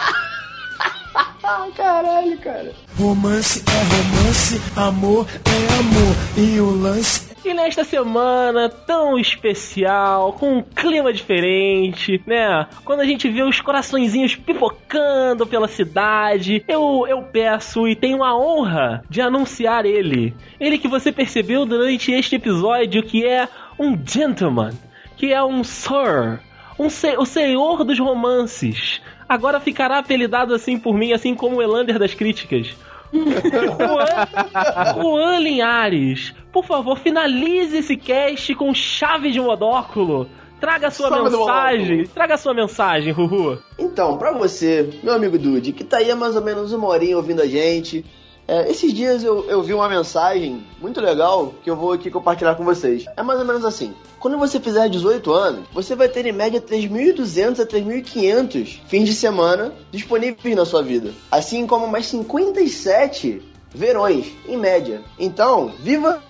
Ah, 1.21 1.67
caralho, 1.75 2.39
cara. 2.39 2.73
Romance 2.97 3.65
é 3.67 3.81
romance, 3.97 4.61
amor 4.77 5.27
é 5.45 5.79
amor. 5.79 6.15
E 6.37 6.61
o 6.61 6.71
lance 6.71 7.29
E 7.45 7.53
nesta 7.55 7.83
semana 7.83 8.69
tão 8.69 9.19
especial, 9.19 10.33
com 10.35 10.59
um 10.59 10.63
clima 10.63 11.13
diferente, 11.13 12.23
né? 12.27 12.67
Quando 12.85 13.01
a 13.01 13.05
gente 13.05 13.29
vê 13.29 13.43
os 13.43 13.61
coraçõezinhos 13.61 14.37
pipocando 14.37 15.47
pela 15.47 15.67
cidade, 15.67 16.63
eu, 16.69 17.07
eu 17.09 17.23
peço 17.23 17.89
e 17.89 17.97
tenho 17.97 18.23
a 18.23 18.37
honra 18.39 19.03
de 19.11 19.21
anunciar 19.21 19.85
ele. 19.87 20.35
Ele 20.61 20.79
que 20.79 20.87
você 20.89 21.11
percebeu 21.11 21.65
durante 21.65 22.13
este 22.13 22.37
episódio 22.37 23.03
que 23.03 23.27
é 23.27 23.49
um 23.79 23.97
gentleman, 24.07 24.73
que 25.17 25.33
é 25.33 25.43
um 25.43 25.65
sir, 25.65 26.41
um 26.79 26.89
se- 26.91 27.17
o 27.17 27.25
senhor 27.25 27.83
dos 27.83 27.99
romances. 27.99 29.01
Agora 29.29 29.61
ficará 29.61 29.99
apelidado 29.99 30.55
assim 30.55 30.79
por 30.79 30.95
mim, 30.95 31.13
assim 31.13 31.35
como 31.35 31.57
o 31.57 31.63
Elander 31.63 31.99
das 31.99 32.15
críticas. 32.15 32.75
Juan, 33.13 35.03
Juan 35.03 35.39
Linhares, 35.41 36.35
por 36.53 36.65
favor, 36.65 36.99
finalize 36.99 37.77
esse 37.77 37.97
cast 37.97 38.55
com 38.55 38.75
chave 38.75 39.31
de 39.31 39.41
modóculo. 39.41 40.29
Traga 40.61 40.89
a 40.89 40.91
sua 40.91 41.23
mensagem. 41.23 42.07
Traga 42.07 42.35
a 42.35 42.39
sua 42.39 42.53
mensagem, 42.53 43.13
Ruhu. 43.13 43.59
Então, 43.79 44.19
pra 44.19 44.33
você, 44.33 44.91
meu 45.03 45.15
amigo 45.15 45.39
Dude, 45.39 45.73
que 45.73 45.85
tá 45.85 45.99
aí 45.99 46.11
há 46.11 46.17
mais 46.17 46.35
ou 46.35 46.43
menos 46.43 46.73
uma 46.73 46.89
horinha 46.89 47.17
ouvindo 47.17 47.41
a 47.41 47.47
gente, 47.47 48.05
é, 48.49 48.71
esses 48.71 48.95
dias 48.95 49.23
eu, 49.23 49.45
eu 49.45 49.63
vi 49.63 49.75
uma 49.75 49.91
mensagem 49.91 50.67
muito 50.81 51.03
legal 51.03 51.53
que 51.63 51.69
eu 51.69 51.77
vou 51.77 51.93
aqui 51.93 52.11
compartilhar 52.11 52.55
com 52.55 52.65
vocês. 52.65 53.05
É 53.15 53.23
mais 53.23 53.39
ou 53.39 53.45
menos 53.45 53.63
assim. 53.63 53.95
Quando 54.19 54.39
você 54.39 54.59
fizer 54.59 54.89
18 54.89 55.31
anos, 55.31 55.69
você 55.71 55.95
vai 55.95 56.09
ter 56.09 56.25
em 56.25 56.33
média 56.33 56.59
3.200 56.59 57.61
a 57.61 57.67
3.500 57.67 58.81
fins 58.87 59.05
de 59.05 59.15
semana 59.15 59.75
disponíveis 59.93 60.57
na 60.57 60.65
sua 60.65 60.83
vida. 60.83 61.13
Assim 61.31 61.67
como 61.67 61.87
mais 61.87 62.07
57 62.07 63.43
verões, 63.75 64.33
em 64.47 64.57
média. 64.57 65.03
Então, 65.19 65.71
viva 65.81 66.23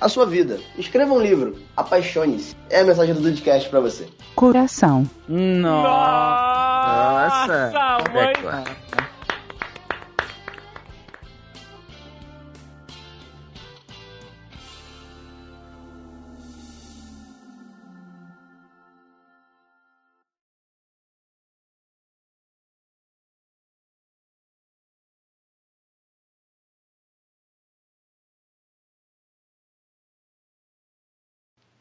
a 0.00 0.08
sua 0.08 0.26
vida. 0.26 0.58
Escreva 0.76 1.14
um 1.14 1.20
livro. 1.20 1.58
Apaixone-se. 1.76 2.56
É 2.68 2.80
a 2.80 2.84
mensagem 2.84 3.14
do 3.14 3.20
Dudecast 3.20 3.68
pra 3.68 3.78
você. 3.78 4.08
Coração. 4.34 5.08
Nossa. 5.28 5.62
Nossa, 7.70 8.12
mãe. 8.12 8.32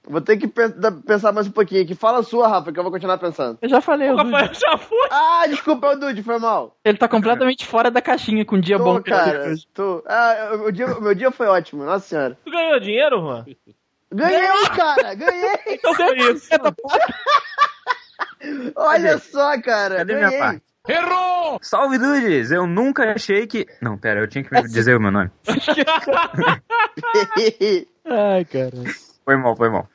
Vou 0.04 0.20
ter 0.20 0.36
que 0.38 0.48
pensar 1.06 1.32
mais 1.32 1.48
um 1.48 1.52
pouquinho 1.52 1.84
aqui. 1.84 1.94
Fala 1.94 2.20
a 2.20 2.24
sua, 2.24 2.48
Rafa, 2.48 2.72
que 2.72 2.80
eu 2.80 2.84
vou 2.84 2.92
continuar 2.92 3.20
pensando. 3.20 3.60
Eu 3.62 3.70
já 3.70 3.80
falei, 3.82 4.10
O 4.10 4.14
o 4.14 4.18
Dude. 4.18 4.32
Rafael 4.32 4.54
já 4.54 4.78
foi. 4.78 5.08
Ah, 5.12 5.44
desculpa, 5.48 5.88
é 5.88 5.96
o 5.96 6.00
Dude, 6.00 6.24
foi 6.24 6.40
mal. 6.40 6.76
ele 6.84 6.98
tá 6.98 7.08
completamente 7.08 7.66
fora 7.68 7.92
da 7.92 8.02
caixinha 8.02 8.44
com 8.44 8.56
um 8.56 8.60
dia 8.60 8.80
bom 8.80 8.96
Tô, 8.96 9.04
que 9.04 9.12
ele 9.12 9.20
cara, 9.20 9.54
tô. 9.74 10.04
Ah, 10.08 10.52
o 10.56 10.58
meu 10.58 10.72
dia, 10.72 10.88
meu 11.00 11.14
dia 11.16 11.32
foi 11.32 11.48
ótimo, 11.48 11.84
nossa 11.86 12.08
senhora. 12.08 12.38
Tu 12.44 12.52
ganhou 12.52 12.80
dinheiro, 12.80 13.20
Juan? 13.22 13.46
Ganhei, 14.12 14.42
cara, 14.76 15.14
ganhei. 15.14 15.56
Então 15.70 15.94
foi 15.94 16.18
isso. 16.34 16.50
Olha 18.76 19.18
só, 19.20 19.62
cara, 19.62 19.98
Cadê 19.98 20.16
minha 20.16 20.28
ganhei. 20.30 20.40
parte? 20.40 20.62
Salve, 21.62 22.00
dudes! 22.00 22.52
Eu 22.52 22.66
nunca 22.66 23.14
achei 23.14 23.46
que. 23.46 23.68
Não, 23.82 24.00
pera, 24.00 24.20
eu 24.22 24.28
tinha 24.28 24.44
que 24.44 24.52
me 24.52 24.64
dizer 24.64 24.98
o 24.98 25.00
meu 25.00 25.12
nome. 25.12 25.30
Ai, 28.06 28.46
cara. 28.46 28.72
Foi 29.26 29.36
mal, 29.38 29.56
foi 29.56 29.70
mal. 29.70 29.88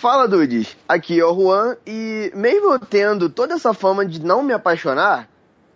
Fala, 0.00 0.26
dudes. 0.28 0.76
Aqui 0.88 1.20
é 1.20 1.24
o 1.24 1.34
Juan 1.34 1.76
e 1.86 2.30
mesmo 2.34 2.72
eu 2.72 2.78
tendo 2.78 3.30
toda 3.30 3.54
essa 3.54 3.72
fama 3.72 4.04
de 4.04 4.20
não 4.24 4.42
me 4.42 4.52
apaixonar, 4.52 5.28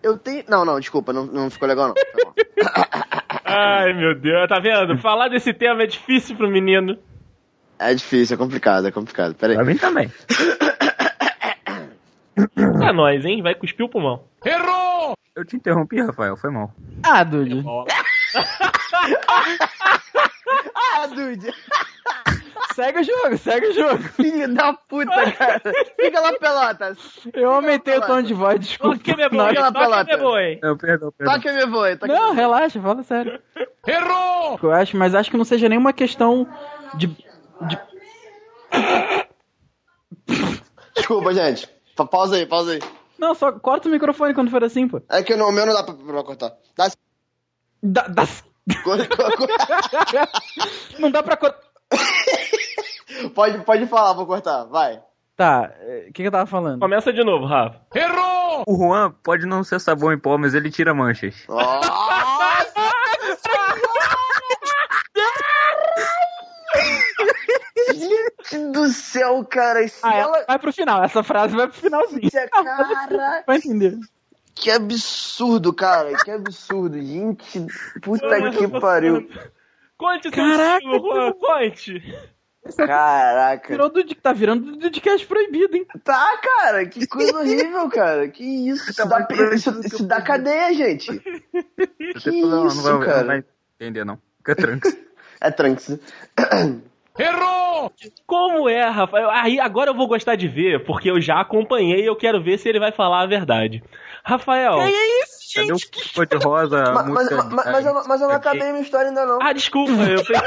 eu 0.03 0.19
tenho... 0.19 0.45
Não, 0.49 0.65
não, 0.65 0.79
desculpa, 0.81 1.13
não, 1.13 1.25
não 1.27 1.49
ficou 1.51 1.69
legal 1.69 1.89
não. 1.89 1.95
Mal. 2.25 2.35
Ai, 3.45 3.93
meu 3.95 4.15
Deus, 4.19 4.49
tá 4.49 4.59
vendo? 4.61 4.99
Falar 4.99 5.29
desse 5.29 5.55
tema 5.55 5.83
é 5.85 5.87
difícil 5.87 6.37
pro 6.37 6.51
menino. 6.51 6.99
É 7.79 7.95
difícil, 7.95 8.35
é 8.35 8.39
complicado, 8.39 8.87
é 8.89 8.91
complicado. 8.91 9.35
Pera 9.35 9.55
Pra 9.55 9.63
aí. 9.63 9.69
mim 9.69 9.77
também. 9.77 10.13
É 12.81 12.93
nóis, 12.93 13.25
hein? 13.25 13.43
Vai 13.43 13.55
cuspir 13.57 13.85
o 13.85 13.89
pulmão. 13.89 14.23
Eu 15.35 15.45
te 15.45 15.57
interrompi, 15.57 16.01
Rafael, 16.01 16.37
foi 16.37 16.51
mal. 16.51 16.73
Ah, 17.03 17.25
Dude. 17.25 17.65
Ah, 20.75 21.07
dude! 21.07 21.53
Segue 22.79 23.01
o 23.01 23.03
jogo, 23.03 23.37
segue 23.39 23.67
o 23.67 23.73
jogo. 23.75 23.99
Filho 24.15 24.55
da 24.55 24.73
puta, 24.73 25.33
cara! 25.33 25.61
Fica 26.01 26.21
lá, 26.21 26.33
pelotas! 26.39 26.97
Eu 27.35 27.51
aumentei 27.51 27.99
o 27.99 28.07
tom 28.07 28.23
de 28.23 28.33
voz, 28.33 28.61
desculpa. 28.61 28.97
Toque 28.99 29.17
me 29.17 29.29
boi, 29.29 29.53
toque 29.55 29.73
pelota. 29.73 30.05
me 30.05 30.17
boi. 30.23 30.59
Não, 30.63 30.77
perdão, 30.79 31.11
perdão. 31.11 31.35
Toque 31.35 31.51
me 31.51 31.67
voe, 31.67 31.97
toque 31.97 32.13
Não, 32.13 32.33
relaxa, 32.35 32.81
fala 32.81 33.03
sério. 33.03 33.43
Errou! 33.85 34.61
Eu 34.63 34.71
acho, 34.71 34.97
mas 34.97 35.13
acho 35.13 35.29
que 35.29 35.37
não 35.37 35.45
seja 35.45 35.69
nenhuma 35.69 35.93
questão 35.93 36.47
de. 36.95 37.09
de... 37.09 37.79
Desculpa, 40.95 41.35
gente. 41.35 41.69
Pa- 41.97 42.07
Pausa 42.07 42.37
aí, 42.37 42.47
pausa 42.47 42.75
aí. 42.75 42.79
Não, 43.19 43.35
só 43.35 43.51
corta 43.51 43.89
o 43.89 43.91
microfone 43.91 44.35
quando 44.35 44.53
for 44.53 44.63
assim, 44.63 44.87
pô. 44.87 45.03
É 45.11 45.21
que 45.21 45.35
no 45.35 45.51
meu 45.51 45.67
não 45.67 45.75
dá 45.75 45.83
pra, 45.83 45.95
pra 45.95 46.23
cortar. 46.23 46.53
Dá... 46.77 46.89
Dá- 47.83 48.07
dá- 48.07 48.29
Não 51.01 51.11
dá 51.11 51.25
pra 51.25 51.37
cortar. 51.37 51.67
pode, 53.35 53.59
pode 53.65 53.87
falar, 53.87 54.13
vou 54.13 54.27
cortar, 54.27 54.65
vai. 54.65 55.01
Tá, 55.37 55.71
o 56.09 56.13
que, 56.13 56.23
que 56.23 56.23
eu 56.25 56.33
tava 56.33 56.47
falando? 56.47 56.81
Começa 56.81 57.13
de 57.13 57.23
novo, 57.23 57.47
Rafa. 57.47 57.81
O 58.67 58.77
Juan 58.77 59.13
pode 59.23 59.47
não 59.47 59.63
ser 59.63 59.79
sabão 59.81 60.13
em 60.13 60.19
pó, 60.19 60.37
mas 60.37 60.53
ele 60.53 60.69
tira 60.71 60.93
manchas. 60.93 61.45
Nossa! 61.49 61.89
Gente 67.95 68.73
do 68.73 68.89
céu, 68.89 69.45
cara. 69.45 69.83
Isso 69.83 70.01
Ah, 70.03 70.15
ela... 70.15 70.37
ela 70.39 70.47
vai 70.47 70.59
pro 70.59 70.73
final, 70.73 71.03
essa 71.03 71.23
frase 71.23 71.55
vai 71.57 71.69
pro 71.69 71.77
finalzinho. 71.77 72.31
Cara, 72.31 73.45
Vai 73.47 73.57
entender. 73.57 73.97
que 74.55 74.71
absurdo, 74.71 75.73
cara. 75.73 76.17
Que 76.25 76.31
absurdo. 76.31 77.01
Gente, 77.01 77.67
puta 78.03 78.27
Mas 78.29 78.57
que 78.57 78.69
pariu. 78.69 79.29
Conte 79.97 80.23
seu 80.23 80.33
Caraca, 80.33 80.85
Juan, 80.85 81.33
conte. 81.33 82.03
Caraca. 82.77 83.69
Virou 83.69 83.89
do 83.89 84.15
tá 84.15 84.33
virando 84.33 84.73
do 84.73 84.79
Dudcast 84.79 85.27
proibido, 85.27 85.77
hein? 85.77 85.87
Tá, 86.05 86.39
cara, 86.43 86.87
que 86.87 87.07
coisa 87.07 87.39
horrível, 87.39 87.89
cara. 87.89 88.29
Que 88.29 88.45
isso? 88.69 88.91
Isso 88.91 89.09
dá, 89.09 89.29
isso, 89.55 89.81
isso 89.81 90.07
dá 90.07 90.21
cadeia, 90.21 90.75
gente. 90.75 91.19
Que 91.19 92.43
não, 92.43 92.67
isso, 92.67 92.83
não 92.83 92.99
vai, 92.99 93.09
cara? 93.09 93.21
não 93.21 93.27
vai 93.27 93.45
entender, 93.81 94.05
não. 94.05 94.19
Fica 94.39 94.55
tranquilo. 94.55 94.97
É 95.41 95.53
Trunks. 95.53 95.97
Como 98.27 98.69
é, 98.69 98.85
Rafael? 98.89 99.31
Aí 99.31 99.59
agora 99.59 99.91
eu 99.91 99.95
vou 99.95 100.07
gostar 100.07 100.37
de 100.37 100.47
ver, 100.47 100.85
porque 100.85 101.11
eu 101.11 101.21
já 101.21 101.41
acompanhei 101.41 102.03
e 102.03 102.07
eu 102.07 102.15
quero 102.17 102.43
ver 102.43 102.59
se 102.59 102.69
ele 102.69 102.79
vai 102.79 102.93
falar 102.93 103.23
a 103.23 103.27
verdade. 103.27 103.83
Rafael. 104.25 104.81
é 104.81 104.91
isso, 105.23 105.39
Cadê 105.55 105.73
o 105.73 105.77
cor 106.15 106.27
de 106.27 106.37
rosa? 106.37 106.93
mas, 106.93 107.07
mas, 107.09 107.31
mas, 107.31 107.65
mas 107.67 107.87
eu, 107.87 107.95
não- 107.95 108.05
mas 108.07 108.21
eu 108.21 108.29
não 108.29 108.35
acabei 108.35 108.71
minha 108.71 108.83
história 108.83 109.09
ainda 109.09 109.25
não. 109.25 109.39
Ah, 109.41 109.53
desculpa, 109.55 109.93
eu 109.93 110.23
pensei. 110.25 110.45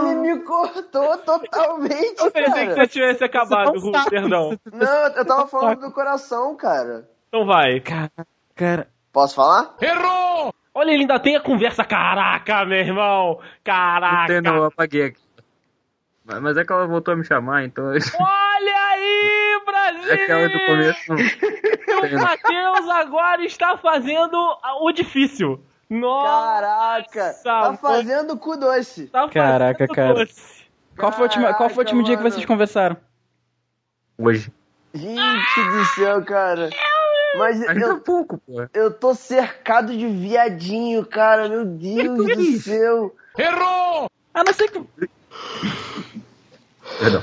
Ele 0.00 0.14
me 0.16 0.40
cortou 0.40 1.18
totalmente, 1.18 2.18
Eu 2.18 2.30
pensei 2.30 2.66
que 2.66 2.74
cara. 2.74 2.74
você 2.74 2.86
tivesse 2.88 3.24
acabado, 3.24 3.78
Ru, 3.78 3.92
perdão. 4.10 4.58
Não, 4.72 5.06
eu 5.16 5.24
tava 5.24 5.46
falando 5.46 5.80
do 5.80 5.92
coração, 5.92 6.56
cara. 6.56 7.08
Então 7.28 7.46
vai. 7.46 7.80
Cara, 7.80 8.88
Posso 9.12 9.34
falar? 9.34 9.74
Olha, 10.78 10.92
ele 10.92 11.00
ainda 11.00 11.18
tem 11.18 11.34
a 11.34 11.40
conversa. 11.40 11.82
Caraca, 11.82 12.64
meu 12.64 12.78
irmão. 12.78 13.38
Não 13.40 13.42
Caraca. 13.64 14.26
tem, 14.28 14.40
não, 14.40 14.54
eu 14.54 14.64
apaguei 14.66 15.06
aqui. 15.06 15.20
Mas 16.24 16.40
mas 16.40 16.56
é 16.56 16.64
que 16.64 16.72
ela 16.72 16.86
voltou 16.86 17.14
a 17.14 17.16
me 17.16 17.24
chamar, 17.24 17.64
então. 17.64 17.86
Olha 17.86 17.98
aí, 18.92 19.60
Brasil! 19.66 20.12
Aquela 20.12 20.48
do 20.48 20.60
começo 20.66 21.12
O. 21.12 22.20
Matheus 22.22 22.88
agora 22.90 23.44
está 23.44 23.76
fazendo 23.76 24.36
o 24.80 24.92
difícil. 24.92 25.60
Nossa! 25.90 26.62
Caraca, 26.62 27.34
tá 27.42 27.74
fazendo 27.74 28.38
cu 28.38 28.56
doce. 28.56 29.08
Tá 29.08 29.28
Caraca, 29.28 29.78
fazendo 29.88 29.96
cara. 29.96 30.14
doce. 30.14 30.64
qual 30.96 31.10
foi, 31.10 31.22
o 31.22 31.24
último, 31.24 31.54
qual 31.54 31.70
foi 31.70 31.78
o 31.78 31.86
último 31.86 32.04
dia 32.04 32.16
que 32.16 32.22
mano. 32.22 32.32
vocês 32.32 32.46
conversaram? 32.46 32.96
Hoje. 34.16 34.52
Gente 34.94 35.64
do 35.72 35.84
céu, 35.86 36.24
cara. 36.24 36.70
Mas 37.36 37.62
Ainda 37.68 37.86
eu, 37.86 38.00
pouco, 38.00 38.38
pô. 38.38 38.66
eu 38.72 38.92
tô 38.92 39.14
cercado 39.14 39.96
de 39.96 40.06
viadinho, 40.06 41.04
cara. 41.04 41.48
Meu 41.48 41.64
Deus 41.64 42.36
do 42.36 42.60
céu. 42.60 43.14
A 44.34 44.44
não 44.44 44.52
ser 44.52 44.70
que. 44.70 44.82
Perdão. 46.98 47.22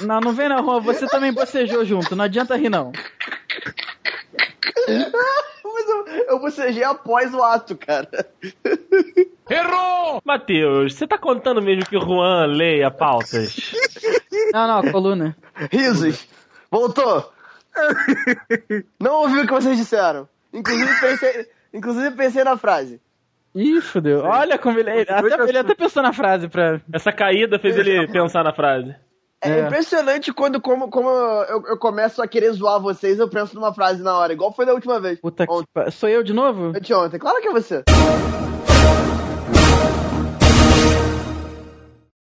Não, 0.00 0.20
não 0.20 0.32
vem 0.32 0.48
não, 0.48 0.64
Juan. 0.64 0.80
Você 0.80 1.06
também 1.06 1.32
bocejou 1.32 1.84
junto. 1.84 2.16
Não 2.16 2.24
adianta 2.24 2.56
rir, 2.56 2.68
não. 2.68 2.92
Mas 5.64 5.88
eu, 5.88 6.06
eu 6.28 6.38
bocejei 6.38 6.84
após 6.84 7.34
o 7.34 7.42
ato, 7.42 7.76
cara. 7.76 8.08
Matheus, 10.24 10.94
você 10.94 11.06
tá 11.06 11.18
contando 11.18 11.60
mesmo 11.60 11.84
que 11.84 11.96
o 11.96 12.00
Juan 12.00 12.46
leia 12.46 12.90
pautas? 12.90 13.74
Não, 14.52 14.68
não, 14.68 14.92
coluna. 14.92 15.36
Risos. 15.70 16.26
Voltou. 16.70 17.33
Não 19.00 19.22
ouvi 19.22 19.40
o 19.40 19.46
que 19.46 19.52
vocês 19.52 19.76
disseram. 19.76 20.28
Inclusive 20.52 20.90
pensei, 21.00 21.46
inclusive 21.72 22.10
pensei 22.16 22.44
na 22.44 22.56
frase. 22.56 23.00
Ih, 23.54 23.80
fodeu. 23.80 24.20
Olha 24.24 24.58
como 24.58 24.78
ele. 24.78 24.90
Ele 24.90 25.10
até, 25.10 25.48
ele 25.48 25.58
até 25.58 25.74
pensou 25.74 26.02
na 26.02 26.12
frase 26.12 26.48
pra. 26.48 26.80
Essa 26.92 27.12
caída 27.12 27.58
fez 27.58 27.76
ele 27.76 28.06
pensar 28.08 28.42
na 28.42 28.52
frase. 28.52 28.94
É, 29.40 29.50
É. 29.50 29.66
impressionante 29.66 30.32
quando 30.32 30.60
como, 30.60 30.88
como 30.88 31.08
eu, 31.08 31.62
eu 31.68 31.78
começo 31.78 32.22
a 32.22 32.26
querer 32.26 32.50
zoar 32.52 32.80
vocês, 32.80 33.18
eu 33.18 33.28
penso 33.28 33.54
numa 33.54 33.74
frase 33.74 34.02
na 34.02 34.16
hora, 34.18 34.32
igual 34.32 34.52
foi 34.52 34.64
da 34.66 34.72
última 34.72 34.98
vez. 34.98 35.20
Puta 35.20 35.46
que. 35.46 35.90
Sou 35.92 36.08
eu 36.08 36.22
de 36.22 36.32
novo? 36.32 36.72
anteontem. 36.76 37.20
Claro 37.20 37.40
que 37.40 37.48
é 37.48 37.52
você. 37.52 37.84